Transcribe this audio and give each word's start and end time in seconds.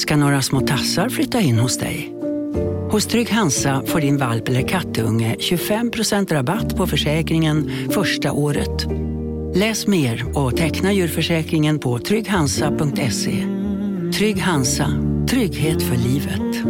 Ska 0.00 0.16
några 0.16 0.42
små 0.42 0.60
tassar 0.60 1.08
flytta 1.08 1.40
in 1.40 1.58
hos 1.58 1.78
dig? 1.78 2.14
Hos 2.90 3.06
Trygg 3.06 3.30
Hansa 3.30 3.82
får 3.86 4.00
din 4.00 4.16
valp 4.16 4.48
eller 4.48 4.68
kattunge 4.68 5.36
25% 5.38 6.32
rabatt 6.32 6.76
på 6.76 6.86
försäkringen 6.86 7.70
första 7.90 8.32
året. 8.32 8.86
Läs 9.54 9.86
mer 9.86 10.38
och 10.38 10.56
teckna 10.56 10.92
djurförsäkringen 10.92 11.78
på 11.78 11.98
trygghansa.se. 11.98 13.46
Trygg 14.14 14.40
Hansa, 14.40 14.86
trygghet 15.28 15.82
för 15.82 15.96
livet. 15.96 16.64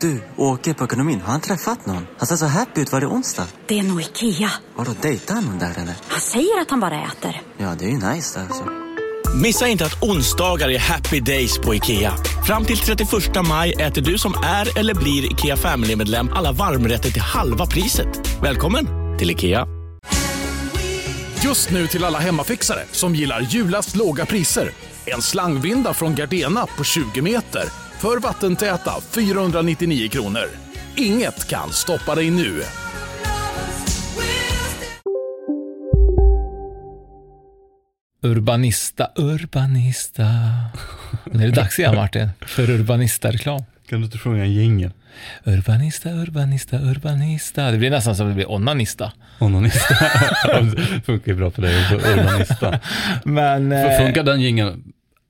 Du, 0.00 0.22
åker 0.36 0.74
på 0.74 0.84
ekonomin. 0.84 1.20
Har 1.20 1.32
han 1.32 1.40
träffat 1.40 1.86
någon? 1.86 2.06
Han 2.18 2.26
ser 2.26 2.36
så 2.36 2.46
happy 2.46 2.80
ut. 2.80 2.92
Var 2.92 3.00
det 3.00 3.06
onsdag? 3.06 3.46
Det 3.66 3.78
är 3.78 3.82
nog 3.82 4.00
Ikea. 4.00 4.50
Har 4.76 4.84
du 4.84 4.90
dejtar 5.02 5.34
han 5.34 5.44
någon 5.44 5.58
där 5.58 5.70
eller? 5.70 5.94
Han 6.08 6.20
säger 6.20 6.60
att 6.60 6.70
han 6.70 6.80
bara 6.80 7.02
äter. 7.02 7.42
Ja, 7.56 7.74
det 7.78 7.84
är 7.84 7.90
ju 7.90 8.14
nice 8.14 8.40
alltså. 8.40 8.64
Missa 9.42 9.68
inte 9.68 9.84
att 9.84 10.02
onsdagar 10.02 10.70
är 10.70 10.78
happy 10.78 11.20
days 11.20 11.58
på 11.58 11.74
IKEA. 11.74 12.14
Fram 12.46 12.64
till 12.64 12.78
31 12.78 13.08
maj 13.48 13.72
äter 13.72 14.02
du 14.02 14.18
som 14.18 14.34
är 14.44 14.78
eller 14.78 14.94
blir 14.94 15.32
IKEA 15.32 15.56
Family-medlem 15.56 16.30
alla 16.32 16.52
varmrätter 16.52 17.10
till 17.10 17.22
halva 17.22 17.66
priset. 17.66 18.08
Välkommen 18.42 18.86
till 19.18 19.30
IKEA. 19.30 19.66
Just 21.44 21.70
nu 21.70 21.86
till 21.86 22.04
alla 22.04 22.18
hemmafixare 22.18 22.80
som 22.90 23.14
gillar 23.14 23.40
julast 23.40 23.96
låga 23.96 24.26
priser. 24.26 24.70
En 25.06 25.22
slangvinda 25.22 25.94
från 25.94 26.14
Gardena 26.14 26.66
på 26.66 26.84
20 26.84 27.22
meter 27.22 27.64
för 28.00 28.18
vattentäta 28.18 28.92
499 29.10 30.08
kronor. 30.08 30.48
Inget 30.96 31.48
kan 31.48 31.72
stoppa 31.72 32.14
dig 32.14 32.30
nu. 32.30 32.62
Urbanista, 38.24 39.10
urbanista. 39.16 40.24
Nu 41.24 41.42
är 41.42 41.46
det 41.46 41.54
dags 41.54 41.78
igen 41.78 41.94
Martin, 41.94 42.28
för 42.40 42.70
urbanista-reklam. 42.70 43.64
Kan 43.88 44.00
du 44.00 44.04
inte 44.04 44.18
sjunga 44.18 44.44
en 44.44 44.52
jingel? 44.52 44.90
Urbanista, 45.44 46.10
urbanista, 46.10 46.76
urbanista. 46.76 47.70
Det 47.70 47.78
blir 47.78 47.90
nästan 47.90 48.16
som 48.16 48.26
att 48.26 48.30
det 48.30 48.34
blir 48.34 48.50
onanista. 48.50 49.12
Onanista. 49.38 49.94
funkar 51.06 51.32
ju 51.32 51.34
bra 51.34 51.50
för 51.50 51.62
dig, 51.62 51.74
urbanista. 51.92 52.80
Men... 53.24 53.70
Funkar 53.98 54.22
den 54.22 54.40
jingeln 54.40 54.82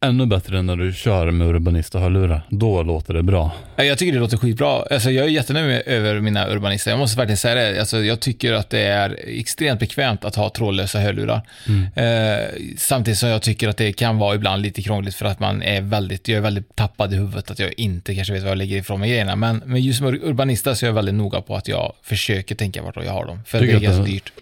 ännu 0.05 0.27
bättre 0.27 0.63
när 0.63 0.77
du 0.77 0.93
kör 0.93 1.31
med 1.31 1.47
urbanista-hörlurar? 1.47 2.43
Då 2.51 2.83
låter 2.83 3.15
det 3.15 3.23
bra. 3.23 3.53
Jag 3.77 3.99
tycker 3.99 4.13
det 4.13 4.19
låter 4.19 4.37
skitbra. 4.37 4.83
Alltså, 4.91 5.11
jag 5.11 5.25
är 5.25 5.29
jättenöjd 5.29 5.83
över 5.87 6.21
mina 6.21 6.49
urbanister. 6.49 6.91
Jag 6.91 6.99
måste 6.99 7.19
verkligen 7.19 7.37
säga 7.37 7.55
det. 7.55 7.81
Alltså, 7.81 7.99
jag 8.05 8.21
tycker 8.21 8.53
att 8.53 8.71
det 8.71 8.81
är 8.81 9.19
extremt 9.27 9.81
bekvämt 9.81 10.25
att 10.25 10.35
ha 10.35 10.51
trådlösa 10.51 11.01
hörlurar. 11.01 11.43
Mm. 11.69 11.83
Eh, 11.95 12.45
samtidigt 12.77 13.19
som 13.19 13.29
jag 13.29 13.43
tycker 13.43 13.69
att 13.69 13.77
det 13.77 13.93
kan 13.93 14.19
vara 14.19 14.35
ibland 14.35 14.63
lite 14.63 14.83
krångligt 14.83 15.15
för 15.15 15.27
att 15.27 15.41
man 15.41 15.63
är 15.63 15.81
väldigt, 15.81 16.29
jag 16.29 16.37
är 16.37 16.43
väldigt 16.43 16.77
tappad 16.77 17.13
i 17.13 17.17
huvudet 17.17 17.51
att 17.51 17.59
jag 17.59 17.73
inte 17.77 18.15
kanske 18.15 18.33
vet 18.33 18.43
var 18.43 18.49
jag 18.49 18.59
lägger 18.59 18.77
ifrån 18.77 19.01
mig 19.01 19.11
grejerna. 19.11 19.37
Men, 19.37 19.63
men 19.67 19.83
just 19.83 20.01
med 20.01 20.15
urbanista 20.15 20.75
så 20.75 20.87
är 20.87 20.89
jag 20.89 20.95
väldigt 20.95 21.15
noga 21.15 21.41
på 21.41 21.57
att 21.57 21.69
jag 21.69 21.93
försöker 22.03 22.55
tänka 22.55 22.83
vart 22.83 22.97
jag 23.05 23.13
har 23.13 23.27
dem. 23.27 23.41
För 23.47 23.61
det 23.61 23.73
är 23.73 23.81
ganska 23.81 24.03
dyrt. 24.03 24.33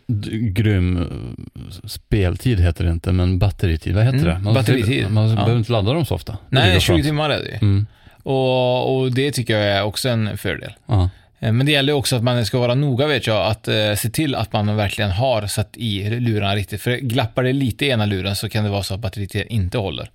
Grym 0.57 0.97
eh, 0.97 1.87
speltid 1.87 2.61
heter 2.61 2.85
det 2.85 2.91
inte, 2.91 3.13
men 3.13 3.39
batteritid, 3.39 3.95
vad 3.95 4.05
heter 4.05 4.19
mm. 4.19 4.35
det? 4.35 4.39
Man 4.39 4.55
batteritid. 4.55 5.11
Man 5.11 5.31
ja. 5.31 5.45
Behöver 5.53 5.59
inte 5.59 5.73
ladda 5.73 5.93
dem 5.93 6.07
så 6.07 6.15
ofta. 6.15 6.39
Nej, 6.49 6.81
20 6.81 7.03
timmar 7.03 7.31
är 7.31 7.39
det 7.39 7.49
ju. 7.49 7.57
Mm. 7.57 7.87
Och, 8.23 8.97
och, 8.97 9.13
det 9.13 9.33
tycker 9.33 9.59
jag 9.59 9.79
är 9.79 9.83
också 9.83 10.09
en 10.09 10.39
fördel. 10.39 10.73
Ja. 10.87 11.11
Eh, 11.41 11.53
men 11.53 11.67
det 11.67 11.73
gäller 11.73 11.93
också 11.93 12.17
att 12.17 12.23
man 12.23 12.47
ska 12.47 12.59
vara 12.59 12.75
noga 12.75 13.07
vet 13.07 13.27
jag, 13.27 13.47
att 13.47 13.69
eh, 13.69 13.95
se 13.97 14.11
till 14.11 14.35
att 14.35 14.53
man 14.53 14.77
verkligen 14.77 15.11
har 15.11 15.47
satt 15.47 15.77
i 15.77 16.11
lurarna 16.11 16.57
riktigt. 16.57 16.83
För 16.83 16.97
glappar 16.97 17.43
det 17.43 17.53
lite 17.53 17.87
i 17.87 17.89
ena 17.89 18.07
luren 18.07 18.37
så 18.37 18.49
kan 18.49 18.65
det 18.65 18.71
vara 18.71 18.83
så 18.83 18.95
att 18.95 19.01
batteriet 19.01 19.35
inte 19.35 19.79
håller 19.79 20.11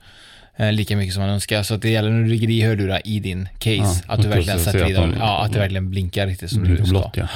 eh, 0.57 0.71
lika 0.71 0.97
mycket 0.97 1.13
som 1.13 1.21
man 1.21 1.29
önskar. 1.29 1.63
Så 1.63 1.77
det 1.77 1.89
gäller 1.89 2.09
när 2.09 2.21
du 2.21 2.27
ligger 2.27 2.49
i 2.49 2.61
hörlurar 2.61 3.01
i 3.05 3.19
din 3.19 3.49
case, 3.59 4.03
ja, 4.07 4.13
att 4.13 4.21
du 4.21 4.27
verkligen 4.27 4.59
sätter 4.59 4.89
i 4.89 4.93
dem, 4.93 5.15
ja, 5.19 5.43
att 5.43 5.53
det 5.53 5.59
verkligen 5.59 5.89
blinkar 5.89 6.27
riktigt 6.27 6.49
som 6.49 6.63
du 6.63 6.75
ska. 6.75 6.85
Blott, 6.85 7.17
ja. 7.17 7.27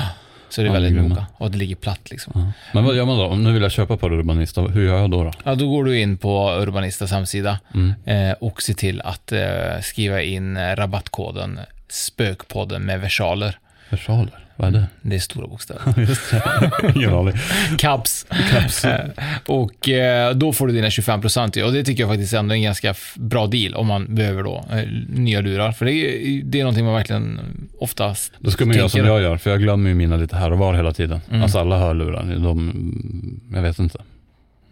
Så 0.52 0.62
det 0.62 0.68
är 0.68 0.68
ja, 0.68 0.74
väldigt 0.74 1.04
noga. 1.04 1.26
Och 1.38 1.52
det 1.52 1.58
ligger 1.58 1.76
platt 1.76 2.12
liksom. 2.12 2.34
Ja. 2.36 2.52
Men 2.74 2.84
vad 2.84 2.96
gör 2.96 3.06
man 3.06 3.18
då? 3.18 3.26
Om 3.26 3.44
nu 3.44 3.54
vill 3.54 3.62
jag 3.62 3.72
köpa 3.72 3.98
på 3.98 4.08
Urbanista, 4.08 4.62
hur 4.62 4.86
gör 4.86 4.98
jag 4.98 5.12
då? 5.12 5.24
då? 5.24 5.32
Ja, 5.44 5.56
då 5.56 5.70
går 5.70 5.84
du 5.84 6.00
in 6.00 6.18
på 6.18 6.52
Urbanistas 6.52 7.12
hemsida 7.12 7.60
mm. 7.74 7.94
eh, 8.06 8.36
och 8.40 8.62
ser 8.62 8.74
till 8.74 9.02
att 9.02 9.32
eh, 9.32 9.42
skriva 9.82 10.22
in 10.22 10.58
rabattkoden 10.76 11.60
Spökpodden 11.90 12.82
med 12.82 13.02
versaler. 13.02 13.60
Versaler? 13.90 14.40
Vad 14.62 14.76
är 14.76 14.80
det? 14.80 14.88
Det 15.02 15.16
är 15.16 15.20
stora 15.20 15.48
bokstäver. 15.48 15.94
Just 15.98 16.32
det. 16.32 17.40
Caps. 17.78 18.26
Caps. 18.52 18.86
Och 19.46 19.90
eh, 19.90 20.36
då 20.36 20.54
får 20.54 20.68
du 20.68 20.74
dina 20.74 20.88
25% 20.88 21.64
och 21.64 21.74
det 21.74 21.84
tycker 21.84 22.04
jag 22.04 22.10
faktiskt 22.10 22.34
ändå 22.34 22.54
är 22.54 22.58
en 22.58 22.64
ganska 22.64 22.94
bra 23.16 23.48
deal 23.48 23.74
om 23.74 23.88
man 23.88 24.16
behöver 24.16 24.44
då 24.44 24.66
eh, 24.72 24.84
nya 25.10 25.42
lurar. 25.42 25.72
För 25.72 25.86
det 25.86 25.94
är, 25.94 26.44
det 26.44 26.60
är 26.60 26.64
någonting 26.64 26.86
man 26.86 26.94
verkligen 26.94 27.40
oftast 27.80 28.34
Då 28.40 28.52
ska 28.52 28.66
man 28.66 28.78
göra 28.78 28.90
som 28.90 29.06
jag 29.06 29.22
gör, 29.22 29.38
för 29.38 29.50
jag 29.50 29.60
glömmer 29.60 29.90
ju 29.90 29.96
mina 29.96 30.18
lite 30.18 30.36
här 30.36 30.52
och 30.52 30.58
var 30.58 30.74
hela 30.74 30.94
tiden. 30.94 31.22
Mm. 31.30 31.42
Alltså 31.42 31.60
alla 31.60 31.80
hörlurar, 31.80 32.36
de, 32.36 33.42
jag 33.54 33.62
vet 33.62 33.80
inte. 33.80 34.00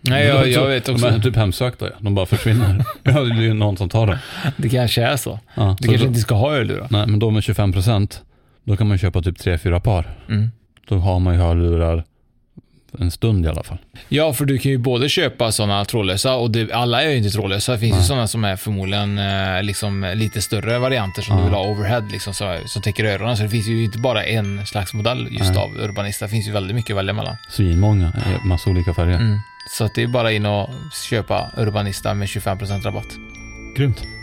Nej, 0.01 0.27
jag, 0.27 0.47
jag 0.49 0.67
vet 0.67 0.89
också. 0.89 1.05
De 1.05 1.15
är 1.15 1.19
typ 1.19 1.35
hemsökta, 1.35 1.85
ja. 1.85 1.95
de 1.99 2.15
bara 2.15 2.25
försvinner. 2.25 2.85
det 3.03 3.11
är 3.11 3.41
ju 3.41 3.53
någon 3.53 3.77
som 3.77 3.89
tar 3.89 4.07
dem. 4.07 4.17
Det 4.57 4.69
kanske 4.69 5.03
är 5.03 5.17
så. 5.17 5.39
Ja, 5.55 5.75
du 5.79 5.85
så 5.85 5.91
kanske 5.91 6.05
då, 6.05 6.09
inte 6.09 6.19
ska 6.19 6.35
ha 6.35 6.51
hörlurar. 6.51 6.87
Nej, 6.89 7.07
men 7.07 7.19
de 7.19 7.33
med 7.33 7.43
25% 7.43 8.19
då 8.69 8.77
kan 8.77 8.87
man 8.87 8.97
köpa 8.97 9.21
typ 9.21 9.39
tre 9.39 9.57
fyra 9.57 9.79
par. 9.79 10.17
Mm. 10.29 10.51
Då 10.87 10.97
har 10.97 11.19
man 11.19 11.33
ju 11.33 11.39
hörlurar 11.39 12.03
en 12.99 13.11
stund 13.11 13.45
i 13.45 13.47
alla 13.49 13.63
fall. 13.63 13.77
Ja, 14.09 14.33
för 14.33 14.45
du 14.45 14.57
kan 14.57 14.71
ju 14.71 14.77
både 14.77 15.09
köpa 15.09 15.51
sådana 15.51 15.85
trådlösa 15.85 16.35
och 16.35 16.51
det, 16.51 16.71
alla 16.73 17.03
är 17.03 17.09
ju 17.09 17.17
inte 17.17 17.29
trådlösa. 17.29 17.71
Det 17.71 17.79
finns 17.79 17.91
Nej. 17.91 18.01
ju 18.01 18.07
sådana 18.07 18.27
som 18.27 18.43
är 18.43 18.55
förmodligen 18.55 19.17
eh, 19.17 19.63
liksom, 19.63 20.11
lite 20.15 20.41
större 20.41 20.79
varianter 20.79 21.21
som 21.21 21.35
ja. 21.35 21.39
du 21.39 21.45
vill 21.45 21.53
ha 21.53 21.71
overhead, 21.71 22.03
liksom, 22.11 22.33
så, 22.33 22.57
som 22.65 22.81
täcker 22.81 23.05
öronen. 23.05 23.37
Så 23.37 23.43
det 23.43 23.49
finns 23.49 23.67
ju 23.67 23.83
inte 23.83 23.97
bara 23.97 24.23
en 24.23 24.65
slags 24.65 24.93
modell 24.93 25.27
just 25.31 25.53
Nej. 25.53 25.63
av 25.63 25.69
Urbanista. 25.83 26.25
Det 26.25 26.31
finns 26.31 26.47
ju 26.47 26.51
väldigt 26.51 26.75
mycket 26.75 26.91
att 26.91 26.97
välja 26.97 27.13
mellan. 27.13 27.35
Svinmånga, 27.49 28.13
massa 28.45 28.69
olika 28.69 28.93
färger. 28.93 29.15
Mm. 29.15 29.39
Så 29.77 29.89
det 29.95 30.03
är 30.03 30.07
bara 30.07 30.31
in 30.31 30.45
och 30.45 30.69
köpa 31.09 31.51
Urbanista 31.57 32.13
med 32.13 32.27
25% 32.27 32.83
rabatt. 32.83 33.17
Grymt. 33.77 34.18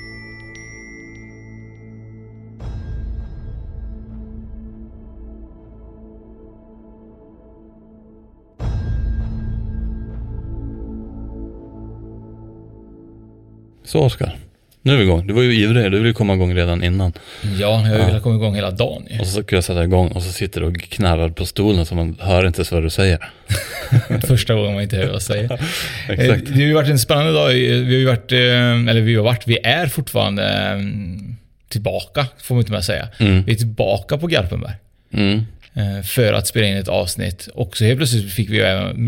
Så 13.86 14.00
Oskar, 14.00 14.36
nu 14.82 14.92
är 14.92 14.96
vi 14.96 15.02
igång. 15.02 15.26
Du 15.26 15.34
var 15.34 15.42
ju 15.42 15.54
ivrig, 15.54 15.92
du 15.92 15.98
ville 15.98 16.12
komma 16.12 16.34
igång 16.34 16.54
redan 16.54 16.84
innan. 16.84 17.12
Ja, 17.42 17.50
jag 17.58 17.76
har 17.76 17.98
ju 17.98 18.04
velat 18.04 18.22
komma 18.22 18.34
igång 18.34 18.54
hela 18.54 18.70
dagen. 18.70 19.06
Ju. 19.10 19.20
Och 19.20 19.26
så 19.26 19.42
ska 19.42 19.54
jag 19.54 19.64
sätta 19.64 19.84
igång 19.84 20.08
och 20.08 20.22
så 20.22 20.32
sitter 20.32 20.60
du 20.60 20.66
och 20.66 20.80
knarrar 20.80 21.28
på 21.28 21.46
stolen 21.46 21.86
så 21.86 21.94
man 21.94 22.16
hör 22.20 22.46
inte 22.46 22.64
så 22.64 22.74
vad 22.74 22.84
du 22.84 22.90
säger. 22.90 23.30
Första 24.26 24.54
gången 24.54 24.74
man 24.74 24.82
inte 24.82 24.96
hör 24.96 25.04
vad 25.04 25.14
jag 25.14 25.22
säger. 25.22 25.44
Exakt. 26.08 26.48
Eh, 26.48 26.54
det 26.54 26.54
har 26.54 26.60
ju 26.60 26.72
varit 26.72 26.88
en 26.88 26.98
spännande 26.98 27.32
dag. 27.32 27.48
Vi 27.48 27.84
har 27.84 28.00
ju 28.00 28.06
varit, 28.06 28.32
eh, 28.32 28.38
eller 28.38 29.00
vi 29.00 29.14
har 29.14 29.24
varit, 29.24 29.46
vi 29.46 29.58
är 29.62 29.86
fortfarande 29.86 30.44
mm, 30.44 31.36
tillbaka, 31.68 32.26
får 32.42 32.54
man 32.54 32.62
inte 32.62 32.72
med 32.72 32.84
säga. 32.84 33.08
Mm. 33.18 33.42
Vi 33.42 33.52
är 33.52 33.56
tillbaka 33.56 34.18
på 34.18 34.26
Garpenberg. 34.26 34.74
Mm. 35.12 35.46
Eh, 35.74 36.02
för 36.04 36.32
att 36.32 36.46
spela 36.46 36.66
in 36.66 36.76
ett 36.76 36.88
avsnitt. 36.88 37.48
Och 37.54 37.76
så 37.76 37.84
helt 37.84 37.98
plötsligt 37.98 38.32
fick 38.32 38.50
vi 38.50 38.58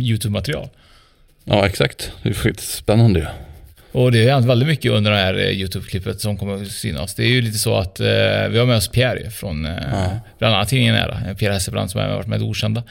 YouTube-material. 0.01 0.69
Ja, 1.45 1.67
exakt. 1.67 2.13
Det 2.23 2.29
är 2.29 2.35
skitspännande 2.35 3.21
ju. 3.21 3.27
Ja. 3.27 3.31
Och 3.93 4.13
det 4.13 4.25
har 4.25 4.31
hänt 4.31 4.47
väldigt 4.47 4.69
mycket 4.69 4.93
under 4.93 5.11
det 5.11 5.17
här 5.17 5.35
eh, 5.35 5.51
YouTube-klippet 5.51 6.21
som 6.21 6.37
kommer 6.37 6.63
att 6.63 6.69
synas. 6.69 7.15
Det 7.15 7.23
är 7.23 7.29
ju 7.29 7.41
lite 7.41 7.59
så 7.59 7.77
att 7.77 8.01
eh, 8.01 8.07
vi 8.51 8.59
har 8.59 8.67
med 8.67 8.77
oss 8.77 8.89
Pierre 8.89 9.31
från 9.31 9.67
eh, 9.67 9.73
ja. 9.93 10.21
bland 10.39 10.55
annat 10.55 10.69
tidningen 10.69 10.95
Nära. 10.95 11.35
Pierre 11.35 11.53
Hesselbrand 11.53 11.91
som 11.91 12.01
har 12.01 12.09
varit 12.09 12.27
med 12.27 12.41
i 12.41 12.45
Okända. 12.45 12.83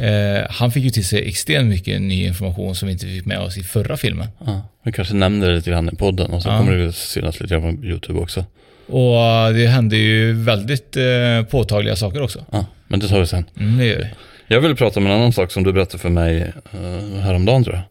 Eh, 0.00 0.50
han 0.50 0.72
fick 0.72 0.84
ju 0.84 0.90
till 0.90 1.06
sig 1.06 1.28
extremt 1.28 1.68
mycket 1.68 2.02
ny 2.02 2.26
information 2.26 2.74
som 2.74 2.86
vi 2.86 2.92
inte 2.92 3.06
fick 3.06 3.24
med 3.24 3.38
oss 3.38 3.56
i 3.56 3.62
förra 3.62 3.96
filmen. 3.96 4.28
Ja. 4.46 4.68
Vi 4.84 4.92
kanske 4.92 5.14
nämner 5.14 5.48
det 5.48 5.56
lite 5.56 5.70
grann 5.70 5.90
i 5.92 5.96
podden 5.96 6.30
och 6.30 6.42
så 6.42 6.48
ja. 6.48 6.58
kommer 6.58 6.72
det 6.72 6.92
synas 6.92 7.40
lite 7.40 7.54
grann 7.54 7.76
på 7.76 7.84
YouTube 7.86 8.20
också. 8.20 8.44
Och 8.86 9.16
eh, 9.16 9.52
det 9.52 9.66
hände 9.66 9.96
ju 9.96 10.32
väldigt 10.32 10.96
eh, 10.96 11.42
påtagliga 11.50 11.96
saker 11.96 12.22
också. 12.22 12.44
Ja, 12.50 12.66
men 12.88 13.00
det 13.00 13.08
tar 13.08 13.20
vi 13.20 13.26
sen. 13.26 13.44
Mm, 13.60 13.78
det 13.78 13.86
gör 13.86 13.98
vi. 13.98 14.06
Jag 14.46 14.60
vill 14.60 14.76
prata 14.76 15.00
om 15.00 15.06
en 15.06 15.12
annan 15.12 15.32
sak 15.32 15.50
som 15.50 15.62
du 15.62 15.72
berättade 15.72 15.98
för 15.98 16.08
mig 16.08 16.52
eh, 16.72 17.20
häromdagen 17.20 17.64
tror 17.64 17.76
jag. 17.76 17.84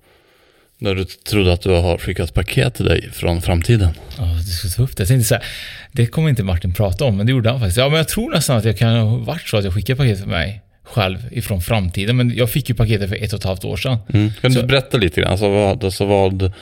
När 0.81 0.95
du 0.95 1.05
trodde 1.05 1.53
att 1.53 1.61
du 1.61 1.69
har 1.69 1.97
skickat 1.97 2.33
paket 2.33 2.73
till 2.73 2.85
dig 2.85 3.09
från 3.11 3.41
framtiden. 3.41 3.89
Ja, 4.17 4.23
du 4.45 4.51
skulle 4.51 4.73
ta 4.73 4.83
upp 4.83 4.97
det. 4.97 5.01
Jag 5.01 5.07
tänkte 5.07 5.27
så 5.27 5.35
här, 5.35 5.43
det 5.91 6.05
kommer 6.05 6.29
inte 6.29 6.43
Martin 6.43 6.73
prata 6.73 7.05
om, 7.05 7.17
men 7.17 7.25
det 7.25 7.31
gjorde 7.31 7.49
han 7.49 7.59
faktiskt. 7.59 7.77
Ja, 7.77 7.89
men 7.89 7.97
jag 7.97 8.07
tror 8.07 8.31
nästan 8.31 8.57
att 8.57 8.65
jag 8.65 8.77
kan 8.77 8.95
ha 8.95 9.17
varit 9.17 9.47
så 9.47 9.57
att 9.57 9.63
jag 9.63 9.73
skickade 9.73 9.97
paket 9.97 10.17
till 10.19 10.27
mig 10.27 10.61
själv 10.83 11.17
ifrån 11.31 11.61
framtiden. 11.61 12.17
Men 12.17 12.35
jag 12.35 12.49
fick 12.49 12.69
ju 12.69 12.75
paketet 12.75 13.09
för 13.09 13.15
ett 13.15 13.33
och 13.33 13.39
ett 13.39 13.45
halvt 13.45 13.65
år 13.65 13.77
sedan. 13.77 13.97
Mm. 14.13 14.31
Kan 14.41 14.53
så, 14.53 14.61
du 14.61 14.67
berätta 14.67 14.97
lite 14.97 15.21
grann? 15.21 15.31
Alltså 15.31 15.49
vad, 15.49 15.83
alltså 15.83 16.05
vad, 16.05 16.53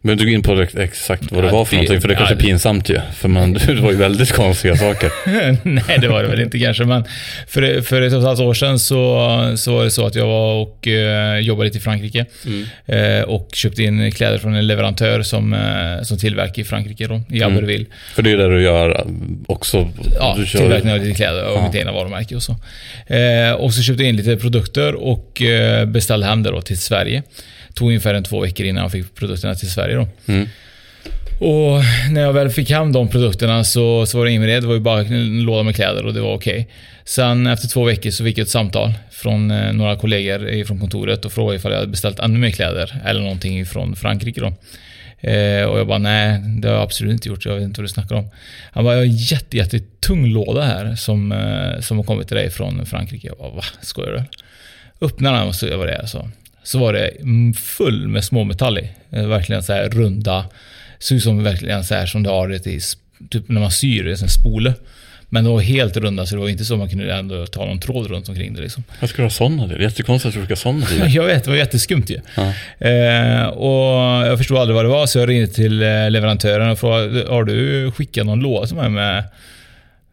Men 0.00 0.16
du 0.18 0.24
gå 0.24 0.30
in 0.30 0.42
på 0.42 0.60
ex- 0.62 0.74
exakt 0.74 1.32
vad 1.32 1.42
det 1.44 1.48
Ja, 1.48 1.52
var 1.52 1.64
för 1.64 1.76
det- 1.76 1.82
någonting, 1.82 2.00
för 2.00 2.08
det 2.08 2.14
är 2.14 2.16
kanske 2.18 2.34
ja. 2.34 2.38
är 2.38 2.42
pinsamt 2.42 2.88
ju. 2.90 3.00
För 3.14 3.28
man, 3.28 3.52
det 3.66 3.74
var 3.74 3.90
ju 3.90 3.96
väldigt 3.96 4.32
konstiga 4.32 4.76
saker. 4.76 5.10
Nej, 5.68 5.98
det 6.00 6.08
var 6.08 6.22
det 6.22 6.28
väl 6.28 6.40
inte 6.40 6.58
kanske, 6.58 6.84
men 6.84 7.04
för, 7.48 7.80
för 7.82 8.02
ett 8.02 8.12
och 8.12 8.18
ett 8.18 8.24
halvt 8.24 8.40
år 8.40 8.54
sedan 8.54 8.78
så, 8.78 9.54
så 9.56 9.72
var 9.74 9.84
det 9.84 9.90
så 9.90 10.06
att 10.06 10.14
jag 10.14 10.26
var 10.26 10.54
och 10.62 10.88
eh, 10.88 11.38
jobbade 11.38 11.64
lite 11.66 11.78
i 11.78 11.80
Frankrike. 11.80 12.26
Eh, 12.86 13.22
och 13.22 13.48
köpte 13.52 13.82
in 13.82 14.12
kläder 14.12 14.38
från 14.38 14.54
en 14.54 14.66
leverantör 14.66 15.22
som, 15.22 15.52
eh, 15.52 16.02
som 16.02 16.18
tillverkar 16.18 16.62
i 16.62 16.64
Frankrike 16.64 17.06
då, 17.06 17.20
i 17.30 17.42
Albertville. 17.42 17.86
För 18.14 18.22
det 18.22 18.30
är 18.32 18.36
det 18.36 18.48
du 18.48 18.62
gör 18.62 18.90
äh, 18.90 19.04
också. 19.46 19.88
Ja, 20.18 20.34
du 20.38 20.46
kör, 20.46 20.58
tillverkning 20.58 20.92
av 20.92 20.98
lite 20.98 21.14
kläder 21.16 21.44
och 21.56 21.62
mitt 21.62 21.74
egna 21.74 21.92
varumärke 21.92 22.36
och 22.36 22.42
så. 22.42 22.56
Eh, 23.14 23.52
och 23.52 23.74
så 23.74 23.82
köpte 23.82 24.02
jag 24.02 24.08
in 24.10 24.16
lite 24.16 24.36
produkter 24.36 24.94
och 24.94 25.42
eh, 25.42 25.84
beställde 25.84 26.26
hem 26.26 26.42
det 26.42 26.50
då 26.50 26.60
till 26.60 26.78
Sverige. 26.78 27.22
Tog 27.78 27.88
ungefär 27.88 28.14
en 28.14 28.24
två 28.24 28.40
veckor 28.40 28.66
innan 28.66 28.82
jag 28.82 28.92
fick 28.92 29.14
produkterna 29.14 29.54
till 29.54 29.70
Sverige 29.70 29.96
då. 29.96 30.08
Mm. 30.26 30.48
Och 31.40 31.82
när 32.10 32.20
jag 32.20 32.32
väl 32.32 32.50
fick 32.50 32.70
hem 32.70 32.92
de 32.92 33.08
produkterna 33.08 33.64
så, 33.64 34.06
så 34.06 34.18
var 34.18 34.24
det 34.24 34.30
inget 34.30 34.40
med 34.40 34.48
det. 34.48 34.60
Det 34.60 34.66
var 34.66 34.74
ju 34.74 34.80
bara 34.80 35.00
en 35.00 35.42
låda 35.42 35.62
med 35.62 35.74
kläder 35.74 36.06
och 36.06 36.14
det 36.14 36.20
var 36.20 36.34
okej. 36.34 36.68
Sen 37.04 37.46
efter 37.46 37.68
två 37.68 37.84
veckor 37.84 38.10
så 38.10 38.24
fick 38.24 38.38
jag 38.38 38.42
ett 38.42 38.50
samtal 38.50 38.92
från 39.10 39.50
eh, 39.50 39.72
några 39.72 39.96
kollegor 39.96 40.64
från 40.64 40.80
kontoret 40.80 41.24
och 41.24 41.32
frågade 41.32 41.56
ifall 41.56 41.72
jag 41.72 41.78
hade 41.78 41.90
beställt 41.90 42.18
ännu 42.18 42.38
mer 42.38 42.50
kläder 42.50 43.02
eller 43.06 43.20
någonting 43.20 43.66
från 43.66 43.96
Frankrike 43.96 44.40
då. 44.40 44.52
Eh, 45.28 45.64
och 45.64 45.78
jag 45.78 45.86
bara, 45.86 45.98
nej, 45.98 46.40
det 46.60 46.68
har 46.68 46.74
jag 46.74 46.82
absolut 46.82 47.12
inte 47.12 47.28
gjort. 47.28 47.44
Jag 47.44 47.54
vet 47.54 47.62
inte 47.62 47.80
vad 47.80 47.84
du 47.84 47.92
snackar 47.92 48.16
om. 48.16 48.30
Han 48.72 48.84
bara, 48.84 48.94
jag 48.94 49.00
har 49.00 49.06
en 49.06 49.16
jätte, 49.16 49.56
jättetung 49.56 50.26
låda 50.26 50.62
här 50.62 50.94
som, 50.94 51.32
eh, 51.32 51.80
som 51.80 51.96
har 51.96 52.04
kommit 52.04 52.28
till 52.28 52.36
dig 52.36 52.50
från 52.50 52.86
Frankrike. 52.86 53.26
Jag 53.26 53.38
bara, 53.38 53.50
va? 53.50 53.64
Skojar 53.80 54.12
du? 54.12 54.22
Öppnar 55.06 55.32
den 55.32 55.48
och 55.48 55.54
så 55.54 55.76
vad 55.76 55.86
det 55.86 55.94
är. 55.94 56.06
Så, 56.06 56.28
så 56.68 56.78
var 56.78 56.92
det 56.92 57.08
mm, 57.20 57.54
full 57.54 58.08
med 58.08 58.24
småmetall 58.24 58.78
i. 58.78 58.90
Eh, 59.10 59.26
Verkligen 59.26 59.62
så 59.62 59.72
här 59.72 59.88
runda. 59.88 60.44
Såg 60.98 61.16
ut 61.16 61.22
som 61.22 61.42
verkligen 61.44 61.84
så 61.84 61.94
här 61.94 62.06
som 62.06 62.22
du 62.22 62.30
har 62.30 62.48
det 62.48 62.66
i, 62.66 62.80
typ 63.30 63.48
när 63.48 63.60
man 63.60 63.70
syr, 63.70 64.08
en 64.08 64.16
sån 64.16 64.28
här 64.28 64.32
spole. 64.32 64.74
Men 65.28 65.44
de 65.44 65.52
var 65.52 65.60
helt 65.60 65.96
runda 65.96 66.26
så 66.26 66.34
det 66.34 66.40
var 66.40 66.48
inte 66.48 66.64
så 66.64 66.76
man 66.76 66.88
kunde 66.88 67.14
ändå 67.14 67.46
ta 67.46 67.66
någon 67.66 67.80
tråd 67.80 68.06
runt 68.06 68.28
omkring 68.28 68.54
det 68.54 68.60
liksom. 68.60 68.84
Vad 69.00 69.10
ska 69.10 69.16
du 69.16 69.22
ha 69.22 69.30
sådana? 69.30 69.66
Det 69.66 69.74
är 69.74 69.78
jättekonstigt 69.78 70.36
att 70.36 70.48
du 70.48 70.56
ska 70.56 70.70
ha 70.70 70.84
sådana. 70.86 71.08
Jag 71.08 71.24
vet, 71.24 71.44
det 71.44 71.50
var 71.50 71.56
jätteskumt 71.56 72.04
ju. 72.08 72.20
Ja. 72.34 72.52
Eh, 72.88 73.46
och 73.46 74.26
jag 74.26 74.38
förstod 74.38 74.58
aldrig 74.58 74.74
vad 74.74 74.84
det 74.84 74.88
var, 74.88 75.06
så 75.06 75.18
jag 75.18 75.28
ringde 75.28 75.48
till 75.48 75.82
eh, 75.82 76.10
leverantören 76.10 76.70
och 76.70 76.78
frågade 76.78 77.24
Har 77.28 77.44
du 77.44 77.90
skickat 77.90 78.26
någon 78.26 78.40
låda 78.40 78.66
till 78.66 78.76
mig 78.76 78.90
med, 78.90 79.24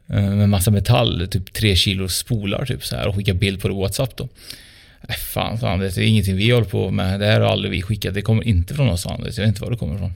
eh, 0.10 0.22
med 0.22 0.50
massa 0.50 0.72
metall, 0.72 1.28
typ 1.32 1.54
tre 1.54 1.76
kilo 1.76 2.08
spolar 2.08 2.66
typ 2.66 2.86
så 2.86 2.96
här 2.96 3.08
och 3.08 3.16
skickat 3.16 3.36
bild 3.36 3.62
på 3.62 3.68
det 3.68 3.74
på 3.74 3.80
WhatsApp 3.82 4.18
då? 4.18 4.30
Nej 5.08 5.18
fan, 5.18 5.58
Anders, 5.62 5.96
det 5.96 6.04
är 6.04 6.08
ingenting 6.08 6.36
vi 6.36 6.52
håller 6.52 6.68
på 6.68 6.92
med. 6.92 7.20
Det 7.20 7.26
här 7.26 7.42
har 7.42 7.52
aldrig 7.52 7.72
vi 7.72 7.82
skickat. 7.82 8.14
Det 8.14 8.22
kommer 8.22 8.48
inte 8.48 8.74
från 8.74 8.90
oss. 8.90 9.06
Anders. 9.06 9.38
Jag 9.38 9.44
vet 9.44 9.50
inte 9.50 9.62
var 9.62 9.72
det 9.72 9.78
kommer 9.78 9.96
ifrån. 9.96 10.14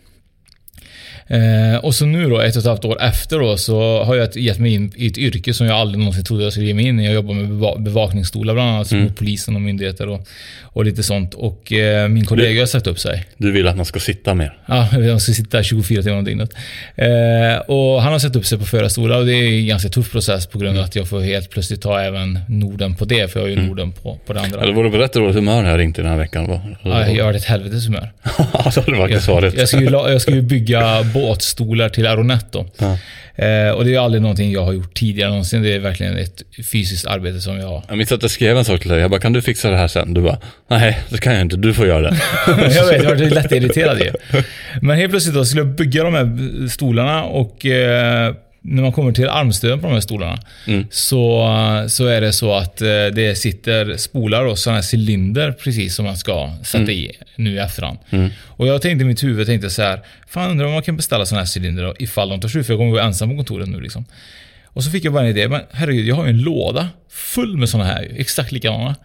Eh, 1.29 1.77
och 1.85 1.95
så 1.95 2.05
nu 2.05 2.29
då, 2.29 2.39
ett 2.39 2.55
och 2.55 2.59
ett 2.61 2.65
halvt 2.67 2.85
år 2.85 3.01
efter 3.01 3.39
då, 3.39 3.57
så 3.57 4.03
har 4.03 4.15
jag 4.15 4.37
gett 4.37 4.59
mig 4.59 4.73
in 4.73 4.93
i 4.95 5.07
ett 5.07 5.17
yrke 5.17 5.53
som 5.53 5.67
jag 5.67 5.75
aldrig 5.77 5.99
någonsin 5.99 6.23
trodde 6.23 6.43
jag 6.43 6.51
skulle 6.53 6.67
ge 6.67 6.73
mig 6.73 6.85
in 6.87 6.99
i. 6.99 7.05
Jag 7.05 7.13
jobbar 7.13 7.33
med 7.33 7.45
beva- 7.51 7.83
bevakningsstolar 7.83 8.53
bland 8.53 8.69
annat, 8.69 8.91
mot 8.91 9.17
polisen 9.17 9.55
och 9.55 9.61
myndigheter 9.61 10.09
och, 10.09 10.27
och 10.63 10.85
lite 10.85 11.03
sånt. 11.03 11.33
Och 11.33 11.73
eh, 11.73 12.07
min 12.07 12.25
kollega 12.25 12.61
har 12.61 12.65
sagt 12.65 12.87
upp 12.87 12.99
sig. 12.99 13.25
Du 13.37 13.51
vill 13.51 13.67
att 13.67 13.75
man 13.75 13.85
ska 13.85 13.99
sitta 13.99 14.33
mer. 14.33 14.57
Ja, 14.65 14.87
jag 14.99 15.21
ska 15.21 15.33
sitta 15.33 15.63
24 15.63 16.01
timmar 16.03 16.17
om 16.17 16.23
dygnet. 16.23 16.53
Eh, 16.95 17.59
och 17.67 18.01
han 18.01 18.11
har 18.11 18.19
satt 18.19 18.35
upp 18.35 18.45
sig 18.45 18.57
på 18.57 18.65
förarstolar 18.65 19.17
och 19.19 19.25
det 19.25 19.33
är 19.33 19.59
en 19.59 19.67
ganska 19.67 19.89
tuff 19.89 20.11
process 20.11 20.47
på 20.47 20.59
grund 20.59 20.77
av 20.77 20.83
att 20.83 20.95
jag 20.95 21.07
får 21.07 21.21
helt 21.21 21.49
plötsligt 21.49 21.81
ta 21.81 21.99
även 21.99 22.39
Norden 22.47 22.95
på 22.95 23.05
det, 23.05 23.31
för 23.31 23.39
jag 23.39 23.45
har 23.47 23.49
ju 23.49 23.67
Norden 23.67 23.91
på, 23.91 24.17
på 24.25 24.33
det 24.33 24.41
andra. 24.41 24.61
Eller 24.61 24.73
var 24.73 24.83
du 24.83 24.91
på 24.91 24.97
rätt 24.97 25.13
dåligt 25.13 25.35
humör 25.35 25.61
när 25.61 25.69
jag 25.69 25.79
ringde 25.79 26.01
den 26.01 26.11
här 26.11 26.17
veckan? 26.17 26.47
Va? 26.47 26.61
Ja, 26.83 27.07
jag 27.07 27.25
har 27.25 27.33
ett 27.33 27.45
helvetes 27.45 27.87
humör. 27.87 28.11
Ja, 28.53 28.71
det 28.75 28.91
du 28.91 28.97
faktiskt 28.97 29.27
Jag, 29.27 29.35
varit. 29.35 29.57
jag, 29.57 29.67
ska 29.67 29.79
ju, 29.79 29.89
jag 29.91 30.21
ska 30.21 30.31
ju 30.31 30.41
bygga 30.41 31.03
båtstolar 31.21 31.89
till 31.89 32.07
Aronet 32.07 32.45
då. 32.51 32.65
Ja. 32.77 32.97
Eh, 33.45 33.71
och 33.71 33.85
det 33.85 33.95
är 33.95 33.99
aldrig 33.99 34.21
någonting 34.21 34.51
jag 34.51 34.65
har 34.65 34.73
gjort 34.73 34.93
tidigare 34.93 35.29
någonsin. 35.29 35.61
Det 35.61 35.75
är 35.75 35.79
verkligen 35.79 36.17
ett 36.17 36.43
fysiskt 36.71 37.05
arbete 37.05 37.41
som 37.41 37.57
jag... 37.59 37.83
Jag 37.87 37.97
minns 37.97 38.11
att 38.11 38.21
jag 38.21 38.31
skrev 38.31 38.57
en 38.57 38.65
sak 38.65 38.81
till 38.81 38.89
dig. 38.89 38.99
Jag 38.99 39.11
bara, 39.11 39.19
kan 39.19 39.33
du 39.33 39.41
fixa 39.41 39.69
det 39.69 39.77
här 39.77 39.87
sen? 39.87 40.13
Du 40.13 40.21
bara, 40.21 40.37
nej, 40.67 40.99
det 41.09 41.17
kan 41.17 41.33
jag 41.33 41.41
inte. 41.41 41.57
Du 41.57 41.73
får 41.73 41.87
göra 41.87 42.01
det. 42.01 42.17
jag 42.47 42.85
vet, 42.85 43.03
jag 43.03 43.09
var 43.09 43.15
lätt 43.15 43.51
irriterad 43.51 43.99
ju. 43.99 44.11
Men 44.81 44.97
helt 44.97 45.11
plötsligt 45.11 45.35
då 45.35 45.45
skulle 45.45 45.61
jag 45.61 45.75
bygga 45.75 46.03
de 46.03 46.13
här 46.13 46.67
stolarna 46.67 47.23
och 47.23 47.65
eh, 47.65 48.33
när 48.69 48.81
man 48.81 48.91
kommer 48.91 49.11
till 49.11 49.29
armstöden 49.29 49.79
på 49.79 49.87
de 49.87 49.93
här 49.93 50.01
stolarna 50.01 50.39
Mm. 50.67 50.85
så, 50.89 51.45
så 51.87 52.05
är 52.05 52.21
det 52.21 52.33
så 52.33 52.53
att 52.53 52.81
eh, 52.81 52.87
det 52.87 53.37
sitter 53.37 53.97
spolar 53.97 54.45
och 54.45 54.59
sådana 54.59 54.79
här 54.81 54.95
cylinder 54.95 55.51
precis 55.51 55.95
som 55.95 56.05
man 56.05 56.17
ska 56.17 56.55
sätta 56.63 56.91
i 56.91 57.11
nu 57.35 57.53
i 57.55 57.57
efterhand. 57.57 57.97
Och 58.47 58.67
jag 58.67 58.81
tänkte 58.81 59.03
i 59.03 59.07
mitt 59.07 59.23
huvud, 59.23 59.47
tänkte 59.47 59.69
så 59.69 59.81
här, 59.81 60.01
fan 60.27 60.51
undrar 60.51 60.65
om 60.67 60.73
man 60.73 60.81
kan 60.83 60.97
beställa 60.97 61.25
sådana 61.25 61.45
här 61.45 61.59
cylinder 61.59 61.83
då, 61.83 61.95
ifall 61.99 62.29
de 62.29 62.41
tar 62.41 62.49
slut, 62.49 62.65
för 62.65 62.73
jag 62.73 62.79
kommer 62.79 62.91
vara 62.91 63.03
ensam 63.03 63.29
på 63.29 63.35
kontoret 63.35 63.67
nu 63.69 63.79
liksom. 63.81 64.05
Och 64.65 64.83
så 64.83 64.91
fick 64.91 65.05
jag 65.05 65.13
bara 65.13 65.23
en 65.23 65.29
idé, 65.29 65.47
men 65.47 65.61
herregud, 65.71 66.07
jag 66.07 66.15
har 66.15 66.23
ju 66.23 66.29
en 66.29 66.41
låda 66.41 66.89
full 67.09 67.57
med 67.57 67.69
sådana 67.69 67.89
här, 67.89 68.07
exakt 68.17 68.51
likadana. 68.51 68.95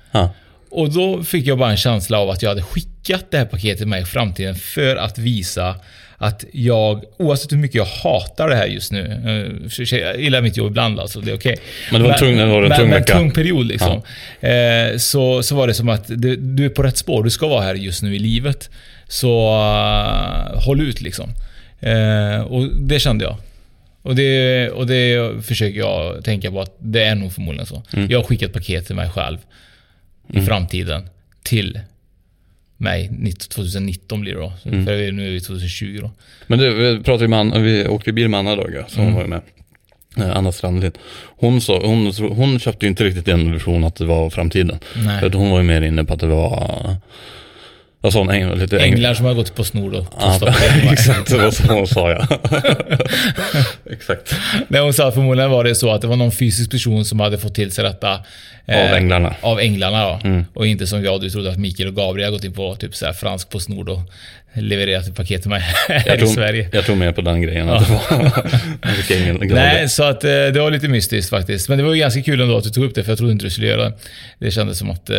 Och 0.70 0.92
då 0.92 1.22
fick 1.22 1.46
jag 1.46 1.58
bara 1.58 1.70
en 1.70 1.76
känsla 1.76 2.18
av 2.18 2.30
att 2.30 2.42
jag 2.42 2.48
hade 2.48 2.62
skickat 2.62 3.30
det 3.30 3.38
här 3.38 3.44
paketet 3.44 3.88
mig 3.88 4.02
i 4.02 4.04
framtiden 4.04 4.54
för 4.54 4.96
att 4.96 5.18
visa 5.18 5.76
att 6.16 6.44
jag, 6.52 7.04
oavsett 7.18 7.52
hur 7.52 7.56
mycket 7.56 7.74
jag 7.74 7.84
hatar 7.84 8.48
det 8.48 8.56
här 8.56 8.66
just 8.66 8.92
nu, 8.92 9.00
eh, 9.90 9.98
jag 9.98 10.20
gillar 10.20 10.42
mitt 10.42 10.56
jobb 10.56 10.70
ibland 10.70 11.00
alltså, 11.00 11.20
det 11.20 11.30
är 11.30 11.36
okej. 11.36 11.56
Men 11.92 12.02
det 12.02 12.08
var 12.08 12.14
en 12.14 12.20
tung- 12.20 12.36
det 12.36 12.46
var 12.46 12.62
en 12.62 12.68
men, 12.68 12.78
tung 12.78 12.90
vecka. 12.90 13.12
tung 13.18 13.30
period 13.30 13.66
liksom. 13.66 14.02
Eh, 14.40 14.96
så, 14.96 15.42
så 15.42 15.54
var 15.54 15.66
det 15.66 15.74
som 15.74 15.88
att 15.88 16.04
du, 16.08 16.36
du 16.36 16.64
är 16.64 16.68
på 16.68 16.82
rätt 16.82 16.96
spår, 16.96 17.24
du 17.24 17.30
ska 17.30 17.48
vara 17.48 17.62
här 17.62 17.74
just 17.74 18.02
nu 18.02 18.14
i 18.14 18.18
livet. 18.18 18.70
Så 19.08 19.54
eh, 19.54 20.62
håll 20.64 20.80
ut 20.80 21.00
liksom. 21.00 21.30
Eh, 21.80 22.40
och 22.40 22.68
det 22.80 22.98
kände 23.00 23.24
jag. 23.24 23.36
Och 24.02 24.16
det, 24.16 24.68
och 24.70 24.86
det 24.86 25.32
försöker 25.44 25.78
jag 25.78 26.24
tänka 26.24 26.50
på 26.50 26.60
att 26.60 26.76
det 26.78 27.04
är 27.04 27.14
nog 27.14 27.32
förmodligen 27.32 27.66
så. 27.66 27.82
Mm. 27.92 28.10
Jag 28.10 28.18
har 28.18 28.24
skickat 28.24 28.52
paket 28.52 28.86
till 28.86 28.96
mig 28.96 29.10
själv 29.10 29.38
i 30.32 30.40
framtiden 30.40 31.08
till 31.42 31.80
19 33.10 33.48
2019 33.48 34.20
blir 34.20 34.34
det 34.34 34.40
då. 34.40 34.52
Mm. 34.64 34.86
För 34.86 35.12
nu 35.12 35.26
är 35.26 35.30
vi 35.30 35.40
2020 35.40 35.98
då. 36.02 36.10
Men 36.46 36.58
du, 36.58 36.74
vi 36.74 37.02
pratade 37.02 37.24
ju 37.24 37.28
med 37.28 37.38
Anna, 37.38 37.58
vi 37.58 37.86
åkte 37.88 38.12
bil 38.12 38.28
med 38.28 38.40
Anna 38.40 38.56
Daga, 38.56 38.84
som 38.88 39.02
Mm. 39.02 39.14
var 39.14 39.24
med. 39.26 39.40
Eh, 40.16 40.36
Anna 40.36 40.52
Strandlind. 40.52 40.98
Hon, 41.36 41.60
sa, 41.60 41.86
hon, 41.86 42.12
hon 42.12 42.58
köpte 42.58 42.86
ju 42.86 42.90
inte 42.90 43.04
riktigt 43.04 43.26
den 43.26 43.52
version 43.52 43.84
att 43.84 43.94
det 43.96 44.04
var 44.04 44.30
framtiden. 44.30 44.78
Nej. 44.96 45.20
För 45.20 45.30
hon 45.30 45.50
var 45.50 45.58
ju 45.58 45.64
mer 45.64 45.82
inne 45.82 46.04
på 46.04 46.14
att 46.14 46.20
det 46.20 46.26
var, 46.26 46.96
jag 48.04 48.12
sa 48.12 48.20
en 48.20 48.30
äng, 48.30 48.54
lite 48.54 48.76
äng- 48.78 48.82
Änglar 48.82 49.14
som 49.14 49.26
har 49.26 49.34
gått 49.34 49.54
på 49.54 49.64
snor 49.64 49.90
då. 49.90 50.06
Ja, 50.20 50.40
exakt, 50.92 51.30
det 51.30 51.38
var 51.38 51.50
så 51.50 51.72
hon 51.72 51.86
sa 51.86 52.10
ja. 52.10 52.26
exakt. 53.90 54.34
Nej, 54.68 54.80
hon 54.80 54.92
sa 54.94 55.08
att 55.08 55.14
förmodligen 55.14 55.50
var 55.50 55.64
det 55.64 55.74
så 55.74 55.90
att 55.92 56.00
det 56.00 56.06
var 56.06 56.16
någon 56.16 56.32
fysisk 56.32 56.70
person 56.70 57.04
som 57.04 57.20
hade 57.20 57.38
fått 57.38 57.54
till 57.54 57.72
sig 57.72 57.84
detta. 57.84 58.12
eh, 58.66 58.78
Av 58.90 58.94
änglarna. 58.96 59.34
Av 59.40 59.60
änglarna 59.60 60.04
då. 60.08 60.20
Mm. 60.24 60.44
Och 60.54 60.66
inte 60.66 60.86
som 60.86 61.04
jag, 61.04 61.20
du 61.20 61.30
trodde 61.30 61.50
att 61.50 61.58
Mikael 61.58 61.88
och 61.88 61.94
Gabriel 61.96 62.30
gått 62.30 62.44
in 62.44 62.52
på 62.52 62.76
typ 62.76 62.94
så 62.94 63.06
här 63.06 63.12
fransk 63.12 63.50
Postnord 63.50 63.88
och 63.88 64.00
levererat 64.54 65.06
ett 65.08 65.16
paket 65.16 65.40
till 65.42 65.50
mig 65.50 65.60
här 65.88 66.02
Jag 66.06 66.22
i 66.22 66.26
Sverige. 66.26 66.68
jag 66.72 66.84
tror 66.84 66.96
mer 66.96 67.12
på 67.12 67.20
den 67.20 67.42
grejen. 67.42 67.68
Att 67.70 67.86
det 67.86 67.92
var. 67.92 69.44
Nej, 69.54 69.88
så 69.88 70.02
att 70.04 70.24
eh, 70.24 70.30
det 70.30 70.60
var 70.60 70.70
lite 70.70 70.88
mystiskt 70.88 71.30
faktiskt. 71.30 71.68
Men 71.68 71.78
det 71.78 71.84
var 71.84 71.94
ju 71.94 72.00
ganska 72.00 72.22
kul 72.22 72.40
ändå 72.40 72.56
att 72.56 72.64
du 72.64 72.70
tog 72.70 72.84
upp 72.84 72.94
det, 72.94 73.02
för 73.04 73.10
jag 73.10 73.18
trodde 73.18 73.32
inte 73.32 73.44
du 73.44 73.50
skulle 73.50 73.66
göra 73.66 73.84
det. 73.84 73.92
Det 74.38 74.50
kändes 74.50 74.78
som 74.78 74.90
att 74.90 75.10
eh, 75.10 75.16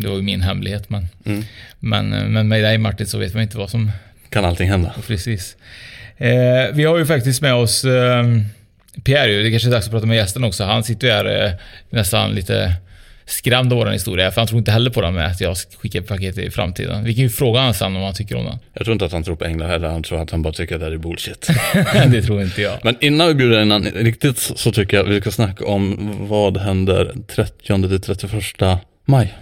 det 0.00 0.08
var 0.08 0.22
min 0.22 0.40
hemlighet. 0.40 0.90
Men, 0.90 1.06
Mm. 1.26 1.44
men, 1.78 2.12
eh, 2.12 2.24
men 2.24 2.48
med 2.48 2.62
dig 2.64 2.78
Martin 2.78 3.06
så 3.06 3.18
vet 3.18 3.34
man 3.34 3.42
inte 3.42 3.58
vad 3.58 3.70
som... 3.70 3.90
Kan 4.30 4.44
allting 4.44 4.68
hända? 4.70 4.94
Precis. 5.06 5.56
Eh, 6.16 6.28
vi 6.72 6.84
har 6.84 6.98
ju 6.98 7.06
faktiskt 7.06 7.42
med 7.42 7.54
oss 7.54 7.84
eh, 7.84 8.24
Pierre. 9.04 9.42
Det 9.42 9.50
kanske 9.50 9.68
är 9.68 9.72
dags 9.72 9.86
att 9.86 9.92
prata 9.92 10.06
med 10.06 10.16
gästen 10.16 10.44
också. 10.44 10.64
Han 10.64 10.84
sitter 10.84 11.06
ju 11.06 11.12
här 11.12 11.44
eh, 11.46 11.52
nästan 11.90 12.30
lite 12.30 12.72
skrämd 13.28 13.72
av 13.72 13.78
vår 13.78 13.86
historia. 13.86 14.30
För 14.30 14.40
han 14.40 14.48
tror 14.48 14.58
inte 14.58 14.70
heller 14.70 14.90
på 14.90 15.00
det 15.00 15.10
med 15.10 15.26
att 15.26 15.40
jag 15.40 15.56
skickar 15.56 16.00
paket 16.00 16.38
i 16.38 16.50
framtiden. 16.50 17.04
Vi 17.04 17.14
kan 17.14 17.22
ju 17.22 17.30
fråga 17.30 17.60
honom 17.60 17.74
sen 17.74 17.96
om 17.96 18.02
han 18.02 18.14
tycker 18.14 18.36
om 18.36 18.44
den. 18.44 18.58
Jag 18.74 18.84
tror 18.84 18.92
inte 18.92 19.04
att 19.04 19.12
han 19.12 19.22
tror 19.22 19.36
på 19.36 19.44
änglar 19.44 19.68
heller. 19.68 19.88
Han 19.88 20.02
tror 20.02 20.22
att 20.22 20.30
han 20.30 20.42
bara 20.42 20.52
tycker 20.52 20.74
att 20.74 20.80
det 20.80 20.84
här 20.84 20.92
är 20.92 20.98
bullshit. 20.98 21.48
det 22.12 22.22
tror 22.22 22.42
inte 22.42 22.62
jag. 22.62 22.78
Men 22.82 22.96
innan 23.00 23.28
vi 23.28 23.34
bjuder 23.34 23.62
in 23.62 23.70
han 23.70 23.84
riktigt 23.84 24.38
så 24.38 24.72
tycker 24.72 24.96
jag 24.96 25.04
vi 25.04 25.20
ska 25.20 25.30
snacka 25.30 25.64
om 25.64 26.14
vad 26.28 26.56
händer 26.56 27.14
30 27.34 27.88
till 27.88 28.00
31 28.00 28.80
maj. 29.04 29.34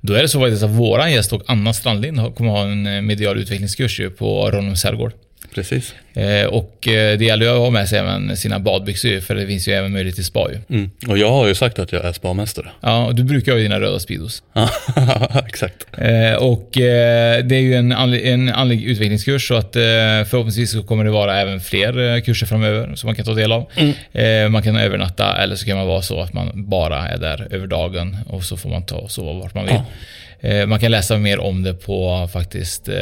Då 0.00 0.14
är 0.14 0.22
det 0.22 0.28
så 0.28 0.40
faktiskt 0.40 0.62
att 0.62 0.70
våran 0.70 1.12
gäst 1.12 1.32
och 1.32 1.42
Anna 1.46 1.72
Strandlind 1.72 2.34
kommer 2.36 2.50
ha 2.50 2.62
en 2.62 2.86
eh, 2.86 3.02
medial 3.02 3.38
utvecklingskurs 3.38 4.00
ju 4.00 4.10
på 4.10 4.50
Ronnums 4.50 4.84
herrgård. 4.84 5.12
Precis. 5.54 5.94
Eh, 6.14 6.46
och 6.46 6.88
eh, 6.88 7.18
det 7.18 7.24
gäller 7.24 7.46
ju 7.46 7.52
att 7.52 7.58
ha 7.58 7.70
med 7.70 7.88
sig 7.88 7.98
även 7.98 8.36
sina 8.36 8.58
badbyxor 8.58 9.10
ju, 9.10 9.20
för 9.20 9.34
det 9.34 9.46
finns 9.46 9.68
ju 9.68 9.72
även 9.72 9.92
möjlighet 9.92 10.14
till 10.14 10.24
spa 10.24 10.50
ju. 10.50 10.76
Mm. 10.76 10.90
Och 11.08 11.18
jag 11.18 11.30
har 11.30 11.46
ju 11.46 11.54
sagt 11.54 11.78
att 11.78 11.92
jag 11.92 12.04
är 12.04 12.12
spamästare. 12.12 12.70
Ja, 12.80 13.06
och 13.06 13.14
du 13.14 13.24
brukar 13.24 13.52
ha 13.52 13.58
dina 13.58 13.80
röda 13.80 13.98
Speedos. 13.98 14.42
Ja, 14.52 14.70
exakt. 15.46 15.86
Eh, 15.98 16.34
och 16.34 16.68
det 16.72 17.52
är 17.52 17.60
ju 17.60 17.74
en 17.74 17.92
andlig, 17.92 18.28
en 18.28 18.48
andlig 18.48 18.84
utvecklingskurs 18.84 19.48
så 19.48 19.54
att 19.54 19.72
förhoppningsvis 19.72 20.72
så 20.72 20.82
kommer 20.82 21.04
det 21.04 21.10
vara 21.10 21.40
även 21.40 21.60
fler 21.60 22.20
kurser 22.20 22.46
framöver 22.46 22.94
som 22.94 23.08
man 23.08 23.14
kan 23.14 23.24
ta 23.24 23.34
del 23.34 23.52
av. 23.52 23.70
Eh, 24.12 24.48
man 24.48 24.62
kan 24.62 24.76
övernatta 24.76 25.36
eller 25.36 25.56
så 25.56 25.66
kan 25.66 25.76
man 25.76 25.86
vara 25.86 26.02
så 26.02 26.20
att 26.20 26.32
man 26.32 26.50
bara 26.54 27.08
är 27.08 27.18
där 27.18 27.48
över 27.50 27.66
dagen 27.66 28.16
och 28.26 28.44
så 28.44 28.56
får 28.56 28.68
man 28.68 28.86
ta 28.86 28.96
och 28.96 29.10
sova 29.10 29.32
vart 29.32 29.54
man 29.54 29.64
vill. 29.64 29.74
Eh, 29.74 29.82
man 30.66 30.80
kan 30.80 30.90
läsa 30.90 31.18
mer 31.18 31.38
om 31.40 31.62
det 31.62 31.74
på 31.74 32.28
faktiskt 32.32 32.88
eh, 32.88 32.94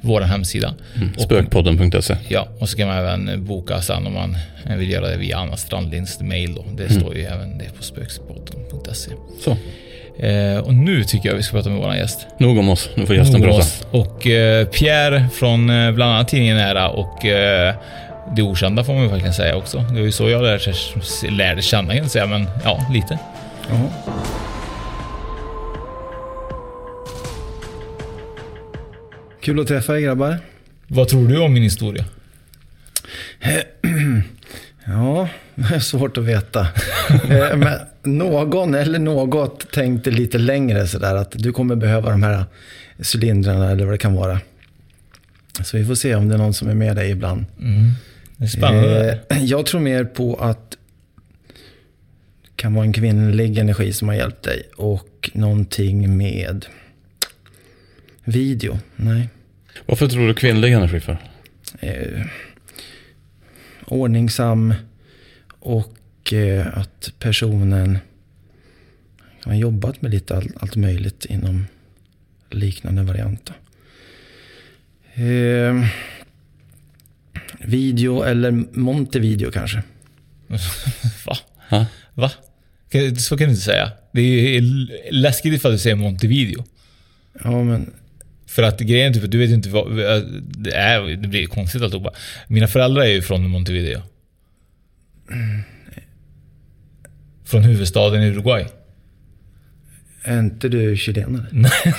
vår 0.00 0.20
hemsida. 0.20 0.74
Mm. 0.96 1.14
Spökpodden.se. 1.18 2.16
Ja, 2.28 2.48
och 2.58 2.68
så 2.68 2.76
kan 2.76 2.88
man 2.88 2.96
även 2.98 3.44
boka 3.46 3.82
sen 3.82 4.06
om 4.06 4.14
man 4.14 4.36
vill 4.78 4.90
göra 4.90 5.08
det 5.08 5.16
via 5.16 5.36
Anna 5.38 5.56
Strandlinds 5.56 6.20
mail. 6.20 6.54
Då. 6.54 6.64
Det 6.76 6.84
Mm. 6.86 7.00
står 7.00 7.16
ju 7.16 7.22
även 7.24 7.58
det 7.58 7.76
på 7.76 7.82
spökpodden.se. 7.82 9.10
Så, 9.44 9.56
Eh, 10.22 10.58
och 10.58 10.74
nu 10.74 11.04
tycker 11.04 11.28
jag 11.28 11.36
vi 11.36 11.42
ska 11.42 11.56
prata 11.56 11.70
med 11.70 11.78
vår 11.78 11.94
gäst. 11.94 12.26
nog 12.38 12.58
om 12.58 12.68
oss. 12.68 12.88
Nu 12.94 13.06
får 13.06 13.16
gästen 13.16 13.42
prata. 13.42 13.58
oss. 13.58 13.84
Och 13.90 14.26
eh, 14.26 14.66
Pierre 14.66 15.28
från 15.34 15.70
eh, 15.70 15.92
bland 15.92 16.12
annat 16.14 16.28
tidningen 16.28 16.56
Nära 16.56 16.88
och 16.88 17.24
eh, 17.24 17.74
Det 18.36 18.42
Okända 18.42 18.84
får 18.84 18.92
man 18.94 19.02
ju 19.02 19.08
verkligen 19.08 19.34
säga 19.34 19.56
också. 19.56 19.78
Det 19.78 19.94
var 19.94 20.00
ju 20.00 20.12
så 20.12 20.28
jag 20.30 20.42
lärde, 20.42 20.72
lärde 21.30 21.62
känna 21.62 21.88
kan 21.88 21.96
jag 22.02 22.10
säga, 22.10 22.26
men 22.26 22.46
ja, 22.64 22.86
lite. 22.92 23.18
Kul 29.40 29.60
att 29.60 29.66
träffa 29.68 29.96
er 29.96 30.00
grabbar. 30.00 30.38
Vad 30.88 31.08
tror 31.08 31.28
du 31.28 31.38
om 31.38 31.52
min 31.52 31.62
historia? 31.62 32.04
Ja, 34.86 35.28
svårt 35.80 36.16
att 36.18 36.24
veta. 36.24 36.60
Eh, 37.30 37.56
Men 37.56 37.78
någon 38.02 38.74
eller 38.74 38.98
något 38.98 39.72
tänkte 39.72 40.10
lite 40.10 40.38
längre 40.38 40.86
sådär 40.86 41.14
att 41.14 41.30
du 41.34 41.52
kommer 41.52 41.76
behöva 41.76 42.10
de 42.10 42.22
här 42.22 42.44
cylindrarna 43.14 43.70
eller 43.70 43.84
vad 43.84 43.94
det 43.94 43.98
kan 43.98 44.14
vara. 44.14 44.40
Så 45.64 45.76
vi 45.76 45.84
får 45.84 45.94
se 45.94 46.14
om 46.14 46.28
det 46.28 46.34
är 46.34 46.38
någon 46.38 46.54
som 46.54 46.68
är 46.68 46.74
med 46.74 46.96
dig 46.96 47.10
ibland. 47.10 47.44
Det 48.36 48.44
är 48.44 48.48
spännande. 48.48 49.18
Eh, 49.30 49.38
Jag 49.44 49.66
tror 49.66 49.80
mer 49.80 50.04
på 50.04 50.34
att 50.36 50.70
det 50.70 50.76
kan 52.56 52.74
vara 52.74 52.84
en 52.84 52.92
kvinnlig 52.92 53.58
energi 53.58 53.92
som 53.92 54.08
har 54.08 54.14
hjälpt 54.14 54.42
dig 54.42 54.62
och 54.76 55.30
någonting 55.34 56.16
med 56.16 56.66
video. 58.30 58.78
Nej. 58.96 59.28
Varför 59.86 60.08
tror 60.08 60.28
du 60.28 60.34
kvinnlig 60.34 60.72
energi 60.72 61.00
för? 61.00 61.18
eh, 61.78 62.26
ordningsam 63.84 64.74
och 65.48 66.32
eh, 66.32 66.78
att 66.78 67.12
personen 67.18 67.98
har 69.44 69.54
jobbat 69.54 70.02
med 70.02 70.10
lite 70.10 70.36
all, 70.36 70.48
allt 70.56 70.76
möjligt 70.76 71.24
inom 71.24 71.66
liknande 72.50 73.02
varianter. 73.02 73.54
Eh, 75.14 75.86
video 77.58 78.22
eller 78.22 78.50
Montevideo 78.78 79.50
kanske. 79.50 79.82
Va? 81.26 81.36
Ha? 81.68 81.86
Va? 82.14 82.30
Så 83.18 83.36
kan 83.36 83.46
du 83.46 83.50
inte 83.50 83.64
säga. 83.64 83.92
Det 84.12 84.56
är 84.56 84.62
läskigt 85.12 85.54
ifall 85.54 85.72
du 85.72 85.78
säger 85.78 85.96
Montevideo. 85.96 86.64
Ja, 87.44 87.62
men 87.64 87.92
För 88.50 88.62
att 88.62 88.80
grejen 88.80 89.10
är 89.10 89.14
typ 89.14 89.24
att 89.24 89.30
du 89.30 89.38
vet 89.38 89.50
inte 89.50 89.68
vad... 89.68 89.96
Det, 90.40 90.74
är, 90.74 91.16
det 91.16 91.28
blir 91.28 91.46
konstigt 91.46 91.82
alltihopa. 91.82 92.12
Mina 92.48 92.68
föräldrar 92.68 93.02
är 93.02 93.08
ju 93.08 93.22
från 93.22 93.50
Montevideo. 93.50 94.02
Från 97.44 97.62
huvudstaden 97.62 98.22
i 98.22 98.26
Uruguay. 98.26 98.66
är 100.22 100.38
inte 100.38 100.68
du 100.68 100.96
chilenare? 100.96 101.46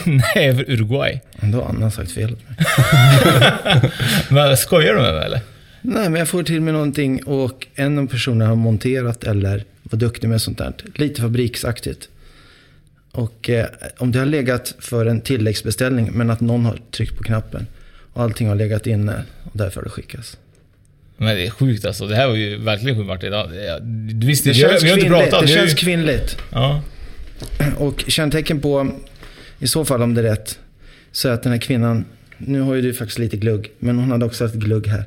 Nej, 0.06 0.56
för 0.56 0.70
Uruguay. 0.72 1.22
Då 1.42 1.62
har 1.62 1.70
Anna 1.70 1.92
sagt 1.92 2.12
fel. 2.12 2.36
Men 4.30 4.58
skojar 4.58 4.94
du 4.94 5.02
med 5.02 5.14
mig 5.14 5.26
eller? 5.26 5.40
Nej, 5.82 6.10
men 6.10 6.20
jag 6.20 6.28
får 6.28 6.44
till 6.44 6.62
mig 6.62 6.74
någonting 6.74 7.24
och 7.24 7.68
en 7.76 7.98
av 7.98 8.08
personerna 8.08 8.48
har 8.48 8.56
monterat 8.56 9.24
eller 9.24 9.64
var 9.84 10.00
duktig 10.00 10.28
med 10.30 10.42
sånt 10.42 10.58
där. 10.58 10.74
Lite 10.96 11.22
fabriksaktigt. 11.22 12.10
Och 13.12 13.50
eh, 13.50 13.66
om 13.98 14.12
det 14.12 14.20
har 14.20 14.26
legat 14.26 14.76
för 14.80 15.06
en 15.06 15.22
tilläggsbeställning 15.22 16.10
men 16.14 16.30
att 16.30 16.42
någon 16.42 16.66
har 16.66 16.80
tryckt 16.92 17.18
på 17.18 17.24
knappen 17.24 17.68
och 18.14 18.24
allting 18.24 18.48
har 18.48 18.56
legat 18.56 18.88
inne 18.88 19.24
och 19.44 19.52
därför 19.54 19.76
har 19.76 19.84
det 19.84 19.90
skickats. 19.90 20.38
Men 21.18 21.36
det 21.36 21.46
är 21.46 21.50
sjukt 21.50 21.86
alltså. 21.86 22.08
Det 22.08 22.16
här 22.16 22.28
var 22.28 22.36
ju 22.36 22.58
verkligen 22.58 22.98
sjukt 22.98 23.08
Martin. 23.08 23.32
Du 24.20 24.28
visste 24.28 24.50
Det 24.50 24.54
vi 24.54 24.64
har- 24.64 24.70
känns 24.72 24.84
vi 24.84 24.90
har 24.90 24.98
inte 24.98 25.10
pratat. 25.10 25.30
Det 25.32 25.36
har 25.38 25.44
ju- 25.48 25.54
känns 25.56 25.74
kvinnligt. 25.74 26.38
Ja. 26.52 26.82
Och 27.78 28.04
kännetecken 28.08 28.60
på, 28.62 28.92
i 29.60 29.68
så 29.68 29.86
fall 29.86 30.02
om 30.02 30.14
det 30.14 30.22
är 30.22 30.24
rätt, 30.24 30.60
så 31.12 31.30
är 31.30 31.34
att 31.34 31.44
den 31.44 31.52
här 31.52 31.60
kvinnan, 31.60 32.06
nu 32.38 32.62
har 32.62 32.76
ju 32.76 32.82
du 32.82 32.94
faktiskt 32.94 33.20
lite 33.20 33.38
glugg, 33.38 33.72
men 33.80 33.98
hon 34.00 34.12
hade 34.12 34.26
också 34.26 34.44
haft 34.44 34.56
glugg 34.56 34.88
här. 34.88 35.04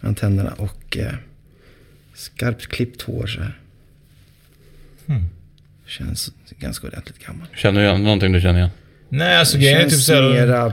Mellan 0.00 0.14
tänderna 0.14 0.50
och 0.52 0.96
eh, 0.98 1.12
skarpt 2.14 2.66
klippt 2.66 3.02
hår 3.02 3.26
så 3.26 3.40
här. 3.40 3.58
Hmm. 5.06 5.24
Känns 5.90 6.32
ganska 6.58 6.86
ordentligt 6.86 7.26
gammal. 7.26 7.46
Känner 7.54 7.80
du 7.80 7.86
igen 7.86 8.02
någonting 8.02 8.32
du 8.32 8.40
känner 8.40 8.58
igen? 8.58 8.70
Nej, 9.08 9.36
alltså 9.36 9.58
grejen 9.58 9.80
är 9.80 9.90
typ 9.90 10.00
såhär... 10.00 10.30
mera 10.30 10.72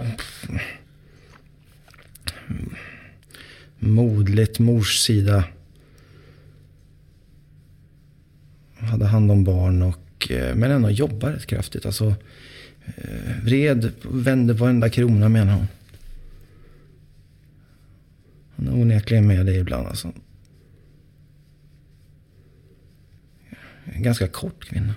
modligt, 3.79 4.59
mors 4.59 5.00
sida. 5.00 5.43
Hade 8.79 9.05
hand 9.05 9.31
om 9.31 9.43
barn 9.43 9.81
och, 9.81 10.31
eh, 10.31 10.55
men 10.55 10.71
ändå 10.71 10.89
jobbar 10.89 11.31
rätt 11.31 11.45
kraftigt. 11.45 11.86
Alltså, 11.86 12.15
eh, 12.86 13.43
vred, 13.43 13.91
vände 14.01 14.53
på 14.53 14.63
varenda 14.63 14.89
krona 14.89 15.29
menar 15.29 15.53
hon. 15.53 15.67
Hon 18.55 18.67
är 18.67 18.81
onekligen 18.81 19.27
med 19.27 19.45
dig 19.45 19.57
ibland 19.57 19.88
alltså. 19.88 20.13
En 23.83 24.03
ganska 24.03 24.27
kort 24.27 24.65
kvinna. 24.65 24.93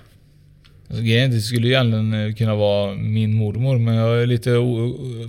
Alltså, 0.90 1.02
det 1.04 1.40
skulle 1.40 1.66
ju 1.66 1.72
egentligen 1.72 2.12
eh, 2.14 2.34
kunna 2.34 2.54
vara 2.54 2.94
min 2.94 3.34
mormor, 3.34 3.78
men 3.78 3.94
jag 3.94 4.22
är 4.22 4.26
lite 4.26 4.50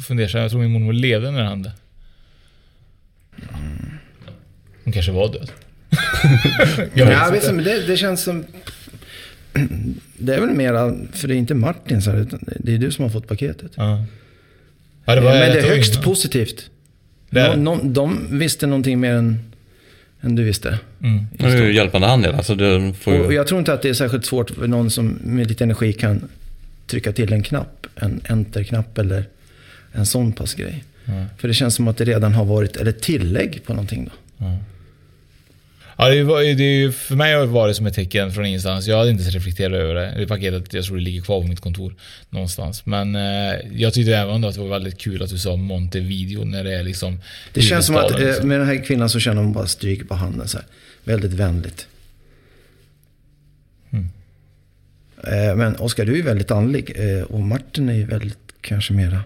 fundersam. 0.08 0.42
Jag 0.42 0.52
tror 0.52 0.62
min 0.62 0.72
mormor 0.72 0.94
levde 0.94 1.32
när 1.32 1.40
det 1.40 1.50
hände. 1.50 1.72
Hon 4.84 4.94
kanske 4.94 5.12
var 5.12 5.34
död. 5.34 5.52
jag 6.94 7.06
vet 7.06 7.14
Ja, 7.14 7.26
inte. 7.26 7.32
vet 7.32 7.48
du, 7.48 7.54
men 7.54 7.66
det, 7.66 7.88
det 7.88 7.98
känns 7.98 8.24
som... 8.24 8.46
Det 10.18 10.36
är 10.36 10.42
väl 10.42 10.50
mera, 10.50 10.96
för 11.12 11.28
det 11.28 11.36
är 11.36 11.38
inte 11.38 11.54
Martin 11.54 12.02
så 12.02 12.12
här, 12.12 12.18
utan 12.18 12.40
det 12.60 12.74
är 12.74 12.78
du 12.78 12.92
som 12.92 13.04
har 13.04 13.10
fått 13.10 13.28
paketet. 13.28 13.72
Ja. 13.76 14.06
Ja, 15.06 15.16
det 15.16 15.22
var 15.22 15.32
men 15.32 15.40
det 15.40 15.60
är 15.60 15.70
högst 15.70 16.02
positivt. 16.02 16.70
Det 17.30 17.40
är. 17.40 17.58
Nå, 17.58 17.76
nå, 17.76 17.84
de 17.84 18.28
visste 18.40 18.68
någonting 18.68 19.00
mer 19.00 19.14
än, 19.14 19.51
än 20.22 20.36
du 20.36 20.44
visste. 20.44 20.80
Mm. 21.04 21.28
Det 21.32 21.46
är 21.46 21.66
ju 21.66 21.74
hjälpande 21.74 22.08
hand 22.08 22.26
alltså 22.26 22.56
du 22.56 22.94
får 22.94 23.14
ju... 23.14 23.22
Och 23.26 23.34
jag 23.34 23.48
tror 23.48 23.60
inte 23.60 23.74
att 23.74 23.82
det 23.82 23.90
är 23.90 23.94
särskilt 23.94 24.26
svårt 24.26 24.50
för 24.50 24.68
någon 24.68 24.92
som 24.92 25.20
med 25.24 25.48
lite 25.48 25.64
energi 25.64 25.94
kan 25.94 26.28
trycka 26.88 27.12
till 27.12 27.34
en 27.34 27.44
knapp. 27.44 27.88
En 27.96 28.22
enter-knapp 28.24 28.98
eller 28.98 29.26
en 29.92 30.06
sån 30.06 30.34
pass 30.34 30.54
grej. 30.54 30.84
Mm. 31.06 31.26
För 31.38 31.48
det 31.48 31.54
känns 31.54 31.76
som 31.76 31.88
att 31.88 31.98
det 31.98 32.06
redan 32.06 32.34
har 32.34 32.46
varit, 32.46 32.76
eller 32.76 32.92
tillägg 32.92 33.64
på 33.66 33.74
någonting 33.74 34.06
då. 34.06 34.46
Ja, 36.02 36.10
det, 36.10 36.24
var, 36.24 36.42
det 36.56 36.96
för 36.96 37.16
mig 37.16 37.34
har 37.34 37.42
det 37.42 37.48
varit 37.48 37.76
som 37.76 37.86
ett 37.86 37.94
tecken 37.94 38.32
från 38.32 38.46
ingenstans. 38.46 38.88
Jag 38.88 38.98
hade 38.98 39.10
inte 39.12 39.24
reflekterat 39.24 39.74
över 39.74 39.96
det. 39.96 40.14
Det 40.18 40.28
paketet, 40.28 40.74
jag 40.74 40.86
tror 40.86 40.98
det 40.98 41.04
ligger 41.04 41.22
kvar 41.22 41.42
på 41.42 41.48
mitt 41.48 41.60
kontor 41.60 41.96
någonstans. 42.30 42.86
Men 42.86 43.16
eh, 43.16 43.56
jag 43.74 43.94
tyckte 43.94 44.16
även 44.18 44.44
att 44.44 44.54
det 44.56 44.62
var 44.62 44.68
väldigt 44.68 44.98
kul 44.98 45.24
att 45.24 45.30
du 45.30 45.38
sa 45.38 45.56
Montevideo 45.56 46.44
när 46.46 46.64
det 46.64 46.76
är 46.76 46.84
liksom 46.84 47.20
Det 47.54 47.62
känns 47.62 47.86
som 47.86 47.96
att 47.96 48.12
eh, 48.12 48.20
liksom. 48.20 48.48
med 48.48 48.60
den 48.60 48.68
här 48.68 48.84
kvinnan 48.86 49.10
så 49.10 49.20
känner 49.20 49.42
hon 49.42 49.54
bara 49.54 49.68
stryk 49.68 50.08
på 50.10 50.16
handen 50.16 50.48
så 50.48 50.58
här. 50.58 50.68
Väldigt 51.04 51.34
vänligt. 51.34 51.88
Mm. 53.92 54.06
Eh, 55.24 55.56
Men 55.56 55.76
Oskar, 55.76 56.06
du 56.06 56.20
är 56.20 56.24
väldigt 56.24 56.52
andlig. 56.52 56.92
eh, 56.96 57.24
Och 57.24 57.40
Martin 57.40 57.90
är 57.90 57.94
ju 57.94 58.06
väldigt, 58.06 58.38
kanske 58.62 58.94
mera, 58.94 59.24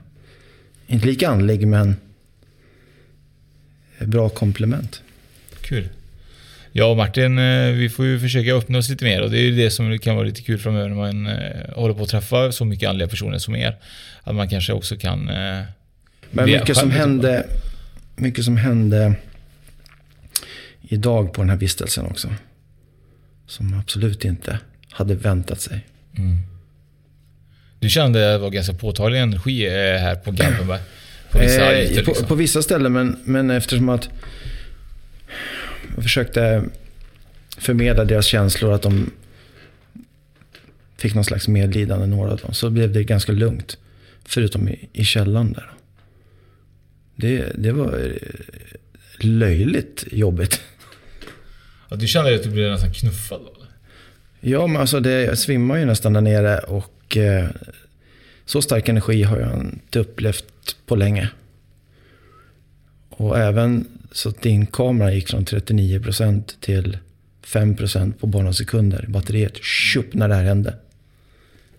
inte 0.88 1.06
lika 1.08 1.30
andlig 1.30 1.68
men 1.68 1.96
bra 4.00 4.30
komplement. 4.30 5.02
Kul. 5.62 5.90
Jag 6.78 6.92
och 6.92 6.98
Martin, 6.98 7.38
eh, 7.38 7.72
vi 7.72 7.90
får 7.90 8.06
ju 8.06 8.20
försöka 8.20 8.54
öppna 8.56 8.78
oss 8.78 8.90
lite 8.90 9.06
mer 9.06 9.22
och 9.22 9.32
det 9.32 9.38
är 9.38 9.42
ju 9.42 9.56
det 9.56 9.72
som 9.72 10.00
kan 10.00 10.16
vara 10.16 10.26
lite 10.26 10.42
kul 10.42 10.60
framöver 10.60 10.90
när 10.90 10.96
man 10.96 11.28
eh, 11.28 11.74
håller 11.76 11.94
på 11.94 12.04
att 12.04 12.10
träffa 12.10 12.52
så 12.52 12.66
mycket 12.66 12.90
andliga 12.90 13.08
personer 13.08 13.38
som 13.38 13.56
er. 13.56 13.76
Att 14.24 14.36
man 14.36 14.50
kanske 14.50 14.74
också 14.74 14.98
kan... 14.98 15.30
eh, 15.30 15.62
Men 16.32 16.46
mycket 16.46 16.78
som, 16.78 16.92
hände, 16.92 17.48
mycket 18.16 18.46
som 18.46 18.58
hände 18.58 19.16
idag 20.82 21.34
på 21.34 21.42
den 21.42 21.50
här 21.50 21.58
vistelsen 21.58 22.06
också. 22.06 22.28
Som 23.48 23.80
absolut 23.80 24.26
inte 24.26 24.60
hade 24.90 25.16
väntat 25.16 25.62
sig. 25.62 25.86
Du 27.80 27.90
kände 27.90 28.34
att 28.34 28.40
det 28.40 28.44
var 28.44 28.50
ganska 28.50 28.74
påtaglig 28.74 29.20
energi 29.20 29.70
här 30.00 30.16
på 30.16 30.32
Garpenberg? 30.32 30.80
På 31.32 31.40
vissa 31.40 31.74
Eh, 31.74 32.04
på, 32.04 32.12
liksom. 32.12 32.28
på 32.28 32.36
vissa 32.36 32.62
ställen, 32.62 32.94
men, 32.94 33.18
men 33.24 33.50
eftersom 33.50 33.90
att 33.90 34.10
jag 35.96 36.04
försökte 36.04 36.64
förmedla 37.58 38.06
deras 38.06 38.26
känslor, 38.26 38.74
att 38.74 38.82
de 38.82 39.12
fick 40.98 41.16
någon 41.16 41.24
slags 41.24 41.48
medlidande, 41.48 42.06
några 42.06 42.32
av 42.32 42.38
dem, 42.38 42.54
så 42.54 42.70
blev 42.70 42.94
det 42.94 43.04
ganska 43.04 43.32
lugnt. 43.32 43.78
Förutom 44.26 44.70
i, 44.70 44.90
i 44.94 45.06
källaren 45.06 45.54
där. 45.54 45.72
Det, 47.16 47.52
det 47.56 47.72
var 47.72 48.00
eh, 48.00 48.16
löjligt 49.20 50.06
jobbigt. 50.12 50.62
Ja, 51.90 51.96
du 51.96 52.08
kände 52.08 52.36
att 52.36 52.44
du 52.44 52.50
blev 52.50 52.72
nästan 52.72 52.94
knuffad 52.94 53.42
då? 53.42 53.66
Ja, 54.40 54.68
men 54.68 54.82
alltså 54.82 55.00
det, 55.00 55.22
jag 55.22 55.38
svimmar 55.38 55.78
ju 55.78 55.86
nästan 55.86 56.14
där 56.14 56.22
nere 56.22 56.60
och 56.60 57.18
eh, 57.18 57.50
Så 58.46 58.62
stark 58.62 58.90
energi 58.90 59.24
har 59.24 59.38
jag 59.40 59.54
inte 59.54 60.00
upplevt 60.00 60.78
på 60.86 60.96
länge. 60.96 61.30
Och 63.10 63.40
även 63.40 63.88
så 64.16 64.30
att 64.30 64.42
din 64.42 64.66
kamera 64.66 65.14
gick 65.14 65.30
från 65.30 65.46
39% 65.46 66.44
till 66.60 66.98
5% 67.46 68.14
på 68.20 68.28
bara 68.28 68.42
några 68.44 68.54
sekunder 68.54 69.06
batteriet. 69.08 69.64
Tjup, 69.64 70.14
när 70.14 70.28
det 70.28 70.36
här 70.36 70.44
hände. 70.44 70.74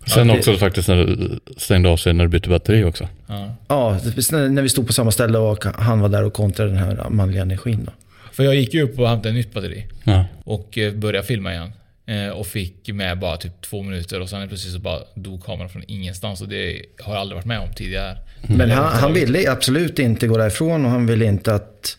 Sen 0.07 0.27
Ja, 0.27 0.33
det- 0.33 0.39
också 0.39 0.57
faktiskt 0.57 0.87
när 0.87 0.95
du 1.05 1.39
stängde 1.57 1.89
av 1.89 1.97
sig 1.97 2.13
när 2.13 2.23
du 2.23 2.29
bytte 2.29 2.49
batteri 2.49 2.83
också. 2.83 3.07
Ja. 3.27 3.55
Ja, 3.67 3.91
när 4.31 4.61
vi 4.61 4.69
stod 4.69 4.87
på 4.87 4.93
samma 4.93 5.11
ställe 5.11 5.37
och 5.37 5.65
han 5.65 5.99
var 5.99 6.09
där 6.09 6.23
och 6.23 6.33
kontrade 6.33 6.69
den 6.71 6.79
här 6.79 7.09
manliga 7.09 7.41
energin. 7.41 7.83
Då. 7.85 7.91
För 8.31 8.43
jag 8.43 8.55
gick 8.55 8.73
ju 8.73 8.81
upp 8.81 8.99
och 8.99 9.09
hämtade 9.09 9.33
nytt 9.33 9.53
batteri. 9.53 9.85
Ja. 10.03 10.25
Och 10.43 10.77
eh, 10.77 10.93
började 10.93 11.27
filma 11.27 11.53
igen. 11.53 11.71
Eh, 12.05 12.29
Och 12.29 12.47
fick 12.47 12.89
med 12.93 13.19
bara 13.19 13.37
typ 13.37 13.61
två 13.61 13.81
minuter 13.83 14.21
och 14.21 14.29
sen 14.29 14.49
precis 14.49 14.73
så 14.73 14.79
bara 14.79 14.99
dog 15.15 15.43
kameran 15.45 15.69
från 15.69 15.83
ingenstans. 15.87 16.41
Och 16.41 16.47
det 16.47 16.81
har 17.01 17.13
jag 17.13 17.21
aldrig 17.21 17.35
varit 17.35 17.45
med 17.45 17.59
om 17.59 17.73
tidigare. 17.75 18.17
Men 18.47 18.71
han, 18.71 18.93
han 18.93 19.13
ville 19.13 19.51
absolut 19.51 19.99
inte 19.99 20.27
gå 20.27 20.37
därifrån 20.37 20.85
och 20.85 20.91
han 20.91 21.05
ville 21.05 21.25
inte 21.25 21.53
att 21.55 21.97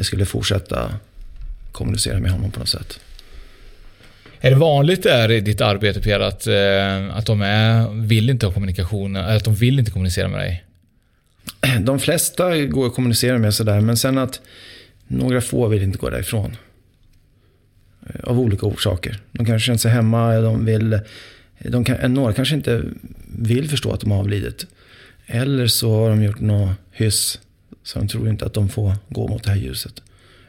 vi 0.00 0.04
skulle 0.04 0.26
fortsätta 0.26 0.94
kommunicera 1.72 2.20
med 2.20 2.30
honom 2.30 2.50
på 2.50 2.58
något 2.58 2.68
sätt. 2.68 3.00
Är 4.40 4.50
det 4.50 4.56
vanligt 4.56 5.02
där 5.02 5.30
i 5.30 5.40
ditt 5.40 5.60
arbete 5.60 6.00
Pierre 6.00 6.26
att, 6.26 6.46
eh, 6.46 7.16
att 7.16 7.26
de 7.26 7.42
är, 7.42 7.88
vill 8.06 8.30
inte 8.30 8.46
ha 8.46 8.52
kommunikation, 8.52 9.16
eller 9.16 9.36
att 9.36 9.44
de 9.44 9.54
vill 9.54 9.78
inte 9.78 9.90
kommunicera 9.90 10.28
med 10.28 10.40
dig? 10.40 10.64
De 11.80 11.98
flesta 11.98 12.56
går 12.58 12.86
att 12.86 12.94
kommunicera 12.94 13.38
med 13.38 13.54
sådär, 13.54 13.80
men 13.80 13.96
sen 13.96 14.18
att 14.18 14.40
några 15.06 15.40
få 15.40 15.68
vill 15.68 15.82
inte 15.82 15.98
gå 15.98 16.10
därifrån. 16.10 16.56
Eh, 18.06 18.20
Av 18.24 18.40
olika 18.40 18.66
orsaker. 18.66 19.18
De 19.32 19.46
kanske 19.46 19.66
känner 19.66 19.78
sig 19.78 19.90
hemma, 19.90 20.34
de 20.34 20.64
vill, 20.64 21.00
de 21.58 21.84
kan, 21.84 22.14
några 22.14 22.32
kanske 22.32 22.54
inte 22.54 22.82
vill 23.38 23.68
förstå 23.68 23.92
att 23.92 24.00
de 24.00 24.10
har 24.10 24.18
avlidit. 24.18 24.66
Eller 25.26 25.66
så 25.66 25.94
har 25.94 26.10
de 26.10 26.22
gjort 26.22 26.40
något 26.40 26.70
hyss, 26.90 27.38
så 27.82 27.98
de 27.98 28.08
tror 28.08 28.28
inte 28.28 28.46
att 28.46 28.54
de 28.54 28.68
får 28.68 28.94
gå 29.08 29.28
mot 29.28 29.44
det 29.44 29.50
här 29.50 29.56
ljuset. 29.58 30.02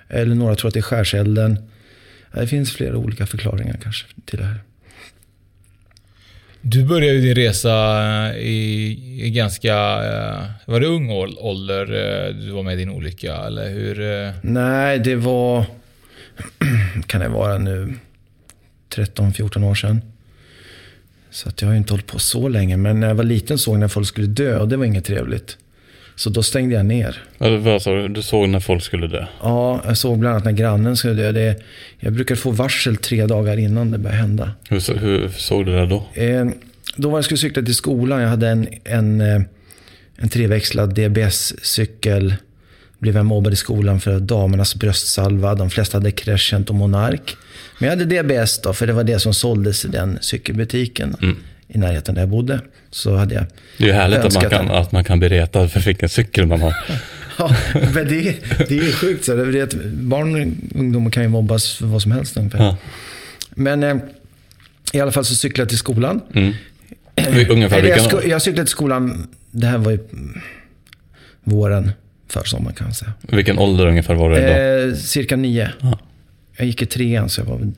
Eller 0.08 0.36
några 0.36 0.56
tror 0.56 0.68
att 0.68 0.74
det 0.74 0.80
är 0.80 0.82
skärselden. 0.82 1.70
Det 2.34 2.48
finns 2.48 2.72
flera 2.74 2.98
olika 2.98 3.26
förklaringar 3.26 3.78
kanske 3.84 4.06
till 4.26 4.40
det 4.40 4.46
här. 4.46 4.60
Du 6.62 6.84
började 6.86 7.20
din 7.22 7.36
resa 7.36 8.38
i, 8.38 8.92
i 9.26 9.30
ganska... 9.32 9.74
eh, 9.74 10.44
Var 10.66 10.80
det 10.80 10.88
ung 10.88 11.10
ål- 11.12 11.38
ålder 11.40 11.82
eh, 11.84 12.36
du 12.36 12.50
var 12.52 12.64
med 12.64 12.74
i 12.74 12.78
din 12.78 12.90
olycka? 12.90 13.36
Eller 13.36 13.70
hur? 13.70 14.02
eh? 14.02 14.32
Nej, 14.42 15.00
det 15.00 15.16
var... 15.16 15.66
kan 17.08 17.22
det 17.22 17.28
vara 17.28 17.58
nu? 17.58 17.94
13-14 18.96 19.64
år 19.64 19.76
sedan. 19.76 20.02
Så 21.30 21.50
att 21.50 21.62
jag 21.62 21.70
har 21.70 21.76
inte 21.76 21.94
hållit 21.94 22.08
på 22.08 22.20
så 22.20 22.48
länge. 22.48 22.78
Men 22.78 23.00
när 23.00 23.08
jag 23.08 23.16
var 23.16 23.24
liten 23.24 23.58
såg 23.58 23.74
jag 23.76 23.80
när 23.80 23.88
folk 23.88 24.08
skulle 24.08 24.28
dö 24.28 24.60
och 24.60 24.68
det 24.68 24.78
var 24.78 24.86
inget 24.86 25.06
trevligt. 25.06 25.58
Så 26.22 26.30
då 26.30 26.44
stängde 26.44 26.76
jag 26.76 26.86
ner. 26.86 27.24
Så, 27.80 28.08
du 28.08 28.22
såg 28.22 28.50
när 28.50 28.60
folk 28.60 28.84
skulle 28.84 29.08
dö. 29.08 29.26
Ja, 29.42 29.82
jag 29.86 29.98
såg 29.98 30.20
bland 30.20 30.32
annat 30.36 30.46
när 30.46 30.52
grannen 30.52 30.98
skulle 30.98 31.14
dö. 31.14 31.32
Det, 31.32 31.64
jag 32.00 32.14
brukar 32.14 32.36
få 32.36 32.52
varsel 32.52 32.96
tre 32.98 33.26
dagar 33.26 33.58
innan 33.58 33.92
det 33.92 33.98
börjar 33.98 34.18
hända. 34.18 34.52
Hur, 34.70 34.80
så- 34.80 34.94
hur 34.94 35.30
såg 35.30 35.66
du 35.66 35.72
det 35.72 35.86
då? 35.86 36.06
Eh, 36.14 36.46
då 36.96 37.10
var 37.10 37.18
jag 37.18 37.26
skulle 37.26 37.38
cykla 37.38 37.64
till 37.64 37.76
skolan. 37.76 38.22
Jag 38.22 38.30
hade 38.30 38.48
en, 38.48 38.68
en, 38.84 39.22
eh, 39.22 39.42
en 40.18 40.30
treväxlad 40.30 40.94
DBS-cykel. 40.96 42.36
Blev 43.00 43.16
jag 43.16 43.26
mobbad 43.26 43.54
i 43.54 43.56
skolan 43.56 44.00
för 44.00 44.20
damernas 44.20 44.76
bröstsalva. 44.76 45.56
De 45.56 45.70
flesta 45.70 45.98
hade 45.98 46.12
Crescent 46.12 46.70
och 46.70 46.76
Monark. 46.76 47.36
Men 47.80 47.90
jag 47.90 47.98
hade 47.98 48.22
DBS 48.22 48.62
då, 48.62 48.74
för 48.74 48.88
det 48.88 48.94
var 48.94 49.04
det 49.04 49.20
som 49.20 49.34
såldes 49.34 49.86
i 49.86 49.88
den 49.88 50.18
cykelbutiken. 50.22 51.16
I 51.74 51.78
närheten 51.78 52.16
där 52.16 52.22
jag 52.22 52.30
bodde. 52.30 52.60
Så 52.90 53.16
hade 53.16 53.36
jag 53.36 53.46
Det 53.78 53.84
är 53.84 53.88
ju 53.88 53.94
härligt 53.94 54.20
att 54.20 54.34
man, 54.34 54.50
kan, 54.50 54.68
den. 54.68 54.76
att 54.76 54.92
man 54.92 55.04
kan 55.04 55.20
bli 55.20 55.30
retad 55.30 55.72
för 55.72 55.80
vilken 55.80 56.10
cykel 56.10 56.46
man 56.46 56.62
har. 56.62 56.76
Ja, 57.38 57.56
men 57.74 58.08
det, 58.08 58.36
det 58.58 58.80
är 58.80 58.84
ju 58.84 58.92
sjukt. 58.92 59.26
Så 59.26 59.36
det 59.36 59.60
är 59.60 59.64
att 59.64 59.74
barn 59.84 60.36
och 60.36 60.80
ungdomar 60.80 61.12
kan 61.12 61.24
ju 61.24 61.30
mobbas 61.30 61.74
för 61.74 61.86
vad 61.86 62.02
som 62.02 62.12
helst 62.12 62.38
ungefär. 62.38 62.60
Ja. 62.60 62.78
Men 63.50 63.84
eh, 63.84 63.96
i 64.94 65.00
alla 65.00 65.12
fall 65.12 65.26
så 65.26 65.36
cyklade 65.36 65.62
jag 65.62 65.70
till 65.70 65.78
skolan. 65.78 66.22
Mm. 66.34 66.54
Ungefär 67.50 67.84
jag, 67.84 67.96
vilken... 67.96 68.30
jag 68.30 68.42
cyklade 68.42 68.66
till 68.66 68.72
skolan, 68.72 69.28
det 69.52 69.68
här 69.68 69.78
var 69.78 69.92
ju 69.92 70.00
våren, 71.44 71.92
försommaren 72.28 72.76
kan 72.76 72.88
man 72.88 72.94
säga. 72.94 73.14
Vilken 73.22 73.60
ålder 73.60 73.88
ungefär 73.88 74.14
var 74.16 74.30
du 74.30 74.36
då? 74.36 74.42
Eh, 74.42 74.96
cirka 74.96 75.36
nio. 75.36 75.70
Ja. 75.80 76.00
Jag 76.58 76.68
gick 76.68 76.82
i 76.82 76.86
trean 76.86 77.30
så 77.30 77.42
jag 77.42 77.46
var 77.46 77.58
väl 77.58 77.72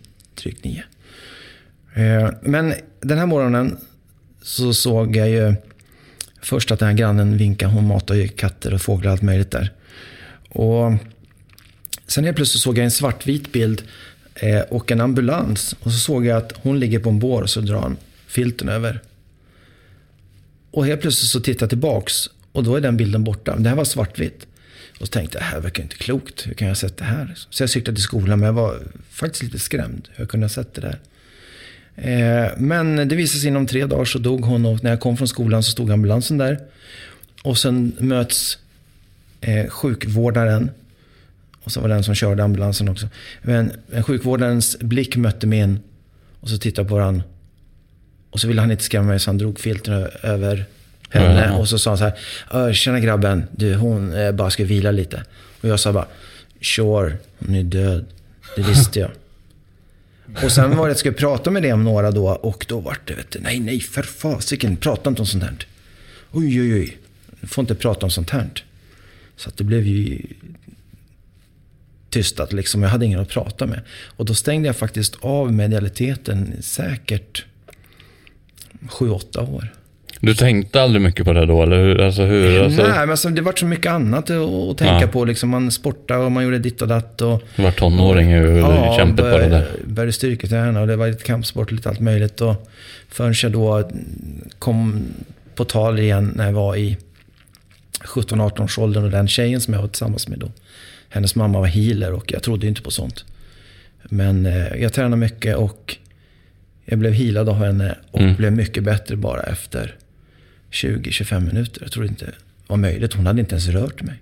drygt 0.44 0.64
nio. 0.64 0.84
Eh, 1.94 2.30
men 2.42 2.74
den 3.02 3.18
här 3.18 3.26
morgonen 3.26 3.78
så 4.42 4.74
såg 4.74 5.16
jag 5.16 5.30
ju 5.30 5.56
först 6.42 6.72
att 6.72 6.80
den 6.80 6.88
här 6.88 6.96
grannen 6.96 7.38
vinkade. 7.38 7.74
Hon 7.74 7.88
matar 7.88 8.16
ju 8.16 8.28
katter 8.28 8.74
och 8.74 8.82
fåglar 8.82 9.10
och 9.10 9.14
allt 9.14 9.22
möjligt 9.22 9.52
där. 9.52 9.72
Och 10.50 10.94
sen 12.08 12.24
helt 12.24 12.36
plötsligt 12.36 12.62
såg 12.62 12.78
jag 12.78 12.86
en 12.86 12.92
svartvit 12.92 13.52
bild 13.52 13.84
eh, 14.36 14.60
och 14.60 14.92
en 14.92 15.02
ambulans. 15.02 15.76
Och 15.80 15.92
så 15.92 15.98
såg 16.00 16.26
jag 16.26 16.38
att 16.38 16.54
hon 16.62 16.80
ligger 16.80 17.00
på 17.00 17.10
en 17.10 17.20
bår 17.20 17.42
och 17.42 17.50
så 17.50 17.62
drar 17.62 17.82
han 17.82 17.98
filten 18.28 18.70
över. 18.70 19.02
Och 20.72 20.86
helt 20.86 21.02
plötsligt 21.02 21.32
så 21.32 21.40
tittar 21.40 21.64
jag 21.64 21.70
tillbaks 21.70 22.30
och 22.52 22.64
då 22.64 22.76
är 22.76 22.82
den 22.82 22.98
bilden 22.98 23.24
borta. 23.24 23.56
Det 23.56 23.70
här 23.70 23.76
var 23.76 23.84
svartvitt. 23.84 24.48
Och 25.00 25.08
så 25.08 25.12
tänkte 25.12 25.38
jag, 25.38 25.44
det 25.44 25.46
här 25.46 25.60
verkar 25.60 25.84
inte 25.84 25.96
klokt. 25.96 26.48
Hur 26.48 26.54
kan 26.54 26.68
jag 26.68 26.72
ha 26.72 26.80
sett 26.80 26.98
det 26.98 27.04
här? 27.04 27.34
Så 27.50 27.64
jag 27.64 27.70
cyklade 27.70 27.96
till 27.96 28.04
skolan, 28.04 28.40
men 28.40 28.46
jag 28.46 28.54
var 28.54 28.80
faktiskt 29.10 29.44
lite 29.44 29.60
skrämd. 29.60 30.10
Hur 30.12 30.22
jag 30.22 30.30
kunde 30.30 30.44
ha 30.44 30.50
sett 30.50 30.74
det 30.74 30.82
där. 30.82 31.00
Eh, 31.96 32.46
men 32.58 32.96
det 32.96 33.16
visade 33.16 33.40
sig 33.40 33.48
inom 33.48 33.68
tre 33.68 33.86
dagar 33.86 34.06
så 34.06 34.20
dog 34.20 34.46
hon 34.46 34.66
och 34.66 34.84
när 34.84 34.90
jag 34.90 35.00
kom 35.00 35.18
från 35.18 35.28
skolan 35.28 35.64
så 35.64 35.72
stod 35.72 35.92
ambulansen 35.92 36.38
där. 36.38 36.60
Och 37.44 37.58
sen 37.58 37.96
möts 38.00 38.58
eh, 39.42 39.68
sjukvårdaren. 39.70 40.70
Och 41.64 41.72
så 41.72 41.82
var 41.82 41.88
det 41.88 41.94
den 41.94 42.04
som 42.04 42.16
körde 42.16 42.44
ambulansen 42.44 42.90
också. 42.90 43.08
Men 43.42 43.72
sjukvårdarens 44.02 44.80
blick 44.80 45.16
mötte 45.16 45.48
min. 45.48 45.80
Och 46.40 46.50
så 46.50 46.58
tittade 46.58 46.90
på 46.90 47.00
den. 47.00 47.24
Och 48.30 48.40
så 48.40 48.48
ville 48.48 48.62
han 48.62 48.72
inte 48.72 48.84
skrämma 48.84 49.08
mig 49.08 49.20
så 49.20 49.30
han 49.30 49.38
drog 49.38 49.60
filten 49.60 49.94
ö- 49.94 50.08
över 50.24 50.66
henne. 51.10 51.46
Ja. 51.52 51.58
Och 51.58 51.70
så 51.70 51.80
sa 51.80 51.90
han 51.92 51.98
så 51.98 52.04
här. 52.04 52.14
"Ö, 52.52 52.74
Tjena 52.74 53.00
grabben, 53.00 53.44
du 53.52 53.76
hon 53.76 54.14
eh, 54.14 54.32
bara 54.32 54.50
ska 54.50 54.64
vila 54.66 54.92
lite. 54.92 55.24
Och 55.62 55.70
jag 55.70 55.80
sa 55.80 55.94
bara. 55.94 56.08
Sure, 56.62 57.18
hon 57.40 57.56
är 57.56 57.64
död. 57.64 58.06
Det 58.56 58.62
visste 58.62 59.00
jag. 59.00 59.12
Och 60.44 60.52
sen 60.52 60.78
var 60.78 60.90
det 60.90 60.96
ska 60.96 61.10
jag 61.10 61.18
prata 61.18 61.52
med 61.52 61.64
det 61.64 61.74
om 61.74 61.84
några 61.84 62.12
då. 62.12 62.28
Och 62.28 62.66
då 62.70 62.80
var 62.80 62.98
det, 63.06 63.14
vet 63.14 63.32
du, 63.32 63.40
nej, 63.40 63.60
nej, 63.60 63.80
för 63.80 64.04
fasiken, 64.04 64.78
prata 64.78 65.10
inte 65.10 65.22
om 65.22 65.26
sånt 65.26 65.44
här. 65.44 65.68
Oj, 66.32 66.62
oj, 66.62 66.74
oj. 66.74 66.98
Du 67.42 67.48
får 67.48 67.62
inte 67.62 67.76
prata 67.76 68.06
om 68.06 68.12
sånt 68.12 68.30
här. 68.30 68.50
Så 69.36 69.50
att 69.50 69.58
det 69.58 69.64
blev 69.64 69.88
ju 69.88 70.22
tystat 72.10 72.54
liksom. 72.54 72.84
Jag 72.84 72.90
hade 72.90 73.06
ingen 73.06 73.20
att 73.20 73.30
prata 73.30 73.66
med. 73.66 73.82
Och 73.90 74.26
då 74.26 74.34
stängde 74.34 74.68
jag 74.68 74.76
faktiskt 74.76 75.16
av 75.20 75.54
medialiteten 75.54 76.54
säkert 76.62 77.46
sju, 78.88 79.10
åtta 79.10 79.42
år. 79.42 79.74
Du 80.26 80.36
tänkte 80.36 80.82
aldrig 80.82 81.02
mycket 81.02 81.26
på 81.26 81.34
det 81.34 81.46
då, 81.46 81.64
eller 81.64 81.78
hur? 81.84 82.02
Alltså, 82.02 82.22
hur 82.24 82.64
alltså, 82.64 82.82
Nej, 82.82 82.92
men 83.00 83.10
alltså, 83.10 83.30
det 83.30 83.42
var 83.42 83.54
så 83.56 83.66
mycket 83.66 83.92
annat 83.92 84.30
att, 84.30 84.78
tänka 84.78 85.02
Ja. 85.02 85.08
på. 85.08 85.26
Liksom, 85.26 85.50
man 85.50 85.72
sportade 85.72 86.26
och 86.26 86.32
man 86.32 86.44
gjorde 86.44 86.60
ditt 86.60 86.82
och 86.82 86.88
datt. 86.88 87.22
Och, 87.22 87.44
Du 87.56 87.64
var 87.64 87.72
tonåring 87.72 88.42
och 88.42 88.58
ja, 88.58 88.96
kämpade 88.98 89.32
på 89.32 89.38
det 89.38 89.48
där. 89.50 89.68
började 89.86 90.12
styrketräna 90.14 90.82
och 90.82 90.88
det 90.88 90.96
var 90.96 91.08
lite 91.08 91.24
kampsport 91.24 91.68
och 91.68 91.74
lite 91.74 91.90
allt 91.90 92.00
möjligt. 92.00 92.42
Och 92.42 92.70
förrän 93.10 93.34
jag 93.44 93.52
då 93.52 93.90
kom 94.60 95.04
på 95.56 95.66
tal 95.66 96.00
igen 96.00 96.34
när 96.36 96.46
jag 96.46 96.54
var 96.54 96.76
i 96.76 96.98
17-18 98.06 98.64
års 98.64 98.78
åldern 98.78 99.04
och 99.04 99.12
den 99.12 99.28
tjejen 99.28 99.62
som 99.62 99.74
jag 99.74 99.82
var 99.82 99.88
tillsammans 99.88 100.28
med 100.28 100.40
då. 100.40 100.52
Hennes 101.10 101.36
mamma 101.36 101.60
var 101.60 101.68
healer 101.68 102.14
och 102.14 102.32
jag 102.32 102.44
trodde 102.44 102.68
inte 102.68 102.82
på 102.82 102.92
sånt. 102.92 103.26
Men 104.04 104.46
eh, 104.46 104.68
jag 104.82 104.94
tränade 104.94 105.16
mycket 105.16 105.56
och 105.56 105.98
jag 106.86 107.00
blev 107.00 107.14
healad 107.14 107.50
av 107.50 107.56
henne 107.56 107.96
och 108.12 108.20
Mm. 108.22 108.36
blev 108.36 108.52
mycket 108.54 108.84
bättre 108.84 109.16
bara 109.16 109.42
efter 109.44 109.96
20-25 110.74 111.40
minuter. 111.40 111.82
Jag 111.82 111.92
trodde 111.92 112.08
inte 112.08 112.26
det 112.26 112.32
var 112.68 112.78
möjligt. 112.78 113.14
Hon 113.14 113.26
hade 113.26 113.40
inte 113.40 113.56
ens 113.56 113.68
rört 113.68 114.02
mig. 114.02 114.16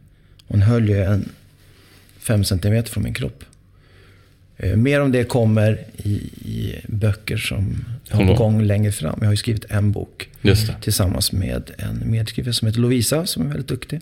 Hon 0.48 0.62
höll 0.62 0.90
ju 0.90 1.04
en 1.04 1.30
5 2.20 2.44
centimeter 2.44 2.90
från 2.92 3.04
min 3.04 3.14
kropp. 3.14 3.44
Eh, 4.58 4.76
mer 4.76 5.02
om 5.02 5.12
det 5.12 5.24
kommer 5.24 5.80
i, 5.98 6.12
i 6.46 6.82
böcker 6.88 7.38
som 7.38 7.86
har 8.10 8.28
på 8.28 8.34
gång 8.34 8.62
längre 8.62 8.92
fram. 8.92 9.18
Jag 9.20 9.28
har 9.28 9.34
ju 9.34 9.38
skrivit 9.38 9.66
en 9.70 9.92
bok 9.92 10.30
tillsammans 10.82 11.32
med 11.32 11.72
en 11.78 12.12
medskrivare 12.12 12.54
som 12.54 12.68
heter 12.68 12.80
Lovisa 12.80 13.26
som 13.26 13.44
är 13.44 13.48
väldigt 13.48 13.68
duktig. 13.68 14.02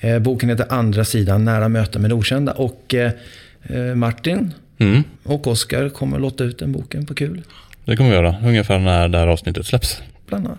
Eh, 0.00 0.18
boken 0.18 0.48
heter 0.48 0.66
Andra 0.68 1.04
sidan, 1.04 1.44
nära 1.44 1.68
möten 1.68 2.02
med 2.02 2.10
det 2.10 2.14
okända. 2.14 2.52
Och 2.52 2.94
eh, 2.94 3.12
eh, 3.62 3.94
Martin 3.94 4.52
Mm, 4.78 5.02
och 5.22 5.46
Oskar 5.46 5.88
kommer 5.88 6.18
låta 6.18 6.44
ut 6.44 6.58
den 6.58 6.72
boken 6.72 7.06
på 7.06 7.14
kul. 7.14 7.42
det 7.84 7.96
kommer 7.96 8.10
vi 8.10 8.16
göra. 8.16 8.36
Ungefär 8.44 8.78
när 8.78 9.08
det 9.08 9.18
här 9.18 9.26
avsnittet 9.26 9.66
släpps. 9.66 10.02
Bland 10.26 10.46
annat. 10.46 10.58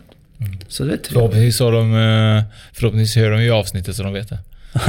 Så 0.67 0.84
det 0.84 0.93
är 0.93 0.97
trevligt. 0.97 1.13
Förhoppningsvis, 1.13 1.60
har 1.60 1.71
de, 1.71 1.95
eh, 2.38 2.43
förhoppningsvis 2.73 3.23
hör 3.23 3.32
de 3.32 3.43
ju 3.43 3.51
avsnittet 3.51 3.95
så 3.95 4.03
de 4.03 4.13
vet 4.13 4.29
det. 4.29 4.39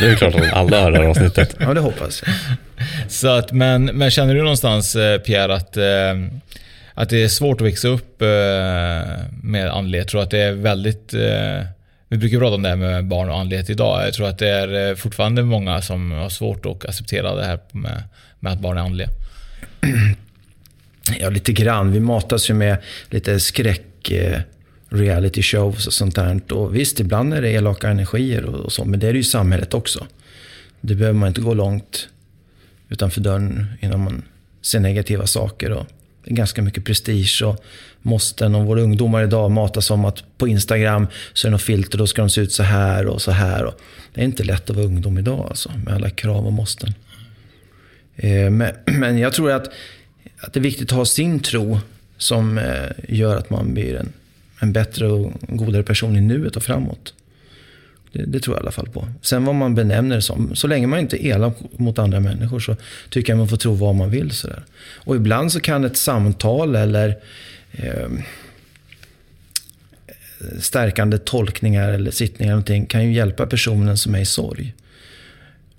det 0.00 0.06
är 0.06 0.16
klart 0.16 0.34
att 0.34 0.52
alla 0.52 0.82
hör 0.82 0.92
det 0.92 0.98
här 0.98 1.04
avsnittet. 1.04 1.56
Ja, 1.60 1.74
det 1.74 1.80
hoppas 1.80 2.22
jag. 2.26 2.34
Så 3.08 3.28
att, 3.28 3.52
men, 3.52 3.84
men 3.84 4.10
känner 4.10 4.34
du 4.34 4.40
någonstans, 4.40 4.96
eh, 4.96 5.18
Pierre, 5.18 5.54
att, 5.54 5.76
eh, 5.76 5.84
att 6.94 7.08
det 7.08 7.22
är 7.22 7.28
svårt 7.28 7.60
att 7.60 7.66
växa 7.66 7.88
upp 7.88 8.20
med 9.42 9.70
andlighet. 9.70 10.04
Jag 10.04 10.08
tror 10.08 10.22
att 10.22 10.30
det 10.30 10.38
är 10.38 10.52
väldigt... 10.52 11.14
Vi 12.08 12.16
brukar 12.16 12.38
prata 12.38 12.54
om 12.54 12.62
det 12.62 12.68
här 12.68 12.76
med 12.76 13.04
barn 13.04 13.30
och 13.30 13.38
andlighet 13.38 13.70
idag. 13.70 14.06
Jag 14.06 14.14
tror 14.14 14.28
att 14.28 14.38
det 14.38 14.48
är 14.48 14.94
fortfarande 14.94 15.42
många 15.42 15.82
som 15.82 16.12
har 16.12 16.28
svårt 16.28 16.66
att 16.66 16.84
acceptera 16.84 17.34
det 17.34 17.44
här 17.44 17.58
med, 17.72 18.02
med 18.40 18.52
att 18.52 18.60
barn 18.60 18.78
är 18.78 18.82
andliga. 18.82 19.08
Ja, 21.20 21.28
lite 21.30 21.52
grann. 21.52 21.92
Vi 21.92 22.00
matas 22.00 22.50
ju 22.50 22.54
med 22.54 22.76
lite 23.10 23.40
skräck 23.40 24.12
reality 24.94 25.42
shows 25.42 25.86
och 25.86 25.92
sånt 25.92 26.14
där. 26.14 26.52
Och 26.52 26.76
visst, 26.76 27.00
ibland 27.00 27.34
är 27.34 27.42
det 27.42 27.50
elaka 27.50 27.88
energier 27.88 28.44
och, 28.44 28.72
så, 28.72 28.84
men 28.84 29.00
det 29.00 29.08
är 29.08 29.12
det 29.12 29.16
ju 29.16 29.22
i 29.22 29.24
samhället 29.24 29.74
också. 29.74 30.06
Det 30.80 30.94
behöver 30.94 31.18
man 31.18 31.28
inte 31.28 31.40
gå 31.40 31.54
långt 31.54 32.08
utanför 32.88 33.20
dörren 33.20 33.66
innan 33.80 34.04
man 34.04 34.22
ser 34.62 34.80
negativa 34.80 35.26
saker. 35.26 35.70
Och 35.70 35.86
det 36.24 36.30
är 36.30 36.34
ganska 36.34 36.62
mycket 36.62 36.84
prestige 36.84 37.42
och 37.44 37.64
måsten. 38.02 38.54
Och 38.54 38.66
våra 38.66 38.80
ungdomar 38.80 39.24
idag 39.24 39.50
matas 39.50 39.90
om 39.90 40.04
att 40.04 40.24
på 40.38 40.48
Instagram 40.48 41.06
så 41.32 41.46
är 41.46 41.50
det 41.50 41.52
något 41.52 41.62
filter, 41.62 41.98
då 41.98 42.06
ska 42.06 42.22
de 42.22 42.30
se 42.30 42.40
ut 42.40 42.52
så 42.52 42.62
här 42.62 43.06
och 43.06 43.22
så 43.22 43.30
här. 43.30 43.64
Och 43.64 43.80
det 44.14 44.20
är 44.20 44.24
inte 44.24 44.44
lätt 44.44 44.70
att 44.70 44.76
vara 44.76 44.86
ungdom 44.86 45.18
idag 45.18 45.46
alltså, 45.48 45.72
med 45.84 45.94
alla 45.94 46.10
krav 46.10 46.46
och 46.46 46.52
måsten. 46.52 46.94
Eh, 48.16 48.50
men 48.84 49.18
jag 49.18 49.32
tror 49.32 49.50
att, 49.50 49.68
att 50.38 50.52
det 50.52 50.60
är 50.60 50.62
viktigt 50.62 50.92
att 50.92 50.98
ha 50.98 51.04
sin 51.04 51.40
tro 51.40 51.78
som 52.16 52.58
eh, 52.58 52.88
gör 53.08 53.36
att 53.36 53.50
man 53.50 53.74
blir 53.74 53.94
en 53.94 54.12
en 54.64 54.72
bättre 54.72 55.06
och 55.06 55.32
godare 55.48 55.82
person 55.82 56.16
i 56.16 56.20
nuet 56.20 56.56
och 56.56 56.62
framåt. 56.62 57.14
Det, 58.12 58.24
det, 58.24 58.40
tror 58.40 58.56
jag 58.56 58.60
i 58.60 58.64
alla 58.64 58.72
fall 58.72 58.88
på. 58.88 59.08
Sen 59.22 59.44
vad 59.44 59.54
man 59.54 59.74
benämner 59.74 60.16
det 60.16 60.22
som. 60.22 60.56
Så 60.56 60.66
länge 60.66 60.86
man 60.86 60.98
inte 60.98 61.26
är 61.26 61.28
elak 61.28 61.56
mot 61.76 61.98
andra 61.98 62.20
människor 62.20 62.60
så 62.60 62.76
tycker 63.10 63.32
jag 63.32 63.38
man 63.38 63.48
får 63.48 63.56
tro 63.56 63.74
vad 63.74 63.94
man 63.94 64.10
vill. 64.10 64.30
Sådär. 64.30 64.62
Och 64.94 65.16
ibland 65.16 65.52
så 65.52 65.60
kan 65.60 65.84
ett 65.84 65.96
samtal 65.96 66.76
eller 66.76 67.18
eh, 67.72 68.08
stärkande 70.60 71.18
tolkningar 71.18 71.92
eller 71.92 72.10
sittningar 72.10 72.52
eller 72.52 72.56
någonting 72.56 72.86
kan 72.86 73.04
ju 73.04 73.12
hjälpa 73.12 73.46
personen 73.46 73.96
som 73.96 74.14
är 74.14 74.20
i 74.20 74.26
sorg. 74.26 74.74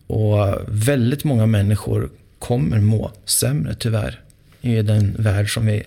Och 0.07 0.55
väldigt 0.67 1.23
många 1.23 1.45
människor 1.45 2.09
kommer 2.39 2.79
må 2.79 3.11
sämre 3.25 3.75
tyvärr 3.75 4.19
i 4.61 4.81
den 4.81 5.15
värld 5.17 5.53
som 5.53 5.65
vi 5.65 5.83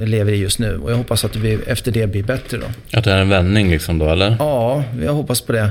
lever 0.00 0.32
i 0.32 0.36
just 0.36 0.58
nu. 0.58 0.76
Och 0.76 0.90
jag 0.90 0.96
hoppas 0.96 1.24
att 1.24 1.32
det 1.32 1.38
blir, 1.38 1.68
efter 1.68 1.92
det 1.92 2.06
blir 2.06 2.22
bättre 2.22 2.58
då. 2.58 2.66
Att 2.98 3.04
det 3.04 3.12
är 3.12 3.20
en 3.20 3.28
vändning 3.28 3.70
liksom 3.70 3.98
då, 3.98 4.10
eller? 4.10 4.36
Ja, 4.38 4.84
jag 5.02 5.12
hoppas 5.12 5.40
på 5.40 5.52
det. 5.52 5.70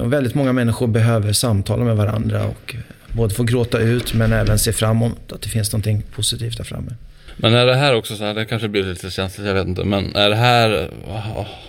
Och 0.00 0.12
väldigt 0.12 0.34
många 0.34 0.52
människor 0.52 0.86
behöver 0.86 1.32
samtala 1.32 1.84
med 1.84 1.96
varandra 1.96 2.44
och 2.44 2.76
både 3.12 3.34
få 3.34 3.42
gråta 3.42 3.78
ut 3.78 4.14
men 4.14 4.32
även 4.32 4.58
se 4.58 4.72
framåt, 4.72 5.32
att 5.32 5.42
det 5.42 5.48
finns 5.48 5.72
någonting 5.72 6.02
positivt 6.14 6.56
där 6.56 6.64
framme. 6.64 6.94
Men 7.36 7.54
är 7.54 7.66
det 7.66 7.74
här 7.74 7.94
också 7.94 8.16
så 8.16 8.24
här, 8.24 8.34
det 8.34 8.44
kanske 8.44 8.68
blir 8.68 8.84
lite 8.84 9.10
känsligt, 9.10 9.46
jag 9.46 9.54
vet 9.54 9.66
inte, 9.66 9.84
men 9.84 10.16
är 10.16 10.28
det 10.28 10.36
här, 10.36 10.90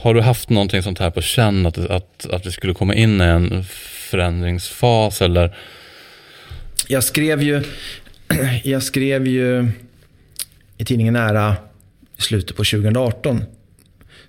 har 0.01 0.13
du 0.13 0.21
haft 0.21 0.49
någonting 0.49 0.83
sånt 0.83 0.99
här 0.99 1.09
på 1.09 1.21
känn, 1.21 1.65
att, 1.65 1.77
att, 1.77 2.25
att 2.31 2.45
vi 2.45 2.51
skulle 2.51 2.73
komma 2.73 2.95
in 2.95 3.21
i 3.21 3.23
en 3.23 3.63
förändringsfas 4.09 5.21
eller? 5.21 5.55
Jag 6.87 7.03
skrev 7.03 7.43
ju, 7.43 7.63
jag 8.63 8.83
skrev 8.83 9.27
ju 9.27 9.71
i 10.79 10.85
tidningen 10.85 11.13
Nära 11.13 11.55
i 12.17 12.21
slutet 12.21 12.57
på 12.57 12.63
2018 12.63 13.43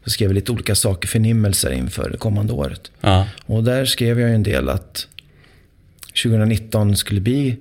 så 0.05 0.11
skrev 0.11 0.29
jag 0.29 0.35
lite 0.35 0.53
olika 0.53 0.75
saker, 0.75 1.09
förnimmelser 1.09 1.71
inför 1.71 2.11
det 2.11 2.17
kommande 2.17 2.53
året. 2.53 2.91
Ja. 3.01 3.27
Och 3.47 3.65
där 3.65 3.85
skrev 3.85 4.21
jag 4.21 4.31
en 4.31 4.43
del 4.43 4.69
att 4.69 5.07
2019 6.23 6.97
skulle 6.97 7.21
bli 7.21 7.57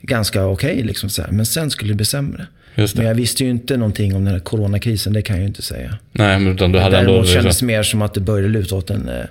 ganska 0.00 0.46
okej, 0.46 0.72
okay, 0.72 0.84
liksom 0.84 1.10
men 1.30 1.46
sen 1.46 1.70
skulle 1.70 1.90
det 1.90 1.96
bli 1.96 2.06
sämre. 2.06 2.46
Men 2.74 3.06
jag 3.06 3.14
visste 3.14 3.44
ju 3.44 3.50
inte 3.50 3.76
någonting 3.76 4.16
om 4.16 4.24
den 4.24 4.34
här 4.34 4.40
coronakrisen, 4.40 5.12
det 5.12 5.22
kan 5.22 5.36
jag 5.36 5.40
ju 5.40 5.48
inte 5.48 5.62
säga. 5.62 5.98
Nej, 6.12 6.38
men 6.38 6.54
utan 6.54 6.72
du 6.72 6.78
hade 6.78 6.96
Däremot 6.96 7.16
ändå... 7.16 7.26
kändes 7.26 7.58
det 7.58 7.66
mer 7.66 7.82
som 7.82 8.02
att 8.02 8.14
det 8.14 8.20
började 8.20 8.48
luta 8.48 8.74
åt 8.74 8.90
en, 8.90 9.08
eh, 9.08 9.24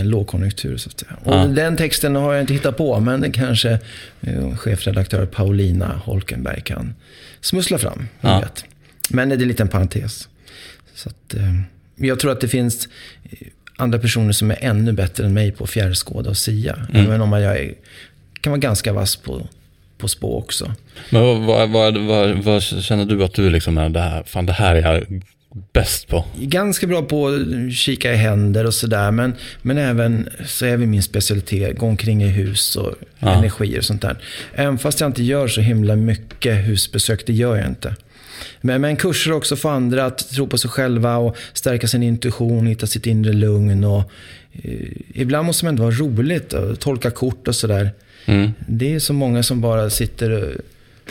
en 0.00 0.08
lågkonjunktur. 0.08 0.76
Så 0.76 0.90
att 0.90 1.00
säga. 1.00 1.16
Och 1.24 1.34
ja. 1.34 1.46
Den 1.46 1.76
texten 1.76 2.16
har 2.16 2.32
jag 2.32 2.42
inte 2.42 2.52
hittat 2.52 2.76
på, 2.76 3.00
men 3.00 3.20
den 3.20 3.32
kanske 3.32 3.78
eh, 4.20 4.56
chefredaktör 4.56 5.26
Paulina 5.26 6.00
Holkenberg 6.04 6.60
kan 6.60 6.94
smussla 7.40 7.78
fram. 7.78 8.08
Ja. 8.20 8.40
Vet. 8.40 8.64
Men 9.10 9.28
det 9.28 9.34
är 9.34 9.42
en 9.42 9.48
liten 9.48 9.68
parentes. 9.68 10.28
Så 10.94 11.08
att, 11.08 11.34
eh, 11.34 11.60
jag 11.96 12.18
tror 12.18 12.32
att 12.32 12.40
det 12.40 12.48
finns 12.48 12.88
eh, 13.30 13.48
andra 13.76 13.98
personer 13.98 14.32
som 14.32 14.50
är 14.50 14.58
ännu 14.60 14.92
bättre 14.92 15.24
än 15.24 15.34
mig 15.34 15.52
på 15.52 15.66
fjärrskåda 15.66 16.30
och 16.30 16.36
sia. 16.36 16.86
Mm. 16.92 17.06
Även 17.06 17.20
om 17.20 17.32
jag 17.32 17.58
är, 17.58 17.74
kan 18.40 18.50
vara 18.50 18.60
ganska 18.60 18.92
vass 18.92 19.16
på, 19.16 19.48
på 19.98 20.08
spå 20.08 20.38
också. 20.38 20.72
Men 21.10 21.46
vad, 21.46 21.70
vad, 21.70 21.96
vad, 21.96 22.38
vad, 22.44 22.62
känner 22.62 23.04
du 23.04 23.24
att 23.24 23.34
du 23.34 23.50
liksom 23.50 23.78
är 23.78 23.88
det 23.88 24.00
här, 24.00 24.22
fan 24.26 24.46
det 24.46 24.52
här 24.52 24.74
är 24.74 24.82
jag 24.82 25.22
bäst 25.72 26.08
på? 26.08 26.24
Ganska 26.36 26.86
bra 26.86 27.02
på 27.02 27.28
att 27.28 27.72
kika 27.72 28.12
i 28.12 28.16
händer 28.16 28.66
och 28.66 28.74
sådär. 28.74 29.10
Men, 29.10 29.34
men 29.62 29.78
även 29.78 30.28
så 30.46 30.66
är 30.66 30.76
vi 30.76 30.86
min 30.86 31.02
specialitet, 31.02 31.78
gå 31.78 31.86
omkring 31.86 32.22
i 32.22 32.28
hus 32.28 32.76
och 32.76 32.94
ja. 33.18 33.34
energier 33.34 33.78
och 33.78 33.84
sånt 33.84 34.02
där. 34.02 34.18
Även 34.54 34.78
fast 34.78 35.00
jag 35.00 35.08
inte 35.08 35.22
gör 35.22 35.48
så 35.48 35.60
himla 35.60 35.96
mycket 35.96 36.68
husbesök, 36.68 37.26
det 37.26 37.32
gör 37.32 37.56
jag 37.56 37.66
inte. 37.66 37.94
Men, 38.60 38.80
men 38.80 38.96
kurser 38.96 39.32
också 39.32 39.56
för 39.56 39.70
andra 39.70 40.04
att 40.04 40.18
tro 40.30 40.46
på 40.46 40.58
sig 40.58 40.70
själva 40.70 41.16
och 41.16 41.36
stärka 41.52 41.88
sin 41.88 42.02
intuition, 42.02 42.66
hitta 42.66 42.86
sitt 42.86 43.06
inre 43.06 43.32
lugn. 43.32 43.84
Och, 43.84 44.10
eh, 44.52 44.88
ibland 45.14 45.46
måste 45.46 45.64
man 45.64 45.72
ändå 45.72 45.82
vara 45.82 45.94
roligt 45.94 46.52
och 46.52 46.80
tolka 46.80 47.10
kort 47.10 47.48
och 47.48 47.54
sådär. 47.54 47.90
Mm. 48.24 48.50
Det 48.66 48.94
är 48.94 48.98
så 48.98 49.12
många 49.12 49.42
som 49.42 49.60
bara 49.60 49.90
sitter 49.90 50.60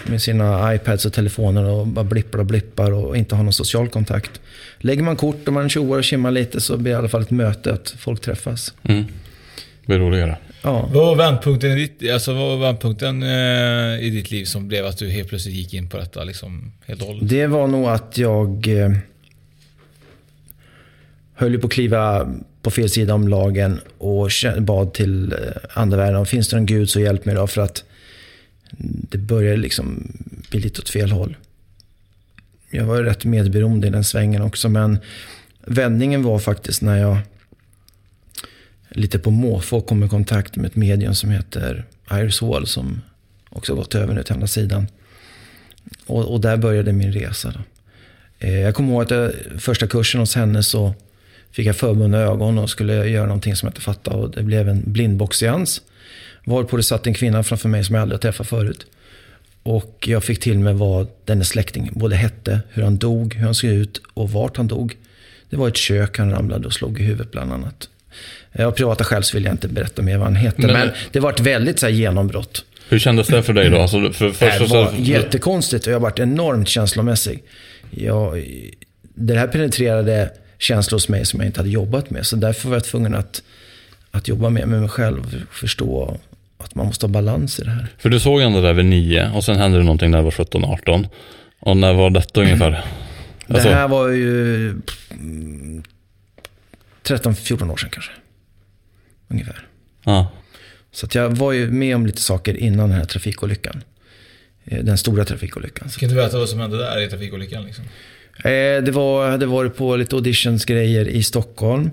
med 0.05 0.21
sina 0.21 0.75
iPads 0.75 1.05
och 1.05 1.13
telefoner 1.13 1.63
och 1.63 1.87
bara 1.87 2.05
blippar 2.05 2.39
och 2.39 2.45
blippar 2.45 2.91
och 2.91 3.17
inte 3.17 3.35
har 3.35 3.43
någon 3.43 3.53
social 3.53 3.89
kontakt. 3.89 4.41
Lägger 4.79 5.03
man 5.03 5.15
kort 5.15 5.47
och 5.47 5.53
man 5.53 5.69
tjoar 5.69 5.97
och 5.97 6.03
kimmar 6.03 6.31
lite 6.31 6.61
så 6.61 6.77
blir 6.77 6.91
det 6.91 6.95
i 6.95 6.99
alla 6.99 7.09
fall 7.09 7.21
ett 7.21 7.31
möte, 7.31 7.73
att 7.73 7.95
folk 7.97 8.21
träffas. 8.21 8.73
Mm. 8.83 9.03
Det 9.81 9.87
blir 9.87 9.99
roligare. 9.99 10.37
Ja. 10.61 10.89
Vad 10.93 11.05
var 11.05 11.15
vändpunkten, 11.15 11.71
i 11.71 11.75
ditt, 11.75 12.11
alltså 12.11 12.33
vad 12.33 12.49
var 12.49 12.65
vändpunkten 12.65 13.23
eh, 13.23 14.05
i 14.05 14.09
ditt 14.09 14.31
liv 14.31 14.45
som 14.45 14.67
blev 14.67 14.85
att 14.85 14.97
du 14.97 15.09
helt 15.09 15.29
plötsligt 15.29 15.55
gick 15.55 15.73
in 15.73 15.89
på 15.89 15.97
detta 15.97 16.23
liksom, 16.23 16.73
helt 16.85 17.01
och 17.01 17.07
hållet? 17.07 17.29
Det 17.29 17.47
var 17.47 17.67
nog 17.67 17.87
att 17.87 18.17
jag 18.17 18.67
eh, 18.67 18.91
höll 21.33 21.59
på 21.59 21.67
att 21.67 21.73
kliva 21.73 22.33
på 22.61 22.71
fel 22.71 22.89
sida 22.89 23.13
om 23.13 23.27
lagen 23.27 23.79
och 23.97 24.29
bad 24.59 24.93
till 24.93 25.31
eh, 25.31 25.37
andevärlden. 25.73 26.25
Finns 26.25 26.49
det 26.49 26.57
en 26.57 26.65
gud 26.65 26.89
så 26.89 26.99
hjälp 26.99 27.25
mig 27.25 27.35
då. 27.35 27.47
För 27.47 27.61
att 27.61 27.83
det 29.09 29.17
började 29.17 29.57
liksom 29.57 30.11
bli 30.49 30.59
lite 30.59 30.81
åt 30.81 30.89
fel 30.89 31.11
håll. 31.11 31.37
Jag 32.71 32.85
var 32.85 33.03
rätt 33.03 33.25
medberoende 33.25 33.87
i 33.87 33.89
den 33.89 34.03
svängen 34.03 34.41
också, 34.41 34.69
men 34.69 34.99
vändningen 35.65 36.23
var 36.23 36.39
faktiskt 36.39 36.81
när 36.81 36.97
jag 36.97 37.17
lite 38.89 39.19
på 39.19 39.31
måfå 39.31 39.81
kom 39.81 40.03
i 40.03 40.09
kontakt 40.09 40.55
med 40.55 40.65
ett 40.65 40.75
medium 40.75 41.15
som 41.15 41.29
heter 41.29 41.85
Iris 42.11 42.41
Wall 42.41 42.67
som 42.67 43.01
också 43.49 43.75
gått 43.75 43.95
över 43.95 44.13
nu 44.13 44.23
till 44.23 44.33
andra 44.33 44.47
sidan. 44.47 44.87
Och, 46.05 46.33
och 46.33 46.41
där 46.41 46.57
började 46.57 46.93
min 46.93 47.11
resa. 47.11 47.51
Då. 47.51 47.59
Eh, 48.39 48.59
jag 48.59 48.75
kommer 48.75 48.89
ihåg 48.89 49.01
att 49.01 49.11
jag, 49.11 49.31
första 49.59 49.87
kursen 49.87 50.19
hos 50.19 50.35
henne 50.35 50.63
så 50.63 50.95
fick 51.51 51.67
jag 51.67 51.75
förbundna 51.75 52.17
ögon 52.17 52.57
och 52.57 52.69
skulle 52.69 53.07
göra 53.07 53.25
någonting 53.25 53.55
som 53.55 53.67
jag 53.67 53.71
inte 53.71 53.81
fattade. 53.81 54.17
Och 54.17 54.31
det 54.31 54.43
blev 54.43 54.69
en 54.69 54.83
blindboxseans. 54.85 55.81
Varpå 56.45 56.77
det 56.77 56.83
satt 56.83 57.07
en 57.07 57.13
kvinna 57.13 57.43
framför 57.43 57.69
mig 57.69 57.83
som 57.83 57.95
jag 57.95 58.01
aldrig 58.01 58.21
träffat 58.21 58.47
förut. 58.47 58.85
Och 59.63 60.05
jag 60.07 60.23
fick 60.23 60.39
till 60.39 60.59
mig 60.59 60.73
vad 60.73 61.07
dennes 61.25 61.47
släkting 61.47 61.89
både 61.93 62.15
hette, 62.15 62.59
hur 62.69 62.83
han 62.83 62.97
dog, 62.97 63.33
hur 63.33 63.45
han 63.45 63.55
såg 63.55 63.69
ut 63.69 64.01
och 64.13 64.31
vart 64.31 64.57
han 64.57 64.67
dog. 64.67 64.95
Det 65.49 65.57
var 65.57 65.67
ett 65.67 65.77
kök 65.77 66.17
han 66.17 66.31
ramlade 66.31 66.67
och 66.67 66.73
slog 66.73 66.99
i 66.99 67.03
huvudet 67.03 67.31
bland 67.31 67.53
annat. 67.53 67.89
Av 68.59 68.71
privata 68.71 69.03
skäl 69.03 69.23
så 69.23 69.37
vill 69.37 69.45
jag 69.45 69.53
inte 69.53 69.67
berätta 69.67 70.01
mer 70.01 70.17
vad 70.17 70.27
han 70.27 70.35
hette. 70.35 70.61
Men, 70.61 70.73
men 70.73 70.89
det 71.11 71.19
var 71.19 71.33
ett 71.33 71.39
väldigt 71.39 71.79
så 71.79 71.85
här, 71.85 71.93
genombrott. 71.93 72.65
Hur 72.89 72.99
kändes 72.99 73.27
det 73.27 73.43
för 73.43 73.53
dig 73.53 73.69
då? 73.69 73.77
Alltså, 73.77 74.11
för, 74.11 74.31
för, 74.31 74.59
det 74.59 74.65
var 74.65 74.87
så... 74.87 74.95
jättekonstigt 74.97 75.87
och 75.87 75.93
jag 75.93 75.99
varit 75.99 76.19
enormt 76.19 76.67
känslomässig. 76.67 77.43
Jag, 77.89 78.45
det 79.13 79.33
här 79.33 79.47
penetrerade 79.47 80.31
känslor 80.57 80.95
hos 80.95 81.09
mig 81.09 81.25
som 81.25 81.39
jag 81.39 81.47
inte 81.47 81.59
hade 81.59 81.69
jobbat 81.69 82.09
med. 82.09 82.25
Så 82.25 82.35
därför 82.35 82.69
var 82.69 82.75
jag 82.75 82.83
tvungen 82.83 83.15
att, 83.15 83.41
att 84.11 84.27
jobba 84.27 84.49
mer 84.49 84.65
med 84.65 84.79
mig 84.79 84.89
själv. 84.89 85.45
Förstå 85.51 86.19
att 86.57 86.75
man 86.75 86.85
måste 86.85 87.05
ha 87.05 87.11
balans 87.11 87.59
i 87.59 87.63
det 87.63 87.69
här. 87.69 87.87
För 87.97 88.09
du 88.09 88.19
såg 88.19 88.41
ändå 88.41 88.61
där 88.61 88.73
vid 88.73 88.85
nio 88.85 89.31
och 89.31 89.43
sen 89.43 89.57
hände 89.57 89.77
det 89.77 89.83
någonting 89.83 90.11
när 90.11 90.17
du 90.17 90.23
var 90.23 90.31
17-18. 90.31 91.09
Och 91.59 91.77
när 91.77 91.93
var 91.93 92.09
detta 92.09 92.41
ungefär? 92.41 92.85
Alltså... 93.47 93.69
Det 93.69 93.75
här 93.75 93.87
var 93.87 94.07
ju 94.07 94.73
13-14 97.03 97.71
år 97.71 97.77
sedan 97.77 97.89
kanske. 97.89 98.11
Ungefär. 99.27 99.67
Ja. 100.03 100.31
Så 100.91 101.05
att 101.05 101.15
jag 101.15 101.29
var 101.29 101.51
ju 101.51 101.71
med 101.71 101.95
om 101.95 102.05
lite 102.05 102.21
saker 102.21 102.57
innan 102.57 102.89
den 102.89 102.97
här 102.97 103.05
trafikolyckan. 103.05 103.83
Eh, 104.65 104.83
den 104.83 104.97
stora 104.97 105.25
trafikolyckan. 105.25 105.89
Kan 105.89 106.09
du 106.09 106.15
berätta 106.15 106.37
vad 106.39 106.49
som 106.49 106.59
hände 106.59 106.77
där 106.77 107.01
i 107.01 107.09
trafikolyckan? 107.09 107.63
Liksom? 107.63 107.85
Eh, 108.37 108.83
det 108.83 108.91
var, 108.91 109.29
hade 109.29 109.45
varit 109.45 109.75
på 109.75 109.95
lite 109.95 110.15
auditionsgrejer 110.15 111.07
i 111.07 111.23
Stockholm. 111.23 111.91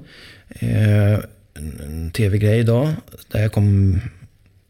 Eh, 0.49 1.19
en 1.55 2.11
tv-grej 2.15 2.65
då. 2.65 2.93
Där 3.29 3.43
jag 3.43 3.53
kom 3.53 4.01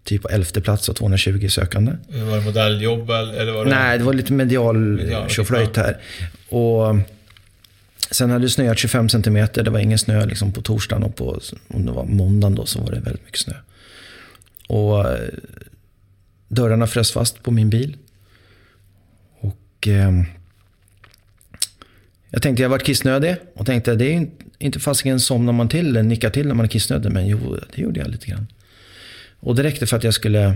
typ 0.05 0.23
på 0.23 0.29
elfte 0.29 0.61
plats 0.61 0.89
av 0.89 0.93
220 0.95 1.49
sökande. 1.49 1.93
Var 2.09 2.37
det 2.37 2.45
modelljobb 2.45 3.11
eller 3.11 3.53
var 3.53 3.65
det... 3.65 3.71
Nej, 3.71 3.99
det 3.99 4.05
var 4.05 4.13
lite 4.13 4.33
medial 4.33 4.77
Medial, 4.77 5.29
tjoflöjt 5.29 5.77
här. 5.77 5.97
Och 6.49 6.97
sen 8.11 8.31
hade 8.31 8.45
det 8.45 8.51
snöat 8.51 8.79
25 8.79 9.09
centimeter. 9.09 9.63
Det 9.63 9.71
var 9.71 9.79
ingen 9.79 9.99
snö 9.99 10.27
liksom 10.27 10.53
på 10.53 10.63
torsdagen 10.63 11.03
och 11.03 11.17
på 11.17 11.41
om 11.69 11.87
det 11.87 11.93
var 11.93 12.05
måndagen 12.05 12.55
då 12.55 12.67
så 12.67 12.81
var 12.81 12.91
det 12.91 13.01
väldigt 13.01 13.25
mycket 13.25 13.41
snö. 13.41 13.55
Och 14.69 15.11
eh, 15.11 15.29
dörrarna 16.49 16.87
frös 16.87 17.13
fast 17.13 17.43
på 17.43 17.51
min 17.51 17.71
bil. 17.71 17.97
Och 19.41 19.89
eh, 19.89 20.13
jag 22.35 22.43
tänkte 22.43 22.63
jag 22.63 22.71
varit 22.71 22.83
kissnödig 22.83 23.37
och 23.55 23.67
tänkte 23.67 23.95
det 23.95 24.05
är 24.05 24.21
ju 24.21 24.27
inte 24.59 24.81
fasiken 24.81 25.21
somnar 25.21 25.53
man 25.53 25.69
till 25.69 25.87
eller 25.87 26.03
nickar 26.03 26.31
till 26.31 26.47
när 26.47 26.55
man 26.55 26.65
är 26.65 26.69
kissnödig. 26.69 27.13
Men 27.13 27.27
jo, 27.27 27.59
det 27.75 27.83
gjorde 27.83 28.01
jag 28.01 28.09
lite 28.09 28.27
grann. 28.27 28.47
Och 29.41 29.55
det 29.55 29.63
räckte 29.63 29.87
för 29.87 29.97
att 29.97 30.05
jag 30.05 30.15
skulle, 30.15 30.55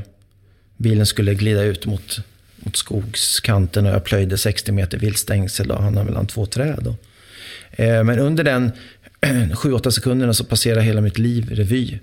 bilen 0.77 1.07
skulle 1.07 1.35
glida 1.35 1.63
ut 1.63 1.87
mot, 1.87 2.21
mot 2.57 2.77
skogskanten 2.77 3.87
och 3.87 3.93
jag 3.93 4.05
plöjde 4.05 4.39
60 4.39 4.73
meter 4.73 4.99
viltstängsel 4.99 5.71
och 5.71 5.83
hamnade 5.83 6.07
mellan 6.07 6.27
två 6.27 6.47
träd. 6.47 6.87
Och, 6.87 7.81
eh, 7.81 8.05
men 8.05 8.19
under 8.19 8.45
den 8.45 8.73
7-8 9.21 9.91
sekunderna 9.91 10.35
så 10.35 10.45
passerade 10.45 10.83
hela 10.83 11.01
mitt 11.01 11.19
liv 11.19 11.51
revy. 11.51 11.99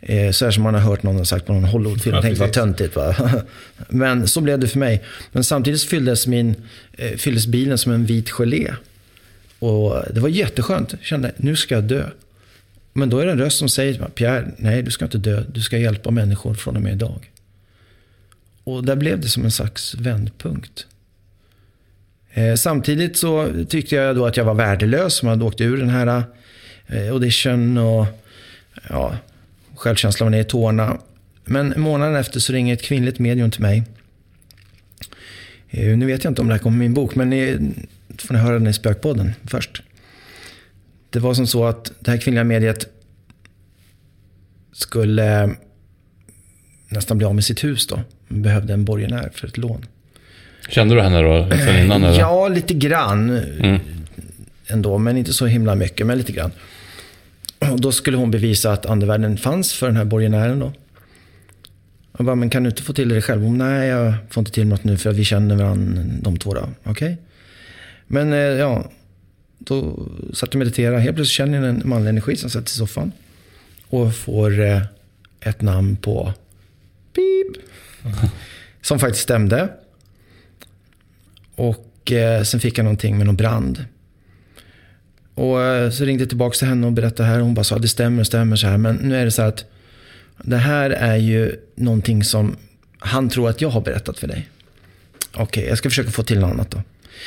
Eh, 0.00 0.30
så 0.30 0.44
här 0.44 0.52
som 0.52 0.62
man 0.62 0.74
har 0.74 0.80
hört 0.80 1.02
någon 1.02 1.26
sagt 1.26 1.46
på 1.46 1.52
någon 1.52 1.64
Hollywoodfilm. 1.64 2.14
Jag 2.14 2.22
tänkte 2.22 2.40
vad 2.40 2.52
töntigt. 2.52 2.96
Va? 2.96 3.14
Men 3.88 4.28
så 4.28 4.40
blev 4.40 4.58
det 4.58 4.68
för 4.68 4.78
mig. 4.78 5.02
Men 5.32 5.44
samtidigt 5.44 5.82
fylldes, 5.82 6.26
min, 6.26 6.54
eh, 6.92 7.16
fylldes 7.16 7.46
bilen 7.46 7.78
som 7.78 7.92
en 7.92 8.06
vit 8.06 8.30
gelé. 8.30 8.74
Och 9.62 10.04
det 10.14 10.20
var 10.20 10.28
jätteskönt. 10.28 10.92
Jag 10.92 11.02
kände, 11.02 11.32
nu 11.36 11.56
ska 11.56 11.74
jag 11.74 11.84
dö. 11.84 12.04
Men 12.92 13.10
då 13.10 13.18
är 13.18 13.26
det 13.26 13.32
en 13.32 13.38
röst 13.38 13.58
som 13.58 13.68
säger 13.68 14.08
Pierre, 14.08 14.52
nej 14.56 14.82
du 14.82 14.90
ska 14.90 15.04
inte 15.04 15.18
dö. 15.18 15.44
Du 15.52 15.60
ska 15.60 15.78
hjälpa 15.78 16.10
människor 16.10 16.54
från 16.54 16.76
och 16.76 16.82
med 16.82 16.92
idag. 16.92 17.30
Och 18.64 18.84
där 18.84 18.96
blev 18.96 19.20
det 19.20 19.28
som 19.28 19.44
en 19.44 19.50
slags 19.50 19.94
vändpunkt. 19.94 20.86
Eh, 22.30 22.54
samtidigt 22.54 23.16
så 23.16 23.48
tyckte 23.68 23.94
jag 23.94 24.16
då 24.16 24.26
att 24.26 24.36
jag 24.36 24.44
var 24.44 24.54
värdelös 24.54 25.14
som 25.14 25.28
hade 25.28 25.44
åkt 25.44 25.60
ur 25.60 25.76
den 25.76 25.88
här 25.88 26.22
eh, 26.86 27.12
audition 27.12 27.78
och 27.78 28.06
ja, 28.88 29.16
självkänslan 29.76 30.26
var 30.26 30.30
ner 30.30 30.40
i 30.40 30.44
tårna. 30.44 30.98
Men 31.44 31.74
månaden 31.76 32.16
efter 32.16 32.40
så 32.40 32.52
ringer 32.52 32.74
ett 32.74 32.82
kvinnligt 32.82 33.18
medium 33.18 33.50
till 33.50 33.62
mig. 33.62 33.82
Eh, 35.70 35.96
nu 35.98 36.06
vet 36.06 36.24
jag 36.24 36.30
inte 36.30 36.40
om 36.40 36.48
det 36.48 36.54
här 36.54 36.58
kommer 36.58 36.76
i 36.76 36.78
min 36.78 36.94
bok, 36.94 37.14
men 37.14 37.30
får 38.18 38.34
ni 38.34 38.40
höra 38.40 38.54
den 38.54 38.66
i 38.66 38.72
Spökpodden 38.72 39.32
först. 39.44 39.82
Det 41.10 41.18
var 41.18 41.34
som 41.34 41.46
så 41.46 41.64
att 41.64 41.92
det 42.00 42.10
här 42.10 42.18
kvinnliga 42.18 42.44
mediet 42.44 42.86
skulle 44.72 45.50
nästan 46.88 47.18
bli 47.18 47.26
av 47.26 47.34
med 47.34 47.44
sitt 47.44 47.64
hus 47.64 47.86
då. 47.86 48.00
Behövde 48.28 48.72
en 48.72 48.84
borgenär 48.84 49.30
för 49.34 49.48
ett 49.48 49.58
lån. 49.58 49.86
Kände 50.68 50.94
du 50.94 51.00
henne 51.00 51.22
då 51.22 51.48
sen 51.50 51.84
innan? 51.84 52.04
Eller? 52.04 52.18
Ja, 52.18 52.48
lite 52.48 52.74
grann. 52.74 53.30
Mm. 53.30 53.80
Ändå, 54.66 54.98
men 54.98 55.16
inte 55.16 55.32
så 55.32 55.46
himla 55.46 55.74
mycket, 55.74 56.06
men 56.06 56.18
lite 56.18 56.32
grann. 56.32 56.50
Och 57.58 57.80
då 57.80 57.92
skulle 57.92 58.16
hon 58.16 58.30
bevisa 58.30 58.72
att 58.72 58.86
andevärlden 58.86 59.36
fanns 59.36 59.72
för 59.72 59.86
den 59.86 59.96
här 59.96 60.04
borgenären 60.04 60.58
då. 60.58 60.72
Jag 62.16 62.26
bara, 62.26 62.36
men 62.36 62.50
kan 62.50 62.62
du 62.62 62.70
inte 62.70 62.82
få 62.82 62.92
till 62.92 63.08
det 63.08 63.22
själv? 63.22 63.42
Hon, 63.42 63.58
nej, 63.58 63.88
jag 63.88 64.14
får 64.30 64.40
inte 64.40 64.52
till 64.52 64.66
något 64.66 64.84
nu 64.84 64.96
för 64.96 65.12
vi 65.12 65.24
känner 65.24 65.56
varandra 65.56 66.02
de 66.20 66.36
två 66.36 66.54
då. 66.54 66.60
Okej. 66.60 66.90
Okay. 66.90 67.16
Men 68.06 68.32
eh, 68.32 68.38
ja, 68.38 68.90
då 69.58 70.08
satt 70.32 70.54
jag 70.54 70.54
och 70.54 70.58
mediterade. 70.58 71.00
Helt 71.00 71.16
plötsligt 71.16 71.34
känner 71.34 71.60
jag 71.60 71.68
en 71.68 71.82
manlig 71.84 72.08
energi 72.08 72.36
som 72.36 72.50
sätter 72.50 72.68
sig 72.68 72.76
i 72.76 72.86
soffan. 72.86 73.12
Och 73.88 74.14
får 74.14 74.60
eh, 74.60 74.82
ett 75.40 75.60
namn 75.60 75.96
på 75.96 76.32
pip. 77.12 77.62
Som 78.82 78.98
faktiskt 78.98 79.22
stämde. 79.22 79.68
Och 81.54 82.12
eh, 82.12 82.42
sen 82.42 82.60
fick 82.60 82.78
jag 82.78 82.84
någonting 82.84 83.18
med 83.18 83.26
någon 83.26 83.36
brand. 83.36 83.84
Och 85.34 85.62
eh, 85.62 85.90
så 85.90 86.04
ringde 86.04 86.22
jag 86.22 86.28
tillbaka 86.28 86.54
till 86.54 86.68
henne 86.68 86.86
och 86.86 86.92
berättade 86.92 87.28
här. 87.28 87.40
Hon 87.40 87.54
bara 87.54 87.64
sa 87.64 87.78
det 87.78 87.88
stämmer, 87.88 88.24
stämmer 88.24 88.56
så 88.56 88.66
här. 88.66 88.78
Men 88.78 88.96
nu 88.96 89.16
är 89.16 89.24
det 89.24 89.30
så 89.30 89.42
här 89.42 89.48
att 89.48 89.64
det 90.44 90.56
här 90.56 90.90
är 90.90 91.16
ju 91.16 91.56
någonting 91.74 92.24
som 92.24 92.56
han 92.98 93.28
tror 93.28 93.48
att 93.48 93.60
jag 93.60 93.68
har 93.68 93.80
berättat 93.80 94.18
för 94.18 94.28
dig. 94.28 94.48
Okej, 95.32 95.42
okay, 95.42 95.64
jag 95.64 95.78
ska 95.78 95.90
försöka 95.90 96.10
få 96.10 96.22
till 96.22 96.40
något 96.40 96.50
annat 96.50 96.70
då. 96.70 96.82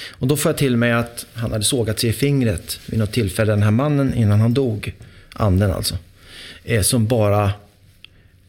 Och 0.10 0.28
då 0.28 0.38
får 0.38 0.50
jag 0.50 0.58
till 0.58 0.78
mig 0.78 0.91
att 0.91 1.26
han 1.34 1.52
hade 1.52 1.63
sågat 1.63 2.00
sig 2.00 2.10
i 2.10 2.13
fingret 2.13 2.80
vid 2.86 3.00
något 3.00 3.12
tillfälle, 3.12 3.52
den 3.52 3.63
här 3.63 3.71
mannen, 3.71 4.13
innan 4.13 4.39
han 4.39 4.54
dog. 4.54 4.95
Anden 5.34 5.71
alltså. 5.71 5.98
Eh, 6.63 6.82
som 6.82 7.08
bara 7.08 7.52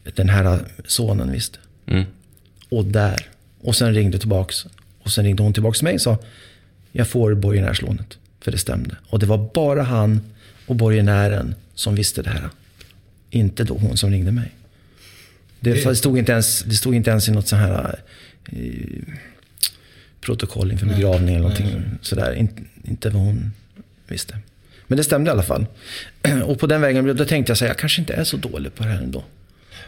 den 0.03 0.29
här 0.29 0.59
sonen 0.85 1.31
visste. 1.31 1.59
Mm. 1.85 2.05
Och 2.69 2.85
där. 2.85 3.27
Och 3.61 3.75
sen 3.75 3.93
ringde 3.93 4.19
tillbaks. 4.19 4.65
Och 4.99 5.11
sen 5.11 5.25
ringde 5.25 5.43
hon 5.43 5.53
tillbaks 5.53 5.79
till 5.79 5.85
mig 5.85 5.95
och 5.95 6.01
sa, 6.01 6.17
jag 6.91 7.07
får 7.07 7.33
borgenärslånet. 7.33 8.17
För 8.41 8.51
det 8.51 8.57
stämde. 8.57 8.95
Och 9.09 9.19
det 9.19 9.25
var 9.25 9.49
bara 9.53 9.83
han 9.83 10.21
och 10.65 10.75
borgenären 10.75 11.55
som 11.75 11.95
visste 11.95 12.21
det 12.21 12.29
här. 12.29 12.49
Inte 13.29 13.63
då 13.63 13.73
hon 13.73 13.97
som 13.97 14.11
ringde 14.11 14.31
mig. 14.31 14.51
Det, 15.59 15.83
det... 15.83 15.95
stod, 15.95 16.17
inte 16.17 16.31
ens, 16.31 16.63
det 16.63 16.75
stod 16.75 16.95
inte 16.95 17.09
ens 17.09 17.27
i 17.27 17.31
något 17.31 17.47
sånt 17.47 17.61
här 17.61 17.99
eh, 18.45 19.13
protokoll 20.21 20.71
inför 20.71 20.85
begravning 20.85 21.35
eller 21.35 21.43
någonting 21.43 21.67
nej. 21.73 21.83
sådär. 22.01 22.33
Inte, 22.33 22.61
inte 22.83 23.09
vad 23.09 23.21
hon 23.21 23.51
visste. 24.07 24.37
Men 24.87 24.97
det 24.97 25.03
stämde 25.03 25.29
i 25.29 25.31
alla 25.31 25.43
fall. 25.43 25.65
Och 26.45 26.59
på 26.59 26.67
den 26.67 26.81
vägen 26.81 27.15
då 27.17 27.25
tänkte 27.25 27.49
jag 27.51 27.57
så 27.57 27.65
här, 27.65 27.69
jag 27.69 27.77
kanske 27.77 28.01
inte 28.01 28.13
är 28.13 28.23
så 28.23 28.37
dålig 28.37 28.75
på 28.75 28.83
det 28.83 28.89
här 28.89 28.97
ändå. 28.97 29.23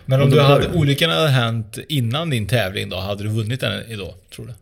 Men 0.05 0.21
om 0.21 0.29
du 0.29 0.41
hade, 0.41 0.67
olyckan 0.67 1.09
hade 1.09 1.27
hänt 1.27 1.77
innan 1.87 2.29
din 2.29 2.47
tävling 2.47 2.89
då, 2.89 2.97
hade 2.97 3.23
du 3.23 3.29
vunnit 3.29 3.59
den 3.59 3.91
idag, 3.91 4.13
tror 4.35 4.47
du? 4.47 4.53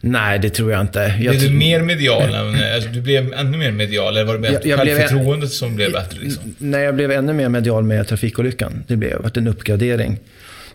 Nej, 0.00 0.38
det 0.38 0.50
tror 0.50 0.72
jag 0.72 0.80
inte. 0.80 1.00
Jag 1.20 1.36
blev 1.36 1.50
du 1.50 1.56
mer 1.56 1.82
medial? 1.82 2.34
alltså, 2.34 2.90
du 2.90 3.00
blev 3.00 3.32
ännu 3.32 3.58
mer 3.58 3.72
medial? 3.72 4.16
Eller 4.16 4.24
var 4.24 4.38
det 4.38 4.48
jag, 4.52 4.66
jag 4.66 4.78
självförtroendet 4.78 5.38
blev, 5.38 5.48
som 5.48 5.76
blev 5.76 5.92
bättre? 5.92 6.20
Liksom? 6.20 6.54
Nej, 6.58 6.82
jag 6.82 6.94
blev 6.94 7.12
ännu 7.12 7.32
mer 7.32 7.48
medial 7.48 7.84
med 7.84 8.08
trafikolyckan. 8.08 8.84
Det 8.86 8.96
blev 8.96 9.22
det 9.22 9.40
en 9.40 9.46
uppgradering. 9.46 10.18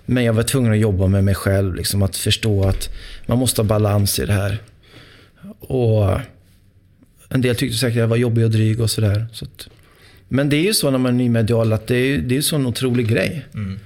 Men 0.06 0.24
jag 0.24 0.34
var 0.34 0.44
tvungen 0.44 0.72
att 0.72 0.80
jobba 0.80 1.08
med 1.08 1.24
mig 1.24 1.36
själv. 1.36 1.76
Liksom, 1.76 2.02
att 2.02 2.18
förstå 2.18 2.63
att 2.63 2.89
man 3.26 3.38
måste 3.38 3.62
ha 3.62 3.68
balans 3.68 4.20
i 4.20 4.26
det 4.26 4.34
här. 4.34 4.58
Och 5.60 6.20
en 7.30 7.42
del 7.42 7.56
tyckte 7.56 7.78
säkert 7.78 7.96
att 7.96 8.00
jag 8.00 8.08
var 8.08 8.18
jobbig 8.18 8.46
och 8.46 8.52
dryg 8.52 8.82
och 8.82 8.89
sådär. 8.89 9.26
Så 9.32 9.46
men 10.28 10.50
det 10.50 10.58
är 10.58 10.63
ju 10.63 10.74
så 10.74 10.92
när 10.92 10.98
man 10.98 11.13
är 11.13 11.18
nymedial 11.18 11.74
att 11.74 11.88
det 11.88 11.96
är, 11.96 12.18
det 12.18 12.36
är 12.36 12.38
en 12.38 12.44
sån 12.44 12.66
otrolig 12.66 13.08
grej. 13.08 13.46
Mm. 13.54 13.80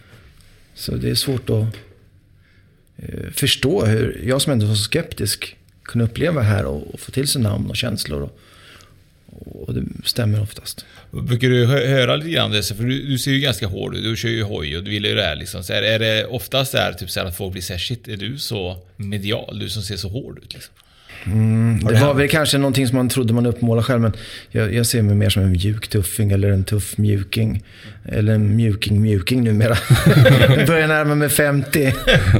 Så 0.73 0.95
det 0.95 1.09
är 1.09 1.15
svårt 1.15 1.49
att 1.49 1.65
eh, 2.97 3.31
förstå 3.31 3.85
hur 3.85 4.21
jag 4.25 4.41
som 4.41 4.53
ändå 4.53 4.65
var 4.65 4.75
så 4.75 4.83
skeptisk 4.83 5.55
kunde 5.83 6.05
uppleva 6.05 6.41
det 6.41 6.47
här 6.47 6.65
och, 6.65 6.93
och 6.93 6.99
få 6.99 7.11
till 7.11 7.27
sig 7.27 7.41
namn 7.41 7.69
och 7.69 7.75
känslor. 7.75 8.21
Och, 8.21 8.39
och 9.45 9.73
det 9.73 9.83
stämmer 10.05 10.41
oftast. 10.41 10.85
Brukar 11.11 11.49
du 11.49 11.65
höra 11.65 12.15
lite 12.15 12.29
grann 12.29 12.51
det? 12.51 12.63
För 12.63 12.83
du, 12.83 13.07
du 13.07 13.17
ser 13.17 13.31
ju 13.31 13.39
ganska 13.39 13.67
hård 13.67 13.95
ut. 13.95 14.03
Du 14.03 14.15
kör 14.15 14.29
ju 14.29 14.43
hoj 14.43 14.77
och 14.77 14.83
du 14.83 14.91
vill 14.91 15.05
ju 15.05 15.15
det 15.15 15.23
här 15.23 15.35
liksom. 15.35 15.63
Så 15.63 15.73
är, 15.73 15.81
är 15.81 15.99
det 15.99 16.25
oftast 16.25 16.71
där, 16.71 16.93
typ 16.93 17.09
så 17.09 17.19
här, 17.19 17.27
att 17.27 17.37
folk 17.37 17.51
blir 17.51 17.61
såhär, 17.61 17.79
shit, 17.79 18.07
är 18.07 18.17
du 18.17 18.37
så 18.37 18.77
medial? 18.97 19.59
Du 19.59 19.69
som 19.69 19.83
ser 19.83 19.97
så 19.97 20.09
hård 20.09 20.39
ut 20.43 20.53
liksom. 20.53 20.73
Mm, 21.25 21.79
det, 21.79 21.99
var 21.99 22.13
väl 22.13 22.29
kanske 22.29 22.57
någonting 22.57 22.87
som 22.87 22.97
man 22.97 23.09
trodde 23.09 23.33
man 23.33 23.45
uppmålade 23.45 23.83
själv. 23.85 24.01
Men 24.01 24.13
jag, 24.49 24.73
jag, 24.73 24.85
ser 24.85 25.01
mig 25.01 25.15
mer 25.15 25.29
som 25.29 25.43
en 25.43 25.51
mjuk 25.51 25.87
tuffing 25.87 26.31
eller 26.31 26.49
en 26.49 26.63
tuff 26.63 26.97
mjuking. 26.97 27.63
Eller 28.05 28.33
en 28.33 28.55
mjuking 28.55 29.01
mjuking 29.01 29.43
numera. 29.43 29.77
jag 30.57 30.67
börjar 30.67 30.87
närma 30.87 31.15
mig 31.15 31.29
50. 31.29 31.93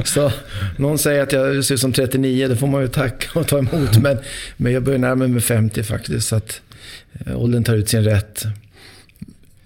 Så 0.04 0.32
någon 0.76 0.98
säger 0.98 1.22
att 1.22 1.32
jag 1.32 1.64
ser 1.64 1.74
ut 1.74 1.80
som 1.80 1.92
39. 1.92 2.48
Det 2.48 2.56
får 2.56 2.66
man 2.66 2.82
ju 2.82 2.88
tacka 2.88 3.40
och 3.40 3.48
ta 3.48 3.58
emot. 3.58 3.96
Men, 4.02 4.18
men 4.56 4.72
jag 4.72 4.82
börjar 4.82 4.98
närma 4.98 5.26
mig 5.26 5.40
50 5.40 5.82
faktiskt. 5.82 6.28
Så 6.28 6.36
att 6.36 6.60
åldern 7.34 7.64
tar 7.64 7.74
ut 7.74 7.88
sin 7.88 8.04
rätt. 8.04 8.44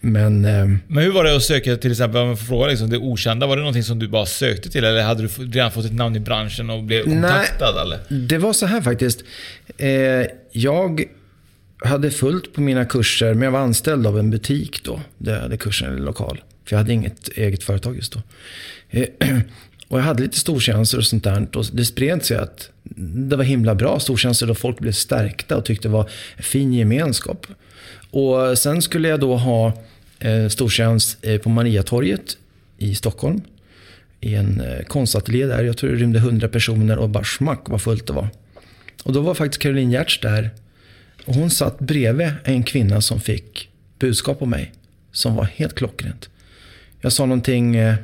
Men, 0.05 0.45
eh, 0.45 0.67
men 0.87 1.05
hur 1.05 1.13
var 1.13 1.25
det 1.25 1.37
att 1.37 1.43
söka 1.43 1.77
till 1.77 1.91
exempel, 1.91 2.21
om 2.21 2.27
man 2.27 2.37
får 2.37 2.47
fråga 2.47 2.67
liksom, 2.67 2.91
det 2.91 2.99
okända, 2.99 3.47
var 3.47 3.57
det 3.57 3.63
någonting 3.63 3.83
som 3.83 3.99
du 3.99 4.09
bara 4.09 4.27
sökte 4.27 4.71
till 4.71 4.85
eller 4.85 5.03
hade 5.03 5.23
du 5.23 5.29
redan 5.29 5.73
fått 5.73 5.85
ett 5.85 5.93
namn 5.93 6.17
i 6.17 6.21
branschen 6.21 6.71
och 6.71 6.83
blev 6.83 7.05
kontaktad? 7.05 7.75
Nej, 7.75 7.83
eller? 7.83 8.27
det 8.29 8.39
var 8.39 8.53
så 8.53 8.67
här 8.67 8.81
faktiskt. 8.81 9.25
Eh, 9.79 9.91
jag 10.53 11.05
hade 11.85 12.11
fullt 12.11 12.55
på 12.55 12.61
mina 12.61 12.85
kurser, 12.85 13.35
men 13.35 13.43
jag 13.43 13.51
var 13.51 13.61
anställd 13.61 14.07
av 14.07 14.19
en 14.19 14.31
butik 14.31 14.85
då, 14.85 15.01
där 15.19 15.35
jag 15.35 15.41
hade 15.41 15.57
kursen 15.57 15.99
i 15.99 16.01
lokal. 16.01 16.41
För 16.65 16.77
jag 16.77 16.79
hade 16.79 16.93
inget 16.93 17.29
eget 17.29 17.63
företag 17.63 17.97
just 17.97 18.13
då. 18.13 18.23
Och 19.93 19.99
jag 19.99 20.05
hade 20.05 20.23
lite 20.23 20.39
stortjänster 20.39 20.99
och 20.99 21.05
sånt 21.05 21.25
där. 21.25 21.47
Och 21.57 21.65
det 21.73 21.85
spred 21.85 22.25
sig 22.25 22.37
att 22.37 22.71
det 23.29 23.37
var 23.37 23.45
himla 23.45 23.75
bra 23.75 24.01
stortjänster 24.01 24.47
då 24.47 24.55
folk 24.55 24.79
blev 24.79 24.93
stärkta 24.93 25.57
och 25.57 25.65
tyckte 25.65 25.89
det 25.89 25.93
var 25.93 26.11
fin 26.39 26.73
gemenskap. 26.73 27.47
Och 28.11 28.59
sen 28.59 28.83
skulle 28.83 29.09
jag 29.09 29.21
då 29.21 29.37
ha 29.37 29.73
eh, 30.19 30.49
stortjänst 30.49 31.19
eh, 31.23 31.41
på 31.41 31.49
Mariatorget 31.49 32.37
i 32.79 32.95
Stockholm. 32.95 33.41
I 34.21 34.35
en 34.35 34.61
eh, 34.61 34.85
konstateljé 34.85 35.47
där. 35.47 35.65
Jag 35.65 35.77
tror 35.77 35.91
det 35.91 35.97
rymde 35.97 36.19
100 36.19 36.49
personer 36.49 36.99
och 36.99 37.09
bara 37.09 37.25
smack 37.25 37.61
vad 37.65 37.83
fullt 37.83 38.07
det 38.07 38.13
var. 38.13 38.29
Och 39.03 39.13
då 39.13 39.21
var 39.21 39.35
faktiskt 39.35 39.63
Caroline 39.63 39.91
Giertz 39.91 40.21
där. 40.21 40.51
Och 41.25 41.35
hon 41.35 41.51
satt 41.51 41.79
bredvid 41.79 42.31
en 42.45 42.63
kvinna 42.63 43.01
som 43.01 43.21
fick 43.21 43.69
budskap 43.99 44.43
om 44.43 44.51
mig. 44.51 44.73
Som 45.13 45.35
var 45.37 45.45
helt 45.45 45.75
klockrent. 45.75 46.29
Jag 47.01 47.13
sa 47.13 47.27
någonting, 47.27 47.77
eh, 47.77 47.95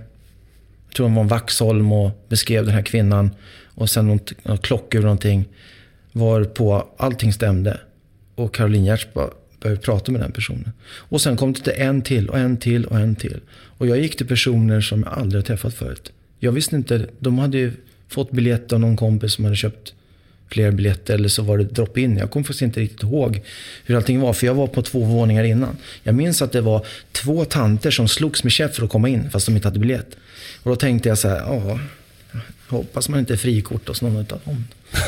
jag 0.89 0.95
tror 0.95 1.07
hon 1.07 1.15
var 1.15 1.23
en 1.23 1.29
Vaxholm 1.29 1.93
och 1.93 2.25
beskrev 2.29 2.65
den 2.65 2.75
här 2.75 2.83
kvinnan. 2.83 3.31
Och 3.67 3.91
sen 3.91 4.07
något, 4.07 4.45
något 4.45 4.63
klockor 4.63 4.99
och 4.99 5.05
någonting. 5.05 5.45
Var 6.13 6.45
på 6.45 6.89
allting 6.97 7.33
stämde. 7.33 7.81
Och 8.35 8.55
Caroline 8.55 8.85
Giertz 8.85 9.09
började 9.61 9.81
prata 9.81 10.13
med 10.13 10.21
den 10.21 10.33
personen. 10.33 10.73
Och 10.85 11.21
sen 11.21 11.37
kom 11.37 11.53
det 11.53 11.61
till 11.61 11.73
en 11.77 12.03
till 12.03 12.29
och 12.29 12.39
en 12.39 12.57
till 12.57 12.85
och 12.85 12.99
en 12.99 13.17
till. 13.17 13.41
Och 13.51 13.87
jag 13.87 13.99
gick 13.99 14.17
till 14.17 14.27
personer 14.27 14.81
som 14.81 15.03
jag 15.03 15.19
aldrig 15.19 15.43
har 15.43 15.47
träffat 15.47 15.75
förut. 15.75 16.13
Jag 16.39 16.53
visste 16.53 16.77
inte, 16.77 17.07
de 17.19 17.39
hade 17.39 17.59
ju 17.59 17.73
fått 18.09 18.31
biljett 18.31 18.73
av 18.73 18.81
någon 18.81 18.97
kompis 18.97 19.33
som 19.33 19.45
hade 19.45 19.57
köpt 19.57 19.95
fler 20.51 20.71
biljetter 20.71 21.15
eller 21.15 21.29
så 21.29 21.43
var 21.43 21.59
det 21.59 21.65
drop-in. 21.65 22.17
Jag 22.17 22.31
kommer 22.31 22.45
faktiskt 22.45 22.63
inte 22.63 22.81
riktigt 22.81 23.03
ihåg 23.03 23.43
hur 23.85 23.97
allting 23.97 24.21
var, 24.21 24.33
för 24.33 24.47
jag 24.47 24.55
var 24.55 24.67
på 24.67 24.83
två 24.83 25.05
våningar 25.05 25.45
innan. 25.45 25.77
Jag 26.03 26.15
minns 26.15 26.43
att 26.43 26.53
det 26.53 26.61
var 26.61 26.87
två 27.13 27.45
tanter 27.45 27.91
som 27.91 28.09
slogs 28.09 28.45
med 28.45 28.53
käft 28.53 28.77
för 28.77 28.85
att 28.85 28.91
komma 28.91 29.09
in, 29.09 29.31
fast 29.31 29.47
de 29.47 29.55
inte 29.55 29.69
hade 29.69 29.79
biljett. 29.79 30.17
Och 30.63 30.71
då 30.71 30.77
tänkte 30.77 31.09
jag 31.09 31.19
så 31.19 31.29
här, 31.29 31.39
ja, 31.39 31.79
hoppas 32.69 33.09
man 33.09 33.19
inte 33.21 33.33
är 33.33 33.37
frikort 33.37 33.89
hos 33.89 34.03
någon 34.03 34.17
av 34.17 34.25
dem. 34.25 34.65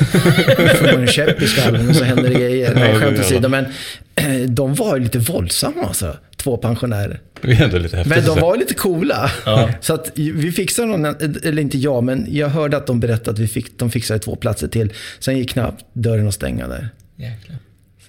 Får 0.77 0.93
man 0.93 1.01
en 1.01 1.07
käpp 1.07 1.43
i 1.43 1.47
skallen 1.47 1.89
och 1.89 1.97
så 1.97 2.05
händer 2.05 2.29
det 2.29 2.35
grejer. 2.35 2.75
Nej, 2.75 2.95
skämt 2.95 3.21
åsido. 3.21 3.49
Men 3.49 3.67
eh, 4.15 4.41
de 4.41 4.75
var 4.75 4.97
ju 4.97 5.03
lite 5.03 5.19
våldsamma 5.19 5.83
alltså, 5.83 6.17
två 6.37 6.57
pensionärer. 6.57 7.21
Det 7.43 7.53
är 7.53 7.65
ändå 7.65 7.79
lite 7.79 7.97
häftigt. 7.97 8.17
Men 8.17 8.27
de 8.27 8.41
var 8.41 8.57
lite 8.57 8.75
coola. 8.75 9.31
Ja. 9.47 9.71
Så 9.81 9.95
att 9.95 10.13
vi 10.15 10.53
fixade 10.53 10.89
någon, 10.89 11.05
eller 11.45 11.63
inte 11.63 11.79
jag, 11.79 12.05
men 12.05 12.27
jag 12.31 12.49
hörde 12.49 12.77
att 12.77 12.87
de 12.87 13.01
berättade 13.01 13.31
att 13.31 13.39
vi 13.39 13.49
fick, 13.49 13.79
de 13.79 13.91
fixade 13.91 14.21
två 14.21 14.37
platser 14.37 14.69
till. 14.69 14.93
Sen 15.19 15.39
gick 15.39 15.51
knappt 15.51 15.85
dörren 15.93 16.29
att 16.29 16.35
stänga 16.35 16.69
där. 16.69 16.89
Jäklar. 17.17 17.57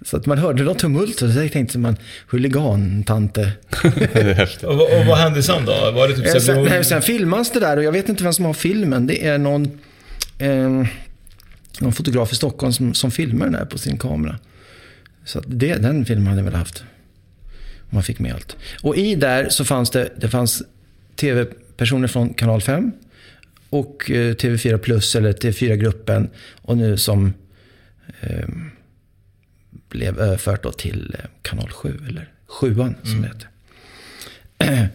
Så 0.06 0.18
att 0.18 0.26
man 0.26 0.38
hörde 0.38 0.64
något 0.64 0.80
tumult 0.80 1.22
och 1.22 1.30
så 1.32 1.50
tänkte 1.50 1.78
man, 1.78 1.98
huligantante. 2.28 3.52
och, 4.64 5.00
och 5.00 5.06
vad 5.08 5.18
hände 5.18 5.44
sen 5.44 5.66
då? 5.66 5.92
Var 5.92 6.08
det 6.08 6.16
typ 6.16 6.28
så 6.28 6.40
sen, 6.40 6.64
nej, 6.64 6.84
sen 6.84 7.02
filmas 7.02 7.52
det 7.52 7.60
där 7.60 7.78
och 7.78 7.84
jag 7.84 7.92
vet 7.92 8.10
inte 8.10 8.24
vem 8.24 8.34
som 8.34 8.46
har 8.46 8.54
filmen. 8.54 9.08
Det 9.08 9.28
är 9.28 9.38
någon, 9.38 9.80
eh, 10.38 10.84
någon 11.80 11.94
fotograf 11.94 12.32
i 12.32 12.36
Stockholm 12.36 12.74
som, 12.74 12.94
som 12.94 13.12
filmar 13.12 13.46
den 13.46 13.54
där 13.54 13.66
på 13.66 13.78
sin 13.78 13.98
kamera. 13.98 14.40
Så 15.26 15.42
det, 15.48 15.76
den 15.76 16.06
filmen 16.06 16.28
hade 16.28 16.40
jag 16.40 16.46
väl 16.46 16.56
haft. 16.56 16.84
Man 17.94 18.04
fick 18.04 18.20
med 18.20 18.34
allt. 18.34 18.58
Och 18.82 18.98
i 18.98 19.16
där 19.16 19.50
så 19.50 19.66
fanns 19.66 19.90
det, 19.90 20.10
det 20.18 20.30
fanns 20.30 20.64
tv-personer 21.16 22.08
från 22.08 22.34
kanal 22.34 22.62
5 22.62 22.92
och 23.70 24.12
eh, 24.12 24.36
TV4 24.36 24.78
Plus 24.78 25.16
eller 25.16 25.34
TV4-gruppen 25.34 26.30
och 26.62 26.78
nu 26.78 26.98
som 26.98 27.34
eh, 28.22 28.48
blev 29.90 30.20
överfört 30.20 30.64
då 30.64 30.72
till 30.72 31.16
eh, 31.20 31.26
kanal 31.42 31.70
7 31.70 32.00
eller 32.08 32.30
7 32.48 32.76
som 32.76 32.96
mm. 33.06 33.22
det 33.22 33.28
heter. 33.28 33.48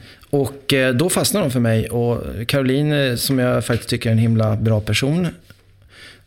Och 0.31 0.73
eh, 0.73 0.95
då 0.95 1.11
fastnade 1.11 1.47
de 1.47 1.51
för 1.51 1.61
mig 1.61 1.91
och 1.91 2.23
Caroline 2.49 3.19
som 3.19 3.39
jag 3.39 3.65
faktiskt 3.65 3.91
tycker 3.91 4.09
är 4.09 4.13
en 4.13 4.19
himla 4.19 4.57
bra 4.57 4.81
person. 4.81 5.29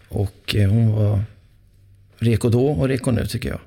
Och 0.08 0.55
hon 0.55 0.91
var 0.91 1.23
reko 2.17 2.49
då 2.49 2.67
och 2.67 2.88
reko 2.88 3.12
nu 3.12 3.25
tycker 3.25 3.49
jag. 3.49 3.60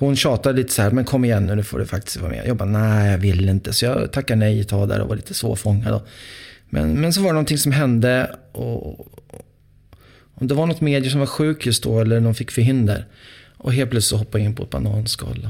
Hon 0.00 0.16
tjatade 0.16 0.56
lite 0.56 0.72
så 0.72 0.82
här, 0.82 0.90
men 0.90 1.04
kom 1.04 1.24
igen 1.24 1.46
nu, 1.46 1.54
nu 1.54 1.62
får 1.62 1.78
du 1.78 1.86
faktiskt 1.86 2.16
vara 2.16 2.30
med. 2.30 2.46
Jag 2.46 2.56
bara, 2.56 2.68
nej 2.68 3.10
jag 3.10 3.18
vill 3.18 3.48
inte. 3.48 3.72
Så 3.72 3.84
jag 3.84 4.12
tackade 4.12 4.38
nej 4.38 4.60
ett 4.60 4.68
tag 4.68 4.88
där 4.88 5.00
och 5.00 5.08
var 5.08 5.16
lite 5.16 5.34
svårfångad. 5.34 6.00
Men, 6.70 7.00
men 7.00 7.12
så 7.12 7.20
var 7.20 7.28
det 7.28 7.32
någonting 7.32 7.58
som 7.58 7.72
hände. 7.72 8.36
Och, 8.52 9.00
och 10.34 10.46
det 10.46 10.54
var 10.54 10.66
något 10.66 10.80
medie 10.80 11.10
som 11.10 11.20
var 11.20 11.26
sjuk 11.26 11.66
just 11.66 11.82
då, 11.82 12.00
eller 12.00 12.20
de 12.20 12.34
fick 12.34 12.50
förhinder. 12.50 13.06
Och 13.56 13.72
helt 13.72 13.90
plötsligt 13.90 14.18
hoppade 14.18 14.44
jag 14.44 14.50
in 14.50 14.54
på 14.54 14.62
ett 14.62 14.70
bananskal. 14.70 15.48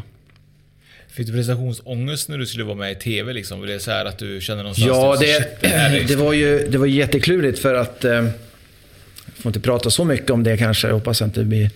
Fick 1.09 1.27
du 1.27 1.33
prestationsångest 1.33 2.29
när 2.29 2.39
du 2.39 2.47
skulle 2.47 2.65
vara 2.65 2.77
med 2.77 2.93
i 2.93 2.95
TV? 2.95 3.33
Liksom? 3.33 3.67
Det 3.67 3.81
så 3.81 3.91
här 3.91 4.05
att 4.05 4.19
du 4.19 4.41
kände 4.41 4.63
någonstans... 4.63 4.89
Ja, 4.89 5.17
det, 5.21 5.61
det, 5.61 5.69
det, 5.69 6.05
det 6.09 6.17
var 6.17 6.33
ju 6.33 6.69
det 6.69 6.79
var 6.79 6.87
jätteklurigt 6.87 7.59
för 7.59 7.75
att... 7.75 8.05
Eh, 8.05 8.13
jag 8.13 9.43
får 9.43 9.51
inte 9.51 9.61
prata 9.61 9.91
så 9.91 10.05
mycket 10.05 10.31
om 10.31 10.43
det 10.43 10.57
kanske. 10.57 10.87
Jag 10.89 10.95
hoppas 10.95 11.23
att 11.23 11.35
det 11.35 11.45
blir 11.45 11.71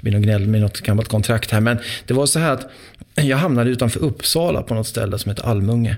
det 0.00 0.02
blir 0.02 0.12
nog 0.12 0.22
gnäll 0.22 0.48
med 0.48 0.60
något 0.60 0.80
gammalt 0.80 1.08
kontrakt 1.08 1.50
här. 1.50 1.60
Men 1.60 1.78
det 2.06 2.14
var 2.14 2.26
så 2.26 2.38
här 2.38 2.52
att 2.52 2.70
jag 3.14 3.36
hamnade 3.36 3.70
utanför 3.70 4.00
Uppsala 4.00 4.62
på 4.62 4.74
något 4.74 4.86
ställe 4.86 5.18
som 5.18 5.30
heter 5.30 5.46
Almunge. 5.46 5.96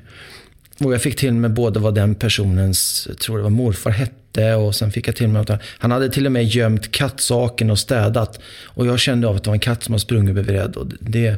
Och 0.79 0.95
jag 0.95 1.03
fick 1.03 1.17
till 1.17 1.33
mig 1.33 1.51
både 1.51 1.81
vad 1.81 1.95
den 1.95 2.15
personens, 2.15 3.07
jag 3.09 3.19
tror 3.19 3.37
det 3.37 3.43
var 3.43 3.51
morfar 3.51 3.91
hette 3.91 4.55
och 4.55 4.75
sen 4.75 4.93
fick 4.93 5.09
jag 5.09 5.17
till 5.17 5.29
mig 5.29 5.43
att 5.43 5.63
han 5.79 5.91
hade 5.91 6.09
till 6.09 6.27
och 6.27 6.33
med 6.33 6.45
gömt 6.45 6.93
kattsaken 6.93 7.71
och 7.71 7.79
städat. 7.79 8.41
Och 8.65 8.87
jag 8.87 8.99
kände 8.99 9.29
av 9.29 9.37
att 9.37 9.45
det 9.45 9.51
var 9.51 9.55
en 9.55 9.61
katt 9.61 9.83
som 9.83 9.95
har 9.95 9.99
sprungit 9.99 10.35
bredvid. 10.35 10.77
Och 10.77 10.87
det, 11.01 11.37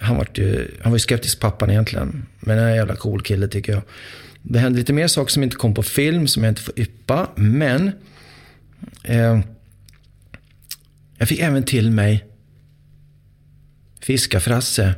han, 0.00 0.16
var 0.16 0.26
ju, 0.34 0.68
han 0.82 0.92
var 0.92 0.96
ju 0.96 1.00
skeptisk 1.00 1.40
pappan 1.40 1.70
egentligen. 1.70 2.26
Men 2.40 2.58
en 2.58 2.76
jävla 2.76 2.96
cool 2.96 3.22
kille 3.22 3.48
tycker 3.48 3.72
jag. 3.72 3.82
Det 4.42 4.58
hände 4.58 4.78
lite 4.78 4.92
mer 4.92 5.08
saker 5.08 5.32
som 5.32 5.42
inte 5.42 5.56
kom 5.56 5.74
på 5.74 5.82
film, 5.82 6.28
som 6.28 6.44
jag 6.44 6.50
inte 6.50 6.62
får 6.62 6.78
yppa. 6.78 7.28
Men 7.34 7.92
eh, 9.02 9.40
jag 11.18 11.28
fick 11.28 11.40
även 11.40 11.62
till 11.62 11.90
mig 11.90 12.24
Fiskafrasse, 14.00 14.94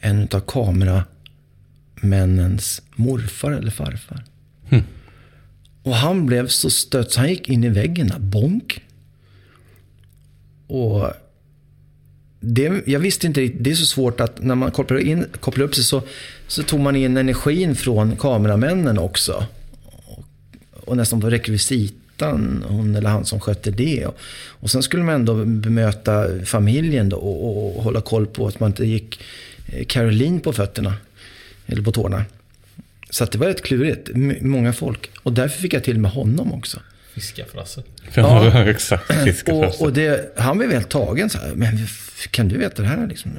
en 0.00 0.28
av 0.32 0.40
kameramännens 0.40 2.82
morfar 2.94 3.52
eller 3.52 3.70
farfar. 3.70 4.24
Mm. 4.68 4.84
Och 5.82 5.94
han 5.94 6.26
blev 6.26 6.48
så 6.48 6.70
stött 6.70 7.12
så 7.12 7.20
han 7.20 7.28
gick 7.28 7.48
in 7.48 7.64
i 7.64 7.68
väggen, 7.68 8.12
bonk. 8.18 8.80
Och 10.66 11.12
det, 12.40 12.82
jag 12.86 13.00
visste 13.00 13.26
inte 13.26 13.40
riktigt, 13.40 13.64
det 13.64 13.70
är 13.70 13.74
så 13.74 13.86
svårt 13.86 14.20
att 14.20 14.42
när 14.42 14.54
man 14.54 14.70
kopplar, 14.70 14.98
in, 14.98 15.26
kopplar 15.40 15.64
upp 15.64 15.74
sig 15.74 15.84
så, 15.84 16.02
så 16.46 16.62
tog 16.62 16.80
man 16.80 16.96
in 16.96 17.16
energin 17.16 17.76
från 17.76 18.16
kameramännen 18.16 18.98
också. 18.98 19.46
Och, 19.84 20.24
och 20.74 20.96
nästan 20.96 21.20
på 21.20 21.30
rekvisit 21.30 21.94
ettan, 22.16 22.64
hon 22.68 22.96
eller 22.96 23.10
han 23.10 23.24
som 23.24 23.40
skötte 23.40 23.70
det. 23.70 24.06
Och, 24.06 24.18
och 24.60 24.70
sen 24.70 24.82
skulle 24.82 25.02
man 25.02 25.14
ändå 25.14 25.44
bemöta 25.44 26.44
familjen 26.44 27.08
då 27.08 27.16
och, 27.16 27.76
och, 27.76 27.82
hålla 27.82 28.00
koll 28.00 28.26
på 28.26 28.46
att 28.46 28.60
man 28.60 28.70
inte 28.70 28.86
gick 28.86 29.20
eh, 29.72 29.84
Caroline 29.84 30.40
på 30.40 30.52
fötterna. 30.52 30.94
Eller 31.66 31.82
på 31.82 31.92
tårna. 31.92 32.24
Så 33.10 33.24
att 33.24 33.32
det 33.32 33.38
var 33.38 33.46
rätt 33.46 33.62
klurigt. 33.62 34.10
Många 34.40 34.72
folk. 34.72 35.10
Och 35.22 35.32
därför 35.32 35.60
fick 35.60 35.74
jag 35.74 35.84
till 35.84 35.98
med 35.98 36.10
honom 36.10 36.52
också. 36.52 36.80
Fiskafrasse. 37.14 37.82
Ja, 38.14 38.64
exakt. 38.70 39.12
Fiskafrasse. 39.24 39.78
Och, 39.78 39.86
och 39.86 39.92
det, 39.92 40.32
han 40.36 40.58
blev 40.58 40.72
helt 40.72 40.88
tagen. 40.88 41.30
Så 41.30 41.38
här, 41.38 41.52
men 41.54 41.86
kan 42.30 42.48
du 42.48 42.58
veta 42.58 42.82
det 42.82 42.88
här? 42.88 43.06
Liksom? 43.06 43.32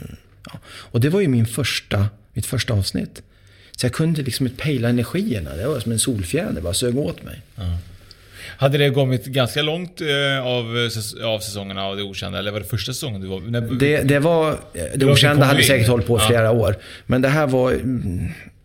Ja. 0.46 0.60
Och 0.68 1.02
det 1.02 1.10
var 1.10 1.22
ju 1.22 1.28
min 1.28 1.46
första, 1.46 2.10
mitt 2.34 2.46
första 2.46 2.74
avsnitt. 2.74 3.22
Så 3.72 3.86
jag 3.86 3.94
kunde 3.94 4.22
liksom 4.22 4.50
pejla 4.50 4.90
energierna. 4.90 5.56
Det 5.56 5.68
var 5.68 5.80
som 5.80 5.92
en 5.92 6.00
solfjäder, 6.00 6.62
bara 6.62 6.74
sög 6.74 6.98
åt 6.98 7.24
mig. 7.24 7.42
Ja. 7.56 7.78
Hade 8.58 8.78
det 8.78 8.90
kommit 8.90 9.26
ganska 9.26 9.62
långt 9.62 10.02
eh, 10.02 10.48
av, 10.48 10.90
av 11.24 11.40
säsongerna 11.40 11.84
av 11.84 11.98
Det 11.98 12.04
Okända? 12.04 12.40
Eller 12.40 12.52
var 12.52 12.60
det 12.60 12.66
första 12.66 12.94
säsongen 12.94 13.22
du 13.22 13.28
var 13.28 13.40
när, 13.40 13.62
det, 13.62 14.02
det 14.02 14.20
var... 14.20 14.58
Det 14.96 15.06
Okända 15.06 15.46
hade 15.46 15.64
säkert 15.64 15.88
hållit 15.88 16.08
på 16.08 16.18
i 16.18 16.20
flera 16.20 16.44
ja. 16.44 16.52
år. 16.52 16.76
Men 17.06 17.22
det 17.22 17.30
här 17.30 17.48
var... 17.48 17.80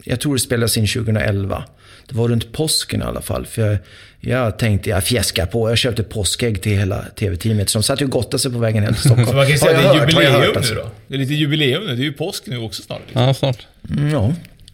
Jag 0.05 0.21
tror 0.21 0.35
det 0.35 0.41
spelades 0.41 0.77
in 0.77 0.87
2011. 0.87 1.65
Det 2.09 2.15
var 2.15 2.29
runt 2.29 2.53
påsken 2.53 3.01
i 3.01 3.05
alla 3.05 3.23
fall. 3.23 3.47
För 3.47 3.63
jag, 3.63 3.79
jag 4.21 4.59
tänkte, 4.59 4.91
jag 4.91 5.05
fjäskar 5.05 5.47
på. 5.47 5.71
Jag 5.71 5.79
köpte 5.79 6.03
påskägg 6.03 6.63
till 6.63 6.79
hela 6.79 7.03
TV-teamet. 7.03 7.71
Så 7.71 7.79
de 7.79 7.83
satt 7.83 8.01
ju 8.01 8.05
och 8.05 8.11
gottade 8.11 8.39
sig 8.39 8.53
på 8.53 8.59
vägen 8.59 8.83
hem 8.83 8.95
till 8.95 9.03
Stockholm. 9.11 9.27
Så 9.27 9.35
man 9.35 9.47
kan 9.47 9.59
säga 9.59 9.79
att 9.79 9.85
det 9.85 9.99
är 9.99 10.01
jubileum 10.01 10.33
hört, 10.33 10.57
alltså. 10.57 10.75
nu 10.75 10.81
då? 10.81 10.91
Det 11.07 11.15
är 11.15 11.19
lite 11.19 11.35
jubileum 11.35 11.85
nu. 11.87 11.97
Det 11.97 12.03
är 12.03 12.05
ju 12.05 12.13
påsk 12.13 12.47
nu 12.47 12.59
också 12.59 12.83
snart. 12.83 13.01
Liksom. 13.07 13.23
Ja, 13.23 13.35
snart. 13.35 13.67
Mm, 13.91 14.11
ja. 14.11 14.33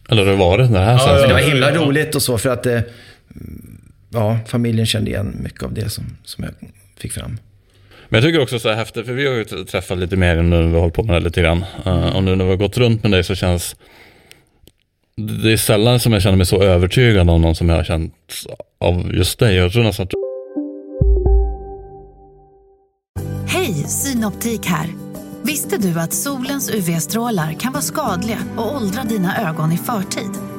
Eller 0.09 0.25
det 0.25 0.35
var 0.35 0.57
det, 0.57 0.67
det 0.67 0.79
här 0.79 0.93
ja, 0.93 1.27
Det 1.27 1.33
var 1.33 1.39
himla 1.39 1.71
roligt 1.71 2.15
och 2.15 2.21
så 2.21 2.37
för 2.37 2.49
att... 2.49 2.65
Eh, 2.65 2.79
ja, 4.09 4.39
familjen 4.47 4.85
kände 4.85 5.11
igen 5.11 5.37
mycket 5.43 5.63
av 5.63 5.73
det 5.73 5.89
som, 5.89 6.17
som 6.23 6.43
jag 6.43 6.53
fick 6.97 7.11
fram. 7.11 7.37
Men 8.09 8.21
jag 8.21 8.29
tycker 8.29 8.41
också 8.41 8.59
så 8.59 8.69
här 8.69 8.75
häftigt, 8.75 9.05
för 9.05 9.13
vi 9.13 9.27
har 9.27 9.33
ju 9.33 9.43
träffat 9.43 9.97
lite 9.97 10.15
mer 10.15 10.35
nu 10.35 10.43
när 10.43 10.67
vi 10.67 10.73
har 10.73 10.79
hållit 10.79 10.95
på 10.95 11.03
med 11.03 11.15
det 11.15 11.19
lite 11.19 11.41
grann. 11.41 11.65
Uh, 11.85 12.15
och 12.15 12.23
nu 12.23 12.35
när 12.35 12.45
vi 12.45 12.49
har 12.49 12.57
gått 12.57 12.77
runt 12.77 13.03
med 13.03 13.11
dig 13.11 13.23
så 13.23 13.35
känns 13.35 13.75
det 15.41 15.51
är 15.51 15.57
sällan 15.57 15.99
som 15.99 16.13
jag 16.13 16.21
känner 16.21 16.37
mig 16.37 16.45
så 16.45 16.61
övertygad 16.63 17.29
om 17.29 17.41
någon 17.41 17.55
som 17.55 17.69
jag 17.69 17.75
har 17.75 17.83
känt 17.83 18.13
av 18.79 19.15
just 19.15 19.39
dig. 19.39 19.55
Jag 19.55 19.71
tror 19.71 19.83
nästan 19.83 20.03
att. 20.03 20.13
Hej, 23.47 23.73
Synoptik 23.73 24.65
här. 24.65 24.87
Visste 25.43 25.77
du 25.77 25.99
att 25.99 26.13
solens 26.13 26.69
UV-strålar 26.69 27.53
kan 27.53 27.73
vara 27.73 27.81
skadliga 27.81 28.37
och 28.57 28.75
åldra 28.75 29.03
dina 29.03 29.49
ögon 29.49 29.71
i 29.71 29.77
förtid? 29.77 30.58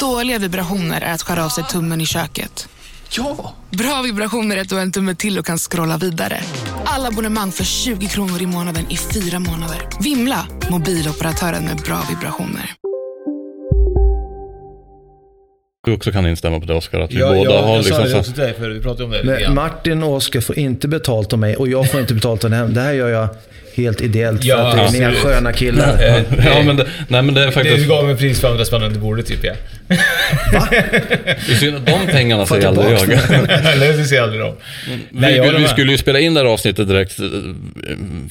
Dåliga 0.00 0.38
vibrationer 0.38 1.00
är 1.00 1.12
att 1.12 1.22
skära 1.22 1.44
av 1.44 1.48
sig 1.48 1.64
tummen 1.64 2.00
i 2.00 2.06
köket. 2.06 2.68
Ja! 3.10 3.54
Bra 3.70 4.02
vibrationer 4.02 4.56
är 4.56 4.60
ett 4.60 4.72
och 4.72 4.80
en 4.80 4.92
tumme 4.92 5.14
till 5.14 5.38
och 5.38 5.46
kan 5.46 5.58
scrolla 5.58 5.96
vidare. 5.96 6.40
Alla 6.84 7.08
abonnemang 7.08 7.52
för 7.52 7.64
20 7.64 8.06
kronor 8.06 8.42
i 8.42 8.46
månaden 8.46 8.90
i 8.90 8.96
fyra 8.96 9.38
månader. 9.38 9.78
Vimla! 10.00 10.46
Mobiloperatören 10.70 11.64
med 11.64 11.76
bra 11.76 12.02
vibrationer. 12.08 12.74
Du 15.84 15.92
också 15.92 16.12
kan 16.12 16.26
instämma 16.26 16.60
på 16.60 16.66
det 16.66 16.74
Oskar, 16.74 17.00
att 17.00 17.10
vi 17.10 17.18
Ja, 17.18 17.28
båda 17.28 17.50
ja, 17.50 17.62
har 17.62 17.76
jag 17.76 17.84
sa 17.84 17.88
liksom 17.88 18.10
det 18.10 18.18
också 18.18 18.32
till 18.32 18.42
dig 18.42 18.54
för 18.54 18.70
vi 18.70 18.80
pratade 18.80 19.04
om 19.04 19.10
det 19.10 19.22
Men. 19.24 19.54
Martin 19.54 20.02
och 20.02 20.14
Oskar 20.14 20.40
får 20.40 20.58
inte 20.58 20.88
betalt 20.88 21.32
av 21.32 21.38
mig 21.38 21.56
och 21.56 21.68
jag 21.68 21.90
får 21.90 22.00
inte 22.00 22.14
betalt 22.14 22.44
av 22.44 22.50
dem. 22.50 22.74
Det 22.74 22.80
här 22.80 22.92
gör 22.92 23.08
jag 23.08 23.28
helt 23.76 24.00
ideellt 24.00 24.40
för 24.42 24.48
Ja, 24.48 24.56
att 24.68 24.92
det 24.92 24.98
är 24.98 25.08
absolut. 25.08 25.18
sköna 25.18 25.52
killar. 25.52 26.24
Ja, 26.44 26.62
men 26.62 26.76
det, 26.76 26.86
nej 27.08 27.22
men 27.22 27.34
det 27.34 27.44
är 27.44 27.50
faktiskt... 27.50 27.76
du 27.76 27.88
gav 27.88 28.04
mig 28.06 28.16
pris 28.16 28.40
för 28.40 28.50
andra 28.50 28.64
spänn 28.64 28.82
under 28.82 29.00
bordet 29.00 29.26
typ 29.26 29.38
ja. 29.44 29.52
Det 31.46 31.52
är 31.52 31.54
synd 31.54 31.76
att 31.76 31.86
de 31.86 32.06
pengarna 32.06 32.46
säger 32.46 32.66
aldrig 32.68 32.92
jag. 32.92 33.02
Eller 33.72 33.92
det 33.98 34.04
ser 34.04 34.20
aldrig 34.20 34.40
dem. 34.40 34.54
Nej, 35.10 35.40
Vi, 35.40 35.50
vi, 35.50 35.58
vi 35.62 35.68
skulle 35.68 35.92
ju 35.92 35.98
spela 35.98 36.18
in 36.20 36.34
det 36.34 36.40
här 36.40 36.46
avsnittet 36.46 36.88
direkt 36.88 37.18
eh, 37.18 37.26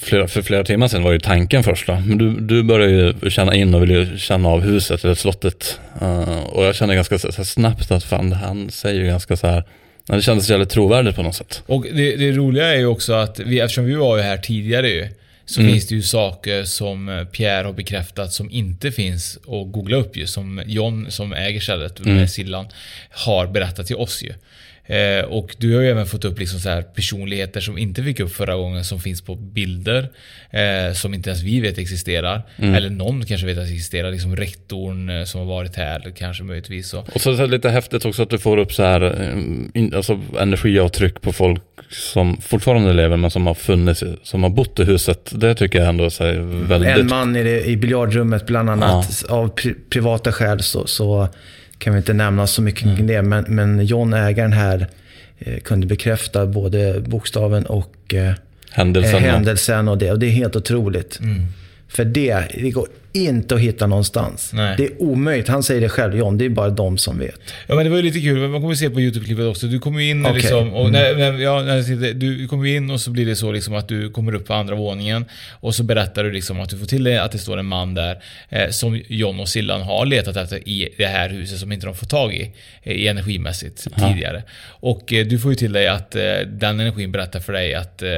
flera, 0.01 0.27
för 0.27 0.41
flera 0.41 0.63
timmar 0.63 0.87
sedan 0.87 1.03
var 1.03 1.11
ju 1.11 1.19
tanken 1.19 1.63
första. 1.63 1.99
Men 2.05 2.17
du, 2.17 2.39
du 2.39 2.63
började 2.63 2.91
ju 3.21 3.29
känna 3.29 3.55
in 3.55 3.73
och 3.75 3.81
ville 3.83 3.93
ju 3.93 4.17
känna 4.17 4.49
av 4.49 4.61
huset 4.61 5.03
eller 5.03 5.15
slottet. 5.15 5.79
Eh, 6.01 6.39
och 6.39 6.65
jag 6.65 6.75
kände 6.75 6.95
ganska 6.95 7.19
så, 7.19 7.31
så 7.31 7.45
snabbt 7.45 7.91
att 7.91 8.03
fan, 8.03 8.31
han 8.31 8.69
säger 8.69 9.01
ju 9.01 9.07
ganska 9.07 9.37
så 9.37 9.47
här. 9.47 9.63
nej, 10.09 10.17
Det 10.17 10.21
kändes 10.23 10.49
jävligt 10.49 10.69
trovärdigt 10.69 11.15
på 11.15 11.23
något 11.23 11.35
sätt. 11.35 11.61
Och 11.65 11.85
det, 11.93 12.15
det 12.15 12.31
roliga 12.31 12.65
är 12.73 12.77
ju 12.77 12.85
också 12.85 13.13
att 13.13 13.39
vi, 13.39 13.59
eftersom 13.59 13.85
vi 13.85 13.95
var 13.95 14.17
ju 14.17 14.23
här 14.23 14.37
tidigare 14.37 14.89
ju, 14.89 15.07
så 15.45 15.59
Mm. 15.61 15.73
finns 15.73 15.87
det 15.87 15.95
ju 15.95 16.01
saker 16.01 16.63
som 16.63 17.09
eh, 17.09 17.25
Pierre 17.25 17.65
har 17.65 17.73
bekräftat 17.73 18.33
som 18.33 18.51
inte 18.51 18.91
finns 18.91 19.37
att 19.37 19.71
googla 19.71 19.97
upp 19.97 20.17
ju. 20.17 20.27
Som 20.27 20.61
John 20.65 21.11
som 21.11 21.33
äger 21.33 21.59
stället 21.59 21.99
med 21.99 22.13
Mm. 22.13 22.27
Sillan 22.27 22.67
har 23.09 23.47
berättat 23.47 23.87
till 23.87 23.95
oss 23.95 24.23
ju. 24.23 24.33
Eh, 24.88 25.25
och 25.25 25.55
du 25.57 25.75
har 25.75 25.81
ju 25.81 25.89
även 25.89 26.05
fått 26.05 26.25
upp 26.25 26.39
liksom 26.39 26.59
så 26.59 26.69
här 26.69 26.81
personligheter 26.81 27.61
som 27.61 27.77
inte 27.77 28.03
fick 28.03 28.19
upp 28.19 28.31
förra 28.31 28.55
gången 28.55 28.86
som 28.86 28.99
finns 28.99 29.21
på 29.21 29.36
bilder. 29.36 30.09
Eh, 30.49 30.93
som 30.93 31.13
inte 31.13 31.29
ens 31.29 31.43
vi 31.43 31.59
vet 31.59 31.77
existerar. 31.77 32.41
Mm. 32.57 32.75
Eller 32.75 32.89
någon 32.89 33.25
kanske 33.25 33.47
vet 33.47 33.57
att 33.57 33.69
existerar. 33.69 34.11
Liksom 34.11 34.36
rektorn 34.36 35.09
eh, 35.09 35.23
som 35.23 35.39
har 35.39 35.47
varit 35.47 35.75
här 35.75 36.13
kanske 36.17 36.43
möjligtvis. 36.43 36.89
Så. 36.89 36.99
Och 37.13 37.21
så 37.21 37.31
är 37.31 37.38
det 37.38 37.47
lite 37.47 37.69
häftigt 37.69 38.05
också 38.05 38.23
att 38.23 38.29
du 38.29 38.38
får 38.38 38.57
upp 38.57 38.73
så 38.73 38.83
här, 38.83 39.01
eh, 39.01 39.79
in, 39.79 39.93
alltså 39.95 40.21
energiavtryck 40.39 41.21
på 41.21 41.33
folk 41.33 41.61
som 41.89 42.41
fortfarande 42.41 42.93
lever 42.93 43.17
men 43.17 43.31
som 43.31 43.47
har 43.47 43.53
funnits, 43.53 44.03
som 44.23 44.43
har 44.43 44.49
bott 44.49 44.79
i 44.79 44.83
huset. 44.83 45.31
Det 45.31 45.55
tycker 45.55 45.79
jag 45.79 45.89
ändå 45.89 46.09
så 46.09 46.23
är 46.23 46.67
väldigt... 46.67 46.89
En 46.89 47.07
man 47.07 47.36
i, 47.36 47.43
det, 47.43 47.65
i 47.65 47.77
biljardrummet 47.77 48.45
bland 48.45 48.69
annat. 48.69 49.23
Av 49.29 49.47
pri, 49.47 49.73
privata 49.89 50.31
skäl 50.31 50.63
så, 50.63 50.88
så 50.88 51.29
kan 51.78 51.93
vi 51.93 51.97
inte 51.97 52.13
nämna 52.13 52.47
så 52.47 52.61
mycket 52.61 52.84
Mm. 52.84 52.95
kring 52.95 53.07
det. 53.07 53.21
Men, 53.21 53.45
men 53.47 53.86
John, 53.86 54.13
ägaren 54.13 54.53
här, 54.53 54.88
eh, 55.39 55.57
kunde 55.59 55.88
bekräfta 55.88 56.45
både 56.45 56.99
bokstaven 57.05 57.65
och 57.65 58.13
eh, 58.13 58.34
Händelsen, 58.71 59.23
eh, 59.23 59.32
händelsen 59.32 59.88
och 59.88 59.97
det. 59.97 60.11
Och 60.11 60.19
det 60.19 60.26
är 60.26 60.32
helt 60.32 60.55
otroligt. 60.55 61.19
Mm. 61.19 61.45
För 61.88 62.05
det, 62.05 62.43
det 62.53 62.69
går 62.69 62.88
inte 63.16 63.55
att 63.55 63.61
hitta 63.61 63.88
någonstans. 63.88 64.51
Nej. 64.53 64.76
Det 64.78 64.86
är 64.86 65.01
omöjligt. 65.01 65.47
Han 65.47 65.63
säger 65.63 65.82
det 65.82 65.89
själv, 65.89 66.16
John. 66.18 66.38
Det 66.38 66.45
är 66.45 66.49
bara 66.49 66.70
de 66.70 66.97
som 66.97 67.20
vet. 67.20 67.39
Ja 67.68 67.76
men 67.76 67.84
det 67.84 67.89
var 67.89 67.97
ju 67.97 68.03
lite 68.03 68.20
kul, 68.20 68.47
man 68.49 68.61
kommer 68.61 68.76
se 68.76 68.89
på 68.89 68.99
YouTube-klippet 69.01 69.45
också. 69.49 69.68
Du 69.68 69.80
kommer 69.80 69.99
ju 70.01 70.09
in 70.09 70.26
Okej. 70.26 70.36
liksom, 70.41 70.74
och 70.74 70.89
Mm. 70.89 70.91
när, 70.91 71.16
när, 71.32 71.39
ja, 71.39 71.61
när 71.61 72.13
du 72.13 72.47
kommer 72.47 72.66
in 72.66 72.89
och 72.91 73.01
så 73.01 73.11
blir 73.11 73.26
det 73.26 73.36
så 73.36 73.51
liksom 73.51 73.76
att 73.76 73.88
du 73.88 74.09
kommer 74.11 74.36
upp 74.36 74.47
på 74.47 74.53
andra 74.53 74.76
våningen 74.76 75.26
och 75.51 75.76
så 75.76 75.84
berättar 75.84 76.24
du 76.24 76.32
liksom 76.32 76.59
att 76.59 76.70
du 76.70 76.78
får 76.78 76.86
till 76.86 77.03
det 77.03 77.24
att 77.24 77.32
det 77.32 77.38
står 77.38 77.57
en 77.57 77.66
man 77.66 77.93
där 77.93 78.20
eh, 78.49 78.70
som 78.70 79.01
John 79.07 79.39
och 79.39 79.49
Sillan 79.49 79.82
har 79.82 80.05
letat 80.05 80.36
efter 80.38 80.70
i 80.70 80.89
det 80.97 81.05
här 81.05 81.30
huset 81.30 81.59
som 81.59 81.72
inte 81.72 81.86
de 81.86 81.95
får 81.95 82.05
tag 82.07 82.34
i, 82.34 82.51
eh, 82.84 83.09
energimässigt 83.11 83.88
Ja. 83.97 84.07
tidigare. 84.09 84.43
Och 84.68 85.13
eh, 85.13 85.26
du 85.26 85.39
får 85.39 85.51
ju 85.51 85.55
till 85.55 85.74
dig 85.74 85.88
att 85.88 86.16
eh, 86.16 86.22
den 86.47 86.80
energin 86.80 87.11
berättar 87.11 87.39
för 87.39 87.53
dig 87.53 87.74
att 87.74 88.01
eh, 88.01 88.09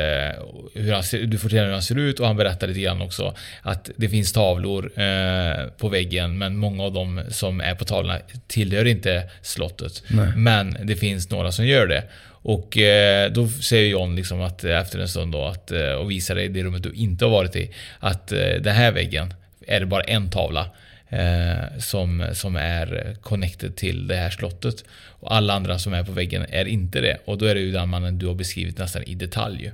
hur 0.73 0.91
han 0.93 1.03
ser, 1.03 1.19
du 1.21 1.37
får 1.37 1.49
till 1.49 1.55
dig 1.57 1.65
hur 1.65 1.73
han 1.73 1.81
ser 1.81 1.97
ut 1.99 2.19
och 2.19 2.27
han 2.27 2.37
berättar 2.37 2.67
lite 2.67 2.79
grann 2.79 3.01
också 3.01 3.35
att 3.61 3.89
det 3.95 4.09
finns 4.09 4.31
tavlor 4.33 4.86
eh, 4.95 5.67
på 5.77 5.89
väggen 5.89 6.37
men 6.37 6.57
många 6.57 6.83
av 6.83 6.93
dem 6.93 7.21
som 7.29 7.61
är 7.61 7.75
på 7.75 7.85
tavlorna 7.85 8.19
tillhör 8.47 8.85
inte 8.85 9.29
slottet. 9.41 10.03
Nej. 10.07 10.27
Men 10.35 10.77
det 10.83 10.95
finns 10.95 11.29
några 11.29 11.51
som 11.51 11.67
gör 11.67 11.87
det. 11.87 12.03
Och 12.41 12.77
eh, 12.77 13.31
då 13.31 13.47
säger 13.47 13.89
John 13.89 14.15
liksom 14.15 14.41
att 14.41 14.63
eh, 14.63 14.79
efter 14.79 14.99
en 14.99 15.07
stund 15.07 15.31
då 15.31 15.45
att, 15.45 15.71
eh, 15.71 15.91
och 15.91 16.11
visar 16.11 16.35
dig 16.35 16.49
det 16.49 16.63
rummet 16.63 16.83
du 16.83 16.91
inte 16.91 17.25
har 17.25 17.31
varit 17.31 17.55
i 17.55 17.71
att 17.99 18.31
eh, 18.31 18.39
den 18.39 18.75
här 18.75 18.91
väggen 18.91 19.33
är 19.67 19.79
det 19.79 19.85
bara 19.85 20.03
en 20.03 20.29
tavla 20.29 20.69
eh, 21.09 21.79
som, 21.79 22.25
som 22.33 22.55
är 22.55 23.15
connected 23.21 23.75
till 23.75 24.07
det 24.07 24.15
här 24.15 24.29
slottet. 24.29 24.83
Och 25.19 25.35
alla 25.35 25.53
andra 25.53 25.79
som 25.79 25.93
är 25.93 26.03
på 26.03 26.11
väggen 26.11 26.45
är 26.49 26.65
inte 26.65 27.01
det. 27.01 27.17
Och 27.25 27.37
då 27.37 27.45
är 27.45 27.55
det 27.55 27.61
ju 27.61 27.71
den 27.71 27.89
mannen 27.89 28.17
du 28.17 28.27
har 28.27 28.35
beskrivit 28.35 28.77
nästan 28.77 29.03
i 29.03 29.15
detalj. 29.15 29.71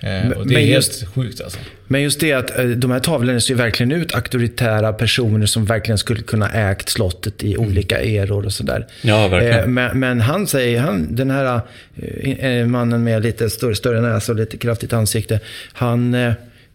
Eh, 0.00 0.08
Men- 0.10 0.32
och 0.32 0.46
det 0.46 0.54
är 0.54 0.58
men 0.58 0.64
helt 0.66 0.74
just- 0.86 1.06
sjukt 1.14 1.40
alltså. 1.40 1.58
Men 1.86 2.02
just 2.02 2.20
det 2.20 2.32
att 2.32 2.58
eh, 2.58 2.64
de 2.64 2.90
här 2.90 3.00
tavlorna 3.00 3.40
ser 3.40 3.54
verkligen 3.54 3.92
ut 3.92 4.14
auktoritära 4.14 4.92
personer 4.92 5.46
som 5.46 5.64
verkligen 5.64 5.98
skulle 5.98 6.22
kunna 6.22 6.50
ägt 6.50 6.88
slottet 6.88 7.42
i 7.44 7.56
olika 7.56 8.00
eror 8.00 8.44
och 8.46 8.52
sådär. 8.52 8.86
Ja, 9.02 9.28
verkligen. 9.28 9.58
Eh, 9.60 9.66
Men, 9.66 9.98
men 10.00 10.20
han 10.20 10.46
säger, 10.46 10.80
han, 10.80 11.06
den 11.16 11.30
här 11.30 11.60
eh, 12.38 12.66
mannen 12.66 13.04
med 13.04 13.22
lite 13.22 13.50
större, 13.50 13.74
större 13.74 14.00
näsa 14.00 14.32
och 14.32 14.38
lite 14.38 14.56
kraftigt 14.56 14.92
ansikte. 14.92 15.40
Han, 15.72 16.12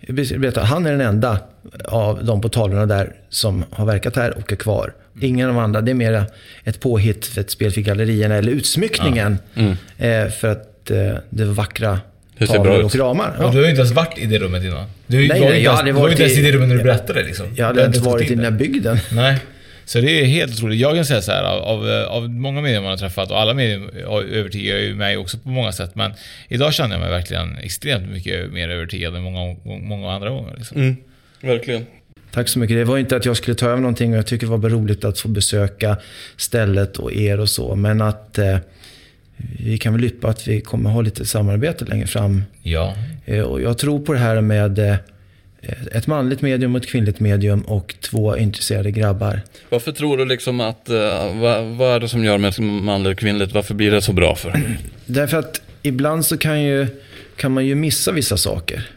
berättar, 0.08 0.62
han 0.64 0.86
är 0.86 0.92
den 0.92 1.02
enda 1.02 1.40
av 1.86 2.26
de 2.26 2.42
på 2.42 2.50
tavlorna 2.50 2.86
där 2.86 3.14
som 3.30 3.64
har 3.72 3.86
verkat 3.86 4.16
här 4.16 4.38
och 4.38 4.52
är 4.52 4.56
kvar. 4.56 4.94
Ingen 5.22 5.50
av 5.50 5.56
de 5.56 5.62
andra, 5.64 5.82
det 5.82 5.92
är 5.92 5.96
mer 5.96 6.26
ett 6.64 6.80
påhitt 6.80 7.26
för 7.26 7.42
ett 7.42 7.52
spel 7.52 7.72
för 7.72 7.82
gallerierna 7.82 8.36
eller 8.36 8.52
utsmyckningen. 8.52 9.38
Ja. 9.54 9.62
Mm. 9.98 10.32
För 10.32 10.48
att 10.48 10.86
det 10.86 11.46
var 11.46 11.54
vackra 11.54 12.00
Det 12.38 12.48
ser 12.48 12.60
bra 12.60 12.78
ut. 12.78 12.86
och 12.86 12.96
ramar. 12.96 13.36
Ja. 13.40 13.46
Och 13.46 13.52
du 13.52 13.58
har 13.58 13.64
ju 13.64 13.70
inte 13.70 13.82
ens 13.82 13.92
varit 13.94 14.18
i 14.18 14.26
det 14.26 14.40
rummet 14.40 14.64
innan. 14.64 14.86
Du 15.08 15.18
Nej, 15.18 15.28
var 15.28 15.36
nej, 15.36 15.40
ju 15.40 15.46
inte 15.46 15.56
jag 15.58 15.64
ens, 15.64 15.80
hade 15.80 15.90
du 15.90 15.92
var 15.94 16.00
ju 16.00 16.04
varit 16.04 16.12
inte 16.12 16.24
ens 16.24 16.38
i 16.38 16.42
det 16.42 16.52
rummet 16.52 16.68
när 16.70 16.76
du 16.78 16.84
berättade 16.84 17.24
liksom. 17.24 17.46
Jag 17.56 17.66
hade 17.66 17.86
inte 17.86 18.00
varit 18.00 18.32
i 18.32 18.36
den 18.36 18.44
här 18.44 18.52
bygden. 18.52 18.98
Nej. 19.12 19.38
Så 19.86 20.02
det 20.02 20.22
är 20.22 20.26
helt 20.26 20.54
otroligt. 20.54 20.80
Jag 20.80 20.96
kan 20.96 21.06
säga 21.06 21.22
så 21.22 21.32
här, 21.32 21.44
av, 21.44 21.90
av, 22.10 22.30
många 22.30 22.62
medier 22.62 22.82
man 22.82 22.90
har 22.90 22.98
träffat, 22.98 23.32
och 23.32 23.40
alla 23.40 23.54
medier 23.54 24.06
har- 24.08 24.22
övertygar 24.24 24.78
ju 24.78 24.96
mig 24.96 25.18
också 25.18 25.38
på 25.38 25.50
många 25.50 25.72
sätt, 25.72 25.96
men 25.96 26.12
idag 26.48 26.74
känner 26.74 26.96
jag 26.96 27.02
mig 27.02 27.10
verkligen 27.12 27.58
extremt 27.58 28.10
mycket 28.12 28.54
mer 28.54 28.70
övertygad 28.70 29.16
än 29.16 29.22
många, 29.24 29.56
många 29.64 30.12
andra 30.12 30.30
gånger. 30.30 30.54
Liksom. 30.58 30.78
Mm, 30.82 30.96
verkligen. 31.42 31.86
Tack 32.32 32.48
så 32.48 32.60
mycket. 32.60 32.78
Det 32.78 32.84
var 32.84 32.98
inte 32.98 33.16
att 33.16 33.26
jag 33.26 33.38
skulle 33.38 33.56
ta 33.56 33.66
över 33.66 33.82
någonting 33.82 34.12
och 34.12 34.18
jag 34.18 34.28
tycker 34.28 34.48
det 34.48 34.58
var 34.58 34.70
roligt 34.70 35.06
att 35.06 35.20
få 35.20 35.28
besöka 35.28 35.98
stället 36.38 36.98
och 36.98 37.14
er 37.14 37.40
och 37.40 37.50
så. 37.50 37.76
Men 37.76 38.02
att 38.02 38.38
eh, 38.38 38.58
vi 39.38 39.78
kan 39.78 39.94
väl 39.94 40.04
yppa 40.04 40.30
att 40.30 40.48
vi 40.48 40.62
kommer 40.62 40.90
ha 40.90 41.02
lite 41.02 41.26
samarbete 41.26 41.86
längre 41.86 42.08
fram. 42.08 42.44
Ja. 42.62 42.96
Eh, 43.26 43.42
och 43.42 43.62
jag 43.62 43.78
tror 43.78 44.00
på 44.00 44.14
det 44.14 44.20
här 44.20 44.42
med 44.42 44.80
eh, 44.80 44.96
ett 45.92 46.08
manligt 46.08 46.42
medium 46.42 46.76
och 46.76 46.82
ett 46.82 46.88
kvinnligt 46.88 47.20
medium 47.20 47.62
och 47.62 47.96
två 48.00 48.38
intresserade 48.38 48.92
grabbar. 48.92 49.42
Varför 49.70 49.92
tror 49.92 50.18
du 50.18 50.26
liksom 50.26 50.60
att, 50.60 50.90
eh, 50.90 51.40
vad, 51.40 51.66
vad 51.66 51.96
är 51.96 52.00
det 52.00 52.10
som 52.10 52.24
gör 52.24 52.38
med 52.38 52.60
manligt 52.60 53.12
och 53.12 53.20
kvinnligt? 53.20 53.54
Varför 53.54 53.74
blir 53.74 53.92
det 53.92 54.02
så 54.02 54.14
bra 54.14 54.36
för? 54.36 54.62
Därför 55.06 55.38
att 55.38 55.62
ibland 55.82 56.26
så 56.26 56.38
kan, 56.38 56.64
ju, 56.64 56.88
kan 57.36 57.52
man 57.52 57.66
ju 57.66 57.76
missa 57.76 58.12
vissa 58.12 58.38
saker. 58.38 58.90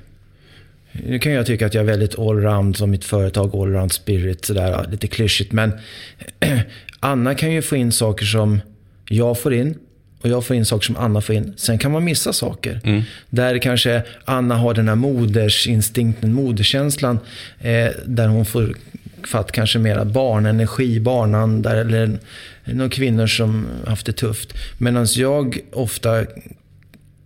Nu 0.93 1.19
kan 1.19 1.33
jag 1.33 1.47
tycka 1.47 1.67
att 1.67 1.75
jag 1.75 1.83
är 1.83 1.87
väldigt 1.87 2.19
allround 2.19 2.77
som 2.77 2.91
mitt 2.91 3.05
företag, 3.05 3.57
allround 3.57 3.93
spirit, 3.93 4.45
sådär, 4.45 4.87
lite 4.91 5.07
klyschigt. 5.07 5.53
Men 5.53 5.73
Anna 7.01 7.35
kan 7.35 7.53
ju 7.53 7.63
få 7.63 7.77
in 7.77 7.93
saker 7.93 8.25
som 8.25 8.61
jag 9.09 9.41
får 9.41 9.55
in 9.55 9.75
och 10.21 10.29
jag 10.29 10.45
får 10.45 10.57
in 10.57 10.65
saker 10.67 10.85
som 10.85 10.97
Anna 10.97 11.21
får 11.21 11.35
in. 11.35 11.55
Sen 11.57 11.79
kan 11.79 11.93
man 11.93 12.05
missa 12.05 12.33
saker. 12.33 12.81
Mm. 12.85 13.03
Där 13.31 13.59
kanske 13.59 14.03
Anna 14.25 14.57
har 14.57 14.75
den 14.75 14.89
här 14.89 14.95
modersinstinkten, 14.95 16.33
moderkänslan. 16.33 17.19
Eh, 17.59 17.89
där 18.07 18.29
hon 18.29 18.47
får 18.47 18.75
fatt 19.27 19.53
kanske 19.53 19.79
mera 19.79 20.05
barnenergi, 20.05 21.01
barnandar 21.01 21.77
eller 21.77 22.19
några 22.65 22.91
kvinnor 22.91 23.27
som 23.27 23.67
haft 23.87 24.07
det 24.07 24.13
tufft. 24.13 24.53
Medan 24.79 25.07
jag 25.17 25.59
ofta 25.73 26.25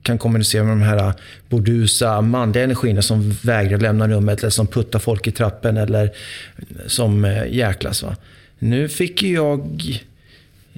kan 0.02 0.18
kommunicera 0.18 0.64
med 0.64 0.72
de 0.72 0.82
här 0.82 1.12
bordusa 1.48 2.20
manliga 2.20 2.64
energierna 2.64 3.02
som 3.02 3.30
vägrar 3.42 3.78
lämna 3.78 4.08
rummet 4.08 4.38
eller 4.38 4.50
som 4.50 4.66
puttar 4.66 4.98
folk 4.98 5.26
i 5.26 5.32
trappen 5.32 5.76
eller 5.76 6.10
som 6.86 7.24
eh, 7.24 7.46
jäklas. 7.50 8.02
Va? 8.02 8.16
Nu 8.58 8.88
fick 8.88 9.22
jag 9.22 9.82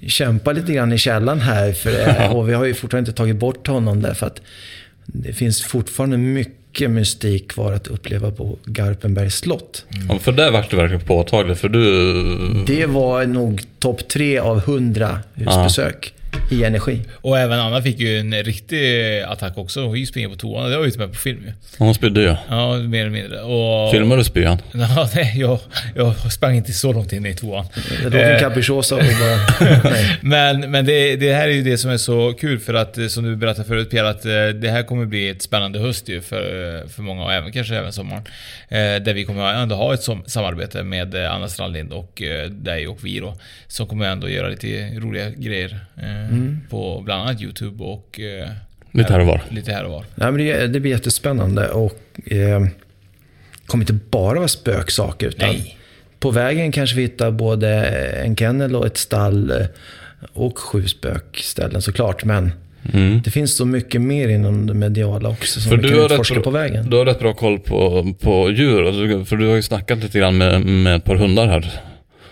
kämpa 0.06 0.52
lite 0.52 0.72
grann 0.72 0.92
i 0.92 0.98
källan 0.98 1.40
här 1.40 1.72
för, 1.72 2.08
eh, 2.08 2.36
och 2.36 2.48
vi 2.48 2.54
har 2.54 2.64
ju 2.64 2.74
fortfarande 2.74 3.10
inte 3.10 3.16
tagit 3.16 3.36
bort 3.36 3.66
honom 3.66 4.02
därför 4.02 4.26
att 4.26 4.40
det 5.06 5.32
finns 5.32 5.62
fortfarande 5.62 6.16
mycket 6.16 6.90
mystik 6.90 7.50
kvar 7.50 7.72
att 7.72 7.86
uppleva 7.86 8.30
på 8.30 8.58
Garpenbergs 8.64 9.34
slott. 9.34 9.84
Ja, 10.08 10.18
för 10.18 10.32
det 10.32 10.50
vart 10.50 10.70
det 10.70 10.76
verkligen 10.76 11.04
påtagligt, 11.04 11.58
för 11.58 11.68
du... 11.68 12.64
Det 12.66 12.86
var 12.86 13.26
nog 13.26 13.62
topp 13.78 14.08
tre 14.08 14.38
av 14.38 14.60
hundra 14.60 15.18
husbesök. 15.34 16.14
I 16.52 16.64
energi. 16.64 17.00
Och 17.14 17.38
även 17.38 17.60
Anna 17.60 17.82
fick 17.82 18.00
ju 18.00 18.18
en 18.18 18.34
riktig 18.34 19.20
attack 19.20 19.58
också. 19.58 19.80
Hon 19.80 20.06
springer 20.06 20.28
på 20.28 20.36
toan. 20.36 20.70
Det 20.70 20.76
var 20.76 20.84
ju 20.84 20.86
inte 20.86 20.98
med 20.98 21.08
på 21.08 21.18
film 21.18 21.42
ju. 21.46 21.52
Hon 21.78 21.94
spydde 21.94 22.22
ja. 22.22 22.36
Ja, 22.48 22.76
mer 22.76 23.00
eller 23.00 23.10
mindre. 23.10 23.40
Och... 23.40 23.90
Filmade 23.92 24.20
du 24.20 24.24
spyan? 24.24 24.58
Ja, 24.72 25.08
nej, 25.14 25.34
jag, 25.36 25.58
jag 25.94 26.32
sprang 26.32 26.56
inte 26.56 26.72
så 26.72 26.92
långt 26.92 27.12
in 27.12 27.26
i 27.26 27.34
tvåan. 27.34 27.66
Det 28.02 28.10
låg 28.10 28.20
en 28.20 28.40
capricciosa 28.40 28.94
och 28.94 29.02
bara... 29.02 29.72
Men, 30.22 30.70
men 30.70 30.84
det, 30.84 31.16
det 31.16 31.32
här 31.32 31.48
är 31.48 31.52
ju 31.52 31.62
det 31.62 31.78
som 31.78 31.90
är 31.90 31.96
så 31.96 32.32
kul 32.32 32.58
för 32.58 32.74
att, 32.74 32.98
eh, 32.98 33.06
som 33.06 33.24
du 33.24 33.36
berättade 33.36 33.68
förut 33.68 33.90
Pierre, 33.90 34.08
att 34.08 34.24
eh, 34.24 34.46
det 34.46 34.70
här 34.70 34.82
kommer 34.82 35.06
bli 35.06 35.28
ett 35.28 35.42
spännande 35.42 35.78
höst 35.78 36.08
ju 36.08 36.20
för, 36.20 36.42
för 36.88 37.02
många 37.02 37.24
och 37.24 37.32
även 37.32 37.52
kanske 37.52 37.76
även 37.76 37.92
sommaren. 37.92 38.22
Eh, 38.68 38.78
där 38.78 39.14
vi 39.14 39.24
kommer 39.24 39.54
ändå 39.54 39.74
ha 39.74 39.94
ett 39.94 40.02
som, 40.02 40.22
samarbete 40.26 40.82
med 40.82 41.14
Anna 41.14 41.48
Strandlind 41.48 41.92
och 41.92 42.22
dig 42.50 42.88
och 42.88 42.98
vi 43.04 43.20
då. 43.20 43.34
Som 43.66 43.86
kommer 43.86 44.06
ändå 44.06 44.28
göra 44.28 44.48
lite 44.48 44.90
roliga 44.98 45.30
grejer 45.30 45.80
mm. 46.30 46.60
på 46.70 47.02
bland 47.04 47.22
annat 47.22 47.42
YouTube 47.42 47.84
och 47.84 48.20
Lite 48.94 49.12
här 49.12 49.20
och 49.20 49.26
var. 49.26 49.42
Lite 49.48 49.72
här 49.72 49.84
och 49.84 49.90
var. 49.90 50.04
Ja, 50.14 50.30
men 50.30 50.36
det, 50.36 50.66
det 50.66 50.80
blir 50.80 50.92
jättespännande 50.92 51.68
och 51.68 52.32
eh, 52.32 52.66
kommer 53.66 53.82
inte 53.82 53.98
bara 54.10 54.38
vara 54.38 54.48
spöksaker. 54.48 55.28
Utan 55.28 55.48
Nej. 55.48 55.78
På 56.20 56.30
vägen 56.30 56.72
kanske 56.72 56.96
vi 56.96 57.02
hittar 57.02 57.30
både 57.30 57.68
en 58.24 58.36
kennel 58.36 58.76
och 58.76 58.86
ett 58.86 58.96
stall 58.96 59.52
och 60.32 60.58
sju 60.58 60.86
spökställen 60.86 61.82
såklart. 61.82 62.24
Men 62.24 62.52
mm. 62.92 63.22
det 63.24 63.30
finns 63.30 63.56
så 63.56 63.66
mycket 63.66 64.00
mer 64.00 64.28
inom 64.28 64.66
det 64.66 64.74
mediala 64.74 65.28
också 65.28 65.60
som 65.60 65.70
för 65.70 65.76
vi 65.76 65.88
kan 65.88 65.98
utforska 65.98 66.40
på 66.40 66.50
vägen. 66.50 66.90
Du 66.90 66.96
har 66.96 67.04
rätt 67.04 67.18
bra 67.18 67.34
koll 67.34 67.58
på, 67.58 68.12
på 68.20 68.50
djur. 68.50 68.86
Alltså, 68.86 69.24
för 69.24 69.36
du 69.36 69.46
har 69.46 69.54
ju 69.54 69.62
snackat 69.62 69.98
lite 69.98 70.18
grann 70.18 70.38
med, 70.38 70.60
med 70.66 70.96
ett 70.96 71.04
par 71.04 71.16
hundar 71.16 71.46
här. 71.46 71.80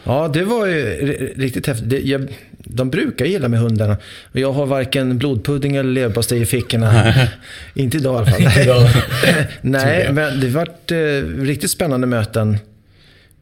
Ja, 0.04 0.30
det 0.32 0.44
var 0.44 0.66
ju 0.66 0.96
riktigt 1.36 1.66
häftigt. 1.66 1.90
Det, 1.90 2.00
jag, 2.00 2.28
de 2.64 2.90
brukar 2.90 3.24
gilla 3.24 3.48
med 3.48 3.60
hundarna. 3.60 3.96
Jag 4.32 4.52
har 4.52 4.66
varken 4.66 5.18
blodpudding 5.18 5.76
eller 5.76 5.90
leverpastej 5.90 6.40
i 6.40 6.46
fickorna. 6.46 7.14
Inte 7.74 7.96
idag 7.96 8.14
i 8.14 8.16
alla 8.16 8.50
fall. 8.50 8.62
Idag. 8.62 8.88
Nej, 9.60 10.12
men 10.12 10.40
det 10.40 10.48
varit 10.48 10.92
eh, 10.92 10.96
riktigt 11.42 11.70
spännande 11.70 12.06
möten. 12.06 12.58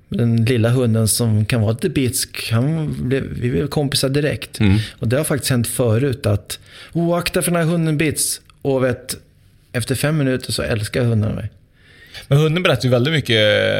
Den 0.09 0.45
lilla 0.45 0.69
hunden 0.69 1.09
som 1.09 1.45
kan 1.45 1.61
vara 1.61 1.73
lite 1.73 1.89
bitsk, 1.89 2.51
han 2.53 2.97
blev, 3.09 3.25
vi 3.41 3.51
blev 3.51 3.67
kompisar 3.67 4.09
direkt. 4.09 4.61
Mm. 4.61 4.79
Och 4.99 5.09
det 5.09 5.17
har 5.17 5.25
faktiskt 5.25 5.51
hänt 5.51 5.67
förut 5.67 6.27
att, 6.27 6.59
oh, 6.93 7.19
akta 7.19 7.43
för 7.43 7.51
den 7.51 7.61
här 7.61 7.73
hunden 7.73 7.99
bits. 7.99 8.41
Och 8.63 8.85
vet, 8.85 9.17
efter 9.73 9.95
fem 9.95 10.19
minuter 10.19 10.53
så 10.53 10.63
älskar 10.63 11.05
hunden 11.05 11.35
mig. 11.35 11.51
Men 12.29 12.39
hunden 12.39 12.63
berättade 12.63 12.87
ju 12.87 12.91
väldigt 12.91 13.13
mycket 13.13 13.37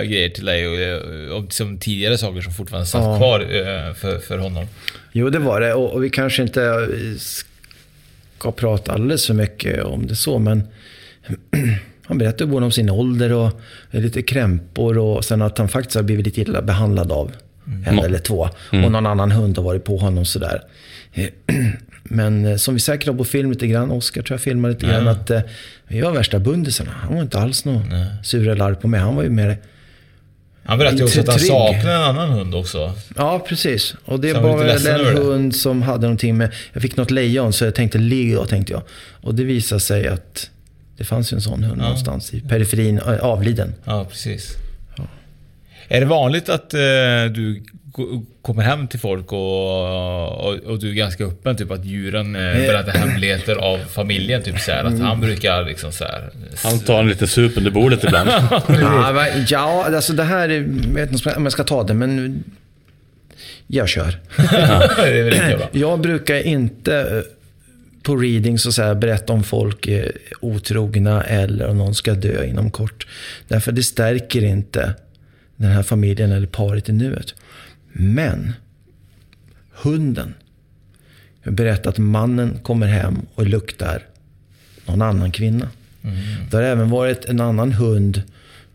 grejer 0.09 0.29
till 0.29 0.45
dig 0.45 0.67
och, 0.67 1.37
och 1.37 1.43
liksom 1.43 1.79
tidigare 1.79 2.19
saker 2.19 2.41
som 2.41 2.53
fortfarande 2.53 2.87
satt 2.87 3.03
ja. 3.03 3.17
kvar 3.17 3.41
eh, 3.41 3.95
för, 3.95 4.19
för 4.19 4.39
honom. 4.39 4.67
Jo, 5.13 5.31
det 5.31 5.39
var 5.39 5.61
det. 5.61 5.75
Och, 5.75 5.93
och, 5.93 6.05
vi 6.05 6.11
kanske 6.11 6.43
inte 6.43 6.89
ska 8.39 8.53
prata 8.53 8.93
alldeles 8.93 9.27
för 9.27 9.35
mycket 9.35 9.85
om 9.85 10.07
det 10.07 10.17
så, 10.17 10.39
men 10.39 10.69
han 12.05 12.19
berättade 12.19 12.47
både 12.47 12.67
om 12.67 12.73
sin 12.73 12.91
ålder 12.91 13.33
och 13.33 13.61
lite 13.91 14.23
krämpor 14.23 14.99
och 14.99 15.25
sen 15.25 15.43
att 15.43 15.59
han 15.59 15.69
faktiskt 15.69 15.97
har 15.97 16.03
blivit 16.03 16.27
lite 16.27 16.41
illa 16.41 16.63
behandlad 16.63 17.13
av 17.13 17.33
mm. 17.67 17.89
en 17.89 18.05
eller 18.05 18.19
två. 18.19 18.49
Mm. 18.73 18.85
Och 18.85 18.93
någon 18.93 19.07
annan 19.07 19.31
hund 19.31 19.57
har 19.57 19.65
varit 19.65 19.85
på 19.85 19.97
honom 19.97 20.25
sådär. 20.25 20.63
Men 22.09 22.45
eh, 22.47 22.57
som 22.57 22.75
vi 22.75 22.81
säkert 22.81 23.09
har 23.09 23.15
på 23.15 23.25
film 23.25 23.51
lite 23.51 23.67
grann, 23.67 23.91
Oscar 23.91 24.23
tror 24.23 24.35
jag 24.35 24.41
filmade 24.41 24.75
lite 24.75 24.87
grann, 24.87 25.09
att 25.09 25.31
eh, 25.31 25.41
vi 25.89 26.01
var 26.01 26.13
värsta 26.13 26.39
bundisarna. 26.39 26.91
Han 26.91 27.15
var 27.15 27.23
inte 27.23 27.39
alls 27.39 27.65
någon 27.65 27.85
sur 28.23 28.49
eller 28.49 28.65
arg 28.65 28.75
på 28.75 28.89
mig. 28.89 29.01
Han 29.01 29.17
var 29.17 29.23
ju 29.23 29.31
mer 29.31 29.59
han 30.69 30.79
berättade 30.79 31.05
också 31.05 31.21
att 31.21 31.29
han 31.29 31.39
saknade 31.39 31.95
en 31.95 32.03
annan 32.03 32.31
hund 32.31 32.55
också. 32.55 32.93
Ja, 33.17 33.45
precis. 33.49 33.95
Och 34.05 34.21
det 34.21 34.33
var 34.33 34.59
väl 34.59 34.87
en 34.87 35.17
hund 35.17 35.57
som 35.57 35.83
hade 35.83 36.03
någonting 36.03 36.37
med... 36.37 36.53
Jag 36.73 36.83
fick 36.83 36.97
något 36.97 37.11
lejon, 37.11 37.53
så 37.53 37.65
jag 37.65 37.75
tänkte 37.75 37.99
Leo, 37.99 38.45
tänkte 38.45 38.73
jag. 38.73 38.83
Och 39.21 39.35
det 39.35 39.45
visade 39.45 39.81
sig 39.81 40.09
att 40.09 40.51
det 40.97 41.05
fanns 41.05 41.33
ju 41.33 41.35
en 41.35 41.41
sån 41.41 41.65
hund 41.65 41.81
ja. 41.81 41.85
någonstans 41.85 42.35
i 42.35 42.41
periferin, 42.41 43.01
avliden. 43.21 43.75
Ja, 43.85 44.05
precis. 44.05 44.53
Ja. 44.97 45.05
Är 45.89 46.01
det 46.01 46.07
vanligt 46.07 46.49
att 46.49 46.75
eh, 46.75 46.81
du 47.35 47.63
kommer 48.43 48.63
hem 48.63 48.89
till 48.89 49.01
folk 49.01 49.33
och, 49.33 50.47
och, 50.47 50.55
och, 50.55 50.79
du 50.79 50.91
är 50.91 50.95
ganska 50.95 51.25
öppen, 51.25 51.57
typ 51.57 51.71
att 51.71 51.85
djuren 51.85 52.37
eh, 52.37 52.43
eh. 52.43 52.67
berättar 52.67 52.93
hemligheter 52.93 53.57
av 53.57 53.79
familjen. 53.79 54.43
Typ 54.43 54.61
så 54.61 54.73
här, 54.73 54.85
att 54.85 54.99
han 54.99 55.21
brukar 55.21 55.65
liksom 55.65 55.93
så 55.93 56.05
här, 56.05 56.31
Han 56.65 56.79
tar 56.79 57.01
en 57.01 57.09
lite 57.09 57.27
sup 57.27 57.57
under 57.57 57.71
bordet 57.71 58.05
ibland. 58.05 58.29
ja, 58.69 59.27
ja, 59.49 59.85
alltså 59.95 60.13
det 60.13 60.25
här, 60.25 60.49
jag 60.49 60.63
vet 60.95 61.13
inte 61.13 61.35
om 61.37 61.45
jag 61.45 61.53
ska 61.53 61.65
ta 61.65 61.83
det, 61.83 61.95
men 61.95 62.45
jag 63.67 63.89
kör. 63.89 64.19
jag 65.79 66.01
brukar 66.01 66.47
inte 66.47 66.97
eh, 66.97 67.23
på 68.03 68.17
readings 68.17 68.67
och 68.67 68.75
så 68.75 68.83
här, 68.83 68.95
berätta 68.95 69.33
om 69.33 69.45
folk 69.45 69.87
är 69.87 70.13
otrogna 70.41 71.23
eller 71.23 71.69
om 71.69 71.79
någon 71.79 71.95
ska 71.95 72.15
dö 72.15 72.45
inom 72.45 72.71
kort. 72.71 73.07
Därför 73.49 73.73
det 73.73 73.83
stärker 73.83 74.45
inte 74.45 74.95
den 75.57 75.71
här 75.71 75.83
familjen 75.83 76.33
eller 76.33 76.47
paret 76.47 76.89
i 76.89 76.93
nuet. 76.93 77.35
Men 77.93 78.53
hunden 79.71 80.35
berättar 81.43 81.91
att 81.91 81.99
mannen 81.99 82.59
kommer 82.63 82.87
hem 82.87 83.19
och 83.35 83.47
luktar 83.47 84.03
någon 84.87 85.03
annan 85.03 85.33
kvinna. 85.33 85.69
Mm. 86.03 86.17
Det 86.51 86.57
har 86.57 86.63
även 86.63 86.91
varit 86.91 87.25
en 87.25 87.41
annan 87.41 87.73
hund. 87.73 88.23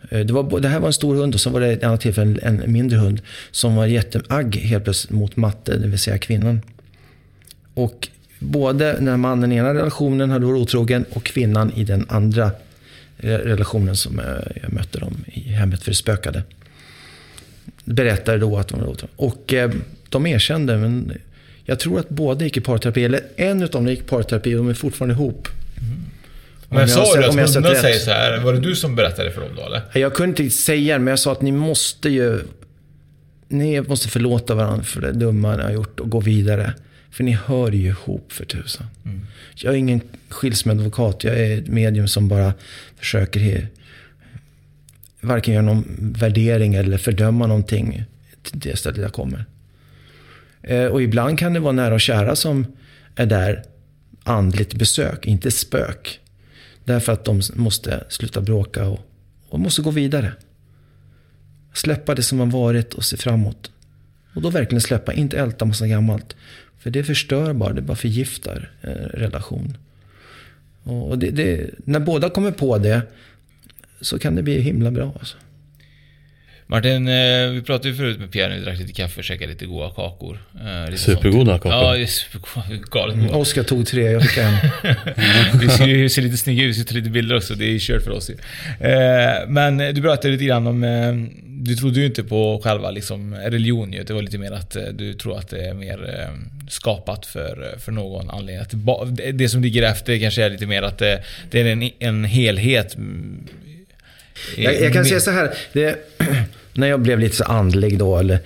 Eh, 0.09 0.19
det, 0.19 0.33
var, 0.33 0.59
det 0.59 0.67
här 0.67 0.79
var 0.79 0.87
en 0.87 0.93
stor 0.93 1.15
hund 1.15 1.33
och 1.33 1.41
så 1.41 1.49
var 1.49 1.59
det 1.59 1.67
ett 1.67 1.83
annat 1.83 2.01
tillfälle 2.01 2.39
en 2.41 2.63
mindre 2.67 2.97
hund 2.97 3.21
som 3.51 3.75
var 3.75 3.85
jätteagg 3.85 4.55
helt 4.55 4.83
plötsligt 4.83 5.11
mot 5.11 5.35
matte, 5.35 5.77
det 5.77 5.87
vill 5.87 5.99
säga 5.99 6.17
kvinnan. 6.17 6.61
Och 7.73 8.07
både 8.39 8.97
när 8.99 9.17
mannen 9.17 9.51
i 9.51 9.55
ena 9.55 9.73
relationen 9.73 10.29
hade 10.29 10.45
varit 10.45 10.61
otrogen 10.61 11.05
och 11.09 11.23
kvinnan 11.23 11.71
i 11.73 11.83
den 11.83 12.05
andra 12.09 12.51
relationen 13.17 13.95
som 13.95 14.19
eh, 14.19 14.25
jag 14.61 14.73
mötte 14.73 14.99
dem 14.99 15.23
i 15.25 15.39
hemmet 15.39 15.83
för 15.83 15.91
det 15.91 15.95
spökade 15.95 16.43
berättade 17.83 18.37
då 18.37 18.57
att 18.57 18.67
de 18.67 18.79
var 18.79 18.87
otrogna. 18.87 19.13
Och 19.15 19.53
eh, 19.53 19.71
de 20.09 20.27
erkände, 20.27 20.77
men 20.77 21.13
jag 21.65 21.79
tror 21.79 21.99
att 21.99 22.09
båda 22.09 22.45
gick 22.45 22.57
i 22.57 22.61
parterapi. 22.61 23.03
Eller 23.03 23.21
en 23.35 23.63
av 23.63 23.69
dem 23.69 23.87
gick 23.87 23.99
i 23.99 24.03
parterapi 24.03 24.55
och 24.55 24.57
de 24.57 24.69
är 24.69 24.73
fortfarande 24.73 25.13
ihop. 25.13 25.47
Mm. 25.77 25.99
Men 26.69 26.89
sa 26.89 27.15
du 27.15 27.25
att 27.25 27.35
hundarna 27.35 27.75
säger 27.75 27.99
så 27.99 28.11
här? 28.11 28.39
Var 28.39 28.53
det 28.53 28.59
du 28.59 28.75
som 28.75 28.95
berättade 28.95 29.31
för 29.31 29.41
dem 29.41 29.49
då 29.55 29.65
eller? 29.65 29.81
Jag 29.93 30.13
kunde 30.13 30.43
inte 30.43 30.55
säga 30.55 30.93
det, 30.93 30.99
men 30.99 31.11
jag 31.11 31.19
sa 31.19 31.31
att 31.31 31.41
ni 31.41 31.51
måste 31.51 32.09
ju... 32.09 32.39
Ni 33.47 33.81
måste 33.81 34.07
förlåta 34.07 34.55
varandra 34.55 34.83
för 34.83 35.01
det 35.01 35.11
dumma 35.11 35.55
ni 35.55 35.63
har 35.63 35.71
gjort 35.71 35.99
och 35.99 36.09
gå 36.09 36.19
vidare. 36.19 36.73
För 37.11 37.23
ni 37.23 37.31
hör 37.45 37.71
ju 37.71 37.87
ihop 37.87 38.31
för 38.31 38.45
tusan. 38.45 38.87
Mm. 39.05 39.25
Jag 39.55 39.73
är 39.73 39.77
ingen 39.77 40.01
skilsmässoadvokat. 40.29 41.23
Jag 41.23 41.39
är 41.39 41.57
ett 41.57 41.67
medium 41.67 42.07
som 42.07 42.27
bara 42.27 42.53
försöker 42.99 43.67
varken 45.23 45.53
göra 45.53 45.65
någon 45.65 46.13
värdering 46.19 46.75
eller 46.75 46.97
fördöma 46.97 47.47
någonting 47.47 48.03
till 48.43 48.59
det 48.59 48.77
stället 48.77 49.01
jag 49.01 49.13
kommer. 49.13 49.45
Eh, 50.61 50.85
och 50.85 51.01
ibland 51.01 51.39
kan 51.39 51.53
det 51.53 51.59
vara 51.59 51.71
nära 51.71 51.93
och 51.93 52.01
kära 52.01 52.35
som 52.35 52.65
är 53.15 53.25
där 53.25 53.63
andligt 54.23 54.73
besök, 54.73 55.25
inte 55.25 55.51
spök. 55.51 56.19
Därför 56.85 57.13
att 57.13 57.25
de 57.25 57.41
måste 57.53 58.03
sluta 58.09 58.41
bråka 58.41 58.87
och, 58.87 58.99
och 59.49 59.59
måste 59.59 59.81
gå 59.81 59.91
vidare. 59.91 60.33
Släppa 61.73 62.15
det 62.15 62.23
som 62.23 62.39
har 62.39 62.45
varit 62.45 62.93
och 62.93 63.05
se 63.05 63.17
framåt. 63.17 63.71
Och 64.35 64.41
då 64.41 64.49
verkligen 64.49 64.81
släppa, 64.81 65.13
inte 65.13 65.37
älta 65.37 65.65
massa 65.65 65.87
gammalt. 65.87 66.35
För 66.79 66.89
det 66.89 67.03
förstör 67.03 67.53
bara, 67.53 67.73
det 67.73 67.81
bara 67.81 67.97
förgiftar 67.97 68.71
eh, 68.81 68.91
relation. 68.91 69.77
Och 70.83 71.19
det, 71.19 71.29
det, 71.29 71.69
när 71.85 71.99
båda 71.99 72.29
kommer 72.29 72.51
på 72.51 72.77
det 72.77 73.01
så 74.03 74.19
kan 74.19 74.35
det 74.35 74.43
bli 74.43 74.61
himla 74.61 74.91
bra. 74.91 75.13
Alltså. 75.19 75.37
Martin, 76.67 77.07
eh, 77.07 77.49
vi 77.49 77.61
pratade 77.61 77.89
ju 77.89 77.95
förut 77.95 78.19
med 78.19 78.31
Pierre 78.31 78.49
när 78.49 78.57
vi 78.57 78.63
drack 78.63 78.79
lite 78.79 78.93
kaffe 78.93 79.19
och 79.19 79.23
käkade 79.23 79.51
lite 79.51 79.65
goda 79.65 79.89
kakor. 79.89 80.39
Eh, 80.65 80.91
lite 80.91 81.03
supergoda 81.03 81.51
sånt. 81.51 81.63
kakor. 81.63 81.97
Ja, 81.97 82.07
supergoda. 82.07 82.83
Galet 82.91 83.15
goda. 83.15 83.27
Mm, 83.27 83.35
Oskar 83.35 83.63
tog 83.63 83.87
tre, 83.87 84.11
jag 84.11 84.23
fick 84.23 84.37
en. 84.37 84.53
vi 85.59 85.69
ser 85.69 85.85
ju 85.85 86.09
se 86.09 86.21
lite 86.21 86.37
snygga 86.37 86.63
ut, 86.63 86.69
vi 86.69 86.73
ska 86.73 86.89
ta 86.89 86.95
lite 86.95 87.09
bilder 87.09 87.35
också. 87.35 87.55
Det 87.55 87.65
är 87.65 87.79
kört 87.79 88.03
för 88.03 88.11
oss 88.11 88.29
ju. 88.29 88.33
Eh, 88.87 89.47
men 89.47 89.77
du 89.77 90.01
pratade 90.01 90.29
lite 90.29 90.45
grann 90.45 90.67
om... 90.67 91.29
Du 91.65 91.75
trodde 91.75 91.99
ju 91.99 92.05
inte 92.05 92.23
på 92.23 92.61
själva 92.63 92.91
liksom, 92.91 93.35
religion 93.35 93.93
ju. 93.93 94.03
Det 94.03 94.13
var 94.13 94.21
lite 94.21 94.37
mer 94.37 94.51
att 94.51 94.77
du 94.93 95.13
tror 95.13 95.37
att 95.37 95.49
det 95.49 95.65
är 95.65 95.73
mer 95.73 96.29
skapat 96.69 97.25
för, 97.25 97.75
för 97.79 97.91
någon 97.91 98.29
anledning. 98.29 98.61
Att 98.61 99.37
det, 99.37 99.49
som 99.49 99.61
ligger 99.61 99.83
efter 99.83 100.19
kanske 100.19 100.43
är 100.43 100.49
lite 100.49 100.65
mer 100.65 100.81
att 100.81 100.97
det, 100.97 101.23
det 101.51 101.61
är 101.61 101.65
en, 101.65 101.89
en 101.99 102.25
helhet 102.25 102.97
jag, 104.57 104.81
jag 104.81 104.93
kan 104.93 105.05
säga 105.05 105.19
så 105.19 105.31
här. 105.31 105.53
Det, 105.73 105.99
när 106.73 106.87
jag 106.87 106.99
blev 106.99 107.19
lite 107.19 107.35
så 107.35 107.43
andlig 107.43 107.97
då, 107.97 108.17
eller 108.17 108.39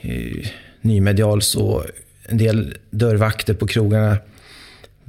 eh, 0.00 0.48
nymedial, 0.80 1.42
så 1.42 1.84
en 2.22 2.38
del 2.38 2.76
dörrvakter 2.90 3.54
på 3.54 3.66
krogarna 3.66 4.16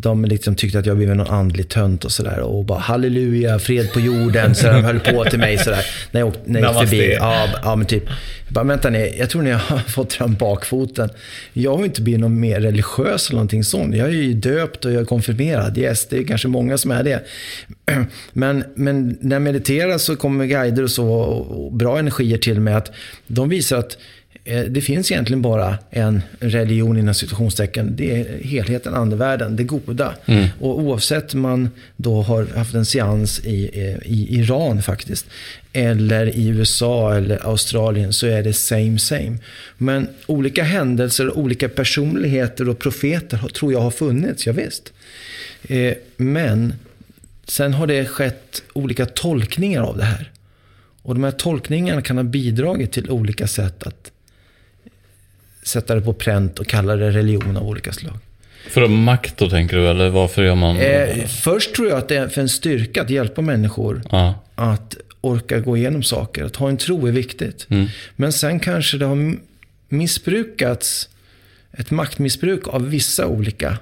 de 0.02 0.26
liksom 0.26 0.56
tyckte 0.56 0.80
att 0.80 0.86
jag 0.86 0.98
blev 0.98 1.16
någon 1.16 1.28
andlig 1.28 1.70
tönt 1.70 2.06
och 2.06 2.12
sådär. 2.12 2.40
Och 2.40 2.66
bara 2.66 2.80
halleluja, 2.80 3.60
fred 3.60 3.94
på 3.94 4.00
jorden. 4.00 4.56
Så 4.56 4.68
de 4.68 4.84
höll 4.84 5.00
på 5.00 5.26
till 5.26 5.40
mig 5.40 5.58
sådär. 5.58 5.86
När 6.12 6.22
jag, 6.22 6.28
åkte, 6.28 6.42
när 6.46 6.60
jag 6.60 6.74
gick 6.74 6.90
förbi. 6.90 7.14
Ja, 7.14 7.48
ja, 7.64 7.76
men 7.76 7.88
typ. 7.88 8.04
Jag 8.46 8.54
bara, 8.54 8.64
vänta 8.64 8.90
ni, 8.90 9.16
jag 9.20 9.30
tror 9.30 9.42
ni 9.42 9.52
har 9.52 9.80
fått 9.88 10.14
fram 10.14 10.34
bakfoten. 10.34 11.10
Jag 11.54 11.78
har 11.78 11.86
inte 11.86 12.02
blivit 12.02 12.22
någon 12.22 12.40
mer 12.40 12.62
religiös 12.62 13.30
eller 13.30 13.36
någonting 13.36 13.64
sånt. 13.64 13.96
Jag 13.96 14.08
är 14.08 14.12
ju 14.12 14.34
döpt 14.34 14.86
och 14.86 14.92
jag 14.92 15.02
är 15.02 15.06
konfirmerad. 15.06 15.78
Yes, 15.78 16.08
det 16.08 16.18
är 16.18 16.24
kanske 16.24 16.48
många 16.48 16.78
som 16.78 16.92
är 16.92 17.04
det. 17.04 17.24
Men, 18.34 18.64
men 18.76 19.18
när 19.22 19.36
jag 19.36 19.42
mediterar 19.42 19.98
så 19.98 20.16
kommer 20.16 20.46
guider 20.46 20.84
och 20.84 20.92
så 20.92 21.08
och 21.08 21.74
bra 21.74 22.00
energier 22.00 22.38
till 22.38 22.60
mig 22.60 22.74
att 22.74 22.92
de 23.28 23.50
visar 23.50 23.78
att 23.78 23.98
det 24.50 24.82
finns 24.82 25.12
egentligen 25.12 25.42
bara 25.42 25.78
en 25.90 26.22
religion 26.40 26.98
inom 26.98 27.14
situationstecken. 27.14 27.96
Det 27.96 28.20
är 28.20 28.44
helheten, 28.44 28.94
andevärlden, 28.94 29.56
det 29.56 29.64
goda. 29.64 30.14
Mm. 30.26 30.48
Och 30.60 30.80
oavsett 30.80 31.34
man 31.34 31.70
då 31.96 32.22
har 32.22 32.46
haft 32.46 32.74
en 32.74 32.86
seans 32.86 33.40
i, 33.40 33.70
eh, 33.74 34.12
i 34.12 34.40
Iran 34.40 34.82
faktiskt, 34.82 35.26
eller 35.74 36.38
i 36.38 36.48
USA 36.48 37.16
eller 37.16 37.48
Australien 37.48 38.14
så 38.14 38.28
är 38.28 38.44
det 38.44 38.54
same 38.54 39.00
same. 39.00 39.38
Men 39.78 40.08
olika 40.26 40.64
händelser, 40.64 41.38
olika 41.38 41.70
personligheter 41.70 42.70
och 42.70 42.80
profeter 42.80 43.38
tror 43.38 43.74
jag 43.74 43.82
har 43.82 43.92
funnits, 43.92 44.48
ja, 44.48 44.54
visst. 44.54 44.94
Eh, 45.68 45.94
men 46.18 46.74
sen 47.48 47.74
har 47.74 47.88
det 47.88 48.06
skett 48.06 48.64
olika 48.74 49.06
tolkningar 49.06 49.82
av 49.82 49.98
det 49.98 50.06
här. 50.06 50.32
Och 51.02 51.14
de 51.14 51.24
här 51.24 51.32
tolkningarna 51.32 52.02
kan 52.02 52.18
ha 52.18 52.24
bidragit 52.24 52.92
till 52.92 53.10
olika 53.10 53.48
sätt 53.48 53.84
att 53.84 54.12
sätta 55.70 55.96
det 55.96 56.02
på 56.02 56.14
pränt 56.14 56.60
och 56.60 56.68
kalla 56.68 56.96
det 56.96 57.12
religion 57.12 57.58
av 57.58 57.68
olika 57.68 57.92
slag. 57.92 58.14
För 58.70 58.82
att 58.82 58.92
makt 58.92 59.38
då 59.38 59.50
tänker 59.50 59.78
du, 59.78 59.88
eller 59.88 60.10
varför 60.10 60.44
gör 60.44 60.56
man? 60.56 60.78
Eh, 60.78 61.26
först 61.26 61.76
tror 61.76 61.90
jag 61.90 61.98
att 61.98 62.08
det 62.08 62.16
är 62.16 62.28
för 62.28 62.42
en 62.42 62.50
styrka 62.50 63.02
att 63.02 63.10
hjälpa 63.10 63.42
människor 63.42 64.02
ja. 64.12 64.44
att 64.56 64.98
orka 65.22 65.60
gå 65.60 65.78
igenom 65.78 66.04
saker. 66.04 66.46
Att 66.46 66.56
ha 66.56 66.70
en 66.70 66.78
tro 66.78 67.08
är 67.08 67.12
viktigt. 67.12 67.68
Mm. 67.70 67.88
Men 68.16 68.34
sen 68.34 68.60
kanske 68.60 68.98
det 68.98 69.06
har 69.06 69.36
missbrukats, 69.90 71.10
ett 71.72 71.92
maktmissbruk 71.92 72.68
av 72.68 72.90
vissa 72.90 73.28
olika 73.28 73.78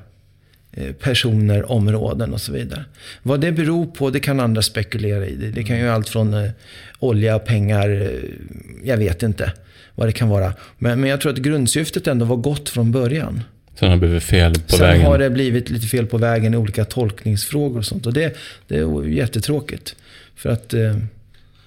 eh, 0.71 0.91
personer, 0.91 1.71
områden 1.71 2.33
och 2.33 2.41
så 2.41 2.51
vidare. 2.51 2.85
Vad 3.23 3.41
det 3.41 3.51
beror 3.51 3.85
på, 3.85 4.09
det 4.09 4.19
kan 4.19 4.39
andra 4.39 4.61
spekulera 4.61 5.25
i. 5.27 5.35
Det, 5.35 5.63
kan 5.63 5.77
ju 5.77 5.89
allt 5.89 6.09
från 6.09 6.33
eh, 6.33 6.51
olja, 6.99 7.39
pengar, 7.39 7.89
eh, 7.89 8.09
jag 8.83 8.97
vet 8.97 9.23
inte 9.23 9.53
vad 9.97 10.07
det 10.07 10.11
kan 10.11 10.29
vara. 10.29 10.53
Men, 10.77 11.01
men 11.01 11.09
jag 11.09 11.21
tror 11.21 11.31
att 11.31 11.37
grundsyftet 11.37 12.07
ändå 12.07 12.25
var 12.25 12.35
gott 12.35 12.69
från 12.69 12.91
början. 12.91 13.43
Sen 13.79 13.87
har 13.89 13.95
det 13.95 13.99
blivit 13.99 14.23
fel 14.23 14.53
på 14.53 14.59
Sen 14.75 14.79
vägen? 14.79 15.01
Sen 15.01 15.11
har 15.11 15.17
det 15.17 15.29
blivit 15.29 15.69
lite 15.69 15.87
fel 15.87 16.05
på 16.05 16.17
vägen 16.17 16.53
i 16.53 16.57
olika 16.57 16.85
tolkningsfrågor 16.85 17.77
och 17.77 17.85
sånt. 17.85 18.05
Och 18.05 18.13
det, 18.13 18.37
det 18.67 18.77
är 18.77 19.07
jättetråkigt. 19.07 19.95
För 20.35 20.49
att 20.49 20.73
eh, 20.73 20.95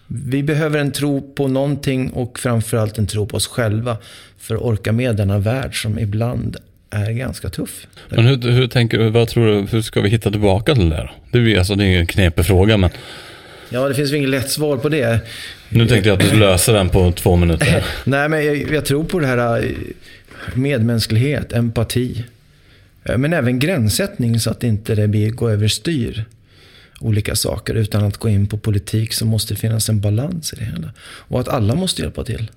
vi 0.07 0.43
behöver 0.43 0.78
en 0.78 0.93
tro 0.93 1.35
på 1.35 1.49
någonting 1.49 2.11
och 2.11 2.39
framförallt 2.39 2.99
en 2.99 3.07
tro 3.07 3.26
på 3.26 3.37
oss 3.37 3.47
själva. 3.47 3.97
För 4.39 4.55
att 4.55 4.62
orka 4.62 4.93
med 4.93 5.16
denna 5.16 5.39
värld 5.39 5.83
som 5.83 5.99
ibland 5.99 6.57
är 6.91 7.11
ganska 7.11 7.49
tuff. 7.49 7.87
Men 8.09 8.26
hur, 8.26 8.51
hur 8.51 8.66
tänker 8.66 8.99
du, 8.99 9.11
vad 9.11 9.28
tror 9.28 9.47
du, 9.47 9.66
hur 9.70 9.83
ska 9.83 10.01
vi 10.01 10.09
hitta 10.09 10.31
tillbaka 10.31 10.74
till 10.74 10.91
det 10.91 10.97
där? 10.97 11.12
Det 11.31 11.39
är, 11.39 11.59
alltså, 11.59 11.74
det 11.74 11.85
är 11.85 11.99
en 11.99 12.07
knepig 12.07 12.47
fråga 12.47 12.76
men 12.76 12.91
Ja, 13.73 13.89
det 13.89 13.95
finns 13.95 14.11
väl 14.11 14.16
inget 14.16 14.31
lätt 14.31 14.51
svar 14.51 14.77
på 14.77 14.89
det. 14.89 15.21
Nu 15.68 15.87
tänkte 15.87 16.09
jag 16.09 16.23
att 16.23 16.31
du 16.31 16.37
löser 16.37 16.73
den 16.73 16.89
på 16.89 17.12
två 17.12 17.37
minuter. 17.37 17.87
Nej, 18.05 18.29
men 18.29 18.47
jag, 18.47 18.73
jag, 18.73 18.85
tror 18.85 19.05
på 19.05 19.18
det 19.18 19.27
här 19.27 19.64
eh, 19.64 19.71
medmänsklighet, 20.55 21.53
empati. 21.53 22.25
Eh, 23.05 23.18
men 23.18 23.33
även 23.33 23.59
gränssättning 23.59 24.41
så 24.41 24.51
att 24.51 24.64
inte 24.64 24.95
det 24.95 25.09
blir 25.09 25.31
gå 25.31 25.51
överstyr 25.51 26.25
olika 27.01 27.37
saker. 27.37 27.75
Utan 27.75 28.05
att 28.05 28.16
gå 28.16 28.29
in 28.29 28.47
på 28.47 28.59
politik 28.59 29.12
så 29.12 29.27
måste 29.27 29.55
det 29.55 29.61
finnas 29.61 29.89
en 29.89 30.01
balans 30.01 30.53
i 30.53 30.57
det 30.57 30.64
hela. 30.64 30.93
Och 31.01 31.41
att 31.41 31.49
alla 31.49 31.75
måste 31.75 32.03
hjälpa 32.03 32.25
till. 32.25 32.51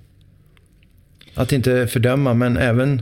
Att 1.33 1.51
inte 1.51 1.87
fördöma, 1.87 2.33
men 2.33 2.57
även, 2.57 3.01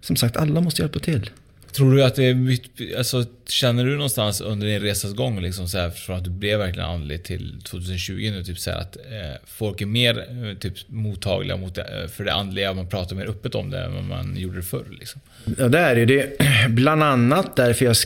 som 0.00 0.16
sagt, 0.16 0.36
alla 0.36 0.60
måste 0.60 0.82
hjälpa 0.82 0.98
till. 0.98 1.30
Tror 1.72 1.94
du 1.94 2.04
att 2.04 2.14
det 2.14 2.24
är 2.24 2.58
alltså, 2.98 3.24
Känner 3.48 3.84
du 3.84 3.92
någonstans 3.92 4.40
under 4.40 4.66
din 4.66 4.80
resas 4.80 5.12
gång, 5.12 5.40
liksom, 5.40 5.68
så 5.68 5.78
här, 5.78 5.90
från 5.90 6.16
att 6.16 6.24
du 6.24 6.30
blev 6.30 6.58
verkligen 6.58 6.88
andlig 6.88 7.24
till 7.24 7.60
2020 7.64 8.30
nu, 8.32 8.44
typ, 8.44 8.58
så 8.58 8.70
här, 8.70 8.78
att 8.78 8.96
eh, 8.96 9.40
folk 9.46 9.80
är 9.80 9.86
mer 9.86 10.18
eh, 10.18 10.58
typ, 10.58 10.74
mottagliga 10.86 11.56
mot 11.56 11.74
det, 11.74 11.82
eh, 11.82 12.08
för 12.08 12.24
det 12.24 12.32
andliga, 12.32 12.72
man 12.72 12.88
pratar 12.88 13.16
mer 13.16 13.26
öppet 13.26 13.54
om 13.54 13.70
det 13.70 13.80
än 13.80 13.94
vad 13.94 14.04
man 14.04 14.36
gjorde 14.36 14.56
det 14.56 14.62
förr? 14.62 14.86
Liksom? 14.90 15.20
Ja, 15.58 15.68
det 15.68 15.78
är 15.78 16.06
det. 16.06 16.32
Bland 16.68 17.02
annat 17.02 17.56
därför 17.56 17.84
jag 17.84 17.96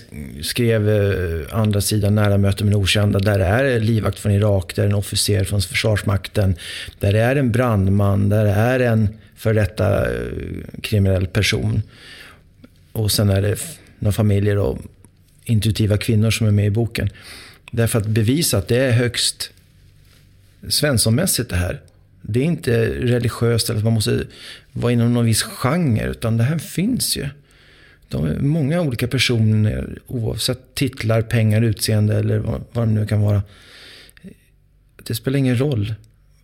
skrev 0.43 0.91
eh, 0.91 1.59
andra 1.59 1.81
sidan 1.81 2.14
Nära 2.14 2.39
möte 2.39 2.64
med 2.64 2.75
okända. 2.75 3.19
Där 3.19 3.41
är 3.41 3.81
livvakt 3.81 4.19
från 4.19 4.33
Irak, 4.33 4.77
där 4.77 4.83
är 4.83 4.87
en 4.87 4.95
officer 4.95 5.45
från 5.45 5.62
Försvarsmakten, 5.62 6.57
där 6.99 7.14
är 7.14 7.37
en 7.37 7.53
brandman, 7.53 8.29
där 8.29 8.45
är 8.45 8.81
en 8.81 9.09
för 9.37 9.55
detta 9.55 10.05
eh, 10.05 10.21
kriminell 10.83 11.27
person. 11.27 11.83
Och 12.97 13.12
sen 13.12 13.30
är 13.30 13.42
det 13.42 13.59
några 13.99 14.12
familjer 14.12 14.59
och 14.59 14.78
intuitiva 15.44 15.97
kvinnor 15.97 16.30
som 16.30 16.47
är 16.47 16.51
med 16.51 16.66
i 16.66 16.70
boken. 16.70 17.11
Därför 17.70 17.99
att 17.99 18.07
bevisa 18.07 18.59
att 18.59 18.68
det 18.68 18.76
är 18.76 18.92
högst 18.92 19.51
svenssonmässigt 20.68 21.51
det 21.51 21.57
här. 21.57 21.80
Det 22.22 22.40
är 22.40 22.44
inte 22.44 22.86
religiöst 22.88 23.68
eller 23.68 23.78
att 23.78 23.84
man 23.84 23.92
måste 23.92 24.26
vara 24.72 24.92
inom 24.92 25.14
någon 25.14 25.24
viss 25.24 25.42
genre, 25.42 26.11
utan 26.11 26.36
det 26.36 26.44
här 26.44 26.59
finns 26.59 27.16
ju. 27.16 27.28
De 28.09 28.24
är 28.24 28.38
många 28.38 28.80
olika 28.80 29.09
personer, 29.09 29.99
oavsett 30.07 30.74
titlar, 30.74 31.22
pengar, 31.22 31.62
utseende 31.62 32.16
eller 32.16 32.38
vad, 32.38 32.64
vad 32.72 32.88
det 32.88 32.92
nu 32.92 33.07
kan 33.07 33.20
vara. 33.20 33.42
Det 35.03 35.14
spelar 35.14 35.38
ingen 35.38 35.59
roll, 35.59 35.94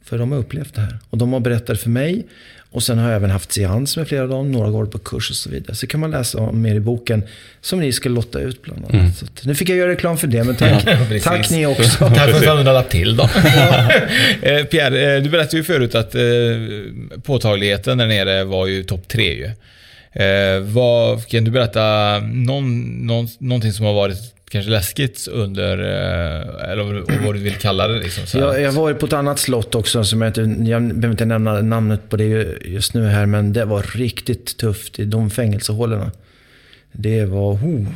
för 0.02 0.18
de 0.18 0.32
har 0.32 0.38
upplevt 0.38 0.74
det 0.74 0.80
här. 0.80 0.98
Och 1.10 1.18
de 1.18 1.32
har 1.32 1.40
berättat 1.40 1.80
för 1.80 1.90
mig 1.90 2.26
och 2.72 2.82
sen 2.82 2.98
har 2.98 3.08
jag 3.08 3.16
även 3.16 3.30
haft 3.30 3.52
seans 3.52 3.96
med 3.96 4.08
flera 4.08 4.22
av 4.22 4.28
dem. 4.28 4.52
Några 4.52 4.70
går 4.70 4.86
på 4.86 4.98
kurs 4.98 5.30
och 5.30 5.36
så 5.36 5.50
vidare. 5.50 5.74
Så 5.74 5.86
kan 5.86 6.00
man 6.00 6.10
läsa 6.10 6.38
om 6.38 6.62
mer 6.62 6.74
i 6.74 6.80
boken. 6.80 7.22
Som 7.60 7.80
ni 7.80 7.92
ska 7.92 8.08
lotta 8.08 8.40
ut 8.40 8.62
bland 8.62 8.78
annat. 8.78 8.92
Mm. 8.92 9.12
Så 9.12 9.26
nu 9.42 9.54
fick 9.54 9.68
jag 9.68 9.78
göra 9.78 9.90
reklam 9.90 10.18
för 10.18 10.26
det, 10.26 10.44
men 10.44 10.56
tack, 10.56 10.82
ja, 10.86 11.20
tack 11.22 11.50
ni 11.50 11.66
också. 11.66 11.98
tack 11.98 12.30
för 12.30 12.36
en 12.36 12.42
500 12.42 12.82
till 12.82 13.16
då. 13.16 13.30
Eh, 14.42 14.64
Pierre, 14.64 15.16
eh, 15.16 15.22
du 15.22 15.30
berättade 15.30 15.56
ju 15.56 15.64
förut 15.64 15.94
att 15.94 16.14
eh, 16.14 16.22
påtagligheten 17.22 17.98
där 17.98 18.06
nere 18.06 18.44
var 18.44 18.66
ju 18.66 18.82
topp 18.82 19.08
tre 19.08 19.34
ju. 19.34 19.50
vad, 20.62 21.26
kan 21.26 21.44
du 21.44 21.50
berätta 21.50 22.18
någon, 22.20 22.82
någon, 23.06 23.28
någonting 23.38 23.72
som 23.72 23.86
har 23.86 23.92
varit 23.92 24.18
kanske 24.52 24.70
läskigt 24.70 25.28
under, 25.28 25.78
eh, 25.78 26.70
eller 26.70 27.22
vad 27.24 27.34
du 27.34 27.40
vill 27.40 27.54
kalla 27.54 27.88
det. 27.88 27.98
Liksom, 27.98 28.40
jag, 28.40 28.60
jag 28.60 28.72
var 28.72 28.94
på 28.94 29.06
ett 29.06 29.12
annat 29.12 29.38
slott 29.38 29.74
också, 29.74 30.04
som 30.04 30.22
jag, 30.22 30.28
inte, 30.28 30.40
jag 30.70 30.82
behöver 30.82 31.10
inte 31.10 31.24
nämna 31.24 31.60
namnet 31.60 32.08
på 32.08 32.16
det 32.16 32.58
just 32.64 32.94
nu 32.94 33.06
här, 33.06 33.26
men 33.26 33.52
det 33.52 33.64
var 33.64 33.82
riktigt 33.82 34.56
tufft 34.56 34.98
i 34.98 35.04
de 35.04 35.30
fängelsehålorna. 35.30 36.10
Det 36.92 37.24
var 37.24 37.52
oh, 37.52 37.86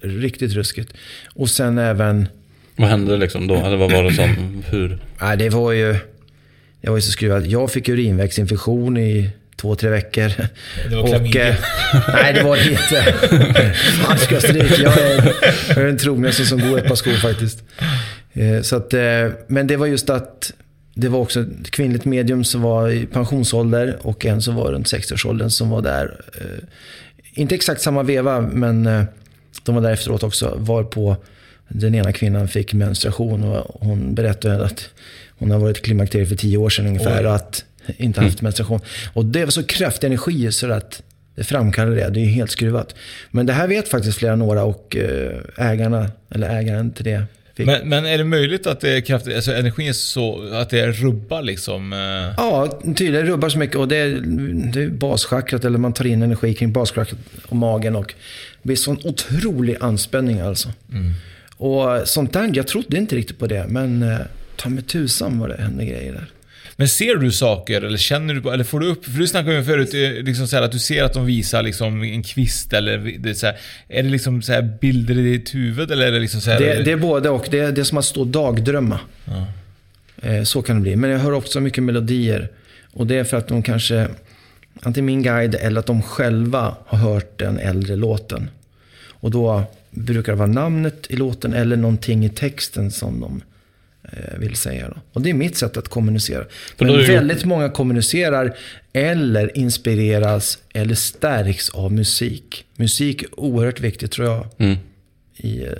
riktigt 0.00 0.52
ruskigt. 0.52 0.92
Och 1.34 1.50
sen 1.50 1.78
även... 1.78 2.28
Vad 2.76 2.88
hände 2.88 3.16
liksom 3.16 3.46
då? 3.46 3.54
Eller 3.54 3.76
vad 3.76 3.92
var 3.92 4.02
det 4.02 4.14
som, 4.14 4.62
hur? 4.66 4.98
Nej, 5.20 5.36
det 5.36 5.50
var 5.50 5.72
ju... 5.72 5.96
Jag 6.80 6.90
var 6.90 6.98
ju 6.98 7.02
så 7.02 7.10
skruvad. 7.10 7.46
Jag 7.46 7.72
fick 7.72 7.88
urinvägsinfektion 7.88 8.96
i 8.96 9.30
två, 9.62 9.74
tre 9.74 9.90
veckor. 9.90 10.32
Det 10.88 10.96
var 10.96 11.06
klamydia? 11.06 11.48
Eh, 11.48 11.54
nej, 12.12 12.32
det 12.32 12.42
var 12.42 12.56
det 12.56 12.70
inte. 12.70 13.12
Fan, 13.74 14.18
ska 14.18 14.34
jag 14.34 14.42
stryka? 14.42 14.82
Jag 14.82 14.98
är, 14.98 15.34
jag 15.68 15.78
är 15.78 15.86
den 15.86 15.98
trognaste 15.98 16.44
som 16.44 16.70
går 16.70 16.78
ett 16.78 16.88
par 16.88 16.94
skor 16.94 17.12
faktiskt. 17.12 17.64
Eh, 18.32 18.62
så 18.62 18.76
att, 18.76 18.94
eh, 18.94 19.28
men 19.46 19.66
det 19.66 19.76
var 19.76 19.86
just 19.86 20.10
att 20.10 20.52
det 20.94 21.08
var 21.08 21.18
också 21.18 21.40
ett 21.40 21.70
kvinnligt 21.70 22.04
medium 22.04 22.44
som 22.44 22.62
var 22.62 22.88
i 22.90 23.06
pensionsålder 23.06 23.98
och 24.02 24.26
en 24.26 24.42
som 24.42 24.54
var 24.54 24.72
runt 24.72 24.86
60-årsåldern 24.86 25.50
som 25.50 25.70
var 25.70 25.82
där. 25.82 26.20
Eh, 26.40 26.64
inte 27.34 27.54
exakt 27.54 27.80
samma 27.80 28.02
veva, 28.02 28.40
men 28.40 28.84
de 29.62 29.74
var 29.74 29.82
där 29.82 29.92
efteråt 29.92 30.22
också. 30.22 30.54
Var 30.58 30.84
på 30.84 31.16
den 31.68 31.94
ena 31.94 32.12
kvinnan 32.12 32.48
fick 32.48 32.74
menstruation 32.74 33.44
och 33.44 33.86
hon 33.86 34.14
berättade 34.14 34.64
att 34.64 34.88
hon 35.38 35.50
har 35.50 35.58
varit 35.58 35.78
i 35.78 35.80
klimakteriet 35.80 36.28
för 36.28 36.36
tio 36.36 36.58
år 36.58 36.70
sedan 36.70 36.86
ungefär. 36.86 37.26
Och 37.26 37.34
att 37.34 37.64
inte 37.96 38.20
haft 38.20 38.40
mm. 38.40 38.46
menstruation. 38.46 38.80
Och 39.12 39.24
det 39.24 39.44
var 39.44 39.50
så 39.50 39.62
kraftig 39.62 40.06
energi 40.06 40.52
så 40.52 40.72
att 40.72 41.02
det 41.34 41.44
framkallar 41.44 41.90
det. 41.90 42.10
Det 42.10 42.20
är 42.20 42.26
helt 42.26 42.50
skruvat. 42.50 42.94
Men 43.30 43.46
det 43.46 43.52
här 43.52 43.68
vet 43.68 43.88
faktiskt 43.88 44.18
flera 44.18 44.36
några 44.36 44.64
och 44.64 44.96
eh, 44.96 45.70
ägarna, 45.70 46.10
eller 46.30 46.48
ägaren 46.48 46.92
till 46.92 47.04
det 47.04 47.26
men, 47.56 47.88
men, 47.88 48.06
är 48.06 48.18
det 48.18 48.24
möjligt 48.24 48.66
att 48.66 48.80
det 48.80 48.96
är 48.96 49.00
kraftigt, 49.00 49.34
alltså 49.34 49.52
energin 49.52 49.88
är 49.88 49.92
så, 49.92 50.48
att 50.52 50.70
det 50.70 50.92
rubbar 50.92 51.42
liksom? 51.42 51.92
Eh? 51.92 52.34
Ja, 52.36 52.80
tydligen 52.82 53.26
rubbar 53.26 53.48
så 53.48 53.58
mycket. 53.58 53.76
Och 53.76 53.88
det 53.88 53.96
är, 53.96 54.20
det 54.72 54.82
är 54.82 54.88
baschakrat, 54.88 55.64
eller 55.64 55.78
man 55.78 55.92
tar 55.92 56.06
in 56.06 56.22
energi 56.22 56.54
kring 56.54 56.72
baschakrat 56.72 57.18
och 57.46 57.56
magen. 57.56 57.96
Och 57.96 58.14
det 58.62 58.66
blir 58.66 58.76
sån 58.76 58.98
otrolig 59.04 59.76
anspänning 59.80 60.40
alltså. 60.40 60.68
Mm. 60.92 61.12
Och 61.56 62.08
sånt 62.08 62.32
där, 62.32 62.50
jag 62.54 62.66
trodde 62.66 62.96
inte 62.96 63.16
riktigt 63.16 63.38
på 63.38 63.46
det. 63.46 63.66
Men 63.68 64.02
eh, 64.02 64.18
ta 64.56 64.68
med 64.68 64.86
tusan 64.86 65.38
vad 65.38 65.50
det 65.50 65.62
händer 65.62 65.84
grejer 65.84 66.12
där. 66.12 66.30
Men 66.82 66.88
ser 66.88 67.14
du 67.14 67.32
saker 67.32 67.82
eller 67.82 67.98
känner 67.98 68.34
du, 68.34 68.50
eller 68.52 68.64
får 68.64 68.80
du 68.80 68.86
upp, 68.86 69.04
för 69.04 69.18
du 69.18 69.26
snackade 69.26 69.56
ju 69.56 69.64
förut 69.64 69.94
eh, 69.94 70.24
liksom 70.24 70.46
så 70.46 70.56
här, 70.56 70.62
att 70.62 70.72
du 70.72 70.78
ser 70.78 71.04
att 71.04 71.12
de 71.12 71.26
visar 71.26 71.62
liksom 71.62 72.02
en 72.02 72.22
kvist 72.22 72.72
eller 72.72 72.98
det 73.18 73.30
är, 73.30 73.34
så 73.34 73.46
här, 73.46 73.56
är 73.88 74.02
det 74.02 74.08
liksom 74.08 74.42
så 74.42 74.52
här 74.52 74.78
bilder 74.80 75.18
i 75.18 75.22
ditt 75.32 75.54
huvud 75.54 75.90
eller 75.90 76.06
är 76.06 76.12
det 76.12 76.18
liksom 76.20 76.40
så 76.40 76.50
här, 76.50 76.60
Det, 76.60 76.82
det 76.82 76.92
är 76.92 76.96
både 76.96 77.30
och. 77.30 77.46
Det 77.50 77.58
är, 77.58 77.72
det 77.72 77.80
är 77.80 77.84
som 77.84 77.98
att 77.98 78.04
stå 78.04 78.20
och 78.20 78.26
dagdrömma. 78.26 79.00
Ja. 79.24 79.46
Eh, 80.28 80.42
Så 80.42 80.62
kan 80.62 80.76
det 80.76 80.82
bli. 80.82 80.96
Men 80.96 81.10
jag 81.10 81.18
hör 81.18 81.32
också 81.32 81.60
mycket 81.60 81.84
melodier. 81.84 82.48
Och 82.92 83.06
det 83.06 83.14
är 83.14 83.24
för 83.24 83.36
att 83.36 83.48
de 83.48 83.62
kanske, 83.62 84.08
antingen 84.82 85.06
min 85.06 85.22
guide 85.22 85.54
eller 85.54 85.80
att 85.80 85.86
de 85.86 86.02
själva 86.02 86.76
har 86.86 86.98
hört 86.98 87.38
den 87.38 87.58
äldre 87.58 87.96
låten. 87.96 88.50
Och 89.08 89.30
då 89.30 89.64
brukar 89.90 90.32
det 90.32 90.38
vara 90.38 90.48
namnet 90.48 91.06
i 91.08 91.16
låten 91.16 91.52
eller 91.52 91.76
någonting 91.76 92.24
i 92.24 92.28
texten 92.28 92.90
som 92.90 93.20
de 93.20 93.42
vill 94.38 94.56
säga. 94.56 94.88
Då. 94.88 94.96
Och 95.12 95.22
det 95.22 95.30
är 95.30 95.34
mitt 95.34 95.56
sätt 95.56 95.76
att 95.76 95.88
kommunicera. 95.88 96.44
Men 96.78 97.06
väldigt 97.06 97.44
många 97.44 97.68
kommunicerar 97.68 98.56
eller 98.92 99.58
inspireras 99.58 100.58
eller 100.74 100.94
stärks 100.94 101.70
av 101.70 101.92
musik. 101.92 102.64
Musik 102.76 103.22
är 103.22 103.40
oerhört 103.40 103.80
viktigt 103.80 104.10
tror 104.12 104.28
jag 104.28 104.46
Mm. 104.58 104.76
i, 105.36 105.62
eh, 105.64 105.72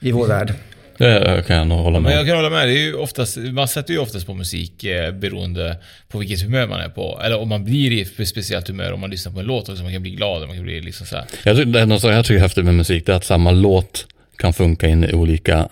i 0.00 0.12
vår 0.12 0.26
värld. 0.26 0.54
Det 0.98 1.44
kan 1.46 1.56
jag 1.56 1.66
nog 1.66 1.78
hålla 1.78 2.00
Men 2.00 2.02
med 2.02 2.12
jag 2.12 2.20
om. 2.20 2.26
kan 2.26 2.36
hålla 2.36 2.50
med. 2.50 2.68
Det 2.68 2.72
är 2.72 2.82
ju 2.82 2.94
oftast, 2.94 3.36
man 3.36 3.68
sätter 3.68 3.92
ju 3.94 3.98
oftast 4.00 4.26
på 4.26 4.34
musik 4.34 4.84
eh, 4.84 5.12
beroende 5.12 5.76
på 6.08 6.18
vilket 6.18 6.42
humör 6.42 6.66
man 6.66 6.80
är 6.80 6.88
på. 6.88 7.20
Eller 7.24 7.38
om 7.38 7.48
man 7.48 7.64
blir 7.64 7.90
i 7.90 8.00
ett 8.00 8.28
speciellt 8.28 8.68
humör 8.68 8.92
om 8.92 9.00
man 9.00 9.10
lyssnar 9.10 9.32
på 9.32 9.40
en 9.40 9.46
låt. 9.46 9.68
Också, 9.68 9.82
man 9.82 9.92
kan 9.92 10.02
bli 10.02 10.10
glad 10.10 10.46
man 10.46 10.56
kan 10.56 10.64
bli 10.64 10.80
liksom 10.80 11.06
så 11.06 11.16
här. 11.16 11.24
Jag 11.42 11.56
tycker, 11.56 11.70
det 11.72 11.80
är 11.80 11.86
något 11.86 12.00
som 12.00 12.10
jag 12.10 12.24
tycker 12.24 12.34
är 12.36 12.40
häftigt 12.40 12.64
med 12.64 12.74
musik, 12.74 13.06
det 13.06 13.12
är 13.12 13.16
att 13.16 13.24
samma 13.24 13.50
låt 13.50 14.06
kan 14.36 14.52
funka 14.52 14.86
in 14.86 15.04
i 15.04 15.12
olika 15.12 15.68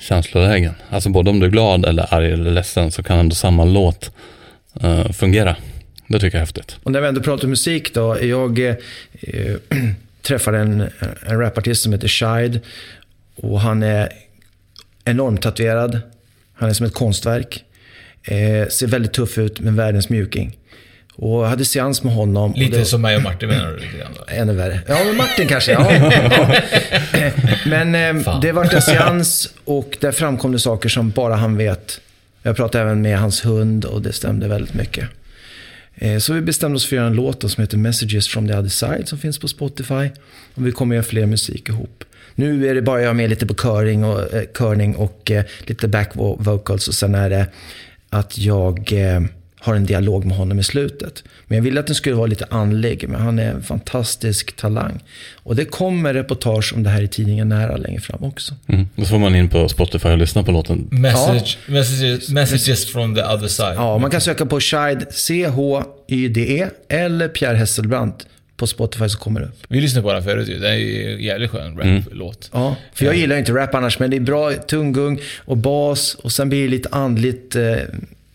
känslolägen. 0.00 0.74
Alltså 0.90 1.08
både 1.08 1.30
om 1.30 1.40
du 1.40 1.46
är 1.46 1.50
glad 1.50 1.84
eller 1.84 2.14
arg 2.14 2.32
eller 2.32 2.50
ledsen 2.50 2.90
så 2.90 3.02
kan 3.02 3.18
ändå 3.18 3.34
samma 3.34 3.64
låt 3.64 4.10
uh, 4.84 5.12
fungera. 5.12 5.56
Det 6.06 6.18
tycker 6.18 6.26
jag 6.26 6.42
är 6.42 6.46
häftigt. 6.46 6.76
Och 6.82 6.92
när 6.92 7.00
vi 7.00 7.08
ändå 7.08 7.20
pratar 7.20 7.48
musik 7.48 7.94
då. 7.94 8.24
Jag 8.24 8.58
eh, 8.58 8.76
träffade 10.22 10.58
en, 10.58 10.80
en 11.26 11.40
rapartist 11.40 11.82
som 11.82 11.92
heter 11.92 12.08
Shide. 12.08 12.60
Och 13.36 13.60
han 13.60 13.82
är 13.82 14.08
enormt 15.04 15.42
tatuerad. 15.42 16.00
Han 16.54 16.68
är 16.68 16.72
som 16.72 16.86
ett 16.86 16.94
konstverk. 16.94 17.64
Eh, 18.22 18.68
ser 18.68 18.86
väldigt 18.86 19.12
tuff 19.12 19.38
ut 19.38 19.60
med 19.60 19.74
världens 19.74 20.08
mjuking. 20.08 20.56
Och 21.16 21.44
jag 21.44 21.48
hade 21.48 21.64
seans 21.64 22.02
med 22.02 22.14
honom. 22.14 22.52
Lite 22.56 22.78
det- 22.78 22.84
som 22.84 23.02
mig 23.02 23.16
och 23.16 23.22
Martin 23.22 23.48
menar 23.48 23.70
du? 23.72 23.76
Lite 23.76 23.98
grann, 23.98 24.12
då? 24.16 24.24
Ännu 24.28 24.52
värre. 24.54 24.80
Ja, 24.88 24.98
men 25.06 25.16
Martin 25.16 25.48
kanske. 25.48 25.72
Ja. 25.72 25.92
ja. 25.92 26.56
Men 27.66 27.94
eh, 28.26 28.40
det 28.40 28.52
vart 28.52 28.72
en 28.72 28.82
seans 28.82 29.50
och 29.64 29.96
där 30.00 30.12
framkom 30.12 30.52
det 30.52 30.58
saker 30.58 30.88
som 30.88 31.10
bara 31.10 31.34
han 31.34 31.56
vet. 31.56 32.00
Jag 32.42 32.56
pratade 32.56 32.84
även 32.84 33.02
med 33.02 33.18
hans 33.18 33.44
hund 33.44 33.84
och 33.84 34.02
det 34.02 34.12
stämde 34.12 34.48
väldigt 34.48 34.74
mycket. 34.74 35.08
Eh, 35.94 36.18
Så 36.18 36.32
vi 36.32 36.40
bestämde 36.40 36.76
oss 36.76 36.86
för 36.86 36.96
att 36.96 36.98
göra 36.98 37.06
en 37.06 37.14
låt 37.14 37.40
då 37.40 37.48
som 37.48 37.60
heter 37.60 37.76
Messages 37.76 38.28
from 38.28 38.48
the 38.48 38.54
other 38.54 38.68
side 38.68 39.08
som 39.08 39.18
finns 39.18 39.38
på 39.38 39.48
Spotify. 39.48 40.10
Och 40.54 40.66
vi 40.66 40.72
kommer 40.72 40.94
göra 40.94 41.04
fler 41.04 41.26
musik 41.26 41.68
ihop. 41.68 42.04
Nu 42.34 42.68
är 42.68 42.74
det 42.74 42.82
bara 42.82 43.02
jag 43.02 43.16
med 43.16 43.30
lite 43.30 43.46
på 43.46 43.54
köring 43.54 44.04
och, 44.04 44.34
eh, 44.34 44.42
körning 44.58 44.96
och 44.96 45.30
eh, 45.30 45.44
lite 45.66 45.88
back 45.88 46.10
vo- 46.14 46.36
vocals 46.38 46.88
och 46.88 46.94
sen 46.94 47.14
är 47.14 47.30
det 47.30 47.46
att 48.10 48.38
jag 48.38 48.92
eh, 48.92 49.20
har 49.64 49.74
en 49.74 49.84
dialog 49.86 50.24
med 50.24 50.36
honom 50.36 50.58
i 50.58 50.62
slutet. 50.64 51.24
Men 51.46 51.56
jag 51.58 51.62
ville 51.62 51.80
att 51.80 51.86
den 51.86 51.94
skulle 51.94 52.14
vara 52.16 52.26
lite 52.26 52.46
andlig, 52.50 53.08
men 53.08 53.20
han 53.20 53.38
är 53.38 53.50
en 53.50 53.62
fantastisk 53.62 54.56
talang. 54.56 55.00
Och 55.34 55.56
det 55.56 55.64
kommer 55.64 56.14
reportage 56.14 56.72
om 56.76 56.82
det 56.82 56.90
här 56.90 57.02
i 57.02 57.08
tidningen 57.08 57.48
nära 57.48 57.76
längre 57.76 58.00
fram 58.00 58.24
också. 58.24 58.54
Mm. 58.66 58.86
Då 58.96 59.04
får 59.04 59.18
man 59.18 59.34
in 59.36 59.48
på 59.48 59.68
Spotify 59.68 60.08
och 60.08 60.18
lyssna 60.18 60.42
på 60.42 60.52
låten. 60.52 60.88
Message, 60.90 61.58
messages, 61.66 62.28
messages 62.28 62.92
from 62.92 63.14
the 63.14 63.22
other 63.22 63.48
side. 63.48 63.74
Ja, 63.76 63.98
man 63.98 64.10
kan 64.10 64.20
söka 64.20 64.46
på 64.46 64.60
Shide, 64.60 65.06
C-H-Y-D-E, 65.10 66.66
eller 66.88 67.28
Pierre 67.28 67.56
Hesselbrandt 67.56 68.26
på 68.56 68.66
Spotify 68.66 69.08
så 69.08 69.18
kommer 69.18 69.40
det 69.40 69.46
upp. 69.46 69.58
Vi 69.68 69.80
lyssnade 69.80 70.02
på 70.02 70.12
den 70.12 70.22
förut 70.22 70.48
ju. 70.48 70.58
Det 70.58 70.68
är 70.68 70.74
ju 70.74 71.14
en 71.14 71.20
jävligt 71.22 71.50
skön 71.50 71.80
Mm. 71.80 71.96
rap-låt. 71.96 72.50
Ja, 72.52 72.76
för 72.94 73.04
jag 73.04 73.16
gillar 73.16 73.36
inte 73.36 73.52
rap 73.52 73.74
annars, 73.74 73.98
men 73.98 74.10
det 74.10 74.16
är 74.16 74.20
bra 74.20 74.52
tunggung 74.52 75.20
och 75.38 75.56
bas 75.56 76.14
och 76.14 76.32
sen 76.32 76.48
blir 76.48 76.62
det 76.62 76.68
lite 76.68 76.88
andligt 76.92 77.56
eh, 77.56 77.62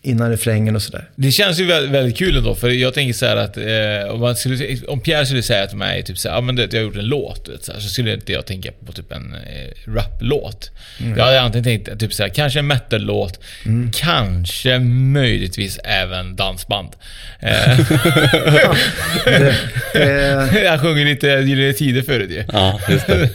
innan 0.02 0.30
refrängen 0.30 0.76
och 0.76 0.82
sådär. 0.82 1.10
Det 1.16 1.30
känns 1.30 1.60
ju 1.60 1.64
väldigt, 1.64 1.90
väldigt 1.90 2.18
kul 2.18 2.36
ändå, 2.36 2.54
för 2.54 2.68
jag 2.70 2.94
tänker 2.94 3.12
så 3.14 3.26
här 3.26 3.36
att 3.36 3.56
eh, 3.56 4.14
om, 4.14 4.20
man 4.20 4.36
skulle, 4.36 4.76
om 4.88 5.00
Pierre 5.00 5.26
skulle 5.26 5.42
säga 5.42 5.66
till 5.66 5.76
mig 5.76 6.02
typ 6.02 6.18
så 6.18 6.28
här, 6.28 6.36
ja 6.36 6.40
men 6.40 6.56
det, 6.56 6.72
jag 6.72 6.80
har 6.80 6.84
gjort 6.84 6.96
en 6.96 7.04
låt, 7.04 7.48
vet, 7.48 7.64
så, 7.64 7.72
här, 7.72 7.80
så 7.80 7.88
skulle 7.88 8.14
inte 8.14 8.32
jag 8.32 8.46
tänka 8.46 8.70
på 8.86 8.92
typ 8.92 9.12
en 9.12 9.34
eh, 9.34 9.90
rap-låt. 9.90 10.70
Mm. 11.00 11.18
Jag 11.18 11.24
hade 11.24 11.40
antingen 11.40 11.64
tänkt 11.64 12.00
typ 12.00 12.14
så 12.14 12.22
här, 12.22 12.30
kanske 12.30 12.58
en 12.58 12.66
metal-låt, 12.66 13.40
kanske 13.92 14.78
möjligtvis 14.78 15.78
även 15.84 16.36
dansband. 16.36 16.88
Eh, 17.40 17.78
jag 20.64 20.80
sjunger 20.80 21.04
lite 21.04 21.26
Gyllene 21.26 21.72
Tider 21.72 22.02
förut 22.02 22.30
ju. 22.30 22.44
Ja, 22.52 22.80
just 22.90 23.06
det. 23.06 23.30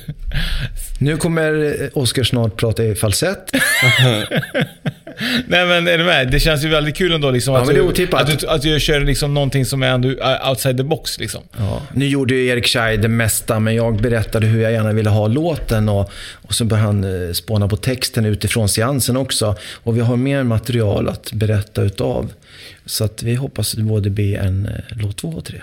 nu 0.99 1.17
kommer 1.17 1.81
eh, 1.81 1.87
Oscar 1.93 2.23
snart 2.23 2.57
prata 2.57 2.83
i 2.83 2.95
falsett. 2.95 3.51
Nej 5.47 5.65
men 5.65 5.87
är 5.87 5.97
du 5.97 6.03
med? 6.03 6.31
Det 6.31 6.39
känns 6.39 6.63
ju 6.63 6.69
väldigt 6.69 6.95
kul 6.95 7.11
ändå 7.11 7.31
liksom 7.31 7.53
Ja, 7.53 7.61
att, 7.61 7.67
du, 7.95 8.07
att, 8.11 8.39
du, 8.39 8.47
att 8.47 8.61
du 8.61 8.79
kör 8.79 8.99
liksom 8.99 9.33
någonting 9.33 9.65
som 9.65 9.83
är 9.83 9.87
ändå 9.87 10.09
outside 10.49 10.77
the 10.77 10.83
box 10.83 11.19
liksom. 11.19 11.41
Ja, 11.57 11.81
nu 11.93 12.07
gjorde 12.07 12.35
ju 12.35 12.47
Erik 12.47 12.67
Scheid 12.67 13.01
det 13.01 13.07
mesta, 13.07 13.59
men 13.59 13.75
jag 13.75 14.01
berättade 14.01 14.47
hur 14.47 14.61
jag 14.61 14.71
gärna 14.71 14.93
ville 14.93 15.09
ha 15.09 15.27
låten 15.27 15.89
och, 15.89 16.11
och 16.33 16.53
så 16.53 16.65
började 16.65 16.87
han 16.87 17.27
eh, 17.27 17.33
spåna 17.33 17.67
på 17.67 17.77
texten 17.77 18.25
utifrån 18.25 18.69
seansen 18.69 19.17
också. 19.17 19.55
Och 19.73 19.97
vi 19.97 20.01
har 20.01 20.15
mer 20.15 20.43
material 20.43 21.09
att 21.09 21.31
berätta 21.31 21.81
utav. 21.81 22.31
Så 22.85 23.03
att 23.03 23.23
vi 23.23 23.35
hoppas 23.35 23.73
att 23.73 23.77
det 23.77 23.83
både 23.83 24.09
blir 24.09 24.37
en 24.37 24.65
eh, 24.65 24.97
låt 24.97 25.17
två 25.17 25.27
och 25.27 25.45
tre. 25.45 25.61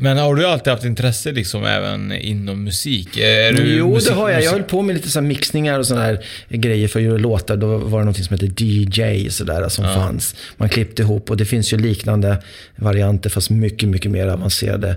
Men 0.00 0.18
har 0.18 0.34
du 0.34 0.46
alltid 0.46 0.70
haft 0.72 0.84
intresse 0.84 1.32
liksom 1.32 1.64
även 1.64 2.12
inom 2.12 2.64
musik? 2.64 3.08
Jo, 3.16 3.90
musik, 3.94 4.08
det 4.08 4.14
har 4.14 4.30
jag. 4.30 4.42
Jag 4.42 4.52
höll 4.52 4.62
på 4.62 4.82
med 4.82 4.96
lite 4.96 5.10
så 5.10 5.20
mixningar 5.20 5.78
och 5.78 5.86
sådana 5.86 6.04
här 6.04 6.24
grejer 6.48 6.88
för 6.88 6.98
att 6.98 7.04
göra 7.04 7.18
låtar. 7.18 7.56
Då 7.56 7.76
var 7.78 7.98
det 7.98 8.04
något 8.04 8.24
som 8.24 8.38
heter 8.38 8.62
DJ 8.62 9.30
sådär, 9.30 9.68
som 9.68 9.84
fanns. 9.84 10.34
Man 10.56 10.68
klippte 10.68 11.02
ihop 11.02 11.30
och 11.30 11.36
det 11.36 11.44
finns 11.44 11.72
ju 11.72 11.76
liknande 11.76 12.42
varianter 12.76 13.30
fast 13.30 13.50
mycket, 13.50 13.88
mycket 13.88 14.10
mer 14.10 14.26
avancerade 14.26 14.96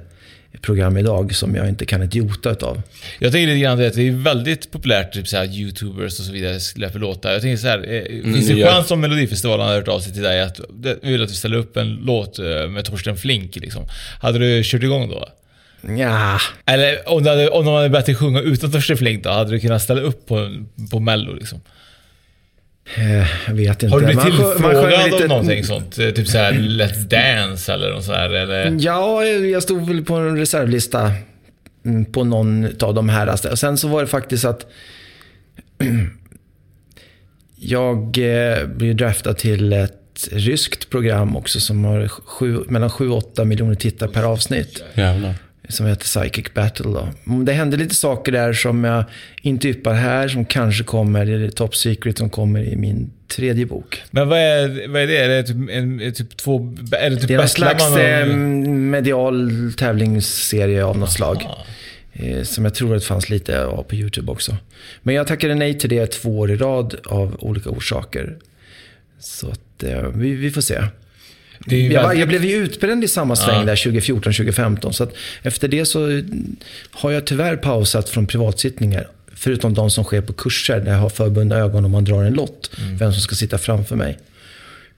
program 0.61 0.97
idag 0.97 1.35
som 1.35 1.55
jag 1.55 1.69
inte 1.69 1.85
kan 1.85 2.01
ett 2.01 2.15
jota 2.15 2.51
utav. 2.51 2.81
Jag 3.19 3.31
tänker 3.31 3.47
lite 3.47 3.59
grann 3.59 3.85
att 3.85 3.93
det 3.93 4.07
är 4.07 4.11
väldigt 4.11 4.71
populärt, 4.71 5.13
typ 5.13 5.27
såhär 5.27 5.45
youtubers 5.45 6.19
och 6.19 6.25
så 6.25 6.31
vidare 6.31 6.59
släpper 6.59 6.99
låtar. 6.99 7.31
Jag 7.31 7.41
tänker 7.41 7.57
såhär, 7.57 7.93
eh, 7.93 8.33
finns 8.33 8.47
det 8.47 8.53
ja. 8.53 8.71
chans 8.71 8.91
om 8.91 9.01
Melodifestivalen 9.01 9.65
hade 9.65 9.77
hört 9.77 9.87
av 9.87 9.99
sig 9.99 10.13
till 10.13 10.23
dig 10.23 10.41
att 10.41 10.59
vi 11.01 11.11
vill 11.11 11.23
att 11.23 11.29
du 11.29 11.35
ställer 11.35 11.57
upp 11.57 11.77
en 11.77 11.95
låt 11.95 12.39
eh, 12.39 12.67
med 12.69 12.85
Torsten 12.85 13.17
Flink 13.17 13.55
liksom. 13.55 13.83
Hade 14.21 14.39
du 14.39 14.61
kört 14.63 14.83
igång 14.83 15.09
då? 15.09 15.27
Ja, 15.97 16.39
Eller 16.65 17.09
om, 17.09 17.23
du 17.23 17.29
hade, 17.29 17.49
om 17.49 17.65
de 17.65 17.73
hade 17.73 17.89
börjat 17.89 18.17
sjunga 18.17 18.39
utan 18.41 18.71
Torsten 18.71 18.97
Flink 18.97 19.23
då? 19.23 19.29
Hade 19.29 19.51
du 19.51 19.59
kunnat 19.59 19.81
ställa 19.81 20.01
upp 20.01 20.27
på, 20.27 20.65
på 20.91 20.99
mello 20.99 21.33
liksom? 21.33 21.61
Eh, 22.97 23.27
jag 23.47 23.53
vet 23.53 23.83
inte. 23.83 23.93
Har 23.93 23.99
du 23.99 24.05
blivit 24.05 24.23
tillfrågad 24.23 25.05
lite- 25.11 25.23
om 25.23 25.29
någonting 25.29 25.63
sånt? 25.63 25.97
Eh, 25.99 26.09
Typ 26.09 26.27
såhär 26.27 26.51
Let's 26.53 27.03
Dance 27.07 27.73
eller 27.73 27.93
något 27.93 28.03
sådär 28.03 28.29
eller? 28.29 28.77
Ja, 28.79 29.25
jag 29.25 29.63
stod 29.63 29.87
väl 29.87 30.05
på 30.05 30.15
en 30.15 30.37
reservlista 30.37 31.11
mm, 31.85 32.05
på 32.05 32.23
någon 32.23 32.67
av 32.81 32.93
de 32.93 33.09
här. 33.09 33.49
Och 33.51 33.59
sen 33.59 33.77
så 33.77 33.87
var 33.87 34.01
det 34.01 34.07
faktiskt 34.07 34.45
att 34.45 34.65
jag 37.55 38.17
eh, 38.17 38.65
blev 38.67 38.95
draftad 38.95 39.33
till 39.33 39.73
ett 39.73 39.97
ryskt 40.31 40.89
program 40.89 41.35
också 41.37 41.59
som 41.59 41.85
har 41.85 42.07
sju, 42.07 42.57
mellan 42.67 42.89
7 42.89 43.09
och 43.09 43.17
8 43.17 43.45
miljoner 43.45 43.75
tittare 43.75 44.09
per 44.09 44.23
avsnitt. 44.23 44.83
Jävlar. 44.93 45.35
Som 45.71 45.85
heter 45.85 46.03
Psychic 46.03 46.53
Battle. 46.53 46.85
Då. 46.85 47.07
Mm, 47.27 47.45
Det 47.45 47.53
hände 47.53 47.77
lite 47.77 47.95
saker 47.95 48.31
där 48.31 48.53
som 48.53 48.83
jag 48.83 49.03
inte 49.41 49.67
yppar 49.69 49.93
här, 49.93 50.27
som 50.27 50.45
kanske 50.45 50.83
kommer, 50.83 51.25
det 51.25 51.45
är 51.45 51.49
Top 51.49 51.75
Secret 51.75 52.17
som 52.17 52.29
kommer 52.29 52.63
i 52.63 52.75
min 52.75 53.11
tredje 53.27 53.65
bok. 53.65 54.01
Men 54.11 54.29
vad 54.29 54.39
är, 54.39 54.87
vad 54.87 55.01
är 55.01 55.07
det? 55.07 55.17
Är 55.17 55.27
det 55.29 55.43
typ, 55.43 55.55
en, 55.71 56.13
typ 56.13 56.37
två... 56.37 56.75
Är 56.91 57.09
det 57.09 57.15
typ 57.17 57.27
Det 57.27 57.33
är 57.33 57.37
någon 57.37 57.47
slags 57.47 57.89
man 57.89 57.99
eh, 57.99 58.25
medial 58.75 59.51
tävlingsserie 59.77 60.83
av 60.85 60.97
något 60.97 61.11
slag. 61.11 61.47
Eh, 62.13 62.43
Som 62.43 62.63
jag 62.65 62.75
tror 62.75 62.95
att 62.95 63.01
det 63.01 63.07
fanns 63.07 63.29
lite 63.29 63.65
av 63.65 63.83
på 63.83 63.95
YouTube 63.95 64.31
också. 64.31 64.57
Men 65.03 65.15
jag 65.15 65.27
tackade 65.27 65.55
nej 65.55 65.79
till 65.79 65.89
det 65.89 66.07
två 66.07 66.39
år 66.39 66.51
i 66.51 66.55
rad 66.55 66.95
av 67.05 67.35
olika 67.39 67.69
orsaker. 67.69 68.37
Så 69.19 69.47
att 69.47 69.83
eh, 69.83 70.01
vi, 70.15 70.33
vi 70.35 70.51
får 70.51 70.61
se. 70.61 70.81
Jag, 71.65 72.01
väldigt- 72.03 72.19
jag 72.19 72.27
blev 72.27 72.45
ju 72.45 72.55
utbränd 72.55 73.03
i 73.03 73.07
samma 73.07 73.35
sväng 73.35 73.59
Ja. 73.59 73.65
där 73.65 73.75
2014-2015. 73.75 74.91
Så 74.91 75.03
att 75.03 75.13
efter 75.43 75.67
det 75.67 75.85
så 75.85 76.21
har 76.91 77.11
jag 77.11 77.25
tyvärr 77.27 77.55
pausat 77.55 78.09
från 78.09 78.27
privatsittningar. 78.27 79.07
Förutom 79.35 79.73
de 79.73 79.89
som 79.91 80.03
sker 80.03 80.21
på 80.21 80.33
kurser 80.33 80.79
där 80.79 80.91
jag 80.91 80.99
har 80.99 81.09
förbundna 81.09 81.55
ögon 81.55 81.83
och 81.85 81.89
man 81.91 82.03
drar 82.03 82.23
en 82.23 82.33
lott. 82.33 82.71
Mm. 82.81 82.97
Vem 82.97 83.13
som 83.13 83.21
ska 83.21 83.35
sitta 83.35 83.57
framför 83.57 83.95
mig. 83.95 84.17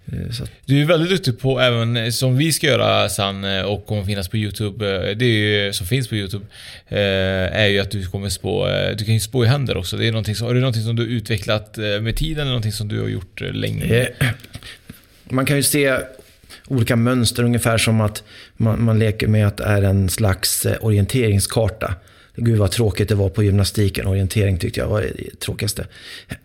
Eh, 0.06 0.32
Så 0.32 0.44
Du 0.66 0.82
är 0.82 0.86
väldigt 0.86 1.10
duktig 1.10 1.40
på 1.40 1.60
även, 1.60 1.98
eh, 1.98 2.10
som 2.10 2.38
vi 2.38 2.52
ska 2.52 2.68
göra 2.68 3.10
sen 3.10 3.44
eh, 3.44 3.62
och 3.62 3.86
kommer 3.86 4.04
finnas 4.04 4.28
på 4.28 4.38
YouTube, 4.38 5.14
det 5.14 5.26
är 5.26 5.66
ju, 5.66 5.74
som 5.74 5.88
finns 5.88 6.08
på 6.08 6.16
YouTube, 6.16 6.46
är 6.90 7.68
ju 7.68 7.80
att 7.80 7.92
du 7.92 8.06
kommer 8.06 8.30
spå, 8.30 8.68
du 8.98 9.06
kan 9.06 9.14
ju 9.14 9.20
spå 9.20 9.44
i 9.44 9.48
händer 9.48 9.78
också. 9.78 9.98
Det 9.98 10.08
är 10.08 10.12
någonting 10.12 10.36
som, 10.36 10.48
är 10.50 10.54
det 10.54 10.60
någonting 10.60 10.84
som 10.84 10.96
du 10.96 11.02
har 11.04 11.10
utvecklat 11.10 11.78
med 11.78 12.16
tiden 12.16 12.42
eller 12.42 12.52
någonting 12.52 12.72
som 12.72 12.88
du 12.88 13.02
har 13.02 13.08
gjort 13.08 13.42
länge? 13.42 14.08
Man 15.24 15.46
kan 15.46 15.58
ju 15.58 15.64
se 15.64 15.98
olika 16.76 16.96
mönster, 16.96 17.44
ungefär 17.44 17.78
som 17.78 18.02
att 18.02 18.24
man, 18.58 18.84
man 18.84 19.00
leker 19.00 19.28
med 19.28 19.48
att 19.48 19.58
det 19.58 19.64
är 19.64 19.82
en 19.82 20.10
slags 20.10 20.66
eh, 20.66 20.78
orienteringskarta. 20.82 21.96
Gud 22.36 22.58
vad 22.58 22.72
tråkigt 22.72 23.10
det 23.10 23.16
var 23.16 23.30
på 23.30 23.44
gymnastiken. 23.44 24.08
Orientering 24.08 24.58
tyckte 24.58 24.80
jag 24.80 24.88
var 24.88 25.02
det 25.02 25.40
tråkigaste. 25.40 25.86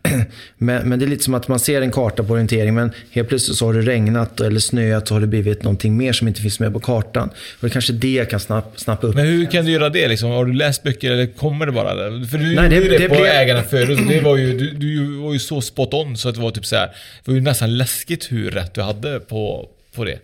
Men, 0.59 0.89
men, 0.89 0.99
det 0.99 1.05
är 1.05 1.07
lite 1.07 1.25
som 1.25 1.35
att 1.35 1.49
man 1.49 1.59
ser 1.59 1.83
en 1.83 1.91
karta 1.91 2.23
på 2.23 2.33
orientering 2.33 2.75
men 2.75 2.91
helt 3.11 3.29
plötsligt 3.29 3.57
så 3.57 3.67
har 3.67 3.75
det 3.75 3.81
regnat 3.81 4.41
eller 4.41 4.61
snöat 4.61 5.09
så 5.09 5.15
har 5.15 5.21
det 5.21 5.27
blivit 5.27 5.63
någonting 5.63 5.97
mer 5.97 6.13
som 6.13 6.29
inte 6.29 6.41
finns 6.41 6.61
med 6.61 6.73
på 6.73 6.81
kartan. 6.81 7.29
Och 7.29 7.69
det 7.69 7.71
kanske 7.71 7.93
det 7.93 8.31
kan 8.31 8.41
snapp, 8.41 8.73
snappa 8.81 9.07
upp. 9.07 9.15
Men 9.15 9.27
hur 9.27 9.51
kan 9.51 9.65
du 9.65 9.71
göra 9.73 9.89
det 9.89 10.09
liksom? 10.09 10.31
Har 10.31 10.45
du 10.45 10.53
läst 10.53 10.83
böcker 10.83 11.11
eller 11.11 11.27
kommer 11.27 11.67
det 11.67 11.73
bara? 11.73 11.95
Där? 11.95 12.27
För 12.27 12.39
du 12.39 12.55
Nej, 12.55 12.75
gjorde 12.75 12.89
det, 12.89 12.99
det, 12.99 12.99
det 12.99 13.09
på 13.09 13.15
blev... 13.15 13.27
ägarna 13.27 13.63
förut. 13.63 13.99
Det 14.09 14.21
var 14.21 14.37
ju, 14.37 14.59
du, 14.59 14.71
du 14.71 15.17
var 15.17 15.33
ju 15.33 15.39
så 15.39 15.61
spot 15.61 15.95
on 15.95 16.17
så 16.17 16.29
att 16.29 16.35
det 16.35 16.41
var 16.41 16.51
typ 16.51 16.67
så 16.67 16.77
här. 16.77 16.87
Det 17.25 17.31
var 17.31 17.35
ju 17.35 17.41
nästan 17.41 17.77
läskigt 17.77 18.33
hur 18.33 18.51
rätt 18.51 18.75
du 18.75 18.83
hade 18.83 19.21
på, 19.21 19.69
på 19.99 20.05
det. 20.05 20.19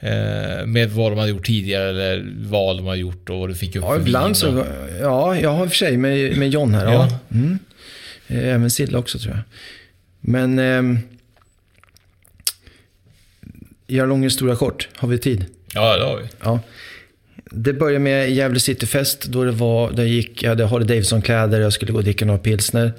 Eh, 0.00 0.66
med 0.66 0.90
vad 0.90 1.12
de 1.12 1.18
hade 1.18 1.30
gjort 1.30 1.46
tidigare 1.46 1.88
eller 1.88 2.26
vad 2.36 2.76
de 2.76 2.86
har 2.86 2.94
gjort 2.94 3.30
och 3.30 3.38
vad 3.38 3.48
du 3.48 3.54
fick 3.54 3.76
upp 3.76 3.84
Ja, 3.84 3.96
ibland 3.96 4.36
så. 4.36 4.64
Ja, 5.00 5.36
jag 5.36 5.50
har 5.50 5.64
i 5.64 5.66
och 5.66 5.70
för 5.70 5.76
sig 5.76 5.96
med, 5.96 6.36
med 6.36 6.50
John 6.50 6.74
här. 6.74 6.84
Ja. 6.84 6.92
ja. 6.92 7.18
Mm. 7.36 7.58
Eh, 8.26 8.54
även 8.54 8.70
Silla 8.70 8.98
också 8.98 9.18
tror 9.18 9.34
jag. 9.34 9.42
Men... 10.20 10.58
Eh, 10.58 11.00
Göra 13.86 14.06
lång 14.06 14.22
historia 14.22 14.56
kort. 14.56 14.88
Har 14.96 15.08
vi 15.08 15.18
tid? 15.18 15.44
Ja, 15.74 15.96
det 15.96 16.04
har 16.04 16.16
vi. 16.16 16.28
Ja. 16.42 16.60
Det 17.44 17.72
började 17.72 17.98
med 17.98 18.30
Gävle 18.30 18.60
Cityfest 18.60 19.24
då 19.24 19.44
det 19.44 19.50
var, 19.50 19.92
där 19.92 20.04
gick, 20.04 20.42
jag 20.42 20.48
hade 20.48 20.66
Harley 20.66 20.88
Davidson-kläder, 20.88 21.60
jag 21.60 21.72
skulle 21.72 21.92
gå 21.92 21.98
och 21.98 22.04
dricka 22.04 22.24
några 22.24 22.38
pilsner. 22.38 22.92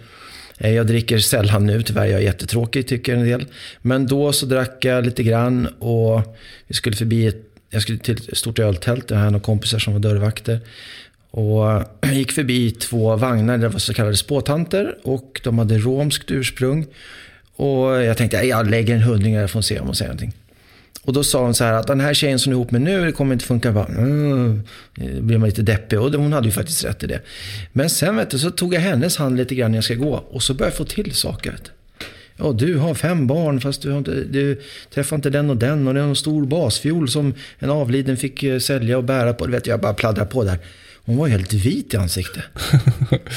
Eh, 0.62 0.74
jag 0.74 0.88
dricker 0.88 1.20
sällan 1.20 1.66
nu, 1.66 1.82
tyvärr. 1.82 2.06
Jag 2.06 2.20
är 2.20 2.24
jättetråkig 2.24 2.88
tycker 2.88 3.14
en 3.14 3.26
del. 3.26 3.46
Men 3.82 4.08
då 4.08 4.34
så 4.34 4.46
drack 4.46 4.86
jag 4.86 5.06
lite 5.06 5.24
grann 5.24 5.68
och 5.68 6.38
vi 6.68 6.74
skulle 6.74 6.96
förbi 6.96 7.28
ett, 7.28 7.44
jag 7.70 7.82
skulle 7.82 7.98
till 7.98 8.18
ett 8.18 8.38
stort 8.38 8.60
öltält. 8.60 9.10
Jag 9.10 9.18
hade 9.18 9.32
några 9.32 9.44
kompisar 9.44 9.80
som 9.80 9.94
var 9.94 10.00
dörrvakter. 10.00 10.60
Och 11.32 11.86
jag 12.02 12.14
gick 12.14 12.32
förbi 12.32 12.72
två 12.72 13.16
vagnar 13.16 13.58
där 13.58 13.68
det 13.68 13.74
var 13.74 13.80
så 13.80 13.94
kallade 13.94 14.18
spåtanter 14.18 14.98
och 15.04 15.42
de 15.44 15.60
hade 15.60 15.78
romskt 15.78 16.32
ursprung. 16.32 16.86
Och 17.56 18.04
jag 18.04 18.18
tänkte, 18.18 18.38
jag 18.38 18.70
lägger 18.70 18.96
en 18.96 19.02
hundring 19.02 19.36
där 19.36 19.48
för 19.48 19.60
att 19.60 19.66
se 19.66 19.80
om 19.80 19.86
hon 19.86 19.96
säger 19.96 20.10
någonting. 20.10 20.34
Och 21.04 21.14
då 21.14 21.24
sa 21.24 21.44
hon 21.44 21.54
så 21.54 21.64
här 21.64 21.74
att 21.74 21.88
den 21.88 22.00
här 22.00 22.14
tjejen 22.14 22.40
som 22.40 22.50
du 22.50 22.56
är 22.56 22.60
ihop 22.60 22.72
med 22.72 22.82
nu, 22.82 23.06
det 23.06 23.12
kommer 23.12 23.34
inte 23.34 23.46
funka. 23.46 23.72
Bara, 23.72 23.86
mm. 23.86 24.64
Då 24.96 25.22
blir 25.22 25.38
man 25.38 25.50
lite 25.50 25.62
deppig 25.62 26.00
och 26.00 26.14
hon 26.14 26.34
hade 26.34 26.48
ju 26.48 26.52
faktiskt 26.52 26.86
rätt 26.86 27.04
i 27.04 27.08
det. 27.08 27.22
Men 27.72 27.90
sen 27.90 28.16
vet 28.16 28.30
du, 28.30 28.40
så 28.40 28.52
tog 28.52 28.74
jag 28.74 28.82
hennes 28.82 29.18
hand 29.18 29.38
lite 29.38 29.56
grann 29.56 29.72
när 29.72 29.78
jag 29.78 29.84
ska 29.84 29.96
gå 29.96 30.14
och 30.14 30.44
så 30.44 30.54
började 30.54 30.72
jag 30.72 30.78
få 30.78 30.86
till 30.86 31.14
saker. 31.14 31.56
Ja, 32.38 32.52
du 32.52 32.78
har 32.78 32.94
fem 32.94 33.28
barn 33.28 33.62
fast 33.62 33.82
du, 33.82 33.92
har 33.92 33.98
inte, 33.98 34.24
du 34.24 34.62
träffar 34.94 35.16
inte 35.16 35.30
den 35.30 35.50
och 35.50 35.58
den 35.58 35.88
och 35.88 35.94
det 35.94 36.00
är 36.00 36.04
en 36.04 36.16
stor 36.16 36.46
basfiol 36.46 37.10
som 37.10 37.34
en 37.60 37.70
avliden 37.70 38.18
fick 38.18 38.44
eh, 38.44 38.60
sälja 38.60 38.98
och 38.98 39.04
bära 39.04 39.34
på. 39.34 39.46
Du 39.46 39.52
vet, 39.52 39.68
jag 39.68 39.80
bara 39.80 39.94
pladdrar 39.94 40.26
på 40.26 40.44
där. 40.44 40.60
Hon 41.06 41.18
var 41.18 41.28
helt 41.28 41.54
vit 41.54 41.94
i 41.94 41.98
ansiktet. 41.98 42.44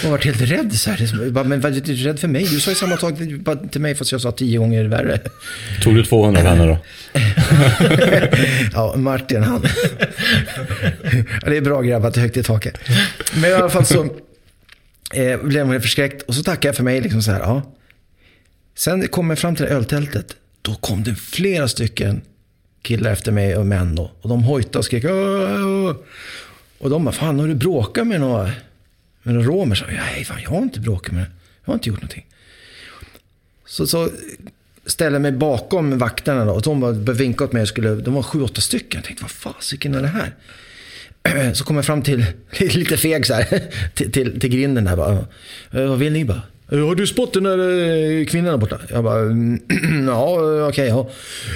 Hon 0.02 0.10
var 0.10 0.18
helt 0.18 0.40
rädd. 0.40 0.74
Så 0.74 0.90
här. 0.90 1.30
Bara, 1.30 1.44
men 1.44 1.60
var 1.60 1.70
du 1.70 1.94
rädd 1.94 2.20
för 2.20 2.28
mig? 2.28 2.44
Du 2.44 2.60
sa 2.60 2.70
ju 2.70 2.74
samma 2.74 2.96
sak 2.96 3.14
till 3.72 3.80
mig 3.80 3.94
fast 3.94 4.12
jag 4.12 4.20
sa 4.20 4.32
tio 4.32 4.58
gånger 4.58 4.84
värre. 4.84 5.20
Tog 5.82 5.94
du 5.94 6.04
200 6.04 6.40
av 6.40 6.46
henne 6.46 6.66
då? 6.66 6.78
ja, 8.72 8.96
Martin 8.96 9.42
han. 9.42 9.62
det 11.44 11.56
är 11.56 11.60
bra 11.60 11.82
grabbar, 11.82 12.10
till 12.10 12.22
högt 12.22 12.36
i 12.36 12.42
taket. 12.42 12.78
Men 13.34 13.50
i 13.50 13.52
alla 13.52 13.70
fall 13.70 13.84
så 13.84 14.04
eh, 15.14 15.42
blev 15.42 15.66
hon 15.66 15.80
förskräckt. 15.80 16.22
Och 16.22 16.34
så 16.34 16.42
tackade 16.42 16.68
jag 16.68 16.76
för 16.76 16.84
mig. 16.84 17.00
Liksom 17.00 17.22
så 17.22 17.30
här, 17.30 17.40
ja. 17.40 17.62
Sen 18.76 19.08
kom 19.08 19.30
jag 19.30 19.38
fram 19.38 19.56
till 19.56 19.66
öltältet. 19.66 20.36
Då 20.62 20.74
kom 20.74 21.02
det 21.02 21.14
flera 21.14 21.68
stycken 21.68 22.22
killar 22.82 23.12
efter 23.12 23.32
mig 23.32 23.56
och 23.56 23.66
män 23.66 23.94
då. 23.94 24.12
Och 24.22 24.28
de 24.28 24.42
hojtade 24.42 24.78
och 24.78 24.84
skrek. 24.84 25.04
Åh! 25.04 25.92
Och 26.84 26.90
de 26.90 27.04
bara, 27.04 27.12
fan 27.12 27.40
har 27.40 27.48
du 27.48 27.54
bråkat 27.54 28.06
med 28.06 28.20
några, 28.20 28.50
med 29.22 29.34
några 29.34 29.48
romer? 29.48 29.74
Så, 29.74 29.84
Nej, 29.86 30.24
fan 30.24 30.38
jag 30.42 30.50
har 30.50 30.62
inte 30.62 30.80
bråkat 30.80 31.12
med 31.14 31.26
Jag 31.64 31.72
har 31.72 31.74
inte 31.74 31.88
gjort 31.88 31.98
någonting. 31.98 32.26
Så, 33.66 33.86
så 33.86 34.10
ställde 34.86 35.14
jag 35.14 35.22
mig 35.22 35.32
bakom 35.32 35.98
vakterna 35.98 36.44
då, 36.44 36.52
och 36.52 36.62
de 36.62 36.80
bara 36.80 36.92
vinkade 36.92 37.44
åt 37.44 37.52
mig. 37.52 37.66
Skulle, 37.66 37.94
de 37.94 38.14
var 38.14 38.22
sju, 38.22 38.42
åtta 38.42 38.60
stycken. 38.60 38.98
Jag 38.98 39.04
tänkte, 39.04 39.24
vad 39.24 39.30
fasiken 39.30 39.94
är 39.94 40.02
det 40.02 40.08
här? 40.08 40.34
Så 41.54 41.64
kom 41.64 41.76
jag 41.76 41.84
fram 41.84 42.02
till, 42.02 42.26
lite 42.58 42.96
feg 42.96 43.26
så 43.26 43.34
här, 43.34 43.62
till, 43.94 44.12
till, 44.12 44.40
till 44.40 44.50
grinden 44.50 44.84
där. 44.84 44.96
Bara, 44.96 45.26
vad 45.70 45.98
vill 45.98 46.12
ni? 46.12 46.24
bara? 46.24 46.42
Har 46.70 46.94
du 46.94 47.06
spott 47.06 47.32
den 47.32 47.42
där 47.42 47.58
eh, 47.58 48.24
kvinnan 48.24 48.50
där 48.50 48.56
borta? 48.56 48.78
Jag 48.90 49.04
bara, 49.04 49.20
ja 50.06 50.36
okej. 50.38 50.62
Okay, 50.62 50.86
ja. 50.86 51.10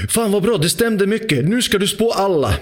Fan 0.08 0.32
vad 0.32 0.42
bra, 0.42 0.58
det 0.58 0.68
stämde 0.68 1.06
mycket. 1.06 1.44
Nu 1.44 1.62
ska 1.62 1.78
du 1.78 1.86
spå 1.86 2.10
alla. 2.12 2.48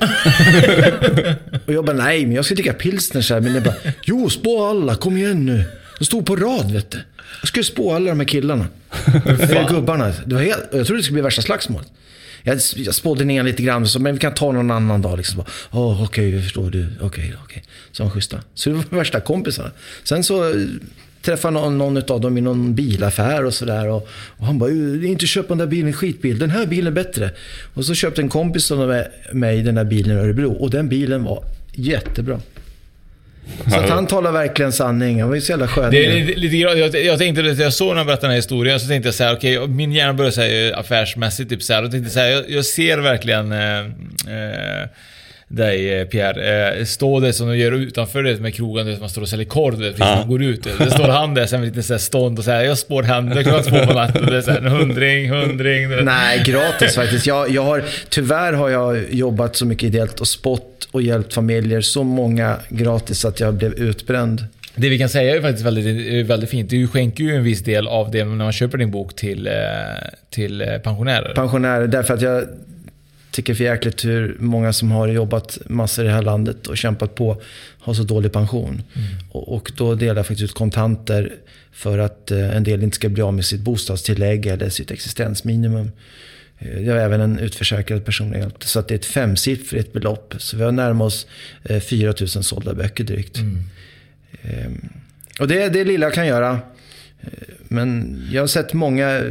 och 1.66 1.72
jag 1.72 1.84
bara, 1.84 1.97
nej 1.97 2.26
men 2.26 2.34
jag 2.34 2.44
ska 2.44 2.55
dricka 2.55 2.72
pilsner 2.72 3.20
så 3.20 3.34
här. 3.34 3.40
Men 3.40 3.55
jag 3.55 3.62
bara, 3.62 3.74
jo 4.05 4.30
spå 4.30 4.64
alla, 4.64 4.94
kom 4.94 5.16
igen 5.16 5.47
nu. 5.47 5.64
De 5.99 6.05
stod 6.05 6.26
på 6.26 6.36
rad 6.36 6.72
vet 6.72 6.90
du. 6.90 6.99
Jag 7.40 7.49
skulle 7.49 7.64
spå 7.64 7.94
alla 7.94 8.11
de 8.11 8.20
här 8.20 8.26
killarna. 8.26 8.66
gubbarna. 9.68 10.12
Det 10.26 10.34
var 10.34 10.42
helt, 10.42 10.68
jag 10.72 10.86
trodde 10.86 11.01
det 11.01 11.05
skulle 11.05 11.14
bli 11.14 11.22
värsta 11.22 11.42
slagsmålet. 11.42 11.88
Jag, 12.42 12.59
jag 12.76 12.94
spådde 12.94 13.24
ner 13.24 13.42
lite 13.42 13.62
grann, 13.62 13.88
så, 13.88 13.99
men 14.01 14.14
vi 14.14 14.20
kan 14.20 14.34
ta 14.34 14.53
någon 14.53 14.70
annan 14.70 15.03
dag. 15.03 15.16
Liksom. 15.16 15.44
Oh, 15.70 16.05
Okej, 16.05 16.28
okay, 16.28 16.42
förstår 16.42 16.70
du. 16.70 16.86
Okej, 16.86 17.07
okay, 17.07 17.24
okej. 17.24 17.36
Okay. 17.44 17.62
Så 17.92 18.05
var 18.05 18.11
schyssta. 18.11 18.40
Så 18.55 18.70
det 18.70 18.76
var 18.76 18.84
värsta 18.99 19.20
kompisarna. 19.20 19.70
Sen 20.05 20.24
så 20.24 20.55
träffade 21.27 21.55
någon, 21.55 21.79
någon 21.79 21.97
av 21.97 22.20
dem 22.20 22.39
i 22.39 22.41
någon 22.41 22.74
bilaffär 22.74 23.45
och 23.45 23.55
sådär. 23.55 23.89
Och, 23.89 24.09
och, 24.37 24.47
han 24.47 24.59
bara, 24.59 24.70
inte 24.70 25.27
köpa 25.27 25.49
den 25.49 25.59
där 25.59 25.66
bilen, 25.66 25.93
skitbil. 25.93 26.39
Den 26.39 26.51
här 26.51 26.66
bilen 26.66 26.87
är 26.87 26.91
bättre. 26.91 27.31
Och 27.74 27.85
så 27.85 27.95
köpte 27.95 28.22
en 28.22 28.29
kompis 28.29 28.70
av 28.70 29.03
mig 29.33 29.62
den 29.62 29.74
där 29.74 29.85
bilen 29.85 30.16
i 30.16 30.20
Örebro. 30.20 30.53
Och 30.53 30.70
den 30.70 30.89
bilen 30.89 31.24
var 31.24 31.45
jättebra. 31.72 32.41
Så 33.70 33.77
att 33.77 33.89
han 33.89 34.07
talar 34.07 34.33
verkligen 34.33 34.72
sanning. 34.72 35.20
Han 35.20 35.29
var 35.29 35.37
ju 35.37 35.41
så 35.41 35.53
jävla 35.53 35.68
skön. 35.68 35.91
Det 35.91 36.07
är 36.07 36.37
lite, 36.37 36.57
jag, 36.57 36.79
jag 36.97 37.18
tänkte, 37.18 37.43
jag 37.43 37.72
såg 37.72 37.89
när 37.89 37.97
han 37.97 38.07
berättade 38.07 38.27
den 38.27 38.31
här 38.31 38.37
historien, 38.37 38.81
så 38.81 38.89
tänkte 38.89 39.09
jag 39.09 39.14
så 39.14 39.24
här, 39.24 39.37
okej, 39.37 39.59
okay, 39.59 39.74
min 39.74 39.93
hjärna 39.93 40.14
började 40.14 40.35
säga 40.35 40.77
affärsmässigt, 40.77 41.51
typ 41.51 41.62
så 41.62 41.72
här. 41.72 41.85
Och 41.85 41.91
tänkte 41.91 42.11
så 42.11 42.20
här, 42.20 42.29
jag, 42.29 42.51
jag 42.51 42.64
ser 42.64 42.99
verkligen 42.99 43.53
eh, 43.53 43.79
eh, 43.79 44.89
dig 45.49 46.01
eh, 46.01 46.07
Pierre. 46.07 46.78
Eh, 46.78 46.84
stå 46.84 47.20
där 47.20 47.32
som 47.32 47.49
de 47.49 47.59
gör 47.59 47.72
utanför 47.72 48.22
det 48.22 48.40
med 48.40 48.55
krogen, 48.55 48.86
där 48.86 48.97
man 49.01 49.09
står 49.09 49.22
och 49.22 49.28
säljer 49.28 49.47
korv 49.47 49.76
precis 49.76 49.99
ja. 49.99 50.16
man 50.16 50.28
går 50.28 50.42
ut. 50.42 50.68
Det 50.78 50.90
står 50.90 51.09
han 51.09 51.34
där 51.34 51.47
sen 51.47 51.61
med 51.61 51.68
lite 51.68 51.82
så 51.82 51.99
stånd 51.99 52.38
och 52.38 52.44
säger 52.44 52.64
jag 52.64 52.78
spår 52.78 53.03
händer 53.03 53.42
klockan 53.42 53.62
två 53.62 53.86
på 53.86 53.92
natten. 53.92 54.24
Och 54.24 54.30
det 54.30 54.36
är 54.36 54.42
så 54.42 54.51
här, 54.51 54.61
hundring, 54.61 55.30
hundring. 55.30 56.05
Nej, 56.05 56.42
gratis 56.47 56.94
faktiskt. 56.94 57.26
Jag, 57.26 57.51
jag 57.51 57.62
har, 57.62 57.82
tyvärr 58.09 58.53
har 58.53 58.68
jag 58.68 59.12
jobbat 59.14 59.57
så 59.57 59.66
mycket 59.66 59.84
ideellt 59.84 60.20
och 60.20 60.28
spott 60.28 60.88
och 60.90 61.03
hjälpt 61.03 61.34
familjer 61.34 61.80
så 61.80 62.05
många 62.05 62.57
gratis 62.68 63.24
att 63.24 63.40
jag 63.40 63.55
blev 63.55 63.72
utbränd. 63.72 64.44
Det 64.74 64.88
vi 64.88 64.99
kan 64.99 65.09
säga 65.09 65.36
är 65.36 65.40
faktiskt 65.40 65.66
väldigt, 65.66 66.26
väldigt 66.26 66.51
fint. 66.51 66.70
Du 66.70 66.88
skänker 66.88 67.24
ju 67.24 67.36
en 67.36 67.44
viss 67.44 67.64
del 67.64 67.88
av 67.88 68.11
det 68.11 68.24
när 68.24 68.44
man 68.44 68.53
köper 68.53 68.78
din 68.78 68.90
bok 68.90 69.16
till, 69.16 69.47
eh, 69.47 69.53
till 70.30 70.78
pensionärer. 70.84 71.34
Pensionärer, 71.34 71.86
därför 71.86 72.14
att 72.14 72.22
jag 72.22 72.44
tycker 73.37 73.55
för 73.55 73.64
jäkligt 73.64 74.05
hur 74.05 74.37
många 74.39 74.72
som 74.72 74.91
har 74.91 75.09
jobbat 75.09 75.59
massor 75.66 76.05
i 76.05 76.09
det 76.09 76.14
här 76.14 76.22
landet 76.22 76.66
och 76.66 76.76
kämpat 76.76 77.14
på 77.14 77.43
har 77.78 77.95
så 77.95 78.03
dålig 78.03 78.32
pension. 78.32 78.82
Mm. 78.95 79.09
Och, 79.30 79.55
och, 79.55 79.72
då 79.76 79.95
delar 79.95 80.16
jag 80.16 80.26
faktiskt 80.26 80.51
ut 80.51 80.55
kontanter 80.55 81.32
för 81.72 81.99
att 81.99 82.30
eh, 82.30 82.57
en 82.57 82.64
del 82.64 82.82
inte 82.82 82.95
ska 82.95 83.09
bli 83.09 83.22
av 83.22 83.34
med 83.34 83.45
sitt 83.45 83.61
bostadstillägg 83.61 84.47
eller 84.47 84.68
sitt 84.68 84.91
existensminimum. 84.91 85.91
Eh, 86.59 86.82
jag 86.82 86.95
har 86.95 87.01
även 87.01 87.20
en 87.20 87.39
utförsäkrad 87.39 88.05
personlig 88.05 88.39
hjälp. 88.39 88.64
Så 88.64 88.78
att 88.78 88.89
det 88.89 88.95
är 88.95 88.99
ett 88.99 89.05
femsiffrigt 89.05 89.93
belopp. 89.93 90.34
Så 90.39 90.57
vi 90.57 90.62
har 90.62 90.72
närmat 90.72 91.07
oss 91.07 91.26
eh, 91.64 91.80
4 91.80 92.14
000 92.20 92.28
sålda 92.28 92.74
böcker 92.74 93.05
drygt. 93.05 93.39
Mm. 93.39 93.59
Eh, 94.43 94.70
och 95.41 95.49
det 95.49 95.62
är 95.62 95.70
det 95.70 95.84
lilla 95.84 96.07
jag 96.07 96.14
kan 96.14 96.26
göra. 96.26 96.59
Eh, 97.20 97.30
men 97.68 98.20
jag 98.32 98.43
har 98.43 98.47
sett 98.47 98.72
många 98.72 99.22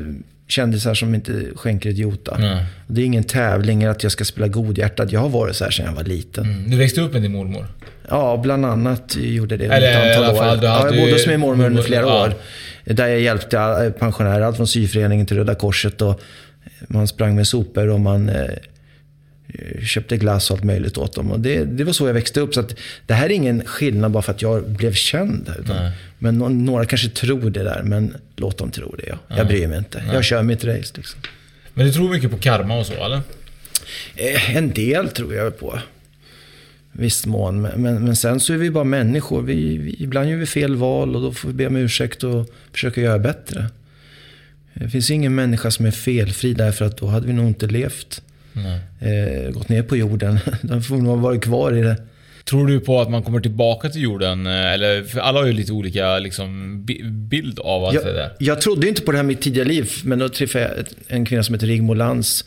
kändisar 0.48 0.93
som 0.93 1.16
inte 1.16 1.46
skänker 1.56 1.89
ett 1.89 1.98
jota. 1.98 2.36
Mm. 2.36 2.58
Det 2.88 3.02
är 3.02 3.06
ingen 3.06 3.24
tävling 3.24 3.84
att 3.84 4.04
jag 4.04 4.12
ska 4.12 4.26
spela 4.26 4.48
godhjärtad. 4.48 5.12
Jag 5.12 5.20
har 5.20 5.30
varit 5.30 5.56
så 5.56 5.64
här 5.64 5.72
sedan 5.72 5.86
jag 5.86 5.93
var 5.93 6.04
liten. 6.04 6.43
Mm. 6.43 6.70
Du 6.70 6.78
växte 6.78 7.02
upp 7.02 7.14
med 7.14 7.22
din 7.22 7.32
mormor? 7.32 7.68
Ja, 8.10 8.39
bland 8.43 8.66
annat 8.66 9.16
gjorde 9.16 9.58
det 9.58 9.66
Eller, 9.66 10.12
ett 10.12 10.18
antal 10.18 10.36
fall, 10.36 10.58
år. 10.58 10.64
Ja, 10.64 10.86
jag 10.86 10.98
bodde 10.98 11.12
hos 11.12 11.28
min 11.28 11.39
mormor 11.39 11.66
under 11.66 11.84
flera 11.84 12.02
ja. 12.02 12.26
år. 12.26 12.34
Där 12.93 13.08
jag 13.08 13.20
hjälpte 13.20 13.93
pensionärer, 14.00 14.41
allt 14.41 14.56
från 14.56 14.68
syföreningen 14.68 15.26
till 15.26 15.38
Röda 15.38 15.56
Korset. 15.56 16.02
Och 16.02 16.22
man 16.88 17.08
sprang 17.08 17.36
med 17.36 17.48
sopor 17.48 17.89
och 17.89 18.00
man 18.00 18.30
eh, 18.30 18.46
köpte 19.84 20.18
glass 20.18 20.51
och 20.51 20.58
allt 20.58 20.64
möjligt 20.64 20.97
åt 20.97 21.14
dem. 21.14 21.32
Och 21.32 21.39
det, 21.39 21.66
det 21.66 21.84
var 21.84 21.93
så 21.93 22.08
jag 22.08 22.14
växte 22.14 22.39
upp. 22.39 22.53
Så 22.53 22.60
att 22.60 22.76
det 23.06 23.14
här 23.14 23.26
är 23.26 23.34
ingen 23.34 23.66
skillnad 23.66 24.12
bara 24.12 24.24
för 24.24 24.32
att 24.32 24.41
jag 24.41 24.70
blev 24.70 24.93
känd. 24.93 25.51
Utan, 25.60 25.91
men 26.20 26.66
några 26.66 26.86
kanske 26.86 27.10
tror 27.10 27.49
det 27.49 27.64
där, 27.64 27.82
men 27.84 28.16
låt 28.36 28.58
dem 28.58 28.72
tro 28.72 28.95
det. 28.95 29.06
Ja. 29.08 29.18
Jag 29.28 29.39
ja. 29.39 29.43
bryr 29.43 29.68
mig 29.68 29.78
inte. 29.78 30.03
Nej. 30.06 30.16
Jag 30.16 30.24
kör 30.24 30.43
mitt 30.43 30.66
race. 30.66 30.93
Liksom. 30.95 31.20
Men 31.74 31.86
du 31.86 31.91
tror 31.91 32.10
mycket 32.10 32.32
på 32.32 32.38
karma 32.38 32.80
och 32.80 32.86
så, 32.86 32.93
eller? 32.93 33.22
Eh, 34.16 34.56
en 34.56 34.74
del 34.74 35.10
tror 35.10 35.34
jag 35.34 35.60
på. 35.60 35.80
Viss 36.91 37.26
mån. 37.26 37.62
Men, 37.62 37.82
men, 37.82 38.03
men, 38.03 38.16
sen 38.16 38.39
så 38.39 38.53
är 38.53 38.58
vi 38.58 38.72
bara 38.72 38.84
människor. 38.84 39.41
Vi, 39.41 39.78
vi, 39.78 39.95
ibland 39.99 40.30
gör 40.30 40.38
vi 40.38 40.45
fel 40.45 40.76
val 40.76 41.16
och 41.16 41.22
då 41.22 41.32
får 41.32 41.47
vi 41.47 41.53
be 41.53 41.68
om 41.68 41.76
ursäkt 41.76 42.24
och 42.24 42.49
försöka 42.72 43.01
göra 43.01 43.20
bättre. 43.20 43.70
Det 44.74 44.89
finns 44.89 45.12
ingen 45.12 45.36
människa 45.36 45.72
som 45.72 45.86
är 45.86 45.91
felfri 45.91 46.53
därför 46.53 46.86
att 46.86 46.97
då 46.97 47.08
hade 47.08 47.28
vi 47.28 47.34
nog 47.34 47.47
inte 47.47 47.68
levt. 47.68 48.22
Eh, 48.99 49.51
gått 49.51 49.70
ner 49.70 49.84
på 49.84 49.97
jorden. 49.97 50.39
De 50.62 50.82
får 50.84 50.95
nog 50.95 51.06
ha 51.08 51.16
varit 51.16 51.41
kvar 51.43 51.74
i 51.78 51.82
det. 51.82 51.97
Tror 52.49 52.68
du 52.68 52.80
på 52.80 53.01
att 53.01 53.10
man 53.10 53.24
kommer 53.24 53.39
tillbaka 53.39 53.89
till 53.89 54.01
jorden? 54.01 54.47
eh, 54.47 54.74
Eller, 54.74 55.03
för 55.03 55.20
alla 55.20 55.39
har 55.39 55.47
ju 55.47 55.53
lite 55.53 55.72
olika 55.72 56.20
liksom, 56.20 56.82
bi- 56.86 57.03
bild 57.03 57.60
av 57.60 57.86
allt 57.86 58.01
det 58.03 58.08
Jag, 58.08 58.16
där. 58.16 58.32
jag 58.39 58.62
trodde 58.62 58.88
inte 58.88 59.01
på 59.01 59.12
det 59.12 59.18
här 59.18 59.24
med 59.24 59.39
tidiga 59.41 59.64
liv, 59.64 59.91
men 60.03 60.20
då 60.20 60.30
träffade 60.30 60.64
jag 60.66 60.86
en 61.08 61.26
kvinna 61.26 61.43
som 61.43 61.56
heter 61.56 61.68
Rigmor 61.68 61.95
Lantz 61.95 62.45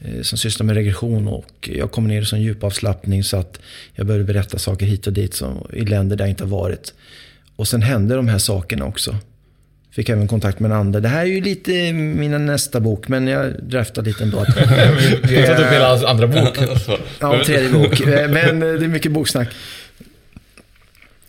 eh, 0.00 0.22
som 0.22 0.38
sysslar 0.38 0.64
med 0.66 0.74
regression 0.76 1.28
och 1.28 1.70
jag 1.74 1.90
kom 1.92 2.08
ner 2.08 2.22
i 2.22 2.24
sån 2.24 2.40
djup 2.42 2.64
avslappning 2.64 3.24
så 3.24 3.36
att 3.36 3.60
jag 3.94 4.06
började 4.06 4.24
berätta 4.24 4.58
saker 4.58 4.86
hit 4.86 5.06
och 5.06 5.12
dit 5.12 5.34
som, 5.34 5.66
i 5.72 5.80
länder 5.84 6.16
där 6.16 6.24
jag 6.24 6.30
inte 6.30 6.44
har 6.44 6.50
varit. 6.50 6.94
Och 7.56 7.68
sen 7.68 7.82
hände 7.82 8.14
de 8.14 8.28
här 8.28 8.38
sakerna 8.38 8.84
också. 8.84 9.16
Fick 9.96 10.08
även 10.08 10.28
kontakt 10.28 10.60
med 10.60 10.70
en 10.70 10.76
ande. 10.76 11.00
Det 11.00 11.08
här 11.08 11.20
är 11.20 11.24
ju 11.24 11.40
lite 11.40 11.92
min 11.92 12.46
nästa 12.46 12.80
bok, 12.80 13.08
men 13.08 13.26
jag 13.26 13.62
draftar 13.62 14.02
lite 14.02 14.24
ändå. 14.24 14.38
Att, 14.38 14.56
Vi 14.56 15.36
har 15.36 15.46
tagit 15.46 15.60
upp 15.60 15.72
hela 15.72 15.88
hans 15.88 16.04
andra 16.04 16.26
bok. 16.26 16.58
Ja, 17.20 17.44
tredje 17.44 17.72
bok. 17.72 18.00
Eh, 18.06 18.30
Men 18.30 18.62
eh, 18.62 18.68
det 18.68 18.84
är 18.84 18.88
mycket 18.88 19.12
boksnack. 19.12 19.48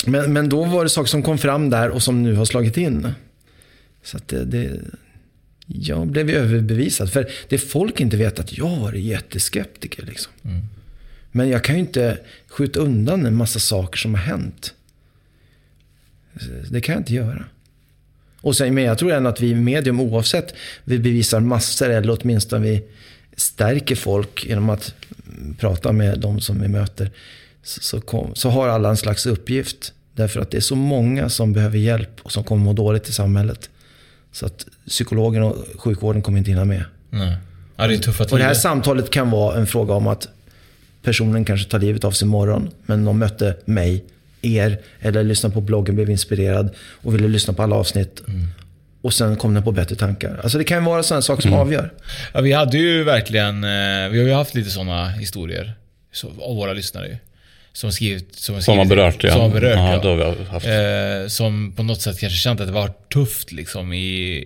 Men, 0.05 0.34
men 0.34 0.49
då 0.49 0.63
var 0.63 0.84
det 0.84 0.89
saker 0.89 1.07
som 1.07 1.24
kom 1.24 1.38
fram 1.38 1.70
där 1.70 1.89
och 1.89 2.03
som 2.03 2.24
nu 2.24 2.36
har 2.36 2.45
slagit 2.45 2.78
in. 2.78 3.07
Så 4.03 4.18
att 4.18 4.28
det, 4.28 4.45
det, 4.45 4.80
jag 5.68 6.07
blev 6.07 6.30
ju 6.30 6.36
överbevisad. 6.36 7.11
För 7.11 7.30
det 7.49 7.57
folk 7.57 7.99
inte 7.99 8.18
vet 8.18 8.39
att 8.39 8.57
jag 8.57 8.78
var 8.78 8.93
jätteskeptiker. 8.93 10.05
Liksom. 10.05 10.32
Men 11.32 11.49
jag 11.49 11.63
kan 11.63 11.76
ju 11.76 11.82
inte 11.82 12.18
skjuta 12.47 12.80
undan 12.80 13.26
en 13.26 13.36
massa 13.36 13.59
saker 13.59 13.97
som 13.97 14.13
har 14.13 14.22
hänt. 14.22 14.74
Det 16.70 16.82
kan 16.82 16.93
jag 16.93 16.99
inte 17.01 17.13
göra. 17.13 17.45
Och 18.41 18.55
sen, 18.55 18.73
men 18.73 18.83
jag 18.83 18.97
tror 18.97 19.11
ändå 19.11 19.29
att 19.29 19.41
vi 19.41 19.55
medium, 19.55 19.99
oavsett 19.99 20.53
vi 20.83 20.99
bevisar 20.99 21.39
massor 21.39 21.89
eller 21.89 22.17
åtminstone 22.21 22.67
vi 22.67 22.83
stärker 23.38 23.95
folk 23.95 24.45
genom 24.45 24.69
att 24.69 24.93
prata 25.59 25.91
med 25.91 26.19
de 26.19 26.39
som 26.41 26.61
vi 26.61 26.67
möter. 26.67 27.11
Så, 27.63 27.81
så, 27.81 28.01
kom, 28.01 28.35
så 28.35 28.49
har 28.49 28.67
alla 28.67 28.89
en 28.89 28.97
slags 28.97 29.25
uppgift. 29.25 29.93
Därför 30.13 30.39
att 30.39 30.51
det 30.51 30.57
är 30.57 30.61
så 30.61 30.75
många 30.75 31.29
som 31.29 31.53
behöver 31.53 31.77
hjälp 31.77 32.09
och 32.23 32.31
som 32.31 32.43
kommer 32.43 32.63
må 32.65 32.73
dåligt 32.73 33.09
i 33.09 33.13
samhället. 33.13 33.69
Så 34.31 34.45
att 34.45 34.65
psykologen 34.88 35.43
och 35.43 35.55
sjukvården 35.75 36.21
kommer 36.21 36.38
inte 36.38 36.51
hinna 36.51 36.65
med. 36.65 36.83
Nej. 37.09 37.38
Ja, 37.75 37.88
det 37.88 37.93
är 37.93 37.97
tuffa 37.97 38.23
Och 38.23 38.29
det 38.29 38.43
här 38.43 38.49
tider. 38.49 38.61
samtalet 38.61 39.09
kan 39.09 39.31
vara 39.31 39.57
en 39.57 39.67
fråga 39.67 39.93
om 39.93 40.07
att 40.07 40.27
personen 41.01 41.45
kanske 41.45 41.69
tar 41.69 41.79
livet 41.79 42.03
av 42.03 42.11
sig 42.11 42.25
imorgon. 42.25 42.69
Men 42.85 43.05
de 43.05 43.19
mötte 43.19 43.55
mig, 43.65 44.05
er, 44.55 44.77
eller 45.01 45.23
lyssnade 45.23 45.53
på 45.53 45.61
bloggen, 45.61 45.95
blev 45.95 46.09
inspirerad 46.09 46.69
och 47.03 47.13
ville 47.15 47.27
lyssna 47.27 47.53
på 47.53 47.63
alla 47.63 47.75
avsnitt. 47.75 48.21
Och 49.01 49.13
sen 49.13 49.35
kom 49.35 49.53
den 49.53 49.63
på 49.63 49.71
bättre 49.71 49.95
tankar. 49.95 50.39
Alltså 50.43 50.57
det 50.57 50.63
kan 50.63 50.77
ju 50.77 50.83
vara 50.85 51.03
sådana 51.03 51.21
saker 51.21 51.41
som 51.41 51.53
avgör. 51.53 51.93
Ja, 52.33 52.41
vi 52.41 52.51
hade 52.51 52.77
ju 52.77 53.03
verkligen, 53.03 53.63
eh, 53.63 54.09
vi 54.11 54.19
har 54.19 54.27
ju 54.27 54.33
haft 54.33 54.55
lite 54.55 54.69
sådana 54.69 55.09
historier. 55.09 55.73
Så, 56.13 56.27
av 56.41 56.55
våra 56.55 56.73
lyssnare. 56.73 57.17
Som 57.78 57.91
skrivit, 57.91 58.36
som 58.36 58.55
har, 58.55 58.61
Som 58.61 58.78
har 58.78 58.86
skrivit- 58.86 58.97
berört, 58.97 59.23
ja. 59.23 59.32
Som 59.32 59.41
har 59.41 59.49
berört, 59.49 59.78
Ja, 59.78 59.93
ja. 59.93 59.99
då 60.03 60.09
har 60.09 60.36
vi 60.36 60.43
haft. 60.43 60.65
Eh, 60.65 61.28
som 61.28 61.73
på 61.75 61.84
något 61.84 62.01
sätt 62.01 62.19
kanske 62.19 62.38
känt 62.38 62.61
att 62.61 62.67
det 62.67 62.73
var 62.73 62.91
tufft 63.13 63.51
liksom 63.51 63.93
i, 63.93 63.97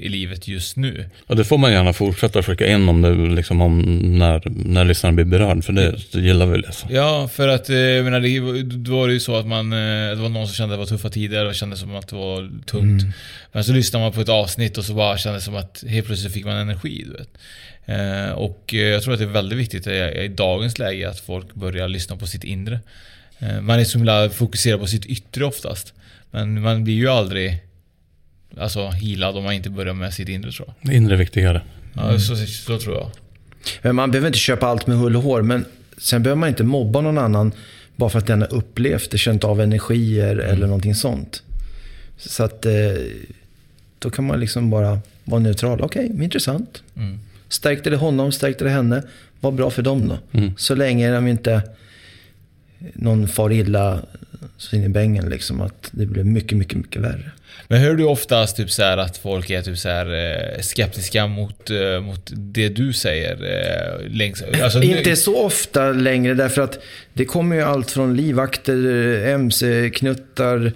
i 0.02 0.10
livet 0.10 0.48
just 0.48 0.76
nu. 0.78 1.10
Och 1.28 1.36
det 1.36 1.46
får 1.46 1.58
man 1.58 1.72
gärna 1.72 1.94
fortsätta 1.94 2.44
skicka 2.44 2.68
in 2.68 2.90
om 2.90 3.02
det 3.02 3.36
liksom 3.36 3.62
om 3.62 3.80
när, 4.20 4.42
när 4.46 4.86
lyssnaren 4.86 5.16
blir 5.16 5.26
berörd. 5.26 5.64
För 5.64 5.74
det, 5.74 5.96
det 6.12 6.20
gillar 6.20 6.46
vi 6.46 6.54
att 6.60 6.66
läsa. 6.66 6.88
Ja, 6.92 7.30
för 7.34 7.48
att 7.48 7.70
eh, 7.70 7.76
jag 7.78 8.04
menar, 8.04 8.20
det, 8.20 8.64
då 8.64 8.92
var 8.98 9.08
det 9.08 9.14
ju 9.14 9.20
så 9.20 9.36
att 9.36 9.48
man, 9.48 9.74
eh, 9.74 9.78
det 10.10 10.22
var 10.22 10.30
någon 10.30 10.48
som 10.48 10.56
kände 10.56 10.76
att 10.76 10.78
det 10.78 10.84
var 10.94 10.98
tuffa 10.98 11.10
tider 11.10 11.46
och 11.46 11.56
kände 11.56 11.78
som 11.78 11.96
att 11.96 12.08
det 12.08 12.16
var 12.16 12.50
tungt. 12.66 13.04
Men 13.52 13.64
så 13.64 13.74
lyssnade 13.74 14.06
man 14.06 14.12
på 14.12 14.22
ett 14.22 14.30
avsnitt 14.30 14.78
och 14.78 14.86
så 14.86 14.94
bara 14.94 15.18
kände 15.18 15.38
det 15.38 15.42
som 15.44 15.56
att 15.56 15.84
helt 15.88 16.06
plötsligt 16.08 16.34
fick 16.34 16.46
man 16.46 16.56
energi, 16.58 17.06
du 17.08 17.12
vet. 17.14 17.30
Eh, 17.86 18.32
och 18.32 18.74
jag 18.74 19.04
tror 19.04 19.14
att 19.14 19.20
det 19.20 19.26
är 19.26 19.30
väldigt 19.30 19.60
viktigt 19.60 19.88
i, 19.88 19.92
i 20.24 20.28
dagens 20.28 20.80
läge 20.80 21.10
att 21.10 21.20
folk 21.20 21.54
börjar 21.54 21.88
lyssna 21.88 22.16
på 22.18 22.28
sitt 22.28 22.44
inre. 22.44 22.80
Eh, 23.42 23.62
man 23.62 23.80
är 23.80 23.84
så 23.84 23.98
himla 23.98 24.30
fokuserad 24.30 24.80
på 24.80 24.88
sitt 24.88 25.06
yttre 25.06 25.46
oftast. 25.46 25.94
Men 26.32 26.62
man 26.62 26.84
blir 26.84 26.94
ju 26.94 27.08
aldrig 27.08 27.64
alltså, 28.58 28.88
healad 28.88 29.38
om 29.38 29.44
man 29.44 29.54
inte 29.54 29.70
börjar 29.70 29.94
med 29.94 30.14
sitt 30.14 30.30
inre 30.30 30.52
tror 30.52 30.68
jag. 30.68 30.92
Det 30.92 30.98
inre 30.98 31.16
är 31.16 31.18
viktigare. 31.18 31.62
Ja, 31.94 32.20
så, 32.20 32.36
så 32.36 32.80
tror 32.80 32.96
jag. 32.96 33.12
Men 33.82 33.96
man 33.96 34.12
behöver 34.12 34.28
inte 34.28 34.39
köpa 34.39 34.68
allt 34.68 34.88
med 34.88 34.98
hull 34.98 35.16
och 35.16 35.24
hår. 35.24 35.42
Men 35.42 35.66
sen 35.98 36.24
behöver 36.24 36.39
man 36.39 36.50
inte 36.50 36.64
mobba 36.64 37.02
någon 37.02 37.18
annan 37.18 37.52
bara 37.96 38.10
för 38.10 38.20
att 38.20 38.28
den 38.28 38.42
har 38.42 38.54
upplevt 38.54 39.12
det, 39.12 39.18
känt 39.18 39.44
av 39.44 39.62
energier 39.62 40.36
eller 40.36 40.68
någonting 40.68 40.96
sånt. 40.96 41.44
Så 42.18 42.44
att 42.44 42.66
eh, 42.66 42.74
då 44.00 44.10
kan 44.10 44.26
man 44.26 44.39
liksom 44.39 44.70
bara 44.70 45.00
vara 45.24 45.42
neutral. 45.42 45.82
Okej, 45.82 46.12
intressant. 46.24 46.84
Mm. 46.98 47.20
Stärkte 47.50 47.89
det 47.89 47.98
honom, 47.98 48.32
stärkte 48.32 48.64
det 48.64 48.70
henne. 48.70 49.04
Vad 49.39 49.54
bra 49.54 49.70
för 49.70 49.82
dem 49.82 50.08
då. 50.08 50.39
Mm. 50.39 50.54
Så 50.58 50.76
länge 50.76 51.12
de 51.12 51.28
inte 51.28 51.62
någon 52.94 53.28
far 53.28 53.52
illa 53.52 54.00
så 54.58 54.76
in 54.76 54.84
i 54.84 54.90
bängen 54.90 55.30
liksom. 55.30 55.62
Att 55.62 55.90
det 55.92 56.06
blir 56.06 56.24
mycket, 56.24 56.58
mycket, 56.58 56.78
mycket 56.78 57.02
värre. 57.02 57.32
Men 57.68 57.82
hör 57.82 57.96
du 57.96 58.04
oftast 58.04 58.58
typ 58.58 58.72
så 58.72 58.84
att 58.84 59.18
folk 59.18 59.50
är 59.50 59.62
typ 59.62 59.78
så 59.78 59.90
här 59.90 60.06
eh, 60.06 60.62
skeptiska 60.62 61.28
mot, 61.28 61.70
eh, 61.70 62.02
mot 62.02 62.32
det 62.34 62.70
du 62.70 62.94
säger? 62.94 63.34
Eh, 63.34 64.08
längs, 64.10 64.44
alltså, 64.64 64.82
Inte 64.82 65.16
så 65.16 65.46
ofta 65.46 65.92
längre 65.92 66.34
därför 66.34 66.62
att 66.62 66.80
det 67.14 67.26
kommer 67.26 67.56
ju 67.56 67.62
allt 67.62 67.92
från 67.92 68.16
livvakter, 68.16 68.76
mc-knuttar, 69.26 70.74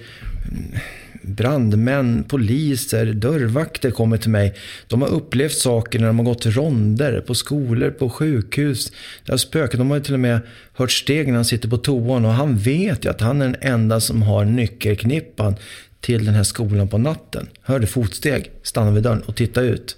brandmän, 1.28 2.23
poliser, 2.23 3.05
dörrvakter 3.05 3.91
kommer 3.91 4.17
till 4.17 4.30
mig. 4.30 4.53
De 4.88 5.01
har 5.01 5.09
upplevt 5.09 5.53
saker 5.53 5.99
när 5.99 6.07
de 6.07 6.19
har 6.19 6.26
gått 6.26 6.45
ronder 6.45 7.21
på 7.21 7.36
skolor, 7.36 7.89
på 7.89 8.09
sjukhus. 8.09 8.91
Det 9.26 9.32
har 9.32 9.38
spökat. 9.38 9.78
De 9.78 9.91
har 9.91 9.99
till 9.99 10.13
och 10.13 10.19
med 10.19 10.39
hört 10.73 10.91
steg 10.91 11.28
när 11.28 11.36
han 11.36 11.45
sitter 11.45 11.69
på 11.69 11.78
toan 11.78 12.26
och 12.26 12.32
han 12.32 12.57
vet 12.57 13.05
ju 13.05 13.09
att 13.09 13.21
han 13.21 13.41
är 13.41 13.45
den 13.45 13.55
enda 13.61 13.99
som 13.99 14.21
har 14.21 14.45
nyckelknippan 14.45 15.55
till 16.01 16.26
den 16.26 16.34
här 16.34 16.43
skolan 16.43 16.88
på 16.88 16.97
natten. 16.97 17.47
Hörde 17.61 17.88
fotsteg, 17.88 18.51
stannade 18.63 18.93
vid 18.93 19.03
dörren 19.03 19.21
och 19.21 19.36
tittade 19.36 19.67
ut. 19.67 19.97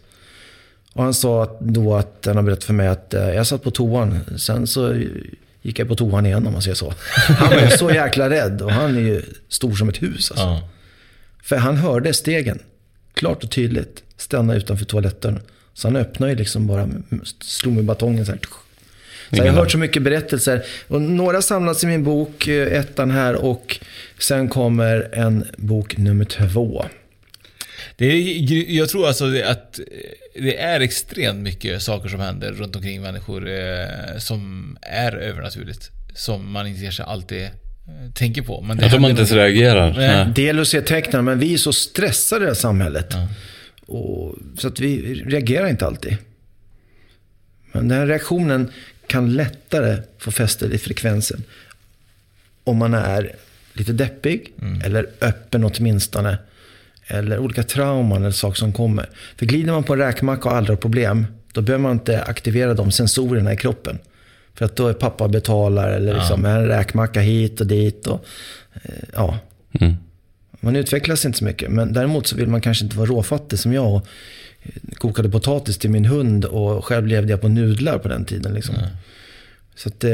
Och 0.93 1.03
han 1.03 1.13
sa 1.13 1.43
att 1.43 1.59
då 1.59 1.95
att 1.95 2.23
han 2.25 2.35
har 2.35 2.43
berättat 2.43 2.63
för 2.63 2.73
mig 2.73 2.87
att 2.87 3.13
eh, 3.13 3.29
jag 3.29 3.47
satt 3.47 3.63
på 3.63 3.71
toan. 3.71 4.19
Sen 4.37 4.67
så 4.67 5.01
gick 5.61 5.79
jag 5.79 5.87
på 5.87 5.95
toan 5.95 6.25
igen 6.25 6.47
om 6.47 6.53
man 6.53 6.61
säger 6.61 6.75
så. 6.75 6.93
Han 7.27 7.49
var 7.49 7.61
ju 7.61 7.69
så 7.69 7.91
jäkla 7.91 8.29
rädd 8.29 8.61
och 8.61 8.71
han 8.71 8.95
är 8.95 9.01
ju 9.01 9.21
stor 9.49 9.75
som 9.75 9.89
ett 9.89 10.01
hus 10.01 10.31
alltså. 10.31 10.45
Ja. 10.45 10.69
För 11.47 11.55
han 11.55 11.77
hörde 11.77 12.13
stegen. 12.13 12.59
Klart 13.13 13.43
och 13.43 13.51
tydligt. 13.51 14.03
Stanna 14.17 14.55
utanför 14.55 14.85
toaletten. 14.85 15.39
Så 15.73 15.87
han 15.87 15.95
öppnade 15.95 16.31
ju 16.31 16.37
liksom 16.37 16.67
bara, 16.67 16.89
slog 17.41 17.73
med 17.73 17.85
batongen 17.85 18.25
så 18.25 18.31
här. 18.31 18.39
Så 19.29 19.37
jag 19.37 19.45
har 19.45 19.59
hört 19.59 19.71
så 19.71 19.77
mycket 19.77 20.03
berättelser. 20.03 20.63
Och 20.87 21.01
några 21.01 21.41
samlas 21.41 21.83
i 21.83 21.87
min 21.87 22.03
bok, 22.03 22.47
eh, 22.47 22.79
ettan 22.79 23.11
här. 23.11 23.35
Och 23.35 23.79
sen 24.19 24.49
kommer 24.49 25.09
en 25.13 25.45
bok 25.57 25.97
nummer 25.97 26.25
två. 26.25 26.85
Det 27.95 28.05
är, 28.05 28.71
jag 28.71 28.89
tror 28.89 29.07
alltså 29.07 29.25
att 29.45 29.79
det 30.33 30.57
är 30.57 30.79
extremt 30.79 31.39
mycket 31.39 31.81
saker 31.81 32.09
som 32.09 32.19
händer 32.19 32.51
runt 32.51 32.75
omkring 32.75 33.01
människor 33.01 33.49
eh, 33.49 34.17
som 34.17 34.77
är 34.81 35.17
övernaturligt. 35.17 35.91
Som 36.15 36.51
man 36.51 36.67
inte 36.67 36.81
kanske 36.81 37.03
alltid 37.03 37.49
tänker 38.13 38.41
på. 38.41 38.61
Men 38.61 38.77
det 38.77 38.83
man 38.83 38.91
händer 38.91 39.09
inte 39.09 39.19
ens 39.19 39.31
reagerar. 39.31 39.93
Nej. 39.93 40.31
Det 40.35 40.41
gäller 40.41 40.61
att 40.61 40.67
se 40.67 40.81
tecknen, 40.81 41.25
men 41.25 41.39
vi 41.39 41.53
är 41.53 41.57
så 41.57 41.73
stressade 41.73 42.41
i 42.41 42.45
det 42.45 42.49
här 42.49 42.55
samhället. 42.55 43.13
Och, 43.85 44.35
så 44.57 44.67
att 44.67 44.79
vi 44.79 45.13
reagerar 45.13 45.67
inte 45.67 45.85
alltid. 45.85 46.17
Men 47.71 47.87
den 47.87 47.97
här 47.97 48.07
reaktionen 48.07 48.71
kan 49.07 49.33
lättare 49.33 49.97
få 50.17 50.31
fäste 50.31 50.65
i 50.65 50.77
frekvensen. 50.77 51.43
Om 52.63 52.77
man 52.77 52.93
är 52.93 53.31
lite 53.73 53.93
deppig, 53.93 54.53
eller 54.85 55.05
öppen 55.21 55.63
åtminstone. 55.63 56.37
Eller 57.07 57.39
olika 57.39 57.63
trauman 57.63 58.21
eller 58.21 58.31
saker 58.31 58.57
som 58.57 58.73
kommer. 58.73 59.09
För 59.35 59.45
glider 59.45 59.71
man 59.71 59.83
på 59.83 59.93
en 59.93 59.99
räkmacka 59.99 60.49
och 60.49 60.55
aldrig 60.55 60.77
har 60.77 60.81
problem, 60.81 61.25
då 61.53 61.61
behöver 61.61 61.83
man 61.83 61.91
inte 61.91 62.23
aktivera 62.23 62.73
de 62.73 62.91
sensorerna 62.91 63.53
i 63.53 63.57
kroppen. 63.57 63.99
För 64.57 64.65
att 64.65 64.75
då 64.75 64.87
är 64.87 64.93
pappa 64.93 65.27
betalar 65.27 65.89
eller 65.89 66.13
liksom 66.13 66.45
en 66.45 66.67
räkmacka 66.67 67.19
hit 67.19 67.61
och 67.61 67.67
dit. 67.67 68.07
Och, 68.07 68.25
eh, 68.73 68.91
ja. 69.13 69.37
Mm. 69.79 69.95
Man 70.59 70.75
utvecklas 70.75 71.25
inte 71.25 71.37
så 71.37 71.45
mycket. 71.45 71.71
Men 71.71 71.93
däremot 71.93 72.27
så 72.27 72.35
vill 72.35 72.47
man 72.47 72.61
kanske 72.61 72.85
inte 72.85 72.97
vara 72.97 73.09
råfattig 73.09 73.59
som 73.59 73.73
jag. 73.73 73.93
Och 73.93 74.07
eh, 74.63 74.71
kokade 74.97 75.29
potatis 75.29 75.77
till 75.77 75.89
min 75.89 76.05
hund 76.05 76.45
och 76.45 76.85
själv 76.85 77.07
levde 77.07 77.31
jag 77.31 77.41
på 77.41 77.47
nudlar 77.47 77.97
på 77.97 78.07
den 78.07 78.25
tiden. 78.25 78.53
Liksom. 78.53 78.75
Så 79.75 79.89
att 79.89 80.03
eh, 80.03 80.11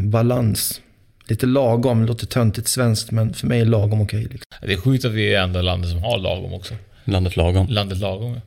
balans. 0.00 0.80
Lite 1.28 1.46
lagom, 1.46 2.00
det 2.00 2.06
låter 2.06 2.26
töntigt 2.26 2.68
svenskt 2.68 3.10
men 3.10 3.34
för 3.34 3.46
mig 3.46 3.60
är 3.60 3.64
lagom 3.64 4.00
okej. 4.00 4.20
liksom. 4.20 4.46
Det 4.62 4.72
är 4.72 4.76
sjukt 4.76 5.04
att 5.04 5.12
vi 5.12 5.34
är 5.34 5.42
enda 5.42 5.62
landet 5.62 5.90
som 5.90 6.02
har 6.02 6.18
lagom 6.18 6.52
också. 6.54 6.74
Landet 7.04 7.36
lagom. 7.36 7.66
Landet 7.68 7.98
lagom, 7.98 8.34
ja. 8.34 8.40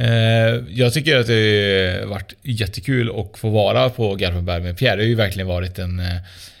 Eh, 0.00 0.62
Jag 0.68 0.92
tycker 0.92 1.16
att 1.16 1.26
det 1.26 1.98
har 2.02 2.06
varit 2.08 2.34
jättekul 2.42 3.10
att 3.20 3.38
få 3.38 3.48
vara 3.50 3.90
på 3.90 4.14
Garpenberg 4.14 4.62
med 4.62 4.78
Pierre. 4.78 4.96
Det 4.96 5.02
har 5.02 5.08
ju 5.08 5.14
verkligen 5.14 5.48
varit 5.48 5.78
en, 5.78 6.00
eh, 6.00 6.06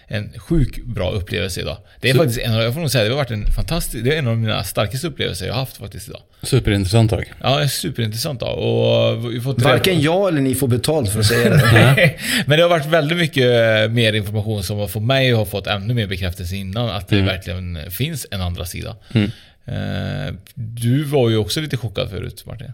en 0.06 0.32
sjuk 0.38 0.84
bra 0.84 1.10
upplevelse 1.10 1.60
idag. 1.60 1.76
Det 2.00 2.10
är 2.10 2.14
faktiskt 2.14 2.38
en 2.38 2.54
av, 2.54 2.62
jag 2.62 2.74
får 2.74 2.80
nog 2.80 2.90
säga, 2.90 3.04
det 3.04 3.10
har 3.10 3.16
varit 3.16 3.30
en 3.30 3.46
fantastisk, 3.46 4.04
det 4.04 4.14
är 4.14 4.18
en 4.18 4.26
av 4.26 4.38
mina 4.38 4.64
starkaste 4.64 5.06
upplevelser 5.06 5.46
jag 5.46 5.52
har 5.54 5.60
haft 5.60 5.76
faktiskt 5.76 6.08
idag. 6.08 6.20
Superintressant 6.42 7.10
dag. 7.10 7.32
Ja, 7.42 7.60
en 7.62 7.68
superintressant 7.68 8.40
dag. 8.40 8.58
Och 8.58 9.32
vi 9.34 9.40
får 9.40 9.54
träffa- 9.54 9.68
Varken 9.68 10.00
jag 10.00 10.28
eller 10.28 10.40
ni 10.40 10.54
får 10.54 10.68
betalt 10.68 11.12
för 11.12 11.20
att 11.20 11.26
säga 11.26 11.50
det. 11.50 12.14
Men 12.46 12.56
det 12.58 12.62
har 12.62 12.70
varit 12.70 12.86
väldigt 12.86 13.18
mycket 13.18 13.44
mer 13.90 14.12
information 14.12 14.62
som 14.62 14.78
har 14.78 14.88
fått 14.88 15.02
mig 15.02 15.30
att 15.32 15.38
ha 15.38 15.44
fått 15.44 15.66
ännu 15.66 15.94
mer 15.94 16.06
bekräftelse 16.06 16.56
innan 16.56 16.90
att 16.90 17.08
det 17.08 17.16
Mm. 17.16 17.26
verkligen 17.26 17.90
finns 17.90 18.26
en 18.30 18.40
andra 18.40 18.64
sida. 18.64 18.96
Mm. 19.14 19.30
Eh, 19.66 20.34
Du 20.54 21.04
var 21.04 21.30
ju 21.30 21.36
också 21.36 21.60
lite 21.60 21.76
chockad 21.76 22.10
förut 22.10 22.42
Martin. 22.46 22.72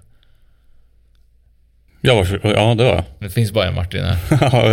Jag 2.06 2.14
var, 2.14 2.40
ja, 2.42 2.74
det 2.74 2.84
var 2.84 2.94
jag. 2.94 3.04
Det 3.18 3.30
finns 3.30 3.52
bara 3.52 3.66
en 3.68 3.74
Martin 3.74 4.04
här. 4.04 4.16
Ja, 4.40 4.72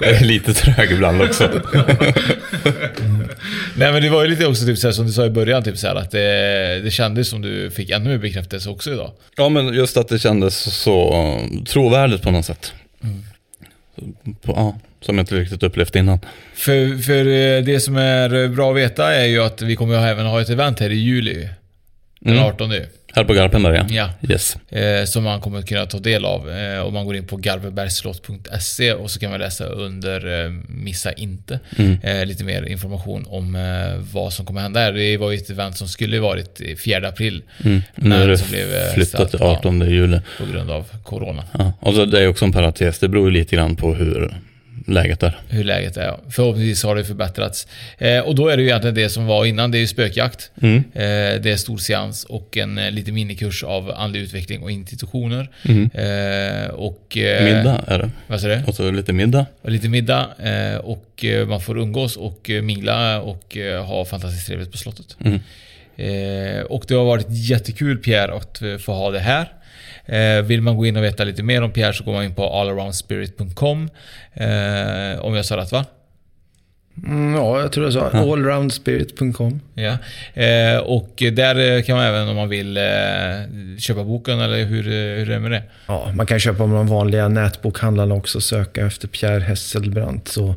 jag 0.00 0.10
är 0.10 0.24
lite 0.24 0.54
trög 0.54 0.90
ibland 0.92 1.22
också. 1.22 1.44
Nej 3.76 3.92
men 3.92 4.02
det 4.02 4.08
var 4.10 4.22
ju 4.24 4.30
lite 4.30 4.46
också 4.46 4.66
typ 4.66 4.78
så 4.78 4.86
här, 4.86 4.92
som 4.92 5.06
du 5.06 5.12
sa 5.12 5.26
i 5.26 5.30
början, 5.30 5.62
typ 5.62 5.78
så 5.78 5.86
här, 5.86 5.94
att 5.94 6.10
det, 6.10 6.80
det 6.84 6.90
kändes 6.90 7.28
som 7.28 7.42
du 7.42 7.70
fick 7.70 7.90
ännu 7.90 8.10
mer 8.10 8.18
bekräftelse 8.18 8.68
också 8.70 8.92
idag. 8.92 9.12
Ja, 9.36 9.48
men 9.48 9.74
just 9.74 9.96
att 9.96 10.08
det 10.08 10.18
kändes 10.18 10.74
så 10.82 11.36
trovärdigt 11.68 12.22
på 12.22 12.30
något 12.30 12.44
sätt. 12.44 12.72
På, 14.42 14.52
ja, 14.52 14.78
som 15.00 15.18
jag 15.18 15.22
inte 15.22 15.34
riktigt 15.34 15.62
upplevt 15.62 15.96
innan. 15.96 16.18
För, 16.54 17.02
för 17.02 17.26
eh, 17.26 17.62
det 17.64 17.80
som 17.80 17.96
är 17.96 18.48
bra 18.48 18.70
att 18.70 18.76
veta 18.76 19.14
är 19.14 19.24
ju 19.26 19.42
att 19.42 19.62
vi 19.62 19.76
kommer 19.76 20.06
även 20.08 20.26
ha 20.26 20.40
ett 20.40 20.50
event 20.50 20.80
här 20.80 20.90
i 20.90 20.96
juli. 20.96 21.48
Den 22.20 22.32
Mm. 22.32 22.44
18 22.44 22.72
Här 23.14 23.24
på 23.24 23.32
Garpenberg, 23.32 23.76
ja. 23.76 23.86
Ja. 24.22 24.32
Yes. 24.32 24.56
Eh, 24.68 25.04
som 25.04 25.24
man 25.24 25.40
kommer 25.40 25.62
kunna 25.62 25.86
ta 25.86 25.98
del 25.98 26.24
av. 26.24 26.50
Eh, 26.50 26.86
om 26.86 26.94
man 26.94 27.06
går 27.06 27.16
in 27.16 27.26
på 27.26 27.36
garvebergslott.se 27.36 28.92
och 28.92 29.10
så 29.10 29.20
kan 29.20 29.30
man 29.30 29.40
läsa 29.40 29.64
under 29.64 30.44
eh, 30.44 30.50
Missa 30.68 31.12
inte. 31.12 31.60
Mm. 31.76 31.98
Eh, 32.02 32.26
lite 32.26 32.44
mer 32.44 32.62
information 32.62 33.26
om 33.28 33.54
eh, 33.54 34.04
vad 34.12 34.32
som 34.32 34.46
kommer 34.46 34.60
hända. 34.60 34.90
Det 34.90 35.16
var 35.16 35.30
ju 35.30 35.36
ett 35.36 35.50
event 35.50 35.76
som 35.76 35.88
skulle 35.88 36.20
varit 36.20 36.60
i 36.60 36.76
4 36.76 37.08
april. 37.08 37.42
Mm. 37.64 37.82
Nu 37.94 38.14
är 38.14 38.28
det 38.28 38.48
blev, 38.50 38.74
eh, 38.74 38.92
flyttat 38.94 39.30
till 39.30 39.38
ställt, 39.38 39.58
18 39.58 39.90
juli. 39.90 40.20
På 40.38 40.52
grund 40.52 40.70
av 40.70 40.86
Corona. 41.04 41.44
Ja. 41.58 41.72
Och 41.80 41.94
så 41.94 42.04
det 42.04 42.20
är 42.20 42.28
också 42.28 42.44
en 42.44 42.52
parentes, 42.52 42.98
det 42.98 43.08
beror 43.08 43.26
ju 43.26 43.30
lite 43.30 43.56
grann 43.56 43.76
på 43.76 43.94
hur 43.94 44.34
läget 44.90 45.22
är. 45.22 45.40
Hur 45.48 45.64
läget 45.64 45.96
är. 45.96 46.06
ja. 46.06 46.20
Förhoppningsvis 46.30 46.84
har 46.84 46.96
det 46.96 47.04
förbättrats. 47.04 47.66
Eh, 47.98 48.20
och 48.20 48.34
då 48.34 48.48
är 48.48 48.56
det 48.56 48.62
ju 48.62 48.68
egentligen 48.68 48.94
det 48.94 49.08
som 49.08 49.26
var 49.26 49.44
innan. 49.44 49.70
Det 49.70 49.78
är 49.78 49.80
ju 49.80 49.86
spökjakt. 49.86 50.50
Mm. 50.62 50.76
Eh, 50.76 51.42
det 51.42 51.46
är 51.46 51.56
stor 51.56 51.78
seans 51.78 52.24
och 52.24 52.56
en 52.56 52.78
eh, 52.78 52.90
liten 52.90 53.14
minikurs 53.14 53.64
av 53.64 53.90
andlig 53.90 54.20
utveckling 54.20 54.62
och 54.62 54.70
institutioner. 54.70 55.50
Mm. 55.62 55.90
Eh, 55.94 56.70
och, 56.70 57.16
eh, 57.16 57.44
Middag 57.44 57.84
är 57.86 57.98
det. 57.98 58.10
Vad 58.26 58.40
säger 58.40 58.56
du? 58.56 58.64
Och 58.64 58.74
så 58.74 58.90
lite 58.90 59.12
middag. 59.12 59.46
Och 59.62 59.70
lite 59.70 59.88
middag 59.88 60.28
eh, 60.38 60.76
och 60.76 61.24
man 61.46 61.60
får 61.60 61.78
umgås 61.78 62.16
och 62.16 62.50
mingla 62.62 63.20
och 63.20 63.56
ha 63.86 64.04
fantastiskt 64.04 64.46
trevligt 64.46 64.72
på 64.72 64.78
slottet. 64.78 65.16
Mm. 65.24 65.40
Och 66.68 66.84
det 66.88 66.94
har 66.94 67.04
varit 67.04 67.26
jättekul 67.28 67.98
Pierre 67.98 68.34
att 68.34 68.62
få 68.82 68.92
ha 68.92 69.10
det 69.10 69.18
här. 69.18 69.48
Eh, 70.10 70.42
vill 70.42 70.62
man 70.62 70.76
gå 70.76 70.86
in 70.86 70.96
och 70.96 71.04
veta 71.04 71.24
lite 71.24 71.42
mer 71.42 71.62
om 71.62 71.70
Pierre 71.72 71.92
så 71.92 72.04
går 72.04 72.12
man 72.12 72.24
in 72.24 72.34
på 72.34 72.46
allaroundspirit.com. 72.60 73.90
Eh, 74.34 75.20
om 75.24 75.34
jag 75.34 75.44
sa 75.44 75.56
rätt 75.56 75.72
va? 75.72 75.84
Mm, 77.06 77.34
ja, 77.34 77.60
jag 77.60 77.72
tror 77.72 77.86
jag 77.86 77.92
sa 77.92 78.10
Ja. 78.12 78.18
allroundspirit.com. 78.32 79.60
Ja. 79.74 79.98
Eh, 80.42 80.78
och 80.78 81.14
där 81.32 81.82
kan 81.82 81.96
man 81.96 82.06
även 82.06 82.28
om 82.28 82.36
man 82.36 82.48
vill 82.48 82.76
eh, 82.76 82.82
köpa 83.78 84.04
boken 84.04 84.40
eller 84.40 84.64
hur, 84.64 84.82
hur 84.82 85.30
är 85.30 85.34
det 85.34 85.38
med 85.38 85.50
det? 85.50 85.62
Ja, 85.86 86.12
man 86.14 86.26
kan 86.26 86.40
köpa 86.40 86.66
med 86.66 86.76
de 86.76 86.86
vanliga 86.86 87.28
nätbokhandlarna 87.28 88.14
också. 88.14 88.40
Söka 88.40 88.86
efter 88.86 89.08
Pierre 89.08 89.40
Hesselbrandt 89.40 90.28
så 90.28 90.54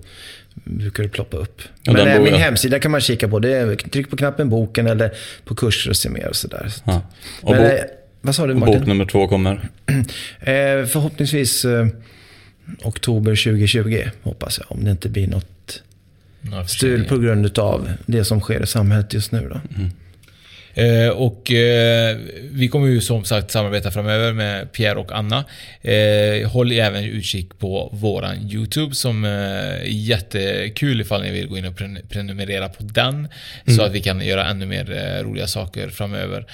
brukar 0.54 1.04
det 1.04 1.10
ploppa 1.10 1.38
upp. 1.38 1.62
Ja, 1.84 1.94
Men 1.94 2.08
eh, 2.08 2.22
min 2.22 2.34
hemsida 2.36 2.80
kan 2.80 2.92
man 2.92 3.02
kika 3.02 3.28
på. 3.28 3.40
Det 3.40 3.54
är, 3.58 3.76
tryck 3.76 4.10
på 4.10 4.18
knappen 4.18 4.50
boken 4.50 4.88
eller 4.88 5.12
på 5.46 5.56
kurser 5.56 5.90
och 5.90 5.98
se 5.98 6.10
mer 6.10 6.28
och 6.28 6.36
sådär. 6.36 6.68
Ja. 6.84 7.02
Och 7.42 7.52
Men, 7.56 7.78
vad 8.26 8.36
sa 8.36 8.48
du 8.48 8.54
Martin? 8.54 8.80
bok 8.80 8.88
nummer 8.88 9.06
två 9.06 9.28
kommer. 9.28 9.70
Eh, 10.40 10.86
förhoppningsvis 10.86 11.66
eh, 11.66 11.88
oktober 12.84 13.32
2020 13.44 14.04
hoppas 14.22 14.60
jag. 14.60 14.72
Om 14.72 14.84
det 14.84 14.92
inte 14.92 15.10
blir 15.10 15.28
något 15.28 15.84
förseningar. 16.68 17.10
på 17.10 17.18
grund 17.18 17.60
av 17.60 17.92
det 18.06 18.24
som 18.24 18.40
sker 18.42 18.64
i 18.64 18.68
samhället 18.68 19.14
just 19.14 19.32
nu. 19.32 19.50
Då. 19.50 19.62
Eh, 20.76 21.10
och 21.10 21.52
eh, 21.52 22.18
vi 22.52 22.68
kommer 22.68 22.88
ju 22.88 23.02
som 23.02 23.24
sagt 23.26 23.52
samarbeta 23.52 23.92
framöver 23.92 24.34
med 24.34 24.72
Pierre 24.72 24.96
och 25.00 25.12
Anna. 25.12 25.46
Eh, 25.82 26.50
håll 26.50 26.72
även 26.72 27.04
utkik 27.04 27.60
på 27.60 27.90
våran 27.94 28.38
YouTube 28.52 28.96
som 28.96 29.24
är 29.26 29.82
jättekul 29.86 31.02
ifall 31.02 31.22
ni 31.22 31.32
vill 31.32 31.48
gå 31.48 31.58
in 31.58 31.66
och 31.66 31.74
pren- 31.78 32.08
prenumerera 32.10 32.70
på 32.70 32.84
den. 32.84 33.28
Så 33.66 33.72
Mm. 33.72 33.86
att 33.86 33.92
vi 33.92 34.02
kan 34.02 34.22
göra 34.26 34.46
ännu 34.46 34.66
mer 34.66 35.24
roliga 35.24 35.48
saker 35.48 35.90
framöver. 35.90 36.46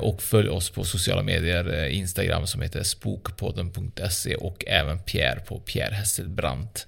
Och 0.00 0.22
följ 0.22 0.48
oss 0.48 0.70
på 0.70 0.84
sociala 0.84 1.22
medier, 1.22 1.86
Instagram 1.88 2.46
som 2.46 2.62
heter 2.62 2.82
spokpodden.se 2.82 4.34
och 4.34 4.64
även 4.66 4.98
Pierre 4.98 5.40
på 5.48 5.58
Pierre 5.58 5.94
Hesselbrandt. 5.94 6.86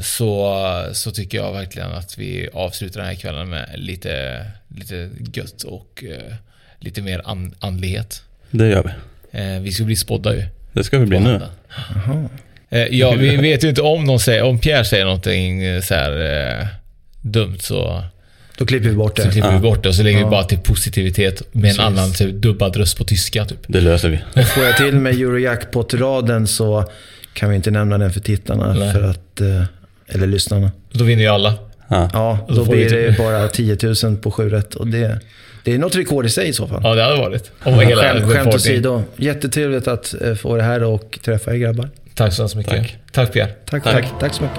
Så, 0.00 0.58
så 0.92 1.10
tycker 1.10 1.38
jag 1.38 1.52
verkligen 1.52 1.92
att 1.92 2.18
vi 2.18 2.48
avslutar 2.52 3.00
den 3.00 3.08
här 3.08 3.14
kvällen 3.16 3.48
med 3.50 3.70
lite, 3.74 4.44
lite 4.76 5.10
gött 5.34 5.62
och 5.62 6.04
eh, 6.08 6.34
lite 6.80 7.02
mer 7.02 7.22
an, 7.24 7.54
andlighet. 7.58 8.22
Det 8.50 8.68
gör 8.68 8.82
vi. 8.82 8.90
Eh, 9.40 9.60
vi 9.60 9.72
ska 9.72 9.84
bli 9.84 9.96
spådda 9.96 10.34
ju. 10.34 10.44
Det 10.72 10.84
ska 10.84 10.98
vi 10.98 11.06
bli 11.06 11.20
nu. 11.20 11.40
Eh, 12.70 12.78
ja, 12.80 13.10
vi 13.12 13.36
vet 13.50 13.64
ju 13.64 13.68
inte 13.68 13.82
om 13.82 14.04
någon 14.04 14.20
säger, 14.20 14.42
om 14.42 14.58
Pierre 14.58 14.84
säger 14.84 15.04
någonting 15.04 15.62
eh, 15.62 15.80
så 15.82 15.94
här 15.94 16.12
eh, 16.60 16.66
dumt 17.20 17.58
så... 17.60 18.04
Då 18.58 18.66
klipper 18.66 18.88
vi 18.88 18.94
bort 18.96 19.16
det. 19.16 19.22
Så 19.22 19.30
klipper 19.30 19.48
vi 19.48 19.54
Ja. 19.54 19.60
bort 19.60 19.82
det 19.82 19.88
och 19.88 19.94
så 19.94 20.02
lägger 20.02 20.18
Ja. 20.18 20.26
vi 20.26 20.30
bara 20.30 20.44
till 20.44 20.58
positivitet 20.58 21.42
med 21.54 21.62
Precis. 21.62 21.78
en 21.78 21.84
annan 21.86 22.12
typ, 22.12 22.34
dubbad 22.34 22.76
röst 22.76 22.98
på 22.98 23.04
tyska 23.04 23.44
typ. 23.44 23.58
Det 23.66 23.80
löser 23.80 24.08
vi. 24.08 24.44
Får 24.44 24.64
jag 24.64 24.76
till 24.76 24.94
med 24.94 25.14
Eurojackpot-raden 25.14 26.46
så 26.46 26.90
kan 27.34 27.50
vi 27.50 27.56
inte 27.56 27.70
nämna 27.70 27.98
den 27.98 28.12
för 28.12 28.20
tittarna. 28.20 28.72
Nej. 28.72 28.92
För 28.92 29.02
att, 29.02 29.40
eh, 29.40 29.64
eller 30.08 30.26
lyssnarna. 30.26 30.70
Då 30.92 31.04
vinner 31.04 31.22
ju 31.22 31.28
alla. 31.28 31.54
Ja. 31.92 32.10
Ja, 32.12 32.38
då 32.48 32.64
får 32.64 32.72
blir 32.72 32.90
det 32.90 33.12
till- 33.12 33.24
bara 33.24 33.48
10 33.48 33.76
000 34.04 34.16
på 34.16 34.30
7 34.30 34.48
rätt. 34.48 34.74
Och 34.74 34.86
det, 34.86 35.20
det 35.64 35.74
är 35.74 35.78
något 35.78 35.96
rekord 35.96 36.26
i 36.26 36.28
sig 36.28 36.48
i 36.48 36.52
så 36.52 36.66
fall. 36.68 36.80
Ja, 36.84 36.94
det 36.94 37.02
hade 37.02 37.16
varit. 37.16 37.50
Om 37.64 37.74
hela 37.78 38.02
Skämt, 38.02 38.32
skämt 38.32 38.54
åsido. 38.54 39.02
Jättetrevligt 39.16 39.88
att 39.88 40.14
eh, 40.22 40.34
få 40.34 40.56
det 40.56 40.62
här 40.62 40.82
och 40.84 41.18
träffa 41.24 41.52
er 41.52 41.56
grabbar. 41.56 41.88
Tack 42.14 42.32
så 42.32 42.42
hemskt 42.42 42.56
mycket. 42.56 42.72
Tack. 42.72 42.96
Tack 43.12 43.32
Pierre. 43.32 43.48
Tack, 43.64 43.84
Tack. 43.84 43.92
tack. 43.94 44.06
tack 44.20 44.34
så 44.34 44.42
mycket. 44.42 44.58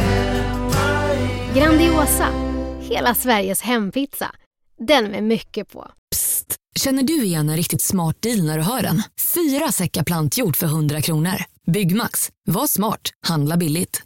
Grandiosa, 1.55 2.27
hela 2.79 3.15
Sveriges 3.15 3.61
hempizza. 3.61 4.31
Den 4.87 5.05
med 5.05 5.23
mycket 5.23 5.69
på. 5.69 5.87
Psst! 6.15 6.55
Känner 6.79 7.03
du 7.03 7.23
igen 7.23 7.49
en 7.49 7.57
riktigt 7.57 7.81
smart 7.81 8.21
deal 8.21 8.43
när 8.43 8.57
du 8.57 8.63
hör 8.63 8.81
den? 8.81 9.03
Fyra 9.33 9.71
säckar 9.71 10.03
plantjord 10.03 10.55
för 10.55 10.67
100 10.67 11.01
kronor. 11.01 11.35
Byggmax. 11.71 12.29
Var 12.45 12.67
smart. 12.67 13.01
Handla 13.27 13.57
billigt. 13.57 14.01